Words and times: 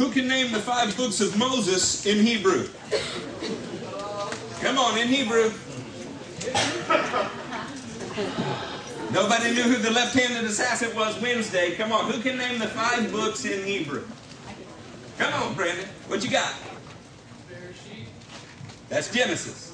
Who 0.00 0.10
can 0.10 0.26
name 0.26 0.50
the 0.50 0.60
five 0.60 0.96
books 0.96 1.20
of 1.20 1.36
Moses 1.36 2.06
in 2.06 2.24
Hebrew? 2.24 2.66
Come 4.62 4.78
on, 4.78 4.96
in 4.96 5.08
Hebrew. 5.08 5.52
Nobody 9.12 9.52
knew 9.52 9.62
who 9.64 9.76
the 9.76 9.90
left 9.90 10.18
handed 10.18 10.44
assassin 10.44 10.96
was 10.96 11.20
Wednesday. 11.20 11.76
Come 11.76 11.92
on, 11.92 12.10
who 12.10 12.18
can 12.22 12.38
name 12.38 12.58
the 12.58 12.68
five 12.68 13.12
books 13.12 13.44
in 13.44 13.62
Hebrew? 13.66 14.02
Come 15.18 15.34
on, 15.34 15.52
Brandon. 15.52 15.86
What 16.08 16.24
you 16.24 16.30
got? 16.30 16.54
That's 18.88 19.12
Genesis. 19.12 19.70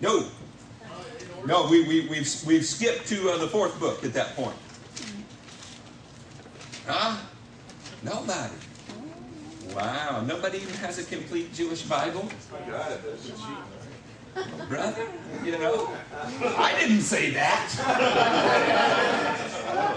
No. 0.00 0.26
No, 1.44 1.68
we, 1.68 1.86
we, 1.86 2.08
we've, 2.08 2.44
we've 2.46 2.64
skipped 2.64 3.06
to 3.08 3.28
uh, 3.28 3.36
the 3.36 3.48
fourth 3.48 3.78
book 3.78 4.04
at 4.04 4.14
that 4.14 4.36
point. 4.36 4.56
Huh? 6.86 7.18
Nobody. 8.02 8.54
Wow. 9.72 10.22
Nobody 10.26 10.58
even 10.58 10.74
has 10.74 10.98
a 10.98 11.04
complete 11.04 11.54
Jewish 11.54 11.82
Bible? 11.82 12.28
Brother, 14.68 15.06
you 15.44 15.52
know, 15.52 15.96
I 16.58 16.74
didn't 16.80 17.02
say 17.02 17.30
that. 17.30 17.70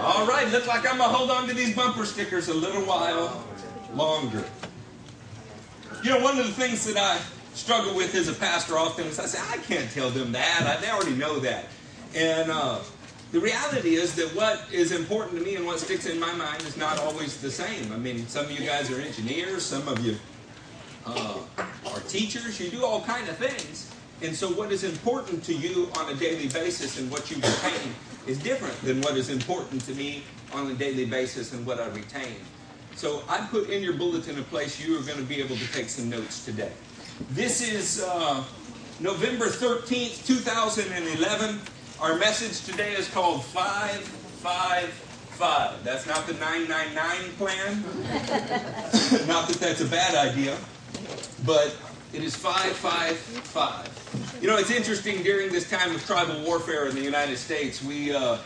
All 0.00 0.26
right, 0.26 0.48
looks 0.52 0.68
like 0.68 0.88
I'm 0.88 0.98
going 0.98 1.10
to 1.10 1.16
hold 1.16 1.30
on 1.30 1.48
to 1.48 1.54
these 1.54 1.74
bumper 1.74 2.04
stickers 2.04 2.48
a 2.48 2.54
little 2.54 2.82
while 2.82 3.44
longer. 3.94 4.44
You 6.04 6.10
know, 6.10 6.20
one 6.20 6.38
of 6.38 6.46
the 6.46 6.52
things 6.52 6.84
that 6.86 6.96
I 6.96 7.20
struggle 7.54 7.94
with 7.94 8.14
as 8.14 8.28
a 8.28 8.32
pastor 8.32 8.78
often 8.78 9.06
is 9.08 9.18
I 9.18 9.26
say, 9.26 9.40
I 9.50 9.56
can't 9.58 9.90
tell 9.90 10.10
them 10.10 10.30
that. 10.32 10.78
I, 10.78 10.80
they 10.80 10.90
already 10.90 11.16
know 11.16 11.40
that. 11.40 11.66
And 12.14 12.50
uh, 12.50 12.78
the 13.32 13.40
reality 13.40 13.96
is 13.96 14.14
that 14.14 14.34
what 14.34 14.62
is 14.72 14.92
important 14.92 15.38
to 15.38 15.44
me 15.44 15.56
and 15.56 15.66
what 15.66 15.78
sticks 15.78 16.06
in 16.06 16.18
my 16.18 16.32
mind 16.34 16.62
is 16.62 16.76
not 16.76 16.98
always 16.98 17.40
the 17.40 17.50
same. 17.50 17.92
I 17.92 17.96
mean, 17.96 18.26
some 18.26 18.46
of 18.46 18.50
you 18.50 18.66
guys 18.66 18.90
are 18.90 19.00
engineers, 19.00 19.62
some 19.64 19.86
of 19.86 20.04
you 20.04 20.16
uh, 21.04 21.38
are 21.86 22.00
teachers, 22.08 22.58
you 22.58 22.70
do 22.70 22.84
all 22.84 23.02
kind 23.02 23.28
of 23.28 23.36
things. 23.36 23.92
And 24.22 24.34
so 24.34 24.48
what 24.48 24.72
is 24.72 24.82
important 24.82 25.44
to 25.44 25.54
you 25.54 25.90
on 25.98 26.10
a 26.10 26.16
daily 26.16 26.48
basis 26.48 26.98
and 26.98 27.10
what 27.10 27.30
you 27.30 27.36
retain 27.36 27.94
is 28.26 28.38
different 28.38 28.80
than 28.82 29.00
what 29.02 29.16
is 29.16 29.28
important 29.28 29.82
to 29.82 29.94
me 29.94 30.22
on 30.52 30.70
a 30.70 30.74
daily 30.74 31.04
basis 31.04 31.52
and 31.52 31.66
what 31.66 31.78
I 31.78 31.88
retain. 31.88 32.36
So 32.96 33.22
I 33.28 33.46
put 33.46 33.68
in 33.68 33.82
your 33.82 33.92
bulletin 33.92 34.38
a 34.38 34.42
place 34.42 34.80
you 34.84 34.98
are 34.98 35.02
going 35.02 35.18
to 35.18 35.24
be 35.24 35.40
able 35.40 35.56
to 35.56 35.72
take 35.72 35.88
some 35.88 36.08
notes 36.08 36.44
today. 36.44 36.72
This 37.30 37.60
is 37.60 38.02
uh, 38.02 38.42
November 39.00 39.46
13th, 39.46 40.26
2011. 40.26 41.60
Our 42.00 42.16
message 42.16 42.64
today 42.64 42.94
is 42.94 43.08
called 43.08 43.44
555. 43.46 45.82
That's 45.82 46.06
not 46.06 46.28
the 46.28 46.34
999 46.34 47.32
plan. 47.36 47.82
not 49.26 49.48
that 49.48 49.56
that's 49.58 49.80
a 49.80 49.86
bad 49.86 50.14
idea, 50.14 50.56
but 51.44 51.76
it 52.12 52.22
is 52.22 52.36
555. 52.36 54.38
You 54.40 54.46
know, 54.46 54.58
it's 54.58 54.70
interesting 54.70 55.24
during 55.24 55.50
this 55.50 55.68
time 55.68 55.92
of 55.92 56.06
tribal 56.06 56.40
warfare 56.44 56.86
in 56.86 56.94
the 56.94 57.02
United 57.02 57.36
States, 57.36 57.82
we. 57.82 58.14
Uh, 58.14 58.38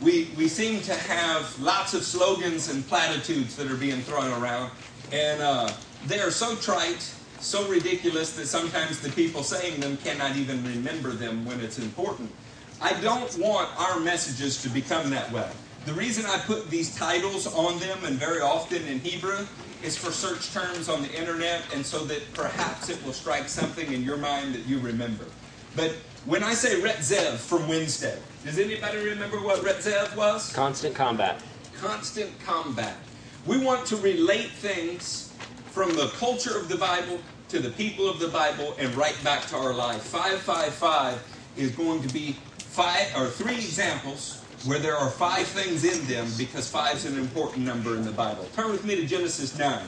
we, 0.00 0.30
we 0.36 0.48
seem 0.48 0.80
to 0.80 0.94
have 0.94 1.56
lots 1.60 1.94
of 1.94 2.02
slogans 2.02 2.68
and 2.68 2.84
platitudes 2.88 3.54
that 3.54 3.70
are 3.70 3.76
being 3.76 4.00
thrown 4.00 4.32
around, 4.42 4.72
and 5.12 5.40
uh, 5.40 5.70
they 6.08 6.18
are 6.18 6.32
so 6.32 6.56
trite 6.56 7.08
so 7.38 7.64
ridiculous 7.68 8.34
that 8.34 8.46
sometimes 8.46 8.98
the 9.00 9.10
people 9.10 9.44
saying 9.44 9.78
them 9.78 9.96
cannot 9.98 10.36
even 10.36 10.64
remember 10.64 11.10
them 11.10 11.44
when 11.44 11.60
it's 11.60 11.78
important. 11.78 12.32
I 12.82 12.94
don't 13.00 13.38
want 13.38 13.70
our 13.78 14.00
messages 14.00 14.60
to 14.62 14.68
become 14.68 15.08
that 15.10 15.30
way. 15.30 15.48
The 15.84 15.92
reason 15.92 16.26
I 16.26 16.38
put 16.38 16.68
these 16.68 16.96
titles 16.96 17.46
on 17.46 17.78
them, 17.78 18.04
and 18.04 18.16
very 18.16 18.40
often 18.40 18.84
in 18.88 18.98
Hebrew, 18.98 19.46
is 19.84 19.96
for 19.96 20.10
search 20.10 20.52
terms 20.52 20.88
on 20.88 21.00
the 21.00 21.12
internet, 21.16 21.62
and 21.72 21.86
so 21.86 22.04
that 22.06 22.34
perhaps 22.34 22.88
it 22.88 23.00
will 23.04 23.12
strike 23.12 23.48
something 23.48 23.92
in 23.92 24.02
your 24.02 24.16
mind 24.16 24.56
that 24.56 24.66
you 24.66 24.80
remember. 24.80 25.26
But 25.76 25.92
when 26.26 26.42
I 26.42 26.54
say 26.54 26.80
Retzev 26.80 27.36
from 27.36 27.68
Wednesday, 27.68 28.18
does 28.44 28.58
anybody 28.58 28.98
remember 28.98 29.36
what 29.38 29.60
Retzev 29.60 30.16
was? 30.16 30.52
Constant 30.52 30.92
combat. 30.94 31.40
Constant 31.78 32.30
combat. 32.44 32.96
We 33.46 33.58
want 33.58 33.86
to 33.86 33.96
relate 33.96 34.50
things 34.50 35.32
from 35.70 35.94
the 35.94 36.08
culture 36.16 36.56
of 36.56 36.68
the 36.68 36.76
Bible 36.76 37.20
to 37.50 37.60
the 37.60 37.70
people 37.70 38.08
of 38.08 38.18
the 38.18 38.28
Bible 38.28 38.74
and 38.80 38.92
right 38.96 39.18
back 39.22 39.46
to 39.46 39.56
our 39.56 39.72
life. 39.72 40.02
555 40.02 41.28
is 41.56 41.70
going 41.72 42.02
to 42.02 42.12
be 42.12 42.36
five 42.72 43.14
or 43.16 43.26
three 43.28 43.56
examples 43.56 44.40
where 44.64 44.78
there 44.78 44.96
are 44.96 45.10
five 45.10 45.46
things 45.46 45.84
in 45.84 46.06
them 46.06 46.26
because 46.38 46.70
five 46.70 46.96
is 46.96 47.04
an 47.04 47.18
important 47.18 47.66
number 47.66 47.96
in 47.96 48.04
the 48.04 48.12
Bible. 48.12 48.48
Turn 48.56 48.70
with 48.70 48.84
me 48.86 48.96
to 48.96 49.06
Genesis 49.06 49.58
9. 49.58 49.86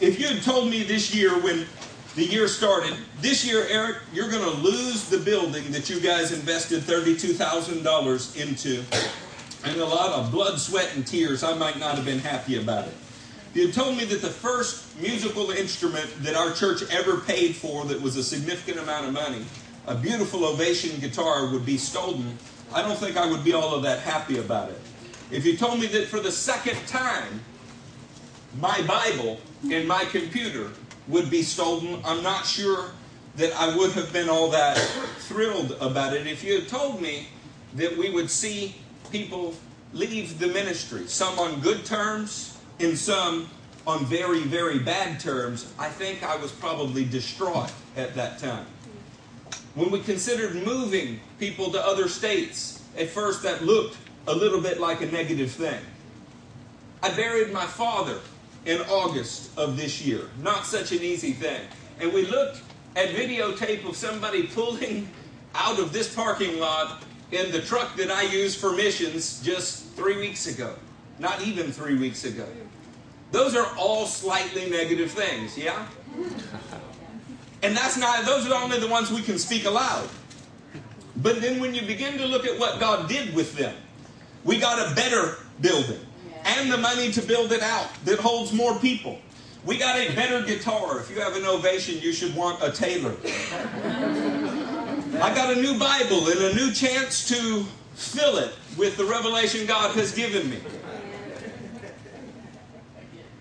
If 0.00 0.18
you 0.18 0.28
had 0.28 0.42
told 0.42 0.70
me 0.70 0.84
this 0.84 1.14
year 1.14 1.38
when 1.40 1.66
the 2.14 2.24
year 2.24 2.48
started, 2.48 2.94
this 3.20 3.44
year, 3.44 3.66
Eric, 3.68 3.98
you're 4.12 4.30
going 4.30 4.42
to 4.42 4.58
lose 4.62 5.10
the 5.10 5.18
building 5.18 5.70
that 5.72 5.90
you 5.90 6.00
guys 6.00 6.32
invested 6.32 6.82
$32,000 6.82 8.40
into, 8.40 8.82
and 9.64 9.80
a 9.80 9.84
lot 9.84 10.12
of 10.12 10.30
blood, 10.30 10.58
sweat, 10.58 10.94
and 10.94 11.06
tears, 11.06 11.42
I 11.42 11.54
might 11.58 11.78
not 11.78 11.96
have 11.96 12.06
been 12.06 12.20
happy 12.20 12.58
about 12.58 12.86
it 12.86 12.94
you 13.54 13.66
had 13.66 13.74
told 13.74 13.96
me 13.96 14.04
that 14.04 14.20
the 14.20 14.28
first 14.28 15.00
musical 15.00 15.52
instrument 15.52 16.12
that 16.22 16.34
our 16.34 16.52
church 16.52 16.82
ever 16.90 17.18
paid 17.18 17.54
for 17.54 17.84
that 17.84 18.02
was 18.02 18.16
a 18.16 18.22
significant 18.22 18.80
amount 18.80 19.06
of 19.06 19.12
money, 19.12 19.44
a 19.86 19.94
beautiful 19.94 20.44
ovation 20.44 20.98
guitar, 21.00 21.50
would 21.50 21.66
be 21.66 21.76
stolen, 21.76 22.38
I 22.72 22.82
don't 22.82 22.98
think 22.98 23.16
I 23.16 23.30
would 23.30 23.44
be 23.44 23.52
all 23.52 23.74
of 23.74 23.82
that 23.82 24.00
happy 24.00 24.38
about 24.38 24.70
it. 24.70 24.80
If 25.30 25.44
you 25.44 25.56
told 25.56 25.80
me 25.80 25.86
that 25.88 26.08
for 26.08 26.20
the 26.20 26.32
second 26.32 26.78
time, 26.86 27.40
my 28.60 28.82
Bible 28.82 29.40
and 29.70 29.86
my 29.86 30.04
computer 30.06 30.70
would 31.08 31.30
be 31.30 31.42
stolen, 31.42 32.00
I'm 32.04 32.22
not 32.22 32.46
sure 32.46 32.90
that 33.36 33.52
I 33.54 33.76
would 33.76 33.92
have 33.92 34.12
been 34.12 34.28
all 34.28 34.50
that 34.50 34.78
thrilled 35.18 35.76
about 35.80 36.14
it. 36.14 36.26
If 36.26 36.44
you 36.44 36.60
had 36.60 36.68
told 36.68 37.00
me 37.00 37.28
that 37.74 37.96
we 37.96 38.10
would 38.10 38.30
see 38.30 38.76
people 39.10 39.54
leave 39.92 40.38
the 40.38 40.48
ministry, 40.48 41.06
some 41.06 41.38
on 41.38 41.60
good 41.60 41.84
terms, 41.84 42.58
and 42.80 42.96
some 42.96 43.48
on 43.86 44.04
very, 44.06 44.40
very 44.40 44.78
bad 44.78 45.20
terms, 45.20 45.72
I 45.78 45.88
think 45.88 46.22
I 46.22 46.36
was 46.36 46.52
probably 46.52 47.04
distraught 47.04 47.72
at 47.96 48.14
that 48.14 48.38
time. 48.38 48.66
When 49.74 49.90
we 49.90 50.00
considered 50.00 50.54
moving 50.64 51.20
people 51.40 51.70
to 51.72 51.84
other 51.84 52.08
states, 52.08 52.82
at 52.96 53.08
first 53.08 53.42
that 53.42 53.64
looked 53.64 53.96
a 54.26 54.34
little 54.34 54.60
bit 54.60 54.80
like 54.80 55.02
a 55.02 55.06
negative 55.06 55.50
thing. 55.50 55.80
I 57.02 57.10
buried 57.10 57.52
my 57.52 57.66
father 57.66 58.20
in 58.66 58.80
August 58.82 59.56
of 59.58 59.76
this 59.76 60.00
year. 60.00 60.22
Not 60.40 60.64
such 60.64 60.92
an 60.92 61.02
easy 61.02 61.32
thing. 61.32 61.60
And 62.00 62.12
we 62.12 62.24
looked 62.26 62.62
at 62.96 63.08
videotape 63.10 63.86
of 63.88 63.96
somebody 63.96 64.44
pulling 64.46 65.08
out 65.54 65.78
of 65.78 65.92
this 65.92 66.14
parking 66.14 66.58
lot 66.58 67.02
in 67.32 67.50
the 67.50 67.60
truck 67.60 67.96
that 67.96 68.10
I 68.10 68.22
used 68.22 68.58
for 68.58 68.72
missions 68.72 69.42
just 69.42 69.86
three 69.94 70.16
weeks 70.18 70.46
ago. 70.46 70.74
Not 71.18 71.42
even 71.42 71.72
three 71.72 71.98
weeks 71.98 72.24
ago. 72.24 72.46
Those 73.32 73.56
are 73.56 73.66
all 73.76 74.06
slightly 74.06 74.70
negative 74.70 75.10
things, 75.10 75.58
yeah? 75.58 75.86
And 77.64 77.74
that's 77.74 77.96
not, 77.96 78.26
those 78.26 78.46
are 78.46 78.62
only 78.62 78.78
the 78.78 78.86
ones 78.86 79.10
we 79.10 79.22
can 79.22 79.38
speak 79.38 79.64
aloud. 79.64 80.06
But 81.16 81.40
then 81.40 81.60
when 81.60 81.74
you 81.74 81.80
begin 81.80 82.18
to 82.18 82.26
look 82.26 82.44
at 82.44 82.58
what 82.60 82.78
God 82.78 83.08
did 83.08 83.34
with 83.34 83.56
them, 83.56 83.74
we 84.44 84.58
got 84.58 84.78
a 84.78 84.94
better 84.94 85.38
building 85.62 86.00
and 86.44 86.70
the 86.70 86.76
money 86.76 87.10
to 87.12 87.22
build 87.22 87.52
it 87.52 87.62
out 87.62 87.88
that 88.04 88.18
holds 88.18 88.52
more 88.52 88.78
people. 88.80 89.18
We 89.64 89.78
got 89.78 89.96
a 89.96 90.14
better 90.14 90.42
guitar. 90.42 91.00
If 91.00 91.08
you 91.08 91.20
have 91.20 91.36
an 91.36 91.46
ovation, 91.46 91.98
you 92.02 92.12
should 92.12 92.36
want 92.36 92.62
a 92.62 92.70
Taylor. 92.70 93.16
I 95.22 95.34
got 95.34 95.56
a 95.56 95.58
new 95.58 95.78
Bible 95.78 96.28
and 96.28 96.40
a 96.40 96.54
new 96.54 96.70
chance 96.70 97.26
to 97.28 97.64
fill 97.94 98.36
it 98.36 98.52
with 98.76 98.98
the 98.98 99.06
revelation 99.06 99.66
God 99.66 99.92
has 99.96 100.14
given 100.14 100.50
me. 100.50 100.58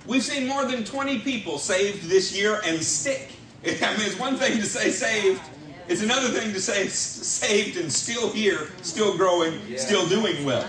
We've 0.08 0.24
seen 0.24 0.48
more 0.48 0.64
than 0.64 0.86
20 0.86 1.19
people 1.19 1.58
saved 1.58 2.04
this 2.08 2.34
year 2.34 2.62
and 2.64 2.81
stick. 2.81 3.34
I 3.65 3.98
mean, 3.98 4.07
it's 4.07 4.19
one 4.19 4.36
thing 4.36 4.57
to 4.57 4.65
say 4.65 4.89
saved, 4.89 5.42
it's 5.88 6.01
another 6.01 6.27
thing 6.27 6.51
to 6.51 6.60
say 6.60 6.88
saved 6.88 7.77
and 7.77 7.92
still 7.92 8.31
here, 8.31 8.69
still 8.81 9.15
growing, 9.15 9.77
still 9.77 10.07
doing 10.07 10.44
well. 10.44 10.68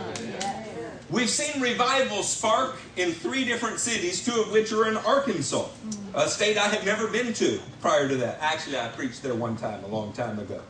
We've 1.11 1.29
seen 1.29 1.61
revival 1.61 2.23
spark 2.23 2.77
in 2.97 3.13
three 3.13 3.45
different 3.45 3.81
cities, 3.81 4.25
two 4.25 4.41
of 4.41 4.53
which 4.53 4.73
are 4.73 4.89
in 4.89 4.97
Arkansas, 4.97 5.69
a 6.15 6.29
state 6.29 6.57
I 6.57 6.69
had 6.69 6.85
never 6.85 7.09
been 7.09 7.33
to 7.35 7.61
prior 7.81 8.09
to 8.09 8.17
that. 8.17 8.39
Actually, 8.41 8.79
I 8.79 8.89
preached 8.89 9.23
there 9.23 9.35
one 9.35 9.57
time, 9.57 9.83
a 9.85 9.89
long 9.89 10.13
time 10.13 10.39
ago. 10.39 10.61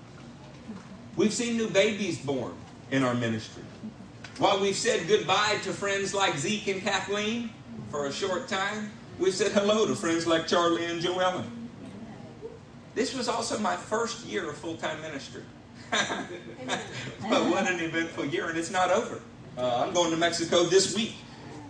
We've 1.17 1.33
seen 1.33 1.57
new 1.57 1.69
babies 1.69 2.19
born 2.19 2.55
in 2.91 3.05
our 3.05 3.15
ministry. 3.15 3.63
While 4.39 4.61
we've 4.61 4.75
said 4.75 5.07
goodbye 5.09 5.59
to 5.63 5.73
friends 5.73 6.13
like 6.13 6.37
Zeke 6.37 6.69
and 6.69 6.83
Kathleen, 6.83 7.51
for 7.91 8.07
a 8.07 8.13
short 8.13 8.49
time, 8.49 8.91
we've 9.19 9.35
said 9.35 9.53
hello 9.53 9.87
to 9.87 9.95
friends 9.95 10.27
like 10.27 10.47
Charlie 10.47 10.87
and 10.87 11.01
Joellen. 11.01 11.64
This 12.95 13.15
was 13.15 13.29
also 13.29 13.59
my 13.59 13.77
first 13.77 14.25
year 14.27 14.49
of 14.49 14.57
full 14.57 14.77
time 14.77 15.01
ministry. 15.03 15.43
but 15.91 17.47
what 17.51 17.71
an 17.71 17.81
eventful 17.81 18.27
year, 18.27 18.49
and 18.49 18.59
it's 18.59 18.71
not 18.71 18.91
over. 18.91 19.21
Uh, 19.57 19.85
I'm 19.85 19.93
going 19.93 20.11
to 20.11 20.17
Mexico 20.17 20.65
this 20.65 20.95
week 20.95 21.15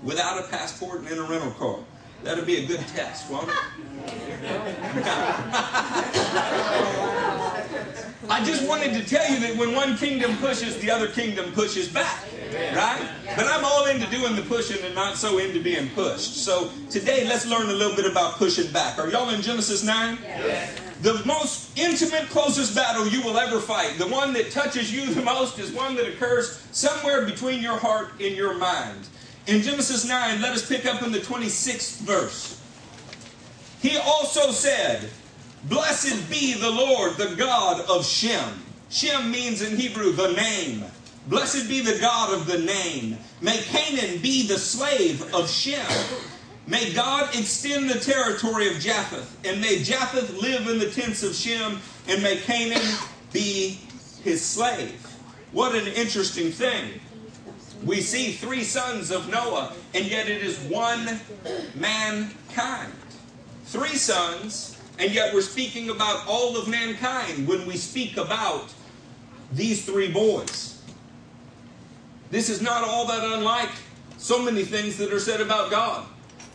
without 0.02 0.38
a 0.38 0.48
passport 0.48 1.00
and 1.00 1.08
in 1.08 1.18
a 1.18 1.22
rental 1.22 1.50
car. 1.52 1.78
That'll 2.22 2.44
be 2.44 2.64
a 2.64 2.66
good 2.66 2.80
test, 2.88 3.30
won't 3.30 3.48
it? 3.48 3.54
I 8.30 8.42
just 8.44 8.66
wanted 8.66 8.94
to 8.94 9.04
tell 9.06 9.30
you 9.30 9.38
that 9.40 9.56
when 9.56 9.74
one 9.74 9.96
kingdom 9.98 10.36
pushes, 10.38 10.78
the 10.78 10.90
other 10.90 11.08
kingdom 11.08 11.52
pushes 11.52 11.88
back. 11.88 12.24
Right? 12.52 13.06
But 13.36 13.46
I'm 13.46 13.64
all 13.64 13.86
into 13.86 14.08
doing 14.10 14.36
the 14.36 14.42
pushing 14.42 14.82
and 14.84 14.94
not 14.94 15.16
so 15.16 15.38
into 15.38 15.62
being 15.62 15.90
pushed. 15.90 16.36
So 16.36 16.70
today, 16.88 17.26
let's 17.26 17.46
learn 17.46 17.68
a 17.68 17.72
little 17.72 17.96
bit 17.96 18.10
about 18.10 18.34
pushing 18.34 18.70
back. 18.72 18.98
Are 18.98 19.08
y'all 19.10 19.30
in 19.30 19.42
Genesis 19.42 19.82
9? 19.82 20.18
Yes. 20.22 20.83
The 21.04 21.22
most 21.26 21.78
intimate, 21.78 22.30
closest 22.30 22.74
battle 22.74 23.06
you 23.06 23.20
will 23.20 23.36
ever 23.36 23.60
fight, 23.60 23.98
the 23.98 24.06
one 24.06 24.32
that 24.32 24.50
touches 24.50 24.90
you 24.90 25.12
the 25.12 25.20
most, 25.20 25.58
is 25.58 25.70
one 25.70 25.96
that 25.96 26.08
occurs 26.08 26.66
somewhere 26.72 27.26
between 27.26 27.60
your 27.60 27.76
heart 27.76 28.12
and 28.22 28.34
your 28.34 28.54
mind. 28.54 29.06
In 29.46 29.60
Genesis 29.60 30.08
9, 30.08 30.40
let 30.40 30.52
us 30.52 30.66
pick 30.66 30.86
up 30.86 31.02
in 31.02 31.12
the 31.12 31.18
26th 31.18 31.98
verse. 31.98 32.58
He 33.82 33.98
also 33.98 34.50
said, 34.50 35.10
Blessed 35.64 36.30
be 36.30 36.54
the 36.54 36.70
Lord, 36.70 37.18
the 37.18 37.36
God 37.36 37.82
of 37.82 38.06
Shem. 38.06 38.64
Shem 38.88 39.30
means 39.30 39.60
in 39.60 39.76
Hebrew 39.76 40.12
the 40.12 40.32
name. 40.32 40.84
Blessed 41.26 41.68
be 41.68 41.82
the 41.82 41.98
God 41.98 42.32
of 42.32 42.46
the 42.46 42.60
name. 42.60 43.18
May 43.42 43.58
Canaan 43.58 44.22
be 44.22 44.46
the 44.46 44.58
slave 44.58 45.34
of 45.34 45.50
Shem. 45.50 45.84
May 46.66 46.94
God 46.94 47.34
extend 47.34 47.90
the 47.90 47.99
territory 47.99 48.69
of 48.69 48.81
Japheth, 48.81 49.38
and 49.44 49.61
may 49.61 49.82
Japheth 49.82 50.40
live 50.40 50.66
in 50.66 50.78
the 50.78 50.90
tents 50.90 51.22
of 51.22 51.34
Shem, 51.34 51.78
and 52.08 52.22
may 52.22 52.37
Canaan 52.37 52.96
be 53.32 53.78
his 54.22 54.43
slave. 54.43 54.99
What 55.52 55.75
an 55.75 55.87
interesting 55.88 56.50
thing. 56.50 57.00
We 57.84 58.00
see 58.00 58.32
three 58.32 58.64
sons 58.64 59.11
of 59.11 59.28
Noah, 59.28 59.75
and 59.93 60.06
yet 60.06 60.26
it 60.26 60.43
is 60.43 60.58
one 60.61 61.20
mankind. 61.75 62.93
Three 63.67 63.96
sons, 63.96 64.81
and 64.99 65.12
yet 65.12 65.34
we're 65.34 65.43
speaking 65.43 65.90
about 65.90 66.26
all 66.26 66.56
of 66.56 66.67
mankind 66.67 67.46
when 67.46 67.67
we 67.67 67.76
speak 67.76 68.17
about 68.17 68.72
these 69.52 69.84
three 69.84 70.10
boys. 70.10 70.82
This 72.31 72.49
is 72.49 72.62
not 72.62 72.82
all 72.82 73.06
that 73.06 73.22
unlike 73.22 73.70
so 74.17 74.43
many 74.43 74.64
things 74.64 74.96
that 74.96 75.12
are 75.12 75.20
said 75.20 75.43
about 75.43 75.70
God. 75.70 76.06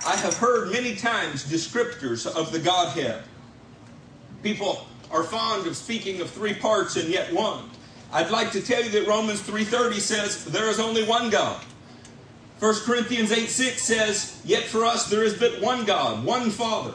I 0.05 0.15
have 0.15 0.37
heard 0.37 0.71
many 0.71 0.95
times 0.95 1.45
descriptors 1.45 2.25
of 2.25 2.51
the 2.51 2.59
Godhead. 2.59 3.23
People 4.43 4.87
are 5.11 5.23
fond 5.23 5.67
of 5.67 5.75
speaking 5.75 6.21
of 6.21 6.29
three 6.29 6.53
parts 6.53 6.95
and 6.95 7.09
yet 7.09 7.33
one. 7.33 7.69
I'd 8.11 8.31
like 8.31 8.51
to 8.51 8.61
tell 8.61 8.83
you 8.83 8.89
that 8.91 9.07
Romans 9.07 9.41
3:30 9.41 9.99
says 9.99 10.45
there 10.45 10.69
is 10.69 10.79
only 10.79 11.03
one 11.03 11.29
God. 11.29 11.61
1 12.59 12.75
Corinthians 12.85 13.31
8 13.31 13.49
6 13.49 13.81
says, 13.81 14.41
Yet 14.43 14.63
for 14.63 14.85
us 14.85 15.09
there 15.09 15.23
is 15.23 15.33
but 15.33 15.61
one 15.61 15.85
God, 15.85 16.25
one 16.25 16.49
Father. 16.49 16.93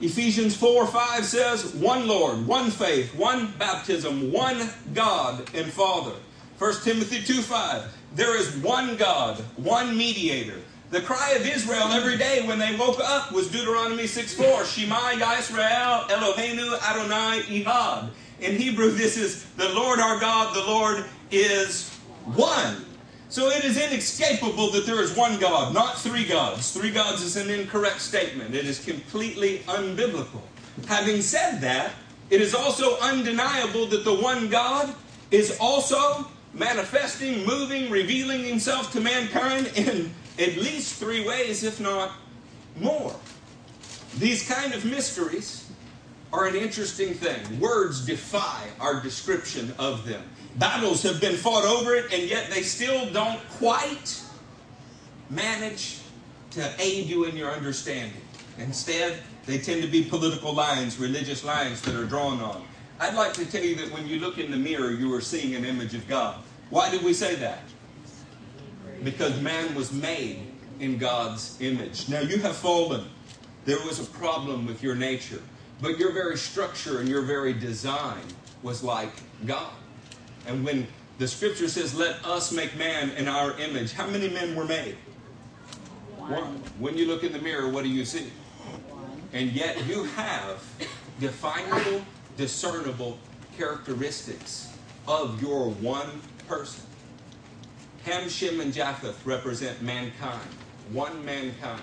Ephesians 0.00 0.56
4 0.56 0.86
5 0.86 1.24
says, 1.24 1.74
One 1.74 2.06
Lord, 2.06 2.46
one 2.46 2.70
faith, 2.70 3.14
one 3.14 3.52
baptism, 3.58 4.32
one 4.32 4.70
God 4.94 5.50
and 5.54 5.70
Father. 5.72 6.14
1 6.58 6.74
Timothy 6.82 7.22
2 7.22 7.42
5, 7.42 7.82
There 8.14 8.36
is 8.36 8.56
one 8.58 8.96
God, 8.96 9.38
one 9.56 9.96
mediator 9.96 10.60
the 10.90 11.00
cry 11.02 11.32
of 11.32 11.46
Israel 11.46 11.88
every 11.92 12.16
day 12.16 12.46
when 12.46 12.58
they 12.58 12.74
woke 12.76 12.98
up 13.00 13.30
was 13.32 13.50
Deuteronomy 13.50 14.06
6 14.06 14.34
4. 14.34 14.64
Shema 14.64 15.12
Yisrael 15.12 16.08
Eloheinu 16.08 16.80
Adonai 16.80 17.42
Ehad. 17.42 18.10
In 18.40 18.56
Hebrew, 18.56 18.90
this 18.90 19.16
is 19.16 19.44
the 19.56 19.68
Lord 19.70 19.98
our 19.98 20.18
God, 20.18 20.54
the 20.54 20.64
Lord 20.64 21.04
is 21.30 21.90
one. 22.24 22.84
So 23.28 23.48
it 23.50 23.64
is 23.64 23.76
inescapable 23.76 24.70
that 24.70 24.86
there 24.86 25.02
is 25.02 25.14
one 25.14 25.38
God, 25.38 25.74
not 25.74 25.98
three 25.98 26.24
gods. 26.24 26.72
Three 26.72 26.90
gods 26.90 27.20
is 27.22 27.36
an 27.36 27.50
incorrect 27.50 28.00
statement. 28.00 28.54
It 28.54 28.64
is 28.64 28.82
completely 28.82 29.58
unbiblical. 29.66 30.40
Having 30.86 31.20
said 31.20 31.60
that, 31.60 31.92
it 32.30 32.40
is 32.40 32.54
also 32.54 32.98
undeniable 33.00 33.86
that 33.86 34.04
the 34.04 34.14
one 34.14 34.48
God 34.48 34.94
is 35.30 35.58
also 35.60 36.26
manifesting, 36.54 37.44
moving, 37.44 37.90
revealing 37.90 38.44
himself 38.44 38.90
to 38.92 39.00
mankind 39.00 39.70
in 39.74 40.14
at 40.38 40.56
least 40.56 40.94
three 40.94 41.26
ways, 41.26 41.64
if 41.64 41.80
not 41.80 42.12
more. 42.76 43.14
These 44.18 44.48
kind 44.48 44.72
of 44.72 44.84
mysteries 44.84 45.70
are 46.32 46.46
an 46.46 46.54
interesting 46.54 47.14
thing. 47.14 47.60
Words 47.60 48.04
defy 48.04 48.68
our 48.80 49.00
description 49.00 49.72
of 49.78 50.06
them. 50.06 50.22
Battles 50.56 51.02
have 51.02 51.20
been 51.20 51.36
fought 51.36 51.64
over 51.64 51.94
it, 51.94 52.12
and 52.12 52.22
yet 52.28 52.50
they 52.50 52.62
still 52.62 53.10
don't 53.12 53.40
quite 53.50 54.22
manage 55.30 56.00
to 56.50 56.70
aid 56.78 57.06
you 57.06 57.24
in 57.24 57.36
your 57.36 57.50
understanding. 57.50 58.20
Instead, 58.58 59.20
they 59.46 59.58
tend 59.58 59.82
to 59.82 59.88
be 59.88 60.02
political 60.02 60.52
lines, 60.52 60.98
religious 60.98 61.44
lines 61.44 61.80
that 61.82 61.94
are 61.94 62.04
drawn 62.04 62.40
on. 62.40 62.64
I'd 63.00 63.14
like 63.14 63.32
to 63.34 63.46
tell 63.46 63.62
you 63.62 63.76
that 63.76 63.92
when 63.92 64.06
you 64.08 64.18
look 64.18 64.38
in 64.38 64.50
the 64.50 64.56
mirror, 64.56 64.90
you 64.90 65.14
are 65.14 65.20
seeing 65.20 65.54
an 65.54 65.64
image 65.64 65.94
of 65.94 66.06
God. 66.08 66.36
Why 66.70 66.90
did 66.90 67.02
we 67.02 67.14
say 67.14 67.36
that? 67.36 67.60
Because 69.04 69.40
man 69.40 69.74
was 69.74 69.92
made 69.92 70.40
in 70.80 70.98
God's 70.98 71.60
image. 71.60 72.08
Now 72.08 72.20
you 72.20 72.38
have 72.38 72.56
fallen. 72.56 73.04
There 73.64 73.78
was 73.86 74.00
a 74.00 74.04
problem 74.04 74.66
with 74.66 74.82
your 74.82 74.94
nature, 74.94 75.42
but 75.80 75.98
your 75.98 76.12
very 76.12 76.36
structure 76.36 77.00
and 77.00 77.08
your 77.08 77.22
very 77.22 77.52
design 77.52 78.22
was 78.62 78.82
like 78.82 79.10
God. 79.46 79.72
And 80.46 80.64
when 80.64 80.86
the 81.18 81.28
scripture 81.28 81.68
says, 81.68 81.94
Let 81.94 82.24
us 82.24 82.52
make 82.52 82.76
man 82.76 83.10
in 83.10 83.28
our 83.28 83.58
image, 83.58 83.92
how 83.92 84.06
many 84.06 84.28
men 84.28 84.54
were 84.54 84.64
made? 84.64 84.96
One. 86.16 86.62
When 86.78 86.96
you 86.96 87.06
look 87.06 87.24
in 87.24 87.32
the 87.32 87.38
mirror, 87.38 87.68
what 87.68 87.84
do 87.84 87.90
you 87.90 88.04
see? 88.04 88.30
And 89.32 89.52
yet 89.52 89.86
you 89.86 90.04
have 90.04 90.62
definable, 91.20 92.02
discernible 92.36 93.18
characteristics 93.56 94.72
of 95.06 95.42
your 95.42 95.70
one 95.70 96.20
person. 96.46 96.84
Ham, 98.08 98.30
Shem, 98.30 98.60
and 98.60 98.72
Japheth 98.72 99.20
represent 99.26 99.82
mankind, 99.82 100.48
one 100.92 101.22
mankind. 101.26 101.82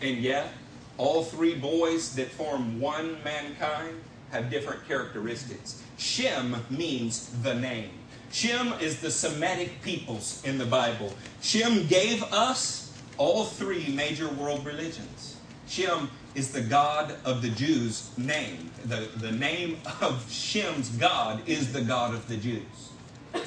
And 0.00 0.18
yet, 0.18 0.52
all 0.98 1.24
three 1.24 1.56
boys 1.56 2.14
that 2.14 2.28
form 2.28 2.80
one 2.80 3.16
mankind 3.24 3.96
have 4.30 4.50
different 4.50 4.86
characteristics. 4.86 5.82
Shem 5.96 6.64
means 6.70 7.30
the 7.42 7.54
name. 7.54 7.90
Shem 8.30 8.72
is 8.74 9.00
the 9.00 9.10
Semitic 9.10 9.82
peoples 9.82 10.40
in 10.44 10.58
the 10.58 10.64
Bible. 10.64 11.12
Shem 11.40 11.88
gave 11.88 12.22
us 12.32 12.96
all 13.16 13.44
three 13.44 13.88
major 13.88 14.28
world 14.28 14.64
religions. 14.64 15.38
Shem 15.66 16.08
is 16.36 16.52
the 16.52 16.60
God 16.60 17.16
of 17.24 17.42
the 17.42 17.50
Jews' 17.50 18.16
name. 18.16 18.70
The, 18.84 19.08
the 19.16 19.32
name 19.32 19.78
of 20.00 20.24
Shem's 20.30 20.88
God 20.90 21.42
is 21.48 21.72
the 21.72 21.82
God 21.82 22.14
of 22.14 22.28
the 22.28 22.36
Jews. 22.36 22.87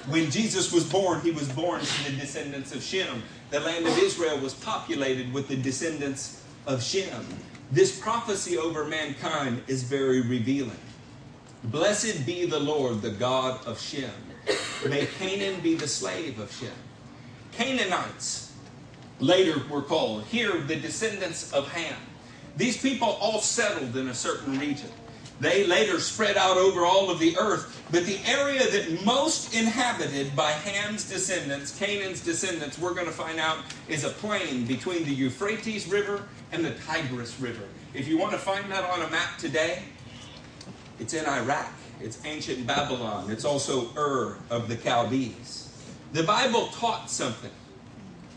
When 0.09 0.29
Jesus 0.31 0.71
was 0.71 0.83
born, 0.83 1.21
he 1.21 1.31
was 1.31 1.47
born 1.49 1.81
to 1.81 2.11
the 2.11 2.17
descendants 2.17 2.73
of 2.73 2.83
Shem. 2.83 3.23
The 3.49 3.59
land 3.59 3.85
of 3.85 3.97
Israel 3.97 4.37
was 4.39 4.53
populated 4.53 5.33
with 5.33 5.47
the 5.47 5.55
descendants 5.55 6.43
of 6.65 6.83
Shem. 6.83 7.25
This 7.71 7.99
prophecy 7.99 8.57
over 8.57 8.85
mankind 8.85 9.63
is 9.67 9.83
very 9.83 10.21
revealing. 10.21 10.79
Blessed 11.65 12.25
be 12.25 12.45
the 12.45 12.59
Lord, 12.59 13.01
the 13.01 13.11
God 13.11 13.65
of 13.65 13.79
Shem. 13.79 14.11
May 14.87 15.05
Canaan 15.05 15.61
be 15.61 15.75
the 15.75 15.87
slave 15.87 16.39
of 16.39 16.51
Shem. 16.51 16.71
Canaanites 17.51 18.51
later 19.19 19.61
were 19.69 19.81
called. 19.81 20.23
Here, 20.25 20.59
the 20.59 20.75
descendants 20.75 21.51
of 21.53 21.71
Ham. 21.71 21.97
These 22.57 22.81
people 22.81 23.07
all 23.07 23.39
settled 23.39 23.95
in 23.95 24.07
a 24.07 24.13
certain 24.13 24.59
region. 24.59 24.89
They 25.41 25.65
later 25.65 25.99
spread 25.99 26.37
out 26.37 26.57
over 26.57 26.85
all 26.85 27.09
of 27.09 27.17
the 27.17 27.35
earth. 27.35 27.83
But 27.89 28.05
the 28.05 28.19
area 28.27 28.69
that 28.69 29.03
most 29.03 29.55
inhabited 29.55 30.35
by 30.35 30.51
Ham's 30.51 31.09
descendants, 31.09 31.77
Canaan's 31.79 32.21
descendants, 32.21 32.77
we're 32.77 32.93
going 32.93 33.07
to 33.07 33.11
find 33.11 33.39
out 33.39 33.57
is 33.89 34.03
a 34.03 34.09
plain 34.09 34.65
between 34.65 35.03
the 35.03 35.11
Euphrates 35.11 35.87
River 35.87 36.25
and 36.51 36.63
the 36.63 36.75
Tigris 36.85 37.39
River. 37.39 37.63
If 37.95 38.07
you 38.07 38.19
want 38.19 38.33
to 38.33 38.37
find 38.37 38.71
that 38.71 38.83
on 38.83 39.01
a 39.01 39.09
map 39.09 39.39
today, 39.39 39.81
it's 40.99 41.15
in 41.15 41.25
Iraq. 41.25 41.73
It's 41.99 42.23
ancient 42.23 42.67
Babylon. 42.67 43.31
It's 43.31 43.43
also 43.43 43.89
Ur 43.97 44.37
of 44.51 44.67
the 44.67 44.77
Chaldees. 44.77 45.75
The 46.13 46.21
Bible 46.21 46.67
taught 46.67 47.09
something. 47.09 47.51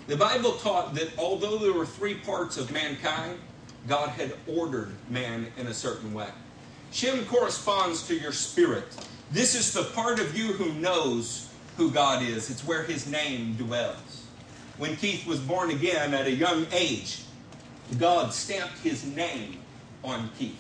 The 0.07 0.17
Bible 0.17 0.53
taught 0.53 0.95
that 0.95 1.11
although 1.19 1.59
there 1.59 1.75
were 1.75 1.87
three 1.87 2.15
parts 2.15 2.57
of 2.57 2.73
mankind, 2.73 3.39
God 3.87 4.09
had 4.09 4.33
ordered 4.47 4.93
man 5.11 5.49
in 5.59 5.67
a 5.67 5.75
certain 5.75 6.15
way. 6.15 6.29
Shem 6.95 7.25
corresponds 7.27 8.07
to 8.07 8.15
your 8.15 8.31
spirit. 8.31 8.85
This 9.33 9.57
is 9.57 9.73
the 9.73 9.83
part 9.83 10.21
of 10.21 10.39
you 10.39 10.53
who 10.53 10.73
knows 10.75 11.51
who 11.77 11.91
God 11.91 12.23
is. 12.23 12.51
It's 12.51 12.65
where 12.65 12.85
his 12.85 13.09
name 13.09 13.57
dwells. 13.57 14.29
When 14.79 14.95
Keith 14.95 15.27
was 15.27 15.41
born 15.41 15.73
again 15.73 16.15
at 16.15 16.29
a 16.29 16.31
young 16.31 16.69
age, 16.71 17.23
God 17.99 18.33
stamped 18.33 18.79
his 18.79 19.05
name 19.05 19.59
on 20.05 20.31
Keith. 20.39 20.57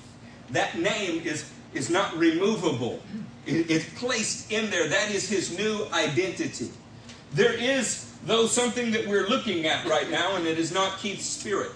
That 0.50 0.76
name 0.76 1.22
is, 1.24 1.48
is 1.72 1.88
not 1.88 2.16
removable. 2.16 3.00
It, 3.46 3.70
it's 3.70 3.88
placed 4.00 4.50
in 4.50 4.70
there. 4.70 4.88
That 4.88 5.12
is 5.12 5.28
his 5.28 5.56
new 5.56 5.86
identity. 5.92 6.70
There 7.32 7.52
is, 7.52 8.12
though, 8.24 8.46
something 8.46 8.90
that 8.90 9.06
we're 9.06 9.28
looking 9.28 9.66
at 9.66 9.86
right 9.86 10.10
now, 10.10 10.34
and 10.34 10.48
it 10.48 10.58
is 10.58 10.72
not 10.72 10.98
Keith's 10.98 11.26
spirit. 11.26 11.70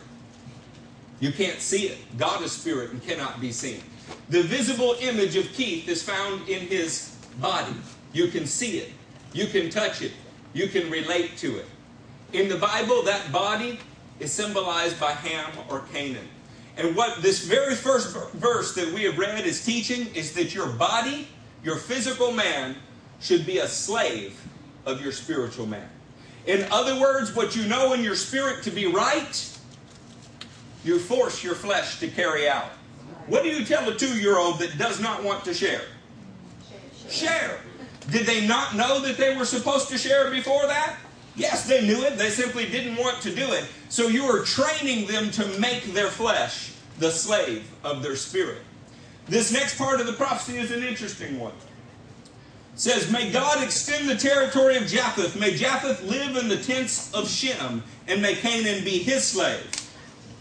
You 1.21 1.31
can't 1.31 1.61
see 1.61 1.87
it. 1.87 1.99
God 2.17 2.43
is 2.43 2.51
spirit 2.51 2.91
and 2.91 3.01
cannot 3.01 3.41
be 3.41 3.53
seen. 3.53 3.83
The 4.29 4.43
visible 4.43 4.97
image 5.01 5.37
of 5.37 5.53
Keith 5.53 5.89
is 5.89 6.03
found 6.03 6.49
in 6.49 6.67
his 6.67 7.17
body. 7.41 7.75
You 8.13 8.29
can 8.29 8.47
see 8.47 8.79
it. 8.79 8.93
You 9.33 9.47
can 9.47 9.71
touch 9.71 10.03
it. 10.03 10.13
You 10.53 10.69
can 10.69 10.91
relate 10.91 11.37
to 11.39 11.59
it. 11.59 11.67
In 12.33 12.49
the 12.49 12.57
Bible, 12.57 13.03
that 13.03 13.33
body 13.33 13.79
is 14.21 14.33
symbolized 14.33 14.99
by 15.01 15.13
Ham 15.13 15.51
or 15.69 15.81
Canaan. 15.93 16.29
And 16.77 16.95
what 16.95 17.23
this 17.23 17.45
very 17.45 17.75
first 17.75 18.17
verse 18.35 18.75
that 18.75 18.93
we 18.93 19.03
have 19.05 19.19
read 19.19 19.45
is 19.47 19.65
teaching 19.65 20.07
is 20.15 20.33
that 20.35 20.55
your 20.55 20.69
body, 20.69 21.27
your 21.65 21.77
physical 21.77 22.33
man, 22.33 22.77
should 23.21 23.45
be 23.45 23.59
a 23.59 23.67
slave 23.67 24.41
of 24.87 25.01
your 25.01 25.13
spiritual 25.13 25.67
man. 25.67 25.89
In 26.47 26.67
other 26.71 27.01
words, 27.01 27.35
what 27.35 27.57
you 27.57 27.67
know 27.67 27.93
in 27.93 28.03
your 28.03 28.15
spirit 28.15 28.63
to 28.63 28.71
be 28.71 28.87
right, 28.87 29.59
you 30.85 30.99
force 30.99 31.43
your 31.43 31.55
flesh 31.55 31.99
to 32.01 32.09
carry 32.09 32.49
out. 32.49 32.71
What 33.29 33.43
do 33.43 33.51
you 33.51 33.65
tell 33.65 33.89
a 33.89 33.95
two 33.95 34.19
year 34.19 34.39
old 34.39 34.59
that 34.61 34.79
does 34.79 35.01
not 35.01 35.23
want 35.23 35.45
to 35.45 35.55
share? 35.55 35.83
Share. 37.09 37.59
Did 38.11 38.27
they 38.27 38.47
not 38.47 38.75
know 38.75 39.01
that 39.01 39.19
they 39.19 39.37
were 39.37 39.45
supposed 39.45 39.89
to 39.91 39.99
share 39.99 40.31
before 40.31 40.67
that? 40.67 40.97
Yes, 41.37 41.69
they 41.69 41.87
knew 41.87 42.03
it. 42.05 42.17
They 42.17 42.31
simply 42.31 42.67
didn't 42.67 42.97
want 42.97 43.21
to 43.23 43.35
do 43.35 43.53
it. 43.53 43.65
So 43.91 44.09
you 44.09 44.25
are 44.25 44.43
training 44.45 45.07
them 45.07 45.31
to 45.33 45.47
make 45.61 45.85
their 45.95 46.09
flesh 46.09 46.73
the 46.99 47.11
slave 47.11 47.71
of 47.85 48.03
their 48.03 48.17
spirit. 48.17 48.63
This 49.27 49.53
next 49.53 49.77
part 49.77 50.01
of 50.01 50.07
the 50.07 50.15
prophecy 50.15 50.59
is 50.59 50.71
an 50.71 50.83
interesting 50.83 51.39
one. 51.39 51.53
It 52.75 52.81
says, 52.81 53.13
May 53.13 53.31
God 53.31 53.63
extend 53.63 54.09
the 54.09 54.17
territory 54.17 54.77
of 54.77 54.87
Japheth. 54.87 55.39
May 55.39 55.55
Japheth 55.55 56.03
live 56.03 56.37
in 56.37 56.49
the 56.49 56.57
tents 56.57 57.13
of 57.13 57.29
Shem, 57.29 57.85
and 58.07 58.23
may 58.23 58.35
Canaan 58.35 58.85
be 58.85 58.99
his 58.99 59.25
slave. 59.25 59.67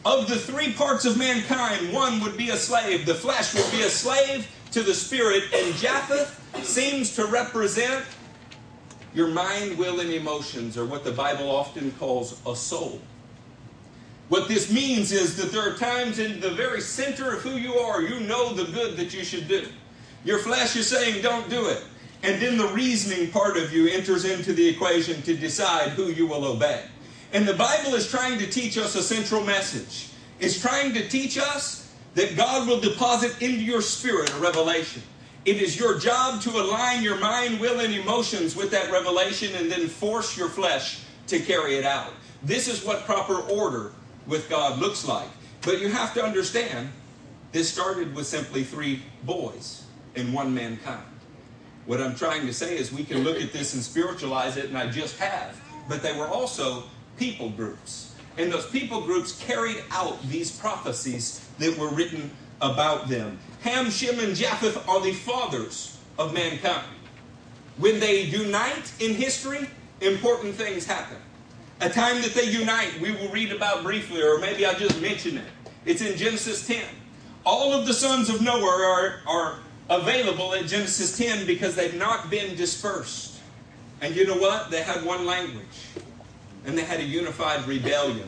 Of 0.05 0.27
the 0.27 0.37
three 0.37 0.73
parts 0.73 1.05
of 1.05 1.17
mankind, 1.17 1.93
one 1.93 2.21
would 2.21 2.37
be 2.37 2.49
a 2.49 2.57
slave. 2.57 3.05
The 3.05 3.15
flesh 3.15 3.53
would 3.53 3.69
be 3.71 3.81
a 3.81 3.89
slave 3.89 4.47
to 4.71 4.83
the 4.83 4.93
spirit, 4.93 5.43
and 5.53 5.75
Japheth 5.75 6.39
seems 6.63 7.15
to 7.15 7.25
represent 7.25 8.05
your 9.13 9.27
mind, 9.27 9.77
will, 9.77 9.99
and 9.99 10.11
emotions, 10.11 10.77
or 10.77 10.85
what 10.85 11.03
the 11.03 11.11
Bible 11.11 11.49
often 11.49 11.91
calls 11.93 12.39
a 12.45 12.55
soul. 12.55 13.01
What 14.29 14.47
this 14.47 14.71
means 14.71 15.11
is 15.11 15.37
that 15.37 15.51
there 15.51 15.67
are 15.67 15.75
times 15.75 16.19
in 16.19 16.39
the 16.39 16.51
very 16.51 16.81
center 16.81 17.33
of 17.33 17.41
who 17.41 17.57
you 17.57 17.75
are, 17.75 18.01
you 18.01 18.19
know 18.19 18.53
the 18.53 18.65
good 18.65 18.97
that 18.97 19.13
you 19.13 19.23
should 19.23 19.47
do. 19.47 19.67
Your 20.25 20.39
flesh 20.39 20.75
is 20.75 20.87
saying, 20.87 21.21
don't 21.21 21.49
do 21.49 21.67
it. 21.67 21.83
And 22.23 22.41
then 22.41 22.57
the 22.57 22.67
reasoning 22.67 23.31
part 23.31 23.57
of 23.57 23.71
you 23.71 23.87
enters 23.87 24.25
into 24.25 24.51
the 24.51 24.67
equation 24.67 25.21
to 25.21 25.35
decide 25.35 25.91
who 25.91 26.07
you 26.07 26.27
will 26.27 26.43
obey. 26.43 26.83
And 27.33 27.47
the 27.47 27.53
Bible 27.53 27.93
is 27.95 28.09
trying 28.09 28.39
to 28.39 28.47
teach 28.47 28.77
us 28.77 28.95
a 28.95 29.03
central 29.03 29.43
message. 29.43 30.09
It's 30.39 30.59
trying 30.59 30.93
to 30.93 31.07
teach 31.07 31.37
us 31.37 31.93
that 32.13 32.35
God 32.35 32.67
will 32.67 32.79
deposit 32.79 33.41
into 33.41 33.61
your 33.61 33.81
spirit 33.81 34.33
a 34.33 34.37
revelation. 34.37 35.01
It 35.45 35.61
is 35.61 35.79
your 35.79 35.97
job 35.97 36.41
to 36.41 36.49
align 36.49 37.03
your 37.03 37.17
mind, 37.17 37.59
will, 37.59 37.79
and 37.79 37.93
emotions 37.93 38.55
with 38.55 38.71
that 38.71 38.91
revelation 38.91 39.55
and 39.55 39.71
then 39.71 39.87
force 39.87 40.37
your 40.37 40.49
flesh 40.49 41.03
to 41.27 41.39
carry 41.39 41.75
it 41.75 41.85
out. 41.85 42.11
This 42.43 42.67
is 42.67 42.83
what 42.83 43.05
proper 43.05 43.35
order 43.35 43.93
with 44.25 44.49
God 44.49 44.79
looks 44.79 45.07
like. 45.07 45.29
But 45.61 45.79
you 45.79 45.89
have 45.89 46.13
to 46.15 46.23
understand, 46.23 46.89
this 47.51 47.71
started 47.71 48.15
with 48.15 48.27
simply 48.27 48.63
three 48.63 49.01
boys 49.23 49.83
and 50.15 50.33
one 50.33 50.53
mankind. 50.53 51.03
What 51.85 52.01
I'm 52.01 52.15
trying 52.15 52.45
to 52.47 52.53
say 52.53 52.77
is 52.77 52.91
we 52.91 53.03
can 53.03 53.23
look 53.23 53.41
at 53.41 53.53
this 53.53 53.73
and 53.73 53.81
spiritualize 53.81 54.57
it, 54.57 54.65
and 54.65 54.77
I 54.77 54.89
just 54.89 55.17
have. 55.19 55.61
But 55.87 56.03
they 56.03 56.17
were 56.17 56.27
also 56.27 56.83
people 57.17 57.49
groups. 57.49 58.15
And 58.37 58.51
those 58.51 58.67
people 58.67 59.01
groups 59.01 59.41
carried 59.43 59.83
out 59.91 60.21
these 60.29 60.51
prophecies 60.51 61.47
that 61.57 61.77
were 61.77 61.89
written 61.89 62.31
about 62.61 63.07
them. 63.09 63.39
Ham, 63.61 63.89
Shem, 63.89 64.19
and 64.19 64.35
Japheth 64.35 64.87
are 64.87 65.01
the 65.01 65.13
fathers 65.13 65.97
of 66.19 66.33
mankind. 66.33 66.87
When 67.77 67.99
they 67.99 68.21
unite 68.21 68.91
in 68.99 69.13
history, 69.13 69.67
important 70.01 70.55
things 70.55 70.85
happen. 70.85 71.17
A 71.81 71.89
time 71.89 72.21
that 72.21 72.33
they 72.33 72.45
unite, 72.45 72.99
we 72.99 73.11
will 73.11 73.29
read 73.29 73.51
about 73.51 73.83
briefly, 73.83 74.21
or 74.21 74.39
maybe 74.39 74.65
I'll 74.65 74.77
just 74.77 74.99
mention 74.99 75.37
it. 75.37 75.45
It's 75.85 76.01
in 76.01 76.17
Genesis 76.17 76.65
10. 76.65 76.83
All 77.45 77.71
of 77.71 77.85
the 77.85 77.93
sons 77.93 78.29
of 78.29 78.41
Noah 78.41 78.65
are, 78.65 79.19
are 79.27 79.59
available 79.89 80.53
at 80.53 80.65
Genesis 80.65 81.17
10 81.17 81.45
because 81.45 81.75
they've 81.75 81.95
not 81.95 82.29
been 82.29 82.55
dispersed. 82.55 83.39
And 84.01 84.15
you 84.15 84.25
know 84.25 84.37
what? 84.37 84.69
They 84.69 84.81
had 84.81 85.05
one 85.05 85.25
language 85.25 85.65
and 86.67 86.77
they 86.77 86.83
had 86.83 86.99
a 86.99 87.03
unified 87.03 87.65
rebellion. 87.65 88.27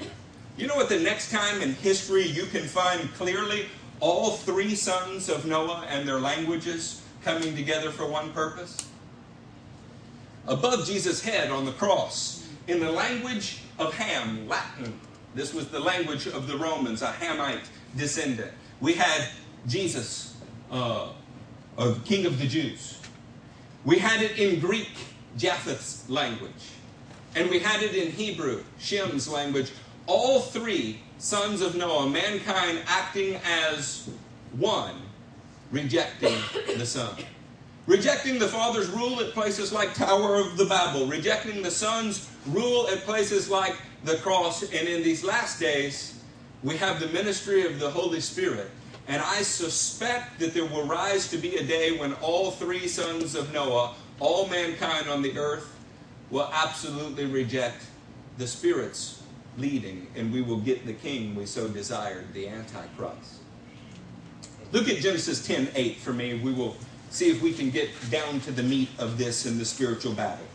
You 0.57 0.67
know 0.67 0.75
what 0.75 0.89
the 0.89 0.99
next 0.99 1.29
time 1.29 1.61
in 1.61 1.73
history 1.73 2.25
you 2.25 2.45
can 2.45 2.63
find 2.63 3.13
clearly 3.13 3.65
all 3.99 4.31
three 4.31 4.75
sons 4.75 5.29
of 5.29 5.45
Noah 5.45 5.85
and 5.89 6.07
their 6.07 6.19
languages 6.19 7.01
coming 7.21 7.53
together 7.55 7.91
for 7.91 8.07
one 8.07 8.31
purpose? 8.31 8.77
Above 10.47 10.87
Jesus' 10.87 11.21
head 11.21 11.51
on 11.51 11.65
the 11.65 11.73
cross, 11.73 12.47
in 12.67 12.79
the 12.79 12.89
language 12.89 13.59
of 13.77 13.93
Ham, 13.93 14.47
Latin, 14.47 14.97
this 15.35 15.53
was 15.53 15.67
the 15.67 15.79
language 15.79 16.25
of 16.25 16.47
the 16.47 16.57
Romans, 16.57 17.01
a 17.01 17.11
Hamite 17.11 17.69
descendant. 17.97 18.51
We 18.79 18.93
had 18.93 19.27
Jesus, 19.67 20.37
uh, 20.71 21.09
a 21.77 21.95
king 22.05 22.25
of 22.25 22.39
the 22.39 22.47
Jews. 22.47 22.99
We 23.83 23.99
had 23.99 24.21
it 24.21 24.39
in 24.39 24.59
Greek, 24.59 24.91
Japheth's 25.37 26.09
language 26.09 26.78
and 27.35 27.49
we 27.49 27.59
had 27.59 27.83
it 27.83 27.95
in 27.95 28.11
Hebrew, 28.11 28.63
Shem's 28.79 29.27
language. 29.27 29.71
All 30.07 30.41
three 30.41 31.01
sons 31.19 31.61
of 31.61 31.75
Noah, 31.75 32.09
mankind 32.09 32.79
acting 32.87 33.39
as 33.45 34.09
one, 34.53 34.95
rejecting 35.71 36.37
the 36.77 36.85
Son. 36.85 37.15
Rejecting 37.85 38.39
the 38.39 38.47
Father's 38.47 38.87
rule 38.89 39.19
at 39.19 39.33
places 39.33 39.71
like 39.71 39.93
Tower 39.93 40.35
of 40.35 40.57
the 40.57 40.65
Babel, 40.65 41.07
rejecting 41.07 41.61
the 41.61 41.71
Son's 41.71 42.29
rule 42.47 42.87
at 42.87 42.99
places 42.99 43.49
like 43.49 43.75
the 44.03 44.17
cross, 44.17 44.63
and 44.63 44.87
in 44.87 45.03
these 45.03 45.23
last 45.23 45.59
days, 45.59 46.21
we 46.63 46.77
have 46.77 46.99
the 46.99 47.07
ministry 47.07 47.65
of 47.65 47.79
the 47.79 47.89
Holy 47.89 48.21
Spirit. 48.21 48.69
And 49.07 49.21
I 49.21 49.41
suspect 49.41 50.39
that 50.39 50.53
there 50.53 50.65
will 50.65 50.85
rise 50.85 51.29
to 51.31 51.37
be 51.37 51.57
a 51.57 51.63
day 51.63 51.97
when 51.97 52.13
all 52.15 52.51
three 52.51 52.87
sons 52.87 53.33
of 53.33 53.51
Noah, 53.51 53.95
all 54.19 54.47
mankind 54.47 55.09
on 55.09 55.21
the 55.21 55.35
earth, 55.37 55.73
will 56.31 56.49
absolutely 56.53 57.25
reject 57.25 57.83
the 58.37 58.47
Spirit's 58.47 59.21
leading, 59.57 60.07
and 60.15 60.31
we 60.31 60.41
will 60.41 60.59
get 60.59 60.85
the 60.85 60.93
king 60.93 61.35
we 61.35 61.45
so 61.45 61.67
desired, 61.67 62.33
the 62.33 62.47
Antichrist. 62.47 63.41
Look 64.71 64.87
at 64.87 64.97
Genesis 64.97 65.45
10 65.45 65.69
8 65.75 65.97
for 65.97 66.13
me. 66.13 66.35
We 66.35 66.53
will 66.53 66.77
see 67.09 67.29
if 67.29 67.41
we 67.41 67.53
can 67.53 67.71
get 67.71 67.89
down 68.11 68.39
to 68.41 68.51
the 68.51 68.63
meat 68.63 68.89
of 68.99 69.17
this 69.17 69.45
in 69.45 69.57
the 69.57 69.65
spiritual 69.65 70.13
battle. 70.13 70.45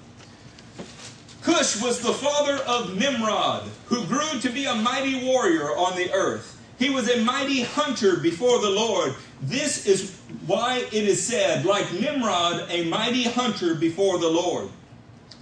Cush 1.42 1.82
was 1.82 2.00
the 2.00 2.12
father 2.12 2.56
of 2.66 2.96
Nimrod, 2.96 3.64
who 3.86 4.04
grew 4.06 4.40
to 4.40 4.48
be 4.48 4.64
a 4.64 4.74
mighty 4.74 5.26
warrior 5.26 5.76
on 5.76 5.96
the 5.96 6.10
earth. 6.12 6.58
He 6.78 6.90
was 6.90 7.10
a 7.10 7.22
mighty 7.22 7.62
hunter 7.62 8.16
before 8.16 8.60
the 8.60 8.70
Lord. 8.70 9.14
This 9.42 9.86
is 9.86 10.18
why 10.46 10.78
it 10.90 10.94
is 10.94 11.22
said, 11.22 11.66
like 11.66 11.92
Nimrod, 11.92 12.66
a 12.70 12.84
mighty 12.88 13.24
hunter 13.24 13.74
before 13.74 14.18
the 14.18 14.28
Lord. 14.28 14.68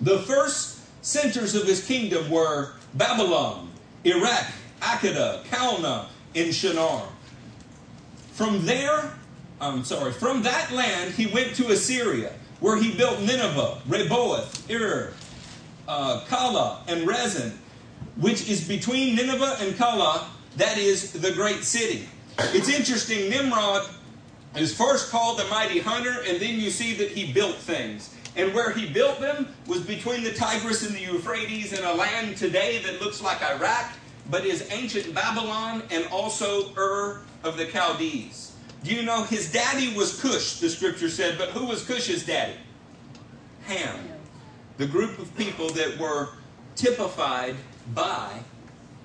The 0.02 0.18
first 0.21 0.80
centers 1.02 1.54
of 1.54 1.64
his 1.64 1.87
kingdom 1.87 2.28
were 2.28 2.73
Babylon, 2.94 3.71
Iraq, 4.04 4.47
Akkad, 4.80 5.44
Calneh, 5.44 6.06
and 6.35 6.52
Shinar. 6.52 7.06
From 8.32 8.66
there, 8.66 9.12
I'm 9.61 9.85
sorry, 9.85 10.12
from 10.12 10.42
that 10.42 10.73
land 10.73 11.14
he 11.14 11.26
went 11.26 11.54
to 11.54 11.68
Assyria, 11.71 12.32
where 12.59 12.76
he 12.76 12.92
built 12.92 13.21
Nineveh, 13.21 13.80
Rehoboth, 13.87 14.68
Ir, 14.68 15.12
uh, 15.87 16.25
Calah, 16.26 16.78
and 16.88 17.06
Resen, 17.06 17.52
which 18.16 18.49
is 18.49 18.66
between 18.66 19.14
Nineveh 19.14 19.56
and 19.61 19.75
Calah, 19.75 20.25
that 20.56 20.78
is 20.78 21.12
the 21.12 21.30
great 21.30 21.62
city. 21.62 22.09
It's 22.38 22.68
interesting, 22.68 23.30
Nimrod 23.30 23.88
is 24.56 24.76
first 24.76 25.11
called 25.11 25.38
the 25.38 25.44
mighty 25.44 25.78
hunter, 25.78 26.23
and 26.26 26.40
then 26.40 26.59
you 26.59 26.71
see 26.71 26.94
that 26.94 27.11
he 27.11 27.32
built 27.32 27.56
things. 27.56 28.12
And 28.37 28.55
where 28.55 28.71
he 28.71 28.87
built 28.87 29.21
them 29.21 29.49
was 29.67 29.81
between 29.81 30.25
the 30.25 30.33
Tigris 30.33 30.87
and 30.87 30.95
the 30.95 31.01
Euphrates 31.01 31.73
in 31.73 31.85
a 31.85 31.93
land 31.93 32.37
today 32.37 32.83
that 32.85 33.01
looks 33.01 33.21
like 33.23 33.43
Iraq, 33.43 33.93
but 34.31 34.47
is 34.47 34.67
ancient 34.71 35.15
Babylon 35.15 35.83
and 35.91 36.07
also 36.07 36.75
Ur 36.77 37.21
of 37.45 37.57
the 37.57 37.67
Chaldees. 37.67 38.53
Do 38.85 38.95
you 38.95 39.03
know 39.03 39.23
his 39.25 39.53
daddy 39.53 39.95
was 39.95 40.21
Cush, 40.21 40.61
the 40.61 40.69
scripture 40.69 41.09
said, 41.11 41.39
but 41.39 41.51
who 41.51 41.67
was 41.67 41.85
Cush's 41.85 42.25
daddy? 42.25 42.55
Ham. 43.65 43.99
The 44.79 44.87
group 44.87 45.19
of 45.19 45.37
people 45.37 45.69
that 45.71 45.99
were 45.99 46.31
typified 46.75 47.55
by 47.95 48.41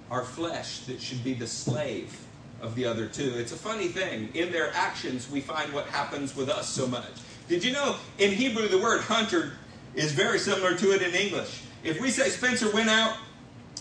our 0.10 0.24
flesh 0.24 0.80
that 0.82 1.02
should 1.02 1.24
be 1.24 1.34
the 1.34 1.46
slave 1.46 2.18
of 2.62 2.76
the 2.76 2.86
other 2.86 3.08
two. 3.08 3.34
It's 3.36 3.52
a 3.52 3.58
funny 3.58 3.88
thing. 3.88 4.30
In 4.34 4.52
their 4.52 4.74
actions, 4.74 5.30
we 5.30 5.42
find 5.42 5.72
what 5.74 5.86
happens 5.88 6.36
with 6.36 6.50
us 6.50 6.68
so 6.70 6.88
much. 6.88 7.12
Did 7.48 7.64
you 7.64 7.72
know 7.72 7.96
in 8.18 8.32
Hebrew 8.32 8.68
the 8.68 8.78
word 8.78 9.02
hunter 9.02 9.54
is 9.96 10.12
very 10.12 10.38
similar 10.38 10.76
to 10.76 10.92
it 10.92 11.02
in 11.02 11.14
English? 11.16 11.62
If 11.84 12.02
we 12.02 12.10
say 12.10 12.30
Spencer 12.30 12.70
went 12.72 12.90
out 12.90 13.18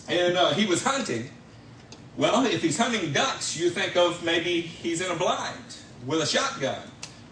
and 0.07 0.37
uh, 0.37 0.53
he 0.53 0.65
was 0.65 0.83
hunting, 0.83 1.29
Well, 2.15 2.45
if 2.45 2.61
he's 2.61 2.77
hunting 2.77 3.11
ducks, 3.11 3.57
you 3.57 3.69
think 3.69 3.97
of 3.97 4.23
maybe 4.23 4.61
he's 4.61 5.01
in 5.01 5.11
a 5.11 5.15
blind 5.15 5.77
with 6.05 6.21
a 6.21 6.25
shotgun. 6.25 6.81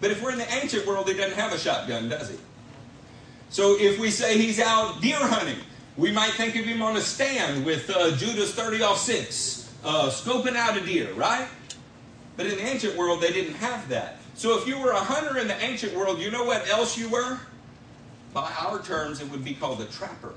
But 0.02 0.12
if 0.12 0.22
we're 0.22 0.32
in 0.32 0.38
the 0.38 0.54
ancient 0.54 0.86
world, 0.86 1.08
he 1.08 1.14
doesn't 1.14 1.38
have 1.38 1.54
a 1.54 1.58
shotgun, 1.58 2.10
does 2.10 2.30
he? 2.30 2.38
So 3.50 3.78
if 3.80 3.98
we 3.98 4.12
say 4.12 4.38
he's 4.38 4.60
out 4.60 5.02
deer 5.02 5.18
hunting, 5.18 5.60
we 5.96 6.12
might 6.12 6.32
think 6.32 6.58
of 6.58 6.66
him 6.66 6.82
on 6.82 6.98
a 6.98 7.02
stand 7.02 7.66
with 7.66 7.90
uh, 7.90 8.12
Judah's 8.18 8.54
30 8.54 8.84
off 8.84 8.98
6, 8.98 9.74
uh, 9.86 10.10
scoping 10.10 10.58
out 10.58 10.76
a 10.76 10.82
deer, 10.82 11.14
right? 11.14 11.48
But 12.36 12.48
in 12.48 12.58
the 12.58 12.64
ancient 12.64 12.98
world, 12.98 13.22
they 13.22 13.32
didn't 13.32 13.56
have 13.56 13.88
that. 13.88 14.18
So 14.36 14.58
if 14.60 14.68
you 14.68 14.78
were 14.80 14.92
a 14.92 15.00
hunter 15.00 15.40
in 15.40 15.48
the 15.48 15.58
ancient 15.64 15.96
world, 15.96 16.20
you 16.20 16.30
know 16.30 16.44
what 16.44 16.68
else 16.68 16.98
you 16.98 17.08
were? 17.08 17.40
By 18.34 18.52
our 18.60 18.82
terms, 18.82 19.22
it 19.22 19.32
would 19.32 19.46
be 19.46 19.54
called 19.54 19.80
a 19.80 19.86
trapper. 19.86 20.34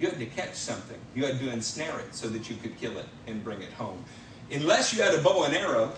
You 0.00 0.08
had 0.08 0.18
to 0.18 0.26
catch 0.26 0.54
something. 0.54 0.98
You 1.14 1.26
had 1.26 1.38
to 1.40 1.50
ensnare 1.50 1.98
it 2.00 2.14
so 2.14 2.28
that 2.28 2.48
you 2.48 2.56
could 2.56 2.78
kill 2.80 2.96
it 2.96 3.04
and 3.26 3.44
bring 3.44 3.60
it 3.60 3.72
home. 3.74 4.02
Unless 4.50 4.94
you 4.94 5.02
had 5.02 5.14
a 5.14 5.20
bow 5.20 5.44
and 5.44 5.54
arrow, 5.54 5.92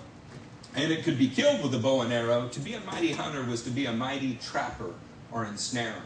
and 0.74 0.92
it 0.92 1.04
could 1.04 1.18
be 1.18 1.28
killed 1.28 1.62
with 1.62 1.72
a 1.72 1.78
bow 1.78 2.02
and 2.02 2.12
arrow, 2.12 2.48
to 2.48 2.58
be 2.58 2.74
a 2.74 2.80
mighty 2.80 3.12
hunter 3.12 3.44
was 3.44 3.62
to 3.62 3.70
be 3.70 3.86
a 3.86 3.92
mighty 3.92 4.36
trapper 4.42 4.92
or 5.30 5.44
ensnarer. 5.44 6.02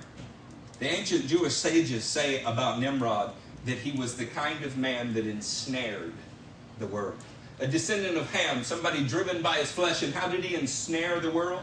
The 0.78 0.90
ancient 0.90 1.26
Jewish 1.26 1.54
sages 1.54 2.04
say 2.04 2.42
about 2.44 2.80
Nimrod 2.80 3.32
that 3.64 3.78
he 3.78 3.92
was 3.98 4.16
the 4.16 4.26
kind 4.26 4.62
of 4.62 4.76
man 4.76 5.14
that 5.14 5.26
ensnared 5.26 6.12
the 6.78 6.86
world. 6.86 7.16
A 7.60 7.66
descendant 7.66 8.16
of 8.16 8.30
Ham, 8.32 8.64
somebody 8.64 9.06
driven 9.06 9.42
by 9.42 9.58
his 9.58 9.70
flesh, 9.70 10.02
and 10.02 10.12
how 10.12 10.28
did 10.28 10.44
he 10.44 10.56
ensnare 10.56 11.20
the 11.20 11.30
world? 11.30 11.62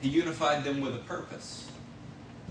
He 0.00 0.08
unified 0.08 0.62
them 0.64 0.80
with 0.80 0.94
a 0.94 0.98
purpose 0.98 1.68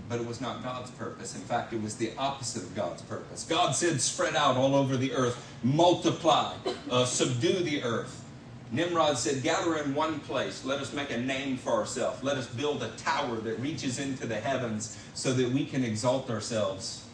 but 0.08 0.20
it 0.20 0.26
was 0.26 0.40
not 0.40 0.62
God's 0.62 0.90
purpose. 0.92 1.34
In 1.34 1.42
fact, 1.42 1.72
it 1.72 1.82
was 1.82 1.96
the 1.96 2.12
opposite 2.16 2.62
of 2.62 2.74
God's 2.74 3.02
purpose. 3.02 3.44
God 3.44 3.72
said, 3.72 4.00
spread 4.00 4.36
out 4.36 4.56
all 4.56 4.74
over 4.74 4.96
the 4.96 5.12
earth, 5.12 5.46
multiply, 5.62 6.54
uh, 6.90 7.04
subdue 7.04 7.60
the 7.62 7.82
earth. 7.82 8.24
Nimrod 8.70 9.18
said, 9.18 9.42
gather 9.42 9.76
in 9.78 9.94
one 9.94 10.20
place. 10.20 10.64
Let 10.64 10.80
us 10.80 10.92
make 10.92 11.10
a 11.10 11.18
name 11.18 11.56
for 11.56 11.72
ourselves. 11.72 12.22
Let 12.22 12.36
us 12.36 12.46
build 12.46 12.82
a 12.82 12.88
tower 12.90 13.36
that 13.36 13.58
reaches 13.60 13.98
into 13.98 14.26
the 14.26 14.36
heavens 14.36 14.98
so 15.14 15.32
that 15.32 15.50
we 15.50 15.64
can 15.64 15.84
exalt 15.84 16.30
ourselves 16.30 17.04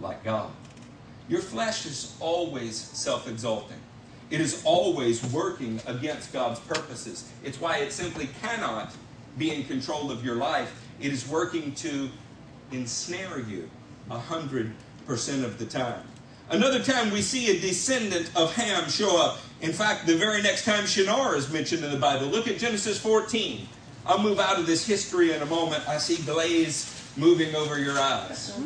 like 0.00 0.22
God. 0.24 0.50
Your 1.28 1.40
flesh 1.40 1.86
is 1.86 2.16
always 2.20 2.76
self 2.76 3.28
exalting. 3.28 3.78
It 4.32 4.40
is 4.40 4.62
always 4.64 5.22
working 5.26 5.78
against 5.86 6.32
God's 6.32 6.58
purposes. 6.60 7.30
It's 7.44 7.60
why 7.60 7.76
it 7.78 7.92
simply 7.92 8.30
cannot 8.40 8.92
be 9.36 9.54
in 9.54 9.64
control 9.64 10.10
of 10.10 10.24
your 10.24 10.36
life 10.36 10.72
it 11.02 11.12
is 11.12 11.28
working 11.28 11.74
to 11.74 12.08
ensnare 12.70 13.40
you 13.40 13.68
a 14.10 14.18
hundred 14.18 14.72
percent 15.06 15.44
of 15.44 15.58
the 15.58 15.66
time. 15.66 16.02
Another 16.48 16.82
time 16.82 17.10
we 17.10 17.20
see 17.20 17.56
a 17.56 17.60
descendant 17.60 18.30
of 18.36 18.54
Ham 18.54 18.88
show 18.88 19.20
up. 19.20 19.38
In 19.60 19.72
fact, 19.72 20.06
the 20.06 20.16
very 20.16 20.40
next 20.42 20.64
time 20.64 20.86
Shinar 20.86 21.36
is 21.36 21.52
mentioned 21.52 21.84
in 21.84 21.90
the 21.90 21.98
Bible, 21.98 22.26
look 22.26 22.48
at 22.48 22.58
Genesis 22.58 22.98
14. 22.98 23.66
I'll 24.06 24.22
move 24.22 24.40
out 24.40 24.58
of 24.58 24.66
this 24.66 24.86
history 24.86 25.32
in 25.32 25.42
a 25.42 25.46
moment. 25.46 25.86
I 25.88 25.98
see 25.98 26.22
glaze 26.24 27.12
moving 27.16 27.54
over 27.54 27.78
your 27.78 27.98
eyes. 27.98 28.56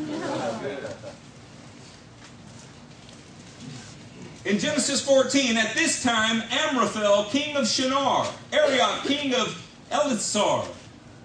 In 4.47 4.61
Genesis 4.61 5.05
14, 5.05 5.57
at 5.57 5.75
this 5.75 6.05
time, 6.05 6.41
Amraphel, 6.53 7.25
king 7.31 7.57
of 7.57 7.67
Shinar, 7.67 8.33
Arioch, 8.53 9.03
king 9.03 9.35
of 9.35 9.61
Ellasar, 9.91 10.69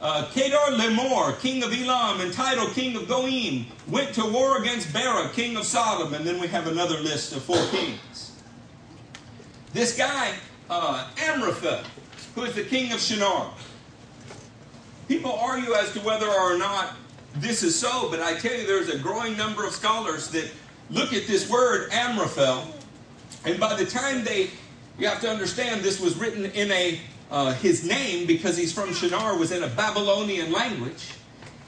uh, 0.01 0.25
Kedorlaomer, 0.33 1.39
king 1.39 1.61
of 1.61 1.71
Elam, 1.71 2.21
and 2.21 2.33
Tidal, 2.33 2.69
king 2.69 2.95
of 2.95 3.07
Goim, 3.07 3.67
went 3.87 4.15
to 4.15 4.25
war 4.25 4.57
against 4.57 4.91
Bera, 4.91 5.29
king 5.29 5.55
of 5.55 5.65
Sodom, 5.65 6.15
and 6.15 6.25
then 6.25 6.41
we 6.41 6.47
have 6.47 6.65
another 6.65 6.97
list 6.97 7.35
of 7.35 7.43
four 7.43 7.63
kings. 7.67 8.41
This 9.71 9.95
guy, 9.95 10.33
uh, 10.71 11.07
Amraphel, 11.23 11.83
who 12.33 12.41
is 12.41 12.55
the 12.55 12.63
king 12.63 12.91
of 12.91 12.99
Shinar. 12.99 13.53
People 15.07 15.33
argue 15.33 15.73
as 15.73 15.93
to 15.93 15.99
whether 15.99 16.27
or 16.27 16.57
not 16.57 16.95
this 17.35 17.61
is 17.61 17.77
so, 17.77 18.09
but 18.09 18.19
I 18.19 18.39
tell 18.39 18.55
you 18.55 18.65
there's 18.65 18.89
a 18.89 18.97
growing 18.97 19.37
number 19.37 19.63
of 19.63 19.73
scholars 19.73 20.29
that 20.29 20.49
look 20.89 21.13
at 21.13 21.27
this 21.27 21.47
word 21.47 21.91
Amraphel, 21.91 22.80
and 23.45 23.59
by 23.59 23.75
the 23.75 23.85
time 23.85 24.23
they, 24.23 24.49
you 24.97 25.07
have 25.07 25.21
to 25.21 25.29
understand 25.29 25.81
this 25.81 25.99
was 25.99 26.17
written 26.17 26.45
in 26.45 26.71
a 26.71 26.99
uh, 27.31 27.53
his 27.53 27.87
name, 27.87 28.27
because 28.27 28.57
he's 28.57 28.73
from 28.73 28.93
Shinar, 28.93 29.37
was 29.37 29.51
in 29.51 29.63
a 29.63 29.67
Babylonian 29.67 30.51
language. 30.51 31.13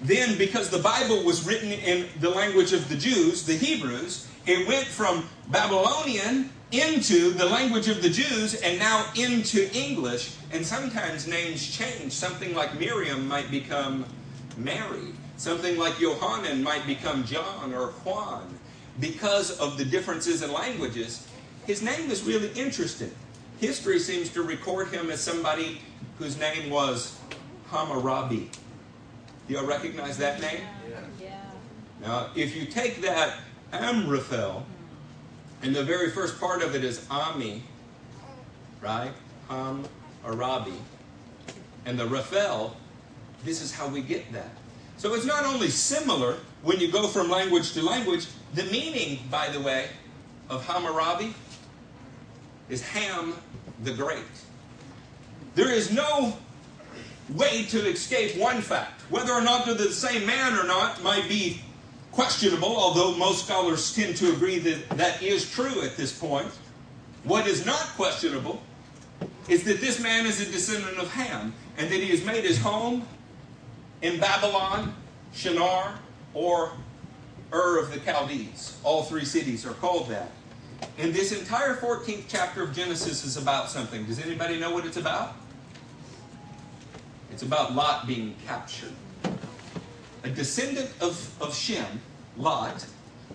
Then, 0.02 0.38
because 0.38 0.70
the 0.70 0.80
Bible 0.80 1.24
was 1.24 1.48
written 1.48 1.72
in 1.72 2.08
the 2.20 2.30
language 2.30 2.74
of 2.74 2.90
the 2.90 2.98
Jews, 2.98 3.46
the 3.46 3.56
Hebrews, 3.56 4.28
it 4.46 4.68
went 4.68 4.86
from 4.86 5.30
Babylonian 5.48 6.50
into 6.72 7.30
the 7.30 7.46
language 7.46 7.88
of 7.88 8.02
the 8.02 8.10
Jews 8.10 8.56
and 8.56 8.78
now 8.78 9.06
into 9.16 9.74
English. 9.74 10.36
And 10.52 10.66
sometimes 10.66 11.28
names 11.28 11.66
change. 11.66 12.12
Something 12.12 12.54
like 12.54 12.78
Miriam 12.78 13.26
might 13.26 13.50
become 13.50 14.06
Mary. 14.58 15.14
Something 15.38 15.78
like 15.78 15.98
Johanan 15.98 16.62
might 16.62 16.86
become 16.86 17.24
John 17.24 17.74
or 17.74 17.92
Juan. 18.04 18.60
Because 19.00 19.58
of 19.60 19.78
the 19.78 19.86
differences 19.86 20.42
in 20.42 20.52
languages, 20.52 21.26
his 21.66 21.82
name 21.82 22.12
is 22.12 22.24
really 22.24 22.50
interesting 22.54 23.12
history 23.64 23.98
seems 23.98 24.30
to 24.30 24.44
record 24.44 24.90
him 24.90 25.10
as 25.10 25.22
somebody 25.22 25.80
whose 26.20 26.38
name 26.38 26.70
was 26.70 27.18
Hammurabi. 27.70 28.50
Do 29.48 29.54
you 29.54 29.66
recognize 29.66 30.18
that 30.18 30.42
name? 30.42 30.60
Yeah. 31.22 31.40
Now, 32.02 32.28
if 32.36 32.58
you 32.58 32.66
take 32.66 33.02
that 33.02 33.38
Amraphel, 33.72 34.64
and 35.62 35.74
the 35.74 35.84
very 35.84 36.12
first 36.12 36.42
part 36.42 36.62
of 36.62 36.76
it 36.76 36.84
is 36.84 37.08
Ami, 37.10 37.64
right? 38.82 39.12
Hammurabi. 39.48 40.74
And 41.86 41.98
the 41.98 42.06
Raphael, 42.06 42.76
this 43.46 43.62
is 43.62 43.74
how 43.74 43.88
we 43.88 44.02
get 44.02 44.30
that. 44.34 44.52
So 44.98 45.14
it's 45.14 45.26
not 45.26 45.46
only 45.46 45.70
similar 45.70 46.36
when 46.64 46.82
you 46.82 46.92
go 46.92 47.08
from 47.08 47.30
language 47.30 47.72
to 47.74 47.82
language, 47.82 48.28
the 48.56 48.64
meaning, 48.66 49.20
by 49.32 49.50
the 49.50 49.62
way, 49.62 49.88
of 50.50 50.66
Hammurabi 50.66 51.34
is 52.70 52.82
Ham 52.82 53.36
the 53.84 53.94
Great. 53.94 54.24
There 55.56 55.72
is 55.72 55.92
no 55.92 56.38
way 57.30 57.64
to 57.66 57.88
escape 57.88 58.38
one 58.38 58.62
fact. 58.62 59.02
Whether 59.10 59.32
or 59.32 59.42
not 59.42 59.66
they're 59.66 59.76
the 59.76 59.92
same 59.92 60.26
man 60.26 60.54
or 60.58 60.66
not 60.66 61.04
might 61.04 61.28
be 61.28 61.62
questionable, 62.12 62.76
although 62.76 63.16
most 63.16 63.46
scholars 63.46 63.94
tend 63.94 64.16
to 64.18 64.32
agree 64.34 64.60
that 64.60 64.90
that 64.92 65.22
is 65.22 65.50
true 65.50 65.82
at 65.82 65.98
this 65.98 66.18
point. 66.18 66.52
What 67.24 67.48
is 67.48 67.66
not 67.66 67.82
questionable 67.96 68.62
is 69.48 69.64
that 69.64 69.82
this 69.82 70.00
man 70.00 70.26
is 70.26 70.42
a 70.42 70.52
descendant 70.52 70.98
of 70.98 71.10
Ham 71.12 71.54
and 71.78 71.90
that 71.90 72.00
he 72.00 72.10
has 72.10 72.24
made 72.24 72.44
his 72.44 72.60
home 72.60 73.06
in 74.02 74.20
Babylon, 74.20 74.94
Shinar, 75.34 76.00
or 76.34 76.74
Ur 77.54 77.80
of 77.80 77.92
the 77.92 78.00
Chaldees. 78.00 78.78
All 78.84 79.04
three 79.04 79.26
cities 79.26 79.66
are 79.66 79.74
called 79.74 80.10
that. 80.10 80.32
And 80.98 81.14
this 81.14 81.32
entire 81.32 81.76
14th 81.76 82.24
chapter 82.28 82.64
of 82.64 82.74
Genesis 82.74 83.26
is 83.26 83.38
about 83.38 83.70
something. 83.70 84.06
Does 84.06 84.20
anybody 84.20 84.60
know 84.60 84.72
what 84.72 84.86
it's 84.86 84.98
about? 84.98 85.36
It's 87.32 87.44
about 87.44 87.74
Lot 87.74 88.06
being 88.06 88.36
captured. 88.46 88.94
A 90.24 90.30
descendant 90.30 90.92
of, 91.02 91.30
of 91.42 91.56
Shem, 91.56 92.00
Lot, 92.38 92.86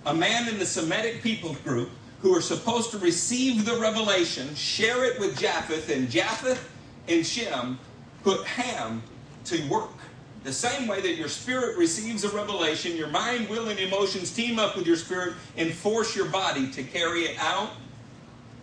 a 0.06 0.14
man 0.14 0.48
in 0.48 0.58
the 0.58 0.66
Semitic 0.66 1.22
people 1.22 1.54
group 1.64 1.90
who 2.22 2.34
are 2.34 2.40
supposed 2.40 2.90
to 2.92 2.98
receive 2.98 3.64
the 3.64 3.76
revelation, 3.76 4.54
share 4.54 5.04
it 5.04 5.18
with 5.20 5.38
Japheth, 5.38 5.90
and 5.90 6.08
Japheth 6.08 6.68
and 7.08 7.26
Shem 7.26 7.78
put 8.22 8.44
Ham 8.46 9.02
to 9.44 9.68
work. 9.68 9.97
The 10.44 10.52
same 10.52 10.86
way 10.86 11.00
that 11.00 11.16
your 11.16 11.28
spirit 11.28 11.76
receives 11.76 12.24
a 12.24 12.28
revelation, 12.30 12.96
your 12.96 13.08
mind, 13.08 13.48
will, 13.48 13.68
and 13.68 13.78
emotions 13.78 14.32
team 14.32 14.58
up 14.58 14.76
with 14.76 14.86
your 14.86 14.96
spirit 14.96 15.34
and 15.56 15.72
force 15.72 16.14
your 16.14 16.26
body 16.26 16.70
to 16.70 16.82
carry 16.82 17.22
it 17.22 17.38
out. 17.38 17.70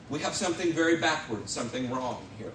We 0.09 0.19
have 0.19 0.33
something 0.33 0.71
very 0.71 0.97
backward, 0.97 1.49
something 1.49 1.89
wrong 1.91 2.25
here. 2.37 2.53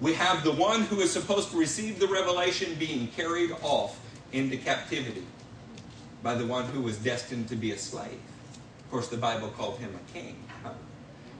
We 0.00 0.14
have 0.14 0.42
the 0.42 0.52
one 0.52 0.82
who 0.82 1.00
is 1.00 1.12
supposed 1.12 1.50
to 1.52 1.58
receive 1.58 2.00
the 2.00 2.08
revelation 2.08 2.74
being 2.74 3.08
carried 3.08 3.52
off 3.62 3.98
into 4.32 4.56
captivity 4.56 5.24
by 6.22 6.34
the 6.34 6.46
one 6.46 6.64
who 6.66 6.80
was 6.80 6.96
destined 6.98 7.48
to 7.48 7.56
be 7.56 7.70
a 7.70 7.78
slave. 7.78 8.18
Of 8.80 8.90
course, 8.90 9.08
the 9.08 9.16
Bible 9.16 9.48
called 9.48 9.78
him 9.78 9.94
a 9.94 10.12
king. 10.12 10.36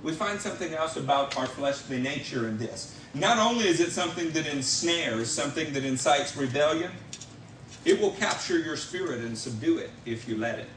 We 0.03 0.13
find 0.13 0.39
something 0.39 0.75
else 0.75 0.97
about 0.97 1.37
our 1.39 1.47
fleshly 1.47 2.01
nature 2.01 2.47
in 2.47 2.59
this. 2.59 2.99
Not 3.15 3.39
only 3.39 3.69
is 3.69 3.81
it 3.81 3.93
something 3.93 4.31
that 4.33 4.47
ensnares, 4.47 5.31
something 5.31 5.73
that 5.73 5.85
incites 5.85 6.37
rebellion, 6.37 6.91
it 7.85 8.01
will 8.01 8.11
capture 8.13 8.59
your 8.59 8.77
spirit 8.77 9.21
and 9.21 9.39
subdue 9.39 9.79
it 9.79 9.91
if 10.05 10.29
you 10.29 10.37
let 10.37 10.59
it. 10.59 10.69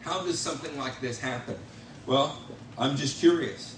How 0.00 0.24
does 0.24 0.40
something 0.40 0.76
like 0.76 1.00
this 1.00 1.20
happen? 1.20 1.56
Well, 2.06 2.36
I'm 2.76 2.96
just 2.96 3.20
curious. 3.20 3.76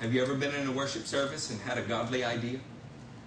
Have 0.00 0.14
you 0.14 0.22
ever 0.22 0.34
been 0.34 0.54
in 0.54 0.68
a 0.68 0.72
worship 0.72 1.06
service 1.06 1.50
and 1.50 1.60
had 1.62 1.78
a 1.78 1.82
godly 1.82 2.22
idea? 2.22 2.60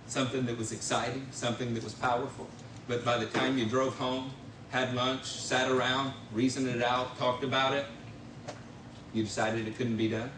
Something 0.08 0.46
that 0.46 0.58
was 0.58 0.72
exciting, 0.72 1.28
something 1.32 1.74
that 1.74 1.84
was 1.84 1.94
powerful, 1.94 2.48
but 2.88 3.04
by 3.04 3.18
the 3.18 3.26
time 3.26 3.58
you 3.58 3.66
drove 3.66 3.98
home, 3.98 4.32
had 4.70 4.94
lunch, 4.94 5.26
sat 5.26 5.70
around, 5.70 6.14
reasoned 6.32 6.68
it 6.68 6.84
out, 6.84 7.18
talked 7.18 7.44
about 7.44 7.74
it, 7.74 7.86
you 9.14 9.24
decided 9.24 9.68
it 9.68 9.78
couldn't 9.78 9.98
be 9.98 10.10
done? 10.10 10.30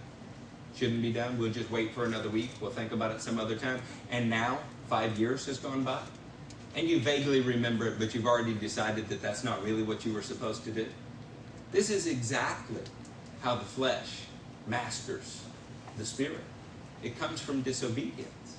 Shouldn't 0.78 1.02
be 1.02 1.12
done. 1.12 1.38
We'll 1.38 1.52
just 1.52 1.72
wait 1.72 1.94
for 1.94 2.06
another 2.06 2.30
week. 2.30 2.52
We'll 2.62 2.72
think 2.72 2.92
about 2.92 3.12
it 3.12 3.22
some 3.22 3.40
other 3.40 3.56
time. 3.56 3.82
And 4.12 4.30
now, 4.30 4.60
five 4.90 5.18
years 5.20 5.46
has 5.48 5.58
gone 5.58 5.84
by, 5.84 6.02
and 6.76 6.88
you 6.88 7.00
vaguely 7.00 7.42
remember 7.42 7.88
it, 7.88 8.00
but 8.00 8.14
you've 8.14 8.28
already 8.28 8.54
decided 8.54 9.10
that 9.10 9.22
that's 9.22 9.44
not 9.44 9.64
really 9.64 9.84
what 9.84 10.06
you 10.06 10.14
were 10.14 10.22
supposed 10.22 10.64
to 10.66 10.72
do. 10.72 10.86
This 11.72 11.90
is 11.90 12.08
exactly 12.08 12.82
how 13.42 13.56
the 13.56 13.66
flesh 13.66 14.22
masters 14.68 15.42
the 15.98 16.06
spirit. 16.06 16.44
It 17.04 17.20
comes 17.20 17.42
from 17.42 17.62
disobedience. 17.62 18.58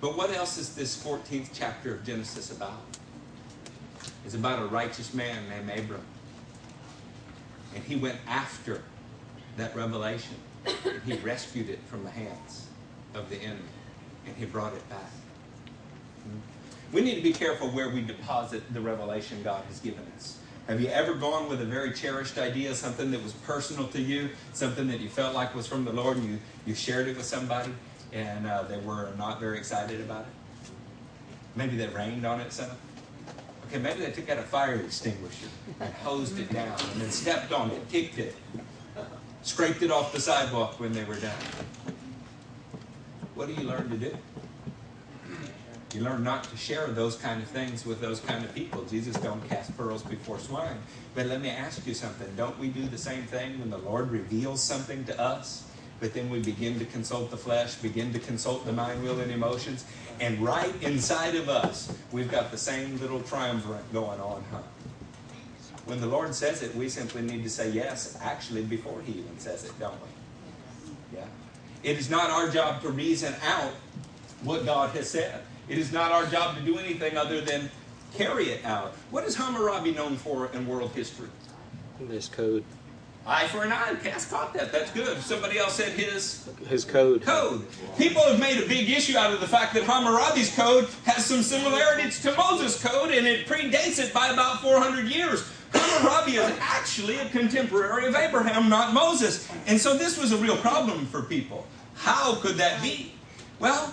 But 0.00 0.16
what 0.16 0.30
else 0.30 0.58
is 0.58 0.74
this 0.74 1.00
14th 1.02 1.50
chapter 1.52 1.94
of 1.94 2.04
Genesis 2.04 2.50
about? 2.50 2.80
It's 4.24 4.34
about 4.34 4.62
a 4.62 4.66
righteous 4.66 5.14
man 5.14 5.48
named 5.48 5.78
Abram. 5.78 6.04
And 7.74 7.84
he 7.84 7.96
went 7.96 8.18
after 8.26 8.82
that 9.56 9.76
revelation. 9.76 10.36
And 10.66 11.02
he 11.04 11.14
rescued 11.18 11.68
it 11.68 11.80
from 11.86 12.04
the 12.04 12.10
hands 12.10 12.66
of 13.14 13.28
the 13.30 13.36
enemy. 13.36 13.60
And 14.26 14.36
he 14.36 14.44
brought 14.44 14.74
it 14.74 14.88
back. 14.88 15.10
We 16.92 17.00
need 17.00 17.16
to 17.16 17.22
be 17.22 17.32
careful 17.32 17.68
where 17.70 17.88
we 17.88 18.02
deposit 18.02 18.62
the 18.72 18.80
revelation 18.80 19.42
God 19.42 19.64
has 19.64 19.80
given 19.80 20.04
us. 20.16 20.38
Have 20.68 20.80
you 20.80 20.88
ever 20.88 21.14
gone 21.14 21.48
with 21.48 21.60
a 21.60 21.64
very 21.64 21.92
cherished 21.92 22.38
idea, 22.38 22.74
something 22.74 23.10
that 23.10 23.22
was 23.22 23.32
personal 23.32 23.88
to 23.88 24.00
you, 24.00 24.28
something 24.52 24.86
that 24.88 25.00
you 25.00 25.08
felt 25.08 25.34
like 25.34 25.54
was 25.54 25.66
from 25.66 25.84
the 25.84 25.92
Lord, 25.92 26.18
and 26.18 26.28
you, 26.28 26.38
you 26.66 26.74
shared 26.74 27.08
it 27.08 27.16
with 27.16 27.26
somebody, 27.26 27.72
and 28.12 28.46
uh, 28.46 28.62
they 28.62 28.78
were 28.78 29.10
not 29.18 29.40
very 29.40 29.58
excited 29.58 30.00
about 30.00 30.22
it? 30.22 30.70
Maybe 31.56 31.76
they 31.76 31.88
rained 31.88 32.24
on 32.24 32.40
it 32.40 32.52
some? 32.52 32.70
Okay, 33.66 33.78
maybe 33.78 34.00
they 34.00 34.12
took 34.12 34.28
out 34.28 34.38
a 34.38 34.42
fire 34.42 34.74
extinguisher 34.76 35.48
and 35.80 35.92
hosed 35.94 36.38
it 36.38 36.52
down, 36.52 36.78
and 36.92 37.00
then 37.00 37.10
stepped 37.10 37.52
on 37.52 37.70
it, 37.70 37.88
kicked 37.88 38.18
it, 38.18 38.36
scraped 39.42 39.82
it 39.82 39.90
off 39.90 40.12
the 40.12 40.20
sidewalk 40.20 40.78
when 40.80 40.92
they 40.92 41.04
were 41.04 41.16
done. 41.16 41.36
What 43.34 43.48
do 43.48 43.54
you 43.54 43.68
learn 43.68 43.90
to 43.90 43.96
do? 43.96 44.16
You 45.94 46.00
learn 46.00 46.24
not 46.24 46.44
to 46.44 46.56
share 46.56 46.86
those 46.86 47.16
kind 47.16 47.42
of 47.42 47.48
things 47.48 47.84
with 47.84 48.00
those 48.00 48.20
kind 48.20 48.44
of 48.44 48.54
people. 48.54 48.82
Jesus 48.84 49.14
don't 49.16 49.46
cast 49.48 49.76
pearls 49.76 50.02
before 50.02 50.38
swine. 50.38 50.78
But 51.14 51.26
let 51.26 51.42
me 51.42 51.50
ask 51.50 51.86
you 51.86 51.92
something. 51.92 52.28
Don't 52.34 52.58
we 52.58 52.68
do 52.68 52.86
the 52.86 52.96
same 52.96 53.24
thing 53.24 53.60
when 53.60 53.68
the 53.68 53.78
Lord 53.78 54.10
reveals 54.10 54.62
something 54.62 55.04
to 55.04 55.20
us? 55.20 55.64
But 56.00 56.14
then 56.14 56.30
we 56.30 56.40
begin 56.40 56.78
to 56.78 56.86
consult 56.86 57.30
the 57.30 57.36
flesh, 57.36 57.74
begin 57.76 58.12
to 58.14 58.18
consult 58.18 58.64
the 58.64 58.72
mind, 58.72 59.02
will, 59.02 59.20
and 59.20 59.30
emotions. 59.30 59.84
And 60.18 60.40
right 60.40 60.74
inside 60.82 61.34
of 61.34 61.48
us, 61.48 61.94
we've 62.10 62.30
got 62.30 62.50
the 62.50 62.58
same 62.58 62.98
little 62.98 63.20
triumvirate 63.20 63.92
going 63.92 64.20
on, 64.20 64.42
huh? 64.50 64.62
When 65.86 66.00
the 66.00 66.06
Lord 66.06 66.34
says 66.34 66.62
it, 66.62 66.74
we 66.76 66.88
simply 66.88 67.22
need 67.22 67.42
to 67.42 67.50
say 67.50 67.70
yes, 67.70 68.16
actually, 68.22 68.62
before 68.62 69.00
He 69.04 69.12
even 69.12 69.38
says 69.38 69.64
it, 69.64 69.72
don't 69.80 69.94
we? 69.94 71.18
Yeah. 71.18 71.24
It 71.82 71.98
is 71.98 72.08
not 72.08 72.30
our 72.30 72.48
job 72.48 72.82
to 72.82 72.90
reason 72.90 73.34
out 73.44 73.72
what 74.44 74.64
God 74.64 74.90
has 74.90 75.10
said. 75.10 75.42
It 75.68 75.78
is 75.78 75.92
not 75.92 76.12
our 76.12 76.26
job 76.26 76.56
to 76.56 76.62
do 76.62 76.78
anything 76.78 77.16
other 77.16 77.40
than 77.40 77.70
carry 78.14 78.50
it 78.50 78.64
out. 78.64 78.92
What 79.10 79.24
is 79.24 79.34
Hammurabi 79.36 79.92
known 79.92 80.16
for 80.16 80.46
in 80.52 80.66
world 80.66 80.92
history? 80.94 81.28
His 82.08 82.28
code. 82.28 82.64
Eye 83.24 83.46
for 83.46 83.62
an 83.62 83.70
eye. 83.70 83.94
Cass 84.02 84.28
caught 84.28 84.52
that. 84.54 84.72
That's 84.72 84.90
good. 84.90 85.16
Somebody 85.22 85.56
else 85.58 85.74
said 85.74 85.92
his 85.92 86.48
His 86.68 86.84
code. 86.84 87.22
code. 87.22 87.64
People 87.96 88.22
have 88.22 88.40
made 88.40 88.60
a 88.60 88.66
big 88.66 88.90
issue 88.90 89.16
out 89.16 89.32
of 89.32 89.40
the 89.40 89.46
fact 89.46 89.74
that 89.74 89.84
Hammurabi's 89.84 90.52
code 90.56 90.88
has 91.04 91.24
some 91.24 91.42
similarities 91.42 92.20
to 92.22 92.34
Moses' 92.36 92.82
code, 92.82 93.12
and 93.12 93.24
it 93.26 93.46
predates 93.46 94.00
it 94.00 94.12
by 94.12 94.28
about 94.28 94.60
400 94.60 95.06
years. 95.06 95.48
Hammurabi 95.74 96.32
is 96.36 96.58
actually 96.60 97.18
a 97.18 97.28
contemporary 97.28 98.06
of 98.06 98.14
Abraham, 98.14 98.68
not 98.68 98.92
Moses. 98.92 99.48
And 99.66 99.80
so 99.80 99.96
this 99.96 100.18
was 100.18 100.32
a 100.32 100.36
real 100.36 100.56
problem 100.56 101.06
for 101.06 101.22
people. 101.22 101.66
How 101.94 102.36
could 102.36 102.56
that 102.56 102.82
be? 102.82 103.12
Well, 103.58 103.92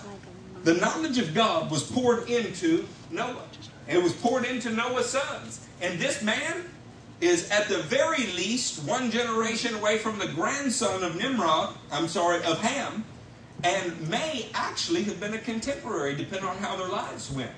the 0.63 0.74
knowledge 0.74 1.18
of 1.18 1.34
God 1.34 1.72
was 1.72 1.84
poured 1.84 2.30
into 2.30 2.88
Noah. 3.12 3.44
It 3.88 4.02
was 4.02 4.13
poured 4.13 4.46
into 4.46 4.70
Noah's 4.70 5.10
sons. 5.10 5.65
And 5.82 6.00
this 6.00 6.22
man 6.22 6.65
is 7.22 7.50
at 7.50 7.68
the 7.68 7.80
very 7.80 8.28
least 8.28 8.84
one 8.84 9.12
generation 9.12 9.74
away 9.76 9.98
from 9.98 10.20
the 10.20 10.28
grandson 10.28 11.04
of 11.04 11.15
Nimrod, 11.15 11.76
I'm 11.92 12.08
sorry, 12.08 12.44
of 12.44 12.60
Ham, 12.62 13.04
and 13.63 14.10
may 14.10 14.48
actually 14.54 15.04
have 15.04 15.20
been 15.20 15.34
a 15.34 15.39
contemporary, 15.39 16.15
depending 16.15 16.48
on 16.48 16.58
how 16.58 16.78
their 16.78 16.88
lives 16.88 17.30
went. 17.32 17.52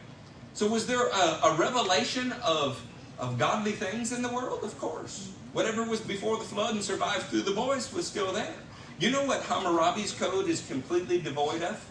So, 0.54 0.68
was 0.68 0.88
there 0.88 1.08
a, 1.08 1.40
a 1.44 1.56
revelation 1.58 2.34
of, 2.44 2.82
of 3.22 3.38
godly 3.38 3.72
things 3.72 4.12
in 4.12 4.22
the 4.22 4.30
world? 4.30 4.64
Of 4.64 4.78
course. 4.80 5.32
Whatever 5.54 5.84
was 5.84 6.02
before 6.02 6.38
the 6.38 6.44
flood 6.44 6.74
and 6.74 6.84
survived 6.84 7.24
through 7.28 7.44
the 7.44 7.52
boys 7.52 7.94
was 7.94 8.08
still 8.08 8.34
there. 8.34 8.54
You 9.00 9.12
know 9.12 9.26
what 9.26 9.44
Hammurabi's 9.44 10.12
code 10.12 10.50
is 10.50 10.66
completely 10.68 11.22
devoid 11.22 11.62
of? 11.62 11.86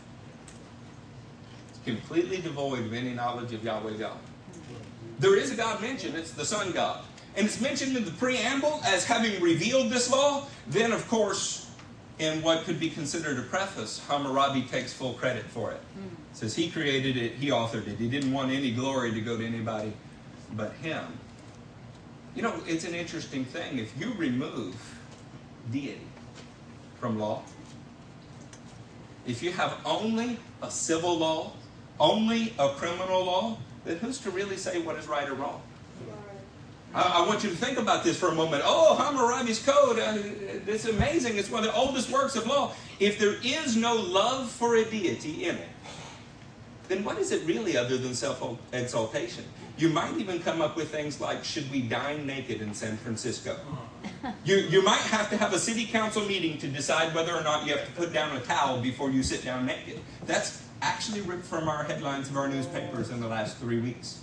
It's 1.71 1.79
completely 1.85 2.39
devoid 2.39 2.81
of 2.81 2.93
any 2.93 3.15
knowledge 3.15 3.53
of 3.53 3.65
Yahweh 3.65 3.97
God. 3.97 4.19
There 5.19 5.37
is 5.37 5.51
a 5.53 5.57
God 5.57 5.81
mentioned, 5.81 6.17
it's 6.17 6.33
the 6.33 6.45
sun 6.45 6.73
God. 6.73 7.05
And 7.37 7.47
it's 7.47 7.61
mentioned 7.61 7.97
in 7.97 8.05
the 8.05 8.11
preamble 8.13 8.81
as 8.85 9.05
having 9.05 9.41
revealed 9.41 9.91
this 9.91 10.11
law. 10.11 10.47
Then, 10.69 10.93
of 10.93 11.07
course, 11.09 11.71
in 12.19 12.43
what 12.43 12.65
could 12.65 12.81
be 12.81 12.91
considered 12.91 13.39
a 13.39 13.43
preface, 13.43 14.05
Hammurabi 14.09 14.63
takes 14.63 14.93
full 14.93 15.15
credit 15.15 15.45
for 15.45 15.71
it. 15.71 15.81
Says 16.33 16.57
he 16.57 16.71
created 16.71 17.17
it, 17.17 17.35
he 17.35 17.51
authored 17.51 17.87
it. 17.87 17.99
He 17.99 18.09
didn't 18.09 18.33
want 18.33 18.51
any 18.51 18.73
glory 18.73 19.13
to 19.13 19.21
go 19.21 19.37
to 19.37 19.47
anybody 19.47 19.93
but 20.57 20.73
him. 20.75 21.05
You 22.35 22.43
know, 22.43 22.55
it's 22.67 22.85
an 22.85 22.95
interesting 22.95 23.45
thing. 23.45 23.79
If 23.79 23.99
you 23.99 24.13
remove 24.15 24.77
deity 25.71 26.01
from 26.99 27.19
law, 27.19 27.43
if 29.27 29.43
you 29.43 29.53
have 29.53 29.77
only 29.85 30.39
a 30.63 30.71
civil 30.71 31.19
law 31.19 31.53
only 32.01 32.55
a 32.59 32.71
criminal 32.71 33.25
law, 33.25 33.59
then 33.85 33.99
who's 33.99 34.19
to 34.19 34.31
really 34.31 34.57
say 34.57 34.81
what 34.81 34.97
is 34.97 35.07
right 35.07 35.29
or 35.29 35.35
wrong? 35.35 35.63
I, 36.93 37.23
I 37.23 37.29
want 37.29 37.45
you 37.45 37.51
to 37.51 37.57
think 37.57 37.79
about 37.79 38.03
this 38.03 38.19
for 38.19 38.29
a 38.29 38.35
moment. 38.35 38.63
Oh, 38.65 38.97
Hammurabi's 38.97 39.65
Code, 39.65 39.99
uh, 39.99 40.17
it's 40.67 40.87
amazing. 40.87 41.37
It's 41.37 41.51
one 41.51 41.65
of 41.65 41.73
the 41.73 41.77
oldest 41.77 42.11
works 42.11 42.35
of 42.35 42.47
law. 42.47 42.73
If 42.99 43.19
there 43.19 43.37
is 43.45 43.77
no 43.77 43.95
love 43.95 44.51
for 44.51 44.77
a 44.77 44.85
deity 44.85 45.45
in 45.45 45.57
it, 45.57 45.69
then 46.91 47.05
what 47.05 47.19
is 47.19 47.31
it 47.31 47.47
really 47.47 47.77
other 47.77 47.97
than 47.97 48.15
self 48.15 48.43
exaltation? 48.73 49.45
You 49.79 49.91
might 49.91 50.17
even 50.19 50.41
come 50.41 50.61
up 50.61 50.77
with 50.77 50.91
things 50.91 51.21
like 51.21 51.45
should 51.45 51.71
we 51.71 51.83
dine 51.83 52.27
naked 52.27 52.61
in 52.61 52.75
San 52.75 52.97
Francisco? 52.99 53.57
You, 54.45 54.57
you 54.57 54.83
might 54.83 55.01
have 55.01 55.31
to 55.31 55.37
have 55.39 55.55
a 55.55 55.59
city 55.59 55.87
council 55.87 56.25
meeting 56.27 56.59
to 56.59 56.69
decide 56.69 57.15
whether 57.15 57.35
or 57.35 57.43
not 57.43 57.67
you 57.67 57.75
have 57.75 57.87
to 57.87 57.93
put 57.93 58.13
down 58.13 58.37
a 58.37 58.41
towel 58.41 58.81
before 58.81 59.11
you 59.11 59.23
sit 59.23 59.45
down 59.45 59.65
naked. 59.65 59.99
That's 60.27 60.63
actually 60.83 61.23
ripped 61.23 61.47
from 61.47 61.69
our 61.69 61.85
headlines 61.85 62.29
of 62.29 62.37
our 62.37 62.49
newspapers 62.49 63.11
in 63.11 63.21
the 63.21 63.27
last 63.27 63.57
three 63.59 63.81
weeks. 63.81 64.23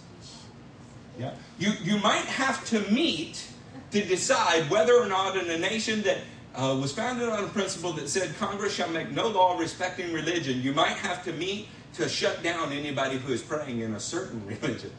Yeah. 1.19 1.34
You, 1.58 1.71
you 1.82 1.97
might 1.99 2.25
have 2.25 2.63
to 2.67 2.82
meet 2.91 3.47
to 3.91 4.03
decide 4.03 4.69
whether 4.69 4.95
or 4.95 5.08
not 5.08 5.36
in 5.36 5.49
a 5.49 5.58
nation 5.58 6.03
that 6.03 6.17
uh, 6.56 6.77
was 6.80 6.91
founded 6.91 7.30
on 7.30 7.43
a 7.43 7.47
principle 7.47 7.91
that 7.93 8.10
said 8.10 8.36
Congress 8.38 8.73
shall 8.73 8.89
make 8.89 9.12
no 9.12 9.27
law 9.27 9.58
respecting 9.58 10.13
religion, 10.13 10.62
you 10.62 10.73
might 10.73 10.97
have 10.97 11.23
to 11.23 11.32
meet 11.34 11.67
to 11.97 12.07
shut 12.07 12.43
down 12.43 12.71
anybody 12.71 13.17
who 13.17 13.33
is 13.33 13.41
praying 13.41 13.79
in 13.79 13.93
a 13.95 13.99
certain 13.99 14.45
religion. 14.62 14.91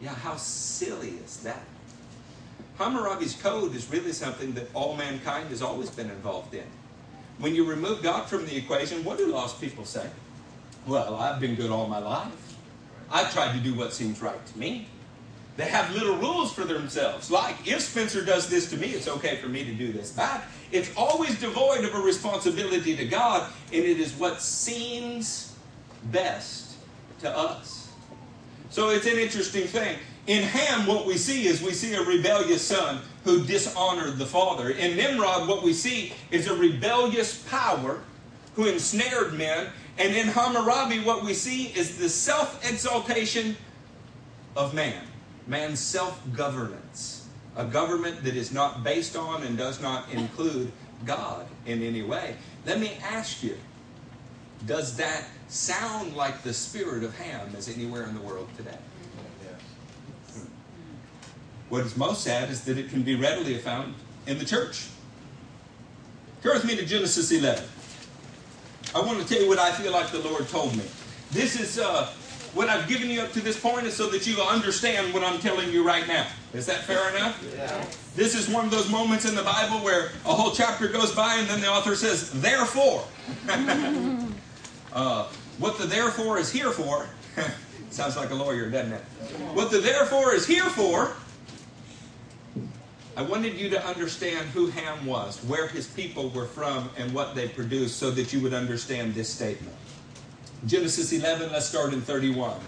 yeah, 0.00 0.14
how 0.14 0.36
silly 0.36 1.14
is 1.24 1.38
that? 1.38 1.62
Hammurabi's 2.78 3.34
code 3.34 3.74
is 3.74 3.90
really 3.90 4.12
something 4.12 4.52
that 4.52 4.68
all 4.74 4.96
mankind 4.96 5.48
has 5.48 5.62
always 5.62 5.88
been 5.90 6.10
involved 6.10 6.54
in. 6.54 6.64
When 7.38 7.54
you 7.54 7.64
remove 7.64 8.02
God 8.02 8.26
from 8.28 8.46
the 8.46 8.56
equation, 8.56 9.04
what 9.04 9.18
do 9.18 9.26
lost 9.26 9.60
people 9.60 9.84
say? 9.84 10.08
Well, 10.86 11.16
I've 11.16 11.40
been 11.40 11.54
good 11.54 11.70
all 11.70 11.86
my 11.86 11.98
life. 11.98 12.32
I've 13.10 13.32
tried 13.32 13.56
to 13.56 13.60
do 13.60 13.74
what 13.74 13.92
seems 13.92 14.20
right 14.20 14.44
to 14.46 14.58
me. 14.58 14.88
They 15.56 15.64
have 15.64 15.90
little 15.94 16.16
rules 16.16 16.52
for 16.52 16.64
themselves, 16.64 17.30
like 17.30 17.66
if 17.66 17.80
Spencer 17.80 18.22
does 18.22 18.48
this 18.48 18.68
to 18.70 18.76
me, 18.76 18.88
it's 18.88 19.08
okay 19.08 19.36
for 19.36 19.48
me 19.48 19.64
to 19.64 19.72
do 19.72 19.90
this 19.90 20.10
back. 20.10 20.46
It's 20.72 20.90
always 20.96 21.38
devoid 21.40 21.84
of 21.84 21.94
a 21.94 22.00
responsibility 22.00 22.96
to 22.96 23.06
God, 23.06 23.50
and 23.72 23.84
it 23.84 24.00
is 24.00 24.12
what 24.14 24.40
seems 24.40 25.54
best 26.04 26.74
to 27.20 27.30
us. 27.30 27.92
So 28.70 28.90
it's 28.90 29.06
an 29.06 29.18
interesting 29.18 29.66
thing. 29.66 29.98
In 30.26 30.42
Ham, 30.42 30.86
what 30.86 31.06
we 31.06 31.16
see 31.16 31.46
is 31.46 31.62
we 31.62 31.72
see 31.72 31.94
a 31.94 32.02
rebellious 32.02 32.62
son 32.62 33.00
who 33.24 33.44
dishonored 33.44 34.18
the 34.18 34.26
father. 34.26 34.70
In 34.70 34.96
Nimrod, 34.96 35.48
what 35.48 35.62
we 35.62 35.72
see 35.72 36.12
is 36.30 36.48
a 36.48 36.54
rebellious 36.54 37.42
power 37.48 38.00
who 38.54 38.66
ensnared 38.66 39.34
men. 39.34 39.68
And 39.98 40.14
in 40.14 40.28
Hammurabi, 40.28 41.00
what 41.04 41.24
we 41.24 41.32
see 41.32 41.66
is 41.68 41.96
the 41.96 42.08
self 42.08 42.68
exaltation 42.68 43.56
of 44.56 44.74
man, 44.74 45.02
man's 45.46 45.80
self 45.80 46.20
governance, 46.34 47.15
a 47.56 47.64
government 47.64 48.22
that 48.24 48.36
is 48.36 48.52
not 48.52 48.84
based 48.84 49.16
on 49.16 49.42
and 49.42 49.56
does 49.56 49.80
not 49.80 50.10
include 50.10 50.70
God 51.04 51.46
in 51.64 51.82
any 51.82 52.02
way. 52.02 52.36
Let 52.64 52.80
me 52.80 52.92
ask 53.02 53.42
you 53.42 53.56
does 54.66 54.96
that 54.96 55.24
sound 55.48 56.16
like 56.16 56.42
the 56.42 56.52
spirit 56.52 57.04
of 57.04 57.16
Ham 57.18 57.54
as 57.56 57.68
anywhere 57.68 58.04
in 58.04 58.14
the 58.14 58.20
world 58.20 58.48
today? 58.56 58.78
What 61.68 61.84
is 61.84 61.96
most 61.96 62.22
sad 62.22 62.48
is 62.50 62.64
that 62.64 62.78
it 62.78 62.90
can 62.90 63.02
be 63.02 63.16
readily 63.16 63.58
found 63.58 63.94
in 64.26 64.38
the 64.38 64.44
church. 64.44 64.88
Turn 66.42 66.54
with 66.54 66.64
me 66.64 66.76
to 66.76 66.86
Genesis 66.86 67.32
11. 67.32 67.64
I 68.94 69.00
want 69.00 69.20
to 69.20 69.26
tell 69.26 69.42
you 69.42 69.48
what 69.48 69.58
I 69.58 69.72
feel 69.72 69.92
like 69.92 70.10
the 70.10 70.20
Lord 70.20 70.48
told 70.48 70.76
me. 70.76 70.84
This 71.32 71.60
is 71.60 71.78
uh, 71.78 72.10
what 72.56 72.70
I've 72.70 72.88
given 72.88 73.10
you 73.10 73.20
up 73.20 73.32
to 73.32 73.40
this 73.40 73.60
point 73.60 73.86
is 73.86 73.94
so 73.94 74.08
that 74.08 74.26
you 74.26 74.40
understand 74.40 75.12
what 75.12 75.22
I'm 75.22 75.38
telling 75.38 75.70
you 75.70 75.86
right 75.86 76.08
now. 76.08 76.26
Is 76.54 76.64
that 76.66 76.84
fair 76.84 77.14
enough? 77.14 77.44
Yeah. 77.54 77.84
This 78.14 78.34
is 78.34 78.48
one 78.48 78.64
of 78.64 78.70
those 78.70 78.90
moments 78.90 79.26
in 79.28 79.34
the 79.34 79.42
Bible 79.42 79.76
where 79.80 80.06
a 80.24 80.32
whole 80.32 80.52
chapter 80.52 80.88
goes 80.88 81.14
by 81.14 81.34
and 81.34 81.46
then 81.48 81.60
the 81.60 81.68
author 81.68 81.94
says, 81.94 82.30
therefore. 82.40 83.04
uh, 84.92 85.28
what 85.58 85.76
the 85.76 85.86
therefore 85.86 86.38
is 86.38 86.50
here 86.50 86.70
for, 86.70 87.06
sounds 87.90 88.16
like 88.16 88.30
a 88.30 88.34
lawyer, 88.34 88.70
doesn't 88.70 88.94
it? 88.94 89.02
What 89.52 89.70
the 89.70 89.78
therefore 89.78 90.34
is 90.34 90.46
here 90.46 90.64
for, 90.64 91.12
I 93.18 93.22
wanted 93.22 93.54
you 93.54 93.68
to 93.70 93.86
understand 93.86 94.48
who 94.48 94.68
Ham 94.68 95.04
was, 95.04 95.38
where 95.44 95.68
his 95.68 95.86
people 95.86 96.30
were 96.30 96.46
from, 96.46 96.90
and 96.96 97.12
what 97.12 97.34
they 97.34 97.48
produced 97.48 97.98
so 97.98 98.10
that 98.10 98.32
you 98.32 98.40
would 98.40 98.52
understand 98.54 99.14
this 99.14 99.28
statement. 99.28 99.74
Genesis 100.66 101.12
11, 101.12 101.52
let's 101.52 101.66
start 101.66 101.92
in 101.92 102.00
31. 102.00 102.58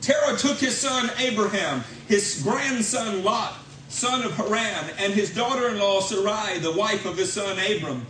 Terah 0.00 0.36
took 0.36 0.58
his 0.58 0.76
son 0.76 1.10
Abraham, 1.18 1.84
his 2.08 2.42
grandson 2.42 3.22
Lot, 3.24 3.54
son 3.88 4.22
of 4.22 4.32
Haran, 4.32 4.90
and 4.98 5.12
his 5.12 5.34
daughter 5.34 5.68
in 5.68 5.78
law 5.78 6.00
Sarai, 6.00 6.58
the 6.58 6.72
wife 6.72 7.04
of 7.04 7.16
his 7.16 7.32
son 7.32 7.58
Abram. 7.58 8.06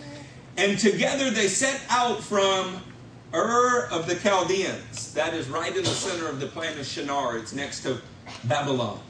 And 0.57 0.79
together 0.79 1.31
they 1.31 1.49
set 1.49 1.81
out 1.89 2.23
from 2.23 2.83
Ur 3.35 3.89
of 3.91 4.07
the 4.07 4.15
Chaldeans. 4.17 5.15
That 5.15 5.35
is 5.35 5.49
right 5.49 5.75
in 5.75 5.83
the 5.83 5.89
center 5.89 6.29
of 6.29 6.41
the 6.41 6.47
plain 6.47 6.79
of 6.79 6.87
Shinar. 6.87 7.39
It's 7.39 7.55
next 7.55 7.83
to 7.83 8.01
Babylon. 8.45 9.01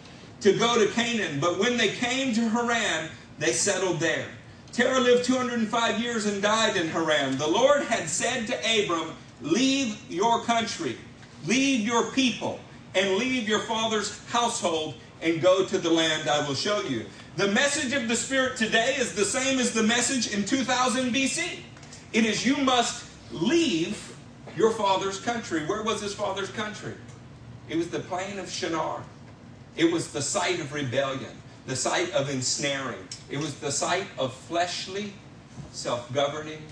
To 0.40 0.52
go 0.52 0.78
to 0.78 0.90
Canaan. 0.92 1.40
But 1.40 1.58
when 1.58 1.76
they 1.76 1.88
came 1.88 2.32
to 2.34 2.48
Haran, 2.48 3.10
they 3.38 3.52
settled 3.52 3.98
there. 4.00 4.26
Terah 4.72 5.00
lived 5.00 5.24
205 5.24 6.00
years 6.00 6.26
and 6.26 6.40
died 6.40 6.76
in 6.76 6.88
Haran. 6.88 7.36
The 7.36 7.46
Lord 7.46 7.82
had 7.84 8.08
said 8.08 8.46
to 8.46 8.54
Abram, 8.58 9.14
Leave 9.42 9.98
your 10.08 10.42
country, 10.42 10.96
leave 11.46 11.80
your 11.80 12.10
people, 12.12 12.60
and 12.94 13.16
leave 13.16 13.48
your 13.48 13.60
father's 13.60 14.24
household 14.26 14.94
and 15.20 15.40
go 15.40 15.64
to 15.66 15.78
the 15.78 15.90
land 15.90 16.28
I 16.28 16.46
will 16.46 16.54
show 16.54 16.80
you. 16.82 17.06
The 17.36 17.48
message 17.48 17.92
of 17.92 18.08
the 18.08 18.16
Spirit 18.16 18.56
today 18.56 18.94
is 18.98 19.14
the 19.14 19.24
same 19.24 19.58
as 19.58 19.72
the 19.72 19.82
message 19.82 20.32
in 20.32 20.44
2000 20.44 21.14
BC. 21.14 21.60
It 22.12 22.26
is 22.26 22.44
you 22.44 22.56
must 22.58 23.06
leave 23.30 24.14
your 24.56 24.70
father's 24.70 25.18
country. 25.18 25.64
Where 25.66 25.82
was 25.82 26.02
his 26.02 26.14
father's 26.14 26.50
country? 26.50 26.94
It 27.68 27.76
was 27.76 27.88
the 27.88 28.00
plain 28.00 28.38
of 28.38 28.50
Shinar. 28.50 29.02
It 29.76 29.90
was 29.90 30.12
the 30.12 30.20
site 30.20 30.60
of 30.60 30.74
rebellion, 30.74 31.30
the 31.66 31.76
site 31.76 32.10
of 32.12 32.28
ensnaring. 32.28 33.08
It 33.30 33.38
was 33.38 33.54
the 33.54 33.72
site 33.72 34.08
of 34.18 34.34
fleshly, 34.34 35.14
self 35.72 36.12
governing 36.12 36.62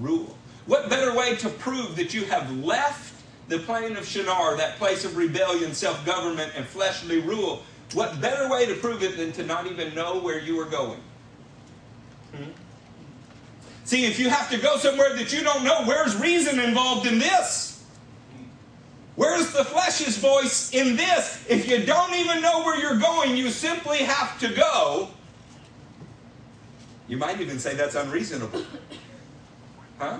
rule. 0.00 0.37
What 0.68 0.90
better 0.90 1.14
way 1.14 1.34
to 1.36 1.48
prove 1.48 1.96
that 1.96 2.12
you 2.12 2.26
have 2.26 2.54
left 2.58 3.14
the 3.48 3.58
plain 3.58 3.96
of 3.96 4.06
Shinar, 4.06 4.54
that 4.58 4.76
place 4.76 5.02
of 5.06 5.16
rebellion, 5.16 5.72
self 5.72 6.04
government, 6.04 6.52
and 6.54 6.66
fleshly 6.66 7.20
rule? 7.20 7.62
What 7.94 8.20
better 8.20 8.50
way 8.50 8.66
to 8.66 8.74
prove 8.74 9.02
it 9.02 9.16
than 9.16 9.32
to 9.32 9.44
not 9.44 9.66
even 9.66 9.94
know 9.94 10.18
where 10.20 10.38
you 10.38 10.60
are 10.60 10.66
going? 10.66 11.00
Hmm? 12.36 12.50
See, 13.84 14.04
if 14.04 14.18
you 14.18 14.28
have 14.28 14.50
to 14.50 14.58
go 14.58 14.76
somewhere 14.76 15.16
that 15.16 15.32
you 15.32 15.42
don't 15.42 15.64
know, 15.64 15.84
where's 15.86 16.14
reason 16.16 16.60
involved 16.60 17.06
in 17.06 17.18
this? 17.18 17.82
Where's 19.16 19.50
the 19.54 19.64
flesh's 19.64 20.18
voice 20.18 20.70
in 20.74 20.96
this? 20.96 21.46
If 21.48 21.66
you 21.66 21.86
don't 21.86 22.12
even 22.12 22.42
know 22.42 22.62
where 22.62 22.78
you're 22.78 23.00
going, 23.00 23.38
you 23.38 23.48
simply 23.48 23.98
have 23.98 24.38
to 24.40 24.52
go. 24.52 25.08
You 27.08 27.16
might 27.16 27.40
even 27.40 27.58
say 27.58 27.74
that's 27.74 27.94
unreasonable. 27.94 28.62
Huh? 29.98 30.18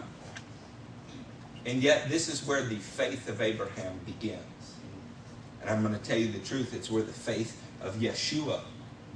And 1.69 1.83
yet, 1.83 2.09
this 2.09 2.29
is 2.29 2.47
where 2.47 2.63
the 2.63 2.77
faith 2.77 3.29
of 3.29 3.43
Abraham 3.43 4.01
begins. 4.07 4.41
And 5.61 5.69
I'm 5.69 5.83
going 5.83 5.93
to 5.93 6.01
tell 6.01 6.17
you 6.17 6.33
the 6.33 6.39
truth 6.39 6.73
it's 6.73 6.91
where 6.91 7.03
the 7.03 7.13
faith 7.13 7.63
of 7.83 7.97
Yeshua 7.97 8.61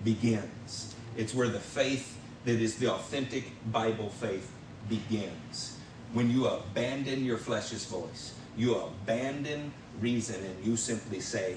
begins. 0.05 0.95
It's 1.17 1.35
where 1.35 1.49
the 1.49 1.59
faith 1.59 2.19
that 2.45 2.61
is 2.61 2.77
the 2.77 2.93
authentic 2.93 3.45
Bible 3.73 4.11
faith 4.11 4.53
begins. 4.91 5.79
When 6.13 6.31
you 6.31 6.47
abandon 6.47 7.25
your 7.25 7.39
flesh's 7.39 7.87
voice, 7.87 8.35
you 8.55 8.77
abandon 8.77 9.73
reason, 9.99 10.45
and 10.45 10.63
you 10.63 10.77
simply 10.77 11.21
say, 11.21 11.57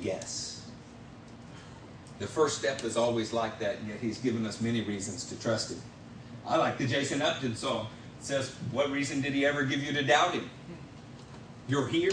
Yes. 0.00 0.70
The 2.20 2.28
first 2.28 2.58
step 2.58 2.84
is 2.84 2.96
always 2.96 3.32
like 3.32 3.58
that, 3.58 3.78
and 3.78 3.88
yet 3.88 3.98
He's 3.98 4.18
given 4.18 4.46
us 4.46 4.60
many 4.60 4.82
reasons 4.82 5.24
to 5.30 5.40
trust 5.40 5.72
Him. 5.72 5.82
I 6.46 6.58
like 6.58 6.78
the 6.78 6.86
Jason 6.86 7.22
Upton 7.22 7.56
song. 7.56 7.88
It 8.18 8.24
says, 8.24 8.54
What 8.72 8.90
reason 8.90 9.20
did 9.20 9.32
he 9.32 9.46
ever 9.46 9.64
give 9.64 9.82
you 9.82 9.92
to 9.92 10.02
doubt 10.02 10.34
him? 10.34 10.50
You're 11.68 11.86
here. 11.86 12.12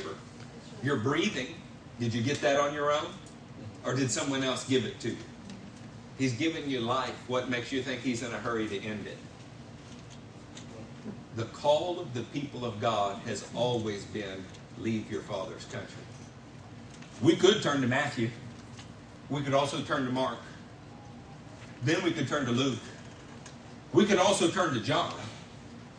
You're 0.84 0.98
breathing. 0.98 1.48
Did 2.00 2.14
you 2.14 2.22
get 2.22 2.42
that 2.42 2.60
on 2.60 2.74
your 2.74 2.92
own? 2.92 3.08
Or 3.86 3.96
did 3.96 4.12
someone 4.12 4.44
else 4.44 4.68
give 4.68 4.86
it 4.86 5.00
to 5.02 5.10
you? 5.10 5.18
He's 6.18 6.34
given 6.34 6.70
you 6.70 6.80
life. 6.80 7.16
What 7.28 7.50
makes 7.50 7.72
you 7.72 7.82
think 7.82 8.02
he's 8.02 8.24
in 8.24 8.34
a 8.34 8.38
hurry 8.38 8.68
to 8.68 8.82
end 8.82 9.08
it? 9.08 9.18
The 11.36 11.46
call 11.46 12.00
of 12.00 12.14
the 12.14 12.22
people 12.24 12.66
of 12.66 12.80
God 12.80 13.18
has 13.26 13.48
always 13.54 14.06
been 14.06 14.44
leave 14.78 15.10
your 15.12 15.22
father's 15.22 15.66
country. 15.66 15.90
We 17.22 17.36
could 17.36 17.62
turn 17.62 17.82
to 17.82 17.88
Matthew. 17.88 18.30
We 19.30 19.42
could 19.42 19.54
also 19.54 19.82
turn 19.82 20.06
to 20.06 20.12
Mark. 20.12 20.38
Then 21.84 22.02
we 22.04 22.12
could 22.12 22.28
turn 22.28 22.46
to 22.46 22.52
Luke. 22.52 22.80
We 23.94 24.06
could 24.06 24.20
also 24.20 24.50
turn 24.50 24.74
to 24.74 24.80
John. 24.80 25.14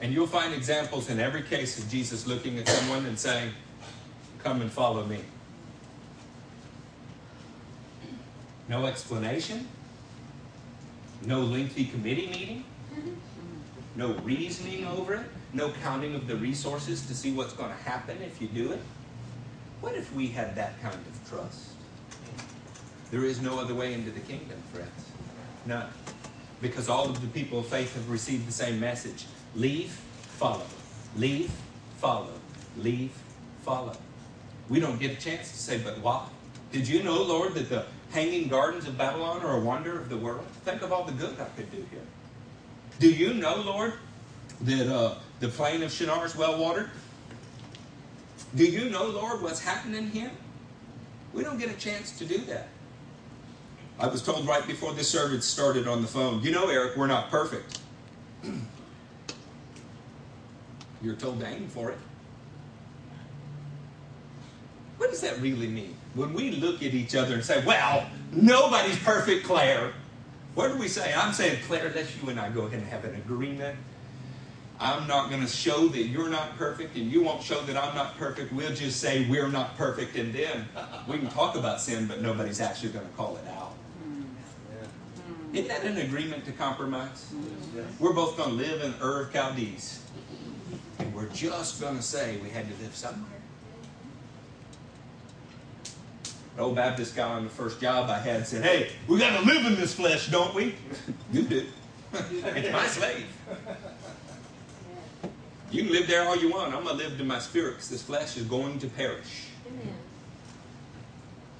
And 0.00 0.12
you'll 0.12 0.26
find 0.26 0.52
examples 0.52 1.08
in 1.08 1.18
every 1.18 1.42
case 1.42 1.78
of 1.78 1.88
Jesus 1.88 2.26
looking 2.26 2.58
at 2.58 2.68
someone 2.68 3.06
and 3.06 3.18
saying, 3.18 3.50
Come 4.42 4.60
and 4.60 4.70
follow 4.70 5.04
me. 5.04 5.18
No 8.68 8.86
explanation, 8.86 9.66
no 11.24 11.40
lengthy 11.40 11.86
committee 11.86 12.26
meeting, 12.26 12.64
mm-hmm. 12.92 13.10
no 13.96 14.12
reasoning 14.24 14.84
over 14.86 15.14
it, 15.14 15.26
no 15.52 15.70
counting 15.82 16.14
of 16.14 16.26
the 16.26 16.36
resources 16.36 17.06
to 17.06 17.14
see 17.14 17.32
what's 17.32 17.52
going 17.52 17.70
to 17.70 17.82
happen 17.82 18.18
if 18.22 18.40
you 18.42 18.48
do 18.48 18.72
it. 18.72 18.80
What 19.80 19.94
if 19.94 20.12
we 20.14 20.28
had 20.28 20.54
that 20.56 20.80
kind 20.82 20.94
of 20.94 21.28
trust? 21.28 21.70
There 23.10 23.24
is 23.24 23.40
no 23.40 23.58
other 23.58 23.74
way 23.74 23.94
into 23.94 24.10
the 24.10 24.20
kingdom, 24.20 24.58
friends. 24.72 25.10
None. 25.64 25.88
Because 26.60 26.88
all 26.88 27.08
of 27.08 27.20
the 27.20 27.28
people 27.28 27.60
of 27.60 27.66
faith 27.66 27.94
have 27.94 28.10
received 28.10 28.48
the 28.48 28.52
same 28.52 28.80
message. 28.80 29.26
Leave, 29.56 29.90
follow. 30.36 30.66
Leave, 31.16 31.50
follow. 31.96 32.34
Leave, 32.76 33.12
follow. 33.62 33.96
We 34.68 34.80
don't 34.80 35.00
get 35.00 35.12
a 35.12 35.16
chance 35.16 35.50
to 35.50 35.56
say, 35.56 35.78
but 35.78 35.98
why? 36.00 36.26
Did 36.72 36.86
you 36.86 37.02
know, 37.02 37.22
Lord, 37.22 37.54
that 37.54 37.70
the 37.70 37.86
hanging 38.10 38.48
gardens 38.48 38.86
of 38.86 38.98
Babylon 38.98 39.40
are 39.42 39.56
a 39.56 39.60
wonder 39.60 39.98
of 39.98 40.10
the 40.10 40.16
world? 40.16 40.44
Think 40.64 40.82
of 40.82 40.92
all 40.92 41.04
the 41.04 41.12
good 41.12 41.40
I 41.40 41.46
could 41.56 41.70
do 41.70 41.78
here. 41.90 42.02
Do 42.98 43.10
you 43.10 43.32
know, 43.32 43.56
Lord, 43.56 43.94
that 44.62 44.94
uh, 44.94 45.14
the 45.40 45.48
plain 45.48 45.82
of 45.82 45.90
Shinar 45.90 46.26
is 46.26 46.36
well 46.36 46.58
watered? 46.58 46.90
Do 48.54 48.64
you 48.64 48.90
know, 48.90 49.06
Lord, 49.06 49.42
what's 49.42 49.60
happening 49.60 50.10
here? 50.10 50.30
We 51.32 51.42
don't 51.42 51.58
get 51.58 51.70
a 51.70 51.78
chance 51.78 52.16
to 52.18 52.26
do 52.26 52.38
that. 52.44 52.68
I 53.98 54.06
was 54.08 54.22
told 54.22 54.46
right 54.46 54.66
before 54.66 54.92
this 54.92 55.08
service 55.08 55.46
started 55.46 55.88
on 55.88 56.02
the 56.02 56.08
phone, 56.08 56.42
you 56.42 56.50
know, 56.50 56.68
Eric, 56.68 56.96
we're 56.96 57.06
not 57.06 57.30
perfect. 57.30 57.80
You're 61.06 61.14
told 61.14 61.38
to 61.38 61.46
aim 61.46 61.68
for 61.68 61.90
it. 61.90 61.98
What 64.96 65.10
does 65.10 65.20
that 65.20 65.40
really 65.40 65.68
mean? 65.68 65.94
When 66.14 66.32
we 66.32 66.50
look 66.50 66.82
at 66.82 66.94
each 66.94 67.14
other 67.14 67.34
and 67.34 67.44
say, 67.44 67.64
well, 67.64 68.08
nobody's 68.32 68.98
perfect, 68.98 69.44
Claire. 69.44 69.92
What 70.56 70.72
do 70.72 70.78
we 70.78 70.88
say? 70.88 71.14
I'm 71.14 71.32
saying, 71.32 71.60
Claire, 71.68 71.92
let's 71.94 72.10
you 72.20 72.28
and 72.28 72.40
I 72.40 72.48
go 72.48 72.62
ahead 72.62 72.80
and 72.80 72.88
have 72.88 73.04
an 73.04 73.14
agreement. 73.14 73.78
I'm 74.80 75.06
not 75.06 75.30
going 75.30 75.42
to 75.42 75.46
show 75.46 75.86
that 75.86 76.02
you're 76.06 76.28
not 76.28 76.58
perfect, 76.58 76.96
and 76.96 77.08
you 77.10 77.22
won't 77.22 77.40
show 77.40 77.60
that 77.60 77.76
I'm 77.76 77.94
not 77.94 78.18
perfect. 78.18 78.52
We'll 78.52 78.74
just 78.74 78.98
say 79.00 79.28
we're 79.30 79.46
not 79.46 79.76
perfect, 79.78 80.16
and 80.16 80.34
then 80.34 80.66
we 81.06 81.18
can 81.18 81.28
talk 81.28 81.54
about 81.54 81.80
sin, 81.80 82.08
but 82.08 82.20
nobody's 82.20 82.60
actually 82.60 82.90
going 82.90 83.06
to 83.06 83.12
call 83.12 83.36
it 83.36 83.48
out. 83.56 83.74
Mm. 84.04 85.54
Isn't 85.54 85.68
that 85.68 85.84
an 85.84 85.98
agreement 85.98 86.44
to 86.46 86.52
compromise? 86.52 87.32
Mm. 87.32 87.84
We're 88.00 88.12
both 88.12 88.36
going 88.36 88.50
to 88.50 88.56
live 88.56 88.82
in 88.82 88.92
Ur 89.00 89.22
of 89.22 89.32
Chaldees. 89.32 90.00
And 90.98 91.14
we're 91.14 91.28
just 91.28 91.80
going 91.80 91.96
to 91.96 92.02
say 92.02 92.38
we 92.42 92.50
had 92.50 92.66
to 92.66 92.82
live 92.82 92.94
somewhere. 92.94 93.30
An 96.54 96.60
old 96.60 96.76
Baptist 96.76 97.14
guy 97.14 97.28
on 97.28 97.44
the 97.44 97.50
first 97.50 97.80
job 97.80 98.08
I 98.08 98.18
had 98.18 98.46
said, 98.46 98.64
Hey, 98.64 98.90
we 99.06 99.18
got 99.18 99.38
to 99.38 99.46
live 99.46 99.66
in 99.66 99.76
this 99.76 99.94
flesh, 99.94 100.28
don't 100.28 100.54
we? 100.54 100.74
you 101.32 101.42
do. 101.42 101.66
it's 102.12 102.72
my 102.72 102.86
slave. 102.86 103.26
You 105.70 105.82
can 105.82 105.92
live 105.92 106.06
there 106.06 106.26
all 106.26 106.36
you 106.36 106.50
want. 106.50 106.74
I'm 106.74 106.84
going 106.84 106.96
to 106.96 107.04
live 107.04 107.18
to 107.18 107.24
my 107.24 107.38
spirit 107.40 107.72
because 107.72 107.90
this 107.90 108.02
flesh 108.02 108.36
is 108.36 108.44
going 108.44 108.78
to 108.78 108.86
perish. 108.86 109.48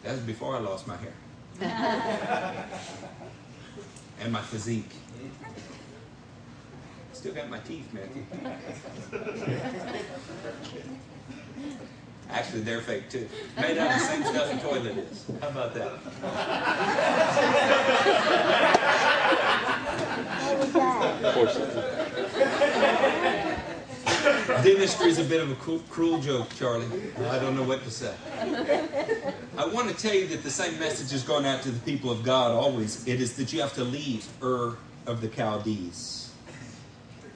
That 0.03 0.13
was 0.13 0.21
before 0.21 0.57
I 0.57 0.61
lost 0.61 0.87
my 0.87 0.97
hair 0.97 1.13
and 4.21 4.33
my 4.33 4.41
physique. 4.41 4.93
Still 7.17 7.33
got 7.33 7.49
my 7.49 7.59
teeth, 7.61 7.89
Matthew. 7.95 8.25
Actually, 12.29 12.61
they're 12.61 12.83
fake 12.83 13.09
too. 13.09 13.27
Made 13.57 13.79
out 13.79 13.91
of 13.91 13.99
the 13.99 14.07
same 14.07 14.23
stuff 14.23 14.53
a 14.53 14.59
toilet 14.61 14.99
is. 14.99 15.25
How 15.41 15.49
about 15.49 15.73
that? 15.75 15.93
Of 21.25 21.35
course. 21.35 21.57
Dentistry 24.63 25.09
is 25.09 25.19
a 25.19 25.25
bit 25.25 25.41
of 25.41 25.51
a 25.51 25.55
cruel, 25.55 25.81
cruel 25.89 26.21
joke, 26.21 26.55
Charlie. 26.57 26.87
I 27.31 27.39
don't 27.39 27.57
know 27.57 27.63
what 27.63 27.83
to 27.85 27.91
say. 27.91 28.15
I 29.57 29.65
want 29.65 29.89
to 29.89 29.95
tell 29.95 30.15
you 30.15 30.27
that 30.29 30.43
the 30.43 30.51
same 30.51 30.79
message 30.79 31.15
is 31.15 31.23
going 31.23 31.47
out 31.47 31.63
to 31.63 31.71
the 31.71 31.81
people 31.81 32.11
of 32.11 32.23
God 32.23 32.51
always. 32.51 33.09
It 33.09 33.23
is 33.23 33.37
that 33.37 33.55
you 33.55 33.63
have 33.63 33.73
to 33.75 33.85
leave 33.85 34.29
Ur 34.43 34.77
of 35.07 35.23
the 35.23 35.29
Chaldees. 35.29 36.26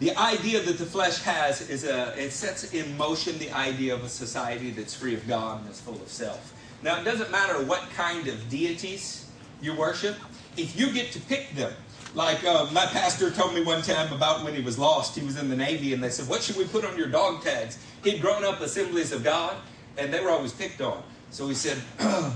The 0.00 0.16
idea 0.16 0.62
that 0.62 0.78
the 0.78 0.86
flesh 0.86 1.20
has 1.22 1.68
is 1.68 1.84
a, 1.84 2.14
it 2.18 2.32
sets 2.32 2.72
in 2.72 2.96
motion 2.96 3.38
the 3.38 3.50
idea 3.52 3.94
of 3.94 4.02
a 4.02 4.08
society 4.08 4.70
that's 4.70 4.94
free 4.94 5.14
of 5.14 5.28
God 5.28 5.60
and 5.60 5.70
is 5.70 5.78
full 5.78 6.00
of 6.00 6.08
self. 6.08 6.54
Now, 6.82 6.98
it 6.98 7.04
doesn't 7.04 7.30
matter 7.30 7.62
what 7.64 7.82
kind 7.94 8.26
of 8.26 8.48
deities 8.48 9.26
you 9.60 9.76
worship, 9.76 10.16
if 10.56 10.78
you 10.78 10.90
get 10.90 11.12
to 11.12 11.20
pick 11.20 11.54
them, 11.54 11.72
like 12.14 12.42
uh, 12.44 12.66
my 12.72 12.86
pastor 12.86 13.30
told 13.30 13.54
me 13.54 13.62
one 13.62 13.82
time 13.82 14.12
about 14.12 14.42
when 14.42 14.54
he 14.54 14.62
was 14.62 14.78
lost. 14.78 15.16
He 15.16 15.24
was 15.24 15.38
in 15.38 15.48
the 15.48 15.56
Navy, 15.56 15.94
and 15.94 16.02
they 16.02 16.10
said, 16.10 16.28
What 16.28 16.42
should 16.42 16.56
we 16.56 16.64
put 16.64 16.84
on 16.84 16.96
your 16.96 17.06
dog 17.06 17.42
tags? 17.42 17.78
He'd 18.02 18.20
grown 18.20 18.44
up 18.44 18.60
assemblies 18.60 19.12
of 19.12 19.22
God, 19.22 19.56
and 19.96 20.12
they 20.12 20.20
were 20.20 20.30
always 20.30 20.52
picked 20.52 20.80
on. 20.80 21.02
So 21.30 21.46
he 21.46 21.54
said, 21.54 21.78
I 22.00 22.32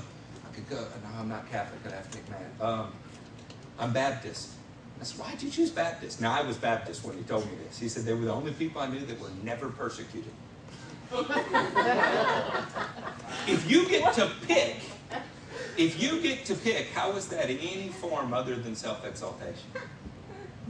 could 0.54 0.68
go. 0.68 0.76
No, 0.76 1.18
I'm 1.18 1.28
not 1.28 1.50
Catholic. 1.50 1.80
I'd 1.86 1.92
have 1.92 2.10
to 2.10 2.18
pick 2.18 2.30
man. 2.30 2.50
Um, 2.60 2.92
I'm 3.78 3.92
Baptist. 3.92 4.53
I 5.04 5.06
said, 5.06 5.20
Why'd 5.20 5.42
you 5.42 5.50
choose 5.50 5.68
Baptist? 5.68 6.22
Now, 6.22 6.32
I 6.32 6.40
was 6.40 6.56
Baptist 6.56 7.04
when 7.04 7.14
he 7.18 7.24
told 7.24 7.44
me 7.44 7.52
this. 7.66 7.78
He 7.78 7.90
said, 7.90 8.04
They 8.04 8.14
were 8.14 8.24
the 8.24 8.32
only 8.32 8.52
people 8.52 8.80
I 8.80 8.86
knew 8.86 9.04
that 9.04 9.20
were 9.20 9.28
never 9.42 9.68
persecuted. 9.68 10.32
if 13.46 13.70
you 13.70 13.86
get 13.86 14.14
to 14.14 14.30
pick, 14.46 14.76
if 15.76 16.02
you 16.02 16.22
get 16.22 16.46
to 16.46 16.54
pick, 16.54 16.88
how 16.88 17.12
is 17.12 17.28
that 17.28 17.50
in 17.50 17.58
any 17.58 17.90
form 17.90 18.32
other 18.32 18.54
than 18.56 18.74
self 18.74 19.04
exaltation? 19.04 19.68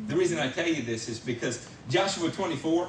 The 0.09 0.17
reason 0.17 0.41
I 0.41 0.51
tell 0.51 0.67
you 0.67 0.83
this 0.83 1.09
is 1.09 1.21
because 1.21 1.69
Joshua 1.89 2.29
24 2.29 2.89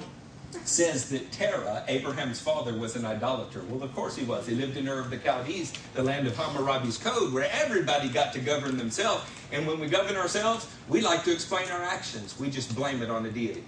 says 0.63 1.09
that 1.09 1.31
Terah, 1.31 1.83
Abraham's 1.87 2.39
father, 2.39 2.73
was 2.73 2.95
an 2.95 3.05
idolater. 3.05 3.61
Well, 3.69 3.83
of 3.83 3.93
course 3.93 4.15
he 4.15 4.23
was. 4.23 4.47
He 4.47 4.55
lived 4.55 4.77
in 4.77 4.87
Ur 4.87 4.99
of 4.99 5.09
the 5.09 5.17
Chaldees, 5.17 5.73
the 5.93 6.03
land 6.03 6.27
of 6.27 6.35
Hammurabi's 6.35 6.97
code, 6.97 7.33
where 7.33 7.49
everybody 7.51 8.09
got 8.09 8.33
to 8.33 8.39
govern 8.39 8.77
themselves. 8.77 9.23
And 9.51 9.67
when 9.67 9.79
we 9.79 9.87
govern 9.87 10.15
ourselves, 10.15 10.67
we 10.89 11.01
like 11.01 11.23
to 11.25 11.31
explain 11.31 11.69
our 11.69 11.83
actions. 11.83 12.39
We 12.39 12.49
just 12.49 12.75
blame 12.75 13.01
it 13.01 13.09
on 13.09 13.25
a 13.25 13.31
deity. 13.31 13.63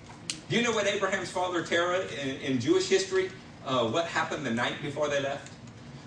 Do 0.50 0.56
you 0.56 0.64
know 0.64 0.72
what 0.72 0.88
Abraham's 0.88 1.30
father, 1.30 1.64
Terah, 1.64 2.08
in, 2.22 2.38
in 2.38 2.60
Jewish 2.60 2.88
history, 2.88 3.30
uh, 3.66 3.88
what 3.88 4.06
happened 4.06 4.46
the 4.46 4.52
night 4.52 4.76
before 4.82 5.10
they 5.10 5.20
left? 5.20 5.52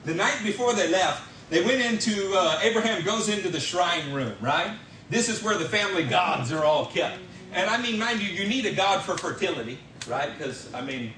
The 0.04 0.14
night 0.14 0.38
before 0.42 0.72
they 0.72 0.88
left, 0.88 1.22
they 1.50 1.62
went 1.62 1.82
into, 1.82 2.32
uh, 2.34 2.58
Abraham 2.62 3.04
goes 3.04 3.28
into 3.28 3.48
the 3.48 3.60
shrine 3.60 4.12
room, 4.12 4.34
right? 4.40 4.76
This 5.10 5.28
is 5.28 5.42
where 5.42 5.58
the 5.58 5.68
family 5.68 6.04
gods 6.04 6.52
are 6.52 6.64
all 6.64 6.86
kept. 6.86 7.18
And 7.52 7.68
I 7.68 7.82
mean, 7.82 7.98
mind 7.98 8.20
you, 8.20 8.28
you 8.28 8.48
need 8.48 8.64
a 8.66 8.72
god 8.72 9.02
for 9.02 9.18
fertility, 9.18 9.78
right? 10.08 10.36
Because, 10.36 10.72
I 10.74 10.80
mean, 10.82 11.12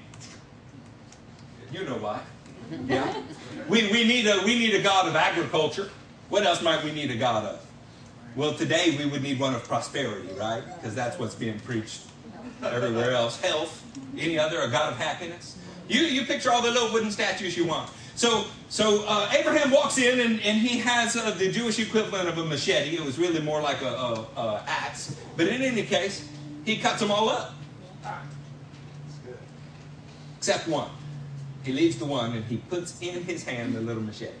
you 1.71 1.83
know 1.83 1.97
why. 1.97 2.21
Yeah. 2.87 3.21
We, 3.67 3.91
we, 3.91 4.07
need 4.07 4.27
a, 4.27 4.41
we 4.45 4.57
need 4.57 4.75
a 4.75 4.81
god 4.81 5.07
of 5.07 5.15
agriculture. 5.15 5.89
What 6.29 6.43
else 6.43 6.61
might 6.61 6.83
we 6.83 6.91
need 6.91 7.11
a 7.11 7.17
god 7.17 7.45
of? 7.45 7.65
Well, 8.35 8.53
today 8.53 8.95
we 8.97 9.05
would 9.05 9.21
need 9.21 9.39
one 9.39 9.53
of 9.53 9.63
prosperity, 9.63 10.29
right? 10.39 10.63
Because 10.75 10.95
that's 10.95 11.19
what's 11.19 11.35
being 11.35 11.59
preached 11.59 12.01
everywhere 12.63 13.11
else. 13.11 13.39
Health. 13.39 13.83
Any 14.17 14.39
other? 14.39 14.61
A 14.61 14.69
god 14.69 14.93
of 14.93 14.97
happiness. 14.97 15.57
You, 15.87 16.01
you 16.01 16.25
picture 16.25 16.51
all 16.51 16.61
the 16.61 16.71
little 16.71 16.91
wooden 16.91 17.11
statues 17.11 17.55
you 17.55 17.65
want. 17.65 17.91
So, 18.15 18.45
so 18.69 19.03
uh, 19.07 19.29
Abraham 19.37 19.71
walks 19.71 19.97
in 19.97 20.19
and, 20.19 20.39
and 20.41 20.57
he 20.57 20.79
has 20.79 21.15
uh, 21.15 21.31
the 21.31 21.51
Jewish 21.51 21.79
equivalent 21.79 22.29
of 22.29 22.37
a 22.37 22.45
machete. 22.45 22.95
It 22.95 23.03
was 23.03 23.17
really 23.17 23.41
more 23.41 23.61
like 23.61 23.81
a, 23.81 23.87
a, 23.87 24.27
a, 24.37 24.63
axe. 24.67 25.15
But 25.35 25.47
in 25.47 25.61
any 25.61 25.83
case, 25.83 26.27
he 26.63 26.77
cuts 26.77 26.99
them 26.99 27.11
all 27.11 27.29
up. 27.29 27.53
Except 30.43 30.67
one. 30.67 30.89
He 31.63 31.71
leaves 31.71 31.97
the 31.97 32.03
one 32.03 32.33
and 32.33 32.43
he 32.43 32.57
puts 32.57 32.99
in 32.99 33.23
his 33.23 33.45
hand 33.45 33.73
the 33.73 33.79
little 33.79 34.03
machete. 34.03 34.33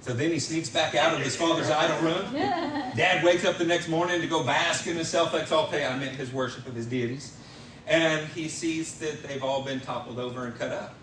So 0.00 0.14
then 0.14 0.30
he 0.30 0.38
sneaks 0.38 0.70
back 0.70 0.94
out 0.94 1.12
of 1.12 1.20
his 1.20 1.36
father's 1.36 1.68
idol 1.68 1.98
room. 1.98 2.32
Dad 2.32 3.22
wakes 3.22 3.44
up 3.44 3.58
the 3.58 3.66
next 3.66 3.88
morning 3.88 4.22
to 4.22 4.26
go 4.26 4.42
bask 4.42 4.86
in 4.86 4.96
his 4.96 5.06
self 5.06 5.34
exaltation. 5.34 5.92
I 5.92 5.98
meant 5.98 6.16
his 6.16 6.32
worship 6.32 6.66
of 6.66 6.74
his 6.74 6.86
deities. 6.86 7.36
And 7.86 8.26
he 8.28 8.48
sees 8.48 8.98
that 9.00 9.22
they've 9.22 9.44
all 9.44 9.62
been 9.62 9.80
toppled 9.80 10.18
over 10.18 10.46
and 10.46 10.58
cut 10.58 10.72
up. 10.72 10.94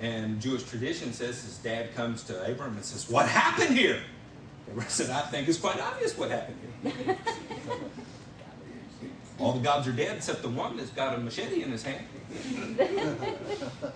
And 0.00 0.40
Jewish 0.40 0.62
tradition 0.62 1.12
says 1.12 1.42
his 1.42 1.58
dad 1.58 1.94
comes 1.94 2.22
to 2.22 2.50
Abram 2.50 2.76
and 2.76 2.84
says, 2.84 3.10
What 3.10 3.28
happened 3.28 3.76
here? 3.76 4.00
Abram 4.70 4.88
said, 4.88 5.10
I 5.10 5.20
think 5.26 5.48
it's 5.48 5.58
quite 5.58 5.78
obvious 5.78 6.16
what 6.16 6.30
happened 6.30 6.56
here. 6.82 7.18
All 9.38 9.52
the 9.52 9.60
gods 9.60 9.86
are 9.86 9.92
dead 9.92 10.16
except 10.16 10.42
the 10.42 10.48
one 10.48 10.76
that's 10.76 10.90
got 10.90 11.14
a 11.14 11.18
machete 11.18 11.62
in 11.62 11.70
his 11.70 11.84
hand. 11.84 12.04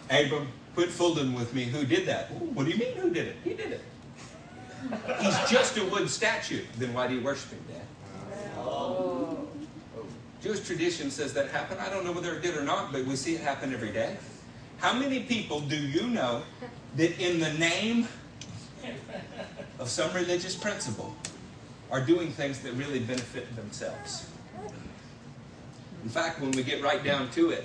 Abram, 0.09 0.49
quit 0.75 0.89
fooling 0.89 1.35
with 1.35 1.53
me. 1.53 1.65
Who 1.65 1.85
did 1.85 2.07
that? 2.07 2.31
What 2.33 2.65
do 2.65 2.71
you 2.71 2.79
mean, 2.79 2.95
who 2.97 3.11
did 3.11 3.27
it? 3.29 3.37
He 3.43 3.55
did 3.55 3.73
it. 3.73 3.81
He's 5.21 5.51
just 5.51 5.77
a 5.79 5.85
wood 5.87 6.09
statue. 6.09 6.63
Then 6.79 6.93
why 6.95 7.07
do 7.09 7.15
you 7.15 7.23
worship 7.23 7.51
him, 7.51 7.65
Dad? 7.69 7.83
Oh. 8.59 9.49
Jewish 10.41 10.61
tradition 10.61 11.11
says 11.11 11.33
that 11.35 11.51
happened. 11.51 11.81
I 11.81 11.89
don't 11.89 12.05
know 12.05 12.13
whether 12.13 12.35
it 12.35 12.43
did 12.43 12.57
or 12.57 12.63
not, 12.63 12.93
but 12.93 13.05
we 13.05 13.17
see 13.17 13.35
it 13.35 13.41
happen 13.41 13.73
every 13.73 13.93
day. 13.93 14.17
How 14.79 14.93
many 14.93 15.21
people 15.21 15.61
do 15.61 15.77
you 15.77 16.09
know 16.09 16.43
that, 16.97 17.21
in 17.21 17.39
the 17.39 17.53
name 17.55 18.09
of 19.79 19.89
some 19.89 20.13
religious 20.13 20.57
principle, 20.57 21.15
are 21.91 22.05
doing 22.05 22.33
things 22.33 22.59
that 22.61 22.73
really 22.73 22.99
benefit 22.99 23.55
themselves? 23.55 24.27
In 26.03 26.09
fact, 26.09 26.41
when 26.41 26.53
we 26.53 26.63
get 26.63 26.83
right 26.83 27.05
down 27.05 27.29
to 27.31 27.51
it, 27.51 27.65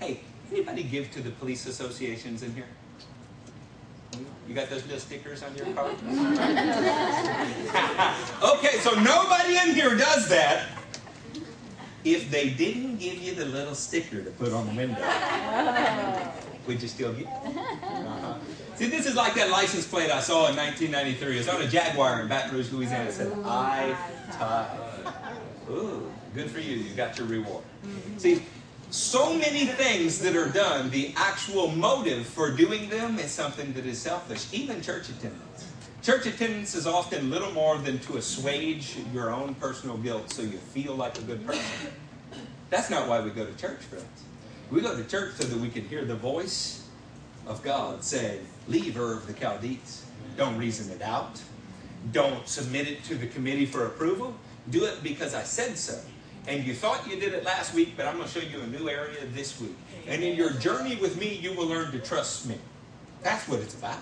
hey, 0.00 0.20
anybody 0.50 0.82
give 0.82 1.12
to 1.12 1.22
the 1.22 1.30
police 1.30 1.66
associations 1.66 2.42
in 2.42 2.52
here? 2.54 2.66
You 4.46 4.54
got 4.54 4.70
those 4.70 4.84
little 4.84 5.00
stickers 5.00 5.42
on 5.42 5.56
your 5.56 5.66
car? 5.74 5.86
okay, 8.54 8.78
so 8.78 8.94
nobody 9.00 9.56
in 9.56 9.74
here 9.74 9.96
does 9.96 10.28
that 10.28 10.68
if 12.04 12.30
they 12.30 12.50
didn't 12.50 12.98
give 12.98 13.14
you 13.14 13.34
the 13.34 13.46
little 13.46 13.74
sticker 13.74 14.22
to 14.22 14.30
put 14.32 14.52
on 14.52 14.66
the 14.66 14.74
window, 14.74 15.00
would 16.66 16.80
you 16.80 16.88
still 16.88 17.12
get 17.12 17.22
it? 17.22 17.28
Uh-huh. 17.28 18.34
See, 18.76 18.88
this 18.88 19.06
is 19.06 19.14
like 19.14 19.34
that 19.34 19.50
license 19.50 19.86
plate 19.86 20.10
I 20.10 20.20
saw 20.20 20.48
in 20.48 20.56
1993. 20.56 21.38
It's 21.38 21.48
on 21.48 21.62
a 21.62 21.68
Jaguar 21.68 22.20
in 22.20 22.28
Baton 22.28 22.54
Rouge, 22.54 22.72
Louisiana. 22.72 23.08
It 23.08 23.12
said, 23.12 23.32
I 23.44 23.96
tithe. 24.32 25.70
Ooh, 25.70 26.12
good 26.34 26.50
for 26.50 26.60
you. 26.60 26.76
You 26.76 26.94
got 26.94 27.16
your 27.18 27.26
reward. 27.26 27.64
See, 28.18 28.42
so 28.90 29.34
many 29.34 29.66
things 29.66 30.18
that 30.20 30.36
are 30.36 30.48
done, 30.48 30.90
the 30.90 31.12
actual 31.16 31.68
motive 31.68 32.26
for 32.26 32.50
doing 32.50 32.88
them 32.88 33.18
is 33.18 33.30
something 33.30 33.72
that 33.72 33.86
is 33.86 33.98
selfish, 33.98 34.46
even 34.52 34.82
church 34.82 35.08
attendance. 35.08 35.68
Church 36.02 36.26
attendance 36.26 36.74
is 36.74 36.86
often 36.86 37.30
little 37.30 37.50
more 37.52 37.78
than 37.78 37.98
to 38.00 38.18
assuage 38.18 38.96
your 39.12 39.30
own 39.30 39.54
personal 39.54 39.96
guilt 39.96 40.30
so 40.32 40.42
you 40.42 40.58
feel 40.58 40.94
like 40.94 41.18
a 41.18 41.22
good 41.22 41.46
person. 41.46 41.92
That's 42.70 42.90
not 42.90 43.08
why 43.08 43.20
we 43.20 43.30
go 43.30 43.46
to 43.46 43.56
church, 43.56 43.80
friends. 43.80 44.24
We 44.70 44.80
go 44.80 44.96
to 44.96 45.04
church 45.04 45.34
so 45.36 45.44
that 45.44 45.58
we 45.58 45.70
can 45.70 45.88
hear 45.88 46.04
the 46.04 46.14
voice 46.14 46.86
of 47.46 47.62
God 47.62 48.02
say, 48.04 48.40
Leave 48.68 48.98
Ur 48.98 49.14
of 49.14 49.26
the 49.26 49.32
Chaldees. 49.32 50.04
Don't 50.36 50.58
reason 50.58 50.94
it 50.94 51.02
out. 51.02 51.40
Don't 52.12 52.46
submit 52.48 52.88
it 52.88 53.04
to 53.04 53.14
the 53.14 53.26
committee 53.26 53.66
for 53.66 53.86
approval. 53.86 54.34
Do 54.70 54.84
it 54.84 55.02
because 55.02 55.34
I 55.34 55.42
said 55.42 55.76
so. 55.76 55.98
And 56.46 56.64
you 56.64 56.74
thought 56.74 57.08
you 57.08 57.18
did 57.18 57.32
it 57.32 57.44
last 57.44 57.74
week, 57.74 57.94
but 57.96 58.06
I'm 58.06 58.16
going 58.16 58.28
to 58.28 58.40
show 58.40 58.46
you 58.46 58.60
a 58.60 58.66
new 58.66 58.88
area 58.88 59.24
this 59.32 59.58
week. 59.60 59.76
And 60.06 60.22
in 60.22 60.36
your 60.36 60.50
journey 60.50 60.96
with 60.96 61.18
me, 61.18 61.34
you 61.34 61.54
will 61.54 61.66
learn 61.66 61.90
to 61.92 61.98
trust 61.98 62.46
me. 62.46 62.58
That's 63.22 63.48
what 63.48 63.60
it's 63.60 63.74
about. 63.74 63.98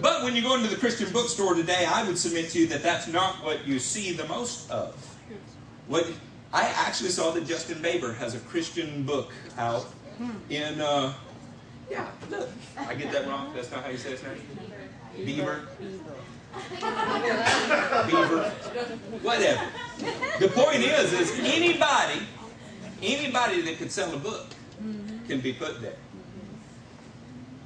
But 0.00 0.22
when 0.22 0.36
you 0.36 0.42
go 0.42 0.54
into 0.54 0.68
the 0.68 0.76
Christian 0.76 1.10
bookstore 1.10 1.54
today, 1.54 1.86
I 1.88 2.06
would 2.06 2.18
submit 2.18 2.50
to 2.50 2.58
you 2.58 2.66
that 2.66 2.82
that's 2.82 3.08
not 3.08 3.42
what 3.42 3.66
you 3.66 3.78
see 3.78 4.12
the 4.12 4.26
most 4.26 4.70
of. 4.70 4.94
What 5.86 6.06
I 6.52 6.64
actually 6.64 7.10
saw 7.10 7.30
that 7.30 7.46
Justin 7.46 7.78
Bieber 7.78 8.14
has 8.16 8.34
a 8.34 8.40
Christian 8.40 9.04
book 9.04 9.32
out 9.56 9.86
in, 10.50 10.80
uh, 10.80 11.14
yeah, 11.90 12.08
look, 12.28 12.50
I 12.76 12.94
get 12.94 13.12
that 13.12 13.26
wrong. 13.26 13.52
That's 13.54 13.70
not 13.70 13.84
how 13.84 13.90
you 13.90 13.96
say 13.96 14.10
his 14.10 14.22
name. 14.22 14.42
Bieber. 15.18 15.66
Beaver. 18.06 18.50
Whatever. 19.22 19.66
The 20.40 20.48
point 20.48 20.78
is, 20.78 21.12
is 21.12 21.32
anybody, 21.40 22.20
anybody 23.02 23.62
that 23.62 23.78
could 23.78 23.90
sell 23.90 24.12
a 24.14 24.18
book 24.18 24.46
can 25.28 25.40
be 25.40 25.52
put 25.52 25.80
there. 25.80 25.96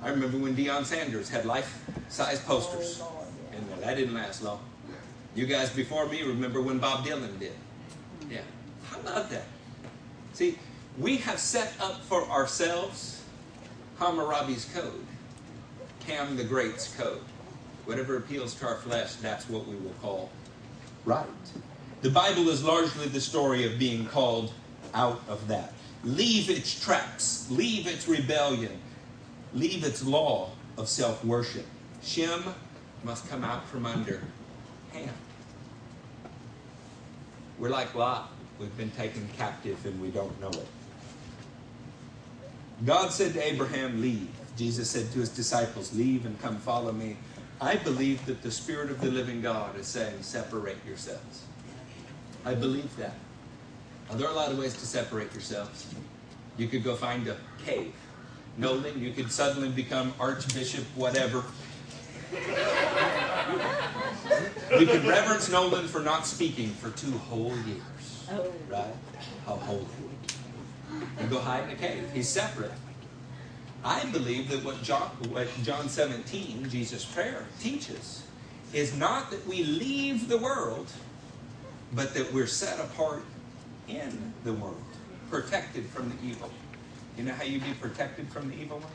I 0.02 0.08
remember 0.08 0.38
when 0.38 0.56
Deion 0.56 0.84
Sanders 0.84 1.28
had 1.28 1.44
life-size 1.44 2.40
posters, 2.40 3.02
and 3.52 3.68
well, 3.68 3.80
that 3.80 3.96
didn't 3.96 4.14
last 4.14 4.42
long. 4.42 4.60
You 5.34 5.46
guys 5.46 5.70
before 5.70 6.06
me 6.06 6.22
remember 6.22 6.60
when 6.60 6.78
Bob 6.78 7.04
Dylan 7.04 7.38
did. 7.38 7.52
Yeah. 8.30 8.40
How 8.88 8.98
about 9.00 9.30
that? 9.30 9.44
See, 10.32 10.58
we 10.98 11.18
have 11.18 11.38
set 11.38 11.74
up 11.80 12.02
for 12.02 12.24
ourselves 12.30 13.22
Hammurabi's 13.98 14.64
code, 14.74 15.04
Ham 16.06 16.36
the 16.36 16.44
Great's 16.44 16.94
code. 16.96 17.20
Whatever 17.90 18.18
appeals 18.18 18.54
to 18.54 18.68
our 18.68 18.76
flesh, 18.76 19.14
that's 19.16 19.48
what 19.48 19.66
we 19.66 19.74
will 19.74 19.94
call 20.00 20.30
right. 21.04 21.26
The 22.02 22.10
Bible 22.10 22.48
is 22.48 22.62
largely 22.62 23.08
the 23.08 23.20
story 23.20 23.66
of 23.66 23.80
being 23.80 24.06
called 24.06 24.52
out 24.94 25.20
of 25.28 25.48
that. 25.48 25.72
Leave 26.04 26.50
its 26.50 26.80
tracks, 26.80 27.48
leave 27.50 27.88
its 27.88 28.06
rebellion, 28.06 28.78
leave 29.54 29.82
its 29.82 30.04
law 30.04 30.52
of 30.78 30.88
self 30.88 31.24
worship. 31.24 31.66
Shem 32.00 32.44
must 33.02 33.28
come 33.28 33.42
out 33.42 33.66
from 33.66 33.84
under 33.84 34.22
Ham. 34.92 35.12
We're 37.58 37.70
like 37.70 37.92
Lot. 37.96 38.30
We've 38.60 38.76
been 38.76 38.92
taken 38.92 39.28
captive 39.36 39.84
and 39.84 40.00
we 40.00 40.12
don't 40.12 40.40
know 40.40 40.50
it. 40.50 40.68
God 42.86 43.10
said 43.10 43.32
to 43.32 43.44
Abraham, 43.44 44.00
Leave. 44.00 44.30
Jesus 44.56 44.88
said 44.88 45.10
to 45.10 45.18
his 45.18 45.30
disciples, 45.30 45.92
Leave 45.92 46.24
and 46.24 46.40
come 46.40 46.58
follow 46.58 46.92
me. 46.92 47.16
I 47.60 47.76
believe 47.76 48.24
that 48.26 48.42
the 48.42 48.50
Spirit 48.50 48.90
of 48.90 49.00
the 49.00 49.10
living 49.10 49.42
God 49.42 49.78
is 49.78 49.86
saying, 49.86 50.22
Separate 50.22 50.78
yourselves. 50.86 51.44
I 52.44 52.54
believe 52.54 52.96
that. 52.96 53.14
Now, 54.08 54.16
there 54.16 54.26
are 54.26 54.32
a 54.32 54.36
lot 54.36 54.50
of 54.50 54.58
ways 54.58 54.74
to 54.74 54.86
separate 54.86 55.32
yourselves. 55.32 55.86
You 56.56 56.68
could 56.68 56.82
go 56.82 56.96
find 56.96 57.28
a 57.28 57.36
cave. 57.64 57.92
Nolan, 58.56 59.00
you 59.00 59.12
could 59.12 59.30
suddenly 59.30 59.68
become 59.68 60.12
Archbishop, 60.18 60.84
whatever. 60.94 61.44
we 64.78 64.86
could 64.86 65.04
reverence 65.04 65.50
Nolan 65.50 65.86
for 65.86 66.00
not 66.00 66.26
speaking 66.26 66.70
for 66.70 66.90
two 66.90 67.12
whole 67.18 67.54
years. 67.66 68.26
Oh. 68.30 68.52
Right? 68.68 68.94
How 69.46 69.56
holy. 69.56 69.86
And 71.18 71.30
go 71.30 71.38
hide 71.38 71.64
in 71.64 71.70
a 71.70 71.76
cave. 71.76 72.10
He's 72.12 72.28
separate. 72.28 72.72
I 73.84 74.04
believe 74.06 74.50
that 74.50 74.62
what 74.62 74.82
John, 74.82 75.08
what 75.30 75.48
John 75.62 75.88
17, 75.88 76.68
Jesus' 76.68 77.04
prayer, 77.04 77.46
teaches 77.60 78.24
is 78.72 78.94
not 78.96 79.30
that 79.30 79.46
we 79.46 79.64
leave 79.64 80.28
the 80.28 80.38
world, 80.38 80.90
but 81.94 82.14
that 82.14 82.32
we're 82.32 82.46
set 82.46 82.78
apart 82.78 83.22
in 83.88 84.32
the 84.44 84.52
world, 84.52 84.82
protected 85.30 85.86
from 85.86 86.10
the 86.10 86.28
evil. 86.28 86.50
You 87.16 87.24
know 87.24 87.32
how 87.32 87.44
you 87.44 87.58
be 87.58 87.72
protected 87.80 88.28
from 88.28 88.50
the 88.50 88.56
evil 88.56 88.78
one? 88.78 88.92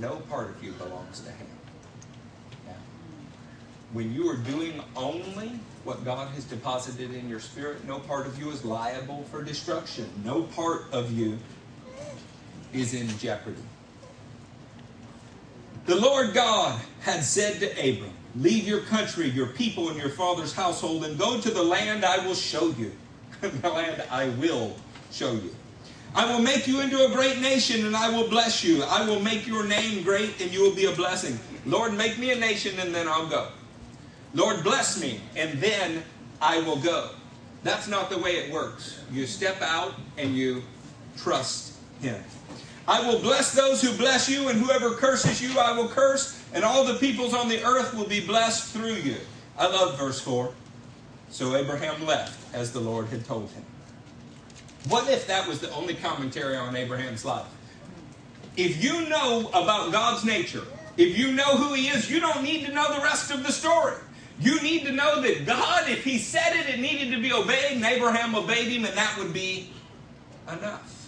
No 0.00 0.16
part 0.28 0.50
of 0.50 0.62
you 0.62 0.72
belongs 0.72 1.20
to 1.20 1.30
him. 1.30 1.46
Yeah. 2.66 2.74
When 3.92 4.14
you 4.14 4.28
are 4.30 4.36
doing 4.36 4.82
only 4.96 5.58
what 5.84 6.04
God 6.04 6.28
has 6.34 6.44
deposited 6.44 7.12
in 7.12 7.28
your 7.28 7.40
spirit, 7.40 7.84
no 7.86 7.98
part 7.98 8.26
of 8.26 8.38
you 8.38 8.50
is 8.50 8.64
liable 8.64 9.24
for 9.30 9.42
destruction. 9.42 10.08
No 10.24 10.42
part 10.42 10.84
of 10.92 11.10
you 11.10 11.38
is 12.72 12.94
in 12.94 13.08
jeopardy. 13.18 13.62
The 15.86 15.96
Lord 15.96 16.34
God 16.34 16.80
had 17.00 17.24
said 17.24 17.60
to 17.60 17.70
Abram, 17.72 18.12
Leave 18.36 18.66
your 18.66 18.80
country, 18.80 19.28
your 19.28 19.48
people, 19.48 19.88
and 19.88 19.98
your 19.98 20.10
father's 20.10 20.52
household, 20.52 21.04
and 21.04 21.18
go 21.18 21.40
to 21.40 21.50
the 21.50 21.62
land 21.62 22.04
I 22.04 22.24
will 22.24 22.34
show 22.34 22.70
you. 22.70 22.92
the 23.40 23.68
land 23.68 24.02
I 24.10 24.28
will 24.28 24.76
show 25.10 25.32
you. 25.32 25.54
I 26.14 26.30
will 26.30 26.40
make 26.40 26.66
you 26.66 26.80
into 26.80 27.04
a 27.06 27.10
great 27.10 27.40
nation, 27.40 27.86
and 27.86 27.96
I 27.96 28.08
will 28.10 28.28
bless 28.28 28.62
you. 28.62 28.82
I 28.82 29.04
will 29.08 29.20
make 29.20 29.46
your 29.46 29.64
name 29.66 30.02
great, 30.02 30.40
and 30.40 30.52
you 30.52 30.62
will 30.62 30.74
be 30.74 30.86
a 30.86 30.92
blessing. 30.92 31.38
Lord, 31.66 31.94
make 31.94 32.18
me 32.18 32.32
a 32.32 32.36
nation, 32.36 32.78
and 32.78 32.94
then 32.94 33.08
I'll 33.08 33.28
go. 33.28 33.48
Lord, 34.34 34.62
bless 34.62 35.00
me, 35.00 35.20
and 35.36 35.60
then 35.60 36.02
I 36.40 36.60
will 36.60 36.76
go. 36.76 37.10
That's 37.62 37.88
not 37.88 38.10
the 38.10 38.18
way 38.18 38.32
it 38.36 38.52
works. 38.52 39.00
You 39.12 39.26
step 39.26 39.60
out 39.60 39.94
and 40.16 40.34
you 40.34 40.62
trust 41.16 41.74
Him. 42.00 42.22
I 42.88 43.06
will 43.06 43.20
bless 43.20 43.52
those 43.52 43.80
who 43.82 43.96
bless 43.96 44.28
you, 44.28 44.48
and 44.48 44.58
whoever 44.58 44.94
curses 44.94 45.40
you, 45.40 45.58
I 45.58 45.72
will 45.72 45.88
curse, 45.88 46.42
and 46.52 46.64
all 46.64 46.84
the 46.84 46.94
peoples 46.94 47.34
on 47.34 47.48
the 47.48 47.62
earth 47.64 47.94
will 47.94 48.08
be 48.08 48.24
blessed 48.24 48.72
through 48.72 48.94
you. 48.94 49.16
I 49.58 49.66
love 49.68 49.98
verse 49.98 50.20
4. 50.20 50.52
So 51.30 51.54
Abraham 51.54 52.04
left 52.04 52.38
as 52.54 52.72
the 52.72 52.80
Lord 52.80 53.06
had 53.08 53.24
told 53.24 53.50
him. 53.50 53.64
What 54.88 55.08
if 55.08 55.26
that 55.26 55.46
was 55.46 55.60
the 55.60 55.70
only 55.72 55.94
commentary 55.94 56.56
on 56.56 56.74
Abraham's 56.74 57.24
life? 57.24 57.46
If 58.56 58.82
you 58.82 59.08
know 59.08 59.48
about 59.48 59.92
God's 59.92 60.24
nature, 60.24 60.64
if 60.96 61.16
you 61.16 61.32
know 61.32 61.56
who 61.56 61.74
He 61.74 61.88
is, 61.88 62.10
you 62.10 62.20
don't 62.20 62.42
need 62.42 62.66
to 62.66 62.72
know 62.72 62.92
the 62.94 63.02
rest 63.02 63.30
of 63.30 63.42
the 63.42 63.52
story. 63.52 63.94
You 64.40 64.60
need 64.60 64.84
to 64.84 64.92
know 64.92 65.20
that 65.20 65.46
God, 65.46 65.88
if 65.88 66.02
He 66.02 66.18
said 66.18 66.56
it, 66.56 66.68
it 66.68 66.80
needed 66.80 67.10
to 67.12 67.20
be 67.20 67.32
obeyed, 67.32 67.76
and 67.76 67.84
Abraham 67.84 68.34
obeyed 68.34 68.68
Him, 68.68 68.84
and 68.84 68.96
that 68.96 69.16
would 69.18 69.32
be 69.32 69.70
enough. 70.50 70.99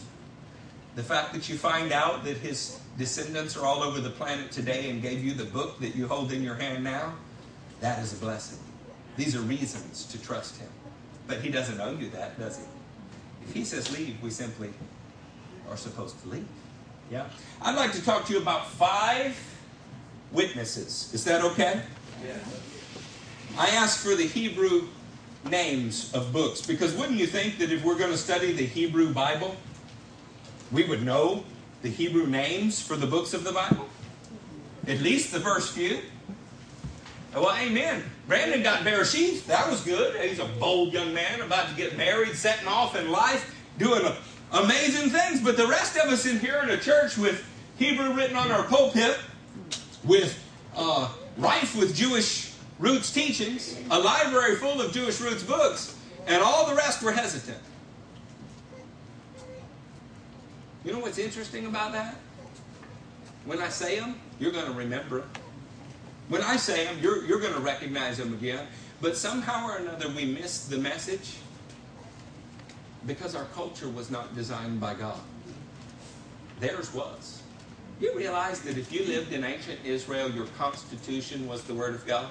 The 0.94 1.02
fact 1.02 1.32
that 1.32 1.48
you 1.48 1.56
find 1.56 1.92
out 1.92 2.24
that 2.24 2.36
his 2.36 2.78
descendants 2.98 3.56
are 3.56 3.64
all 3.64 3.82
over 3.82 4.00
the 4.00 4.10
planet 4.10 4.50
today 4.50 4.90
and 4.90 5.00
gave 5.00 5.24
you 5.24 5.32
the 5.32 5.44
book 5.44 5.80
that 5.80 5.94
you 5.94 6.06
hold 6.06 6.32
in 6.32 6.42
your 6.42 6.54
hand 6.54 6.84
now, 6.84 7.14
that 7.80 7.98
is 8.00 8.12
a 8.12 8.16
blessing. 8.16 8.58
These 9.16 9.34
are 9.34 9.40
reasons 9.40 10.04
to 10.06 10.22
trust 10.22 10.58
him. 10.58 10.68
But 11.26 11.40
he 11.40 11.50
doesn't 11.50 11.80
owe 11.80 11.92
you 11.92 12.10
that, 12.10 12.38
does 12.38 12.58
he? 12.58 12.64
If 13.46 13.54
he 13.54 13.64
says 13.64 13.96
leave, 13.96 14.20
we 14.22 14.30
simply 14.30 14.70
are 15.70 15.76
supposed 15.76 16.20
to 16.22 16.28
leave. 16.28 16.46
Yeah? 17.10 17.26
I'd 17.60 17.76
like 17.76 17.92
to 17.92 18.04
talk 18.04 18.26
to 18.26 18.32
you 18.32 18.40
about 18.40 18.68
five 18.70 19.36
witnesses. 20.30 21.10
Is 21.12 21.24
that 21.24 21.42
okay? 21.42 21.80
Yeah. 22.24 22.38
I 23.58 23.68
asked 23.70 24.04
for 24.04 24.14
the 24.14 24.26
Hebrew 24.26 24.88
names 25.50 26.12
of 26.14 26.32
books 26.32 26.64
because 26.64 26.94
wouldn't 26.94 27.18
you 27.18 27.26
think 27.26 27.58
that 27.58 27.70
if 27.70 27.84
we're 27.84 27.98
going 27.98 28.10
to 28.10 28.18
study 28.18 28.52
the 28.52 28.64
Hebrew 28.64 29.12
Bible, 29.12 29.56
we 30.72 30.84
would 30.84 31.02
know 31.02 31.44
the 31.82 31.88
Hebrew 31.88 32.26
names 32.26 32.80
for 32.80 32.96
the 32.96 33.06
books 33.06 33.34
of 33.34 33.44
the 33.44 33.52
Bible? 33.52 33.88
At 34.86 35.00
least 35.00 35.32
the 35.32 35.40
first 35.40 35.72
few. 35.72 35.98
Well, 37.34 37.54
amen. 37.56 38.02
Brandon 38.26 38.62
got 38.62 38.80
Bereshith. 38.80 39.46
That 39.46 39.70
was 39.70 39.80
good. 39.82 40.20
He's 40.20 40.38
a 40.38 40.44
bold 40.58 40.92
young 40.92 41.14
man 41.14 41.40
about 41.40 41.68
to 41.68 41.74
get 41.74 41.96
married, 41.96 42.34
setting 42.34 42.68
off 42.68 42.96
in 42.96 43.10
life, 43.10 43.54
doing 43.78 44.02
amazing 44.52 45.10
things. 45.10 45.40
But 45.40 45.56
the 45.56 45.66
rest 45.66 45.96
of 45.96 46.10
us 46.10 46.26
in 46.26 46.38
here 46.40 46.60
in 46.62 46.70
a 46.70 46.76
church 46.76 47.16
with 47.16 47.44
Hebrew 47.76 48.12
written 48.12 48.36
on 48.36 48.50
our 48.50 48.64
pulpit, 48.64 49.18
with 50.04 50.38
uh, 50.76 51.10
rife 51.38 51.76
with 51.76 51.94
Jewish 51.94 52.52
roots 52.78 53.12
teachings, 53.12 53.78
a 53.90 53.98
library 53.98 54.56
full 54.56 54.80
of 54.80 54.92
Jewish 54.92 55.20
roots 55.20 55.42
books, 55.42 55.96
and 56.26 56.42
all 56.42 56.66
the 56.66 56.74
rest 56.74 57.02
were 57.02 57.12
hesitant. 57.12 57.58
You 60.84 60.92
know 60.92 60.98
what's 60.98 61.18
interesting 61.18 61.66
about 61.66 61.92
that? 61.92 62.16
When 63.44 63.60
I 63.60 63.68
say 63.68 63.98
them, 63.98 64.20
you're 64.38 64.52
going 64.52 64.66
to 64.66 64.72
remember 64.72 65.20
them. 65.20 65.30
When 66.28 66.42
I 66.42 66.56
say 66.56 66.84
them, 66.84 66.96
you're, 67.00 67.24
you're 67.24 67.40
going 67.40 67.54
to 67.54 67.60
recognize 67.60 68.16
them 68.18 68.32
again. 68.34 68.66
But 69.00 69.16
somehow 69.16 69.66
or 69.66 69.76
another, 69.76 70.08
we 70.08 70.24
miss 70.24 70.66
the 70.66 70.78
message 70.78 71.36
because 73.06 73.34
our 73.34 73.46
culture 73.46 73.88
was 73.88 74.10
not 74.10 74.34
designed 74.34 74.80
by 74.80 74.94
God. 74.94 75.20
Theirs 76.60 76.94
was. 76.94 77.42
You 78.00 78.16
realize 78.16 78.60
that 78.62 78.78
if 78.78 78.92
you 78.92 79.04
lived 79.04 79.32
in 79.32 79.44
ancient 79.44 79.80
Israel, 79.84 80.30
your 80.30 80.46
constitution 80.58 81.46
was 81.46 81.62
the 81.64 81.74
Word 81.74 81.94
of 81.94 82.06
God? 82.06 82.28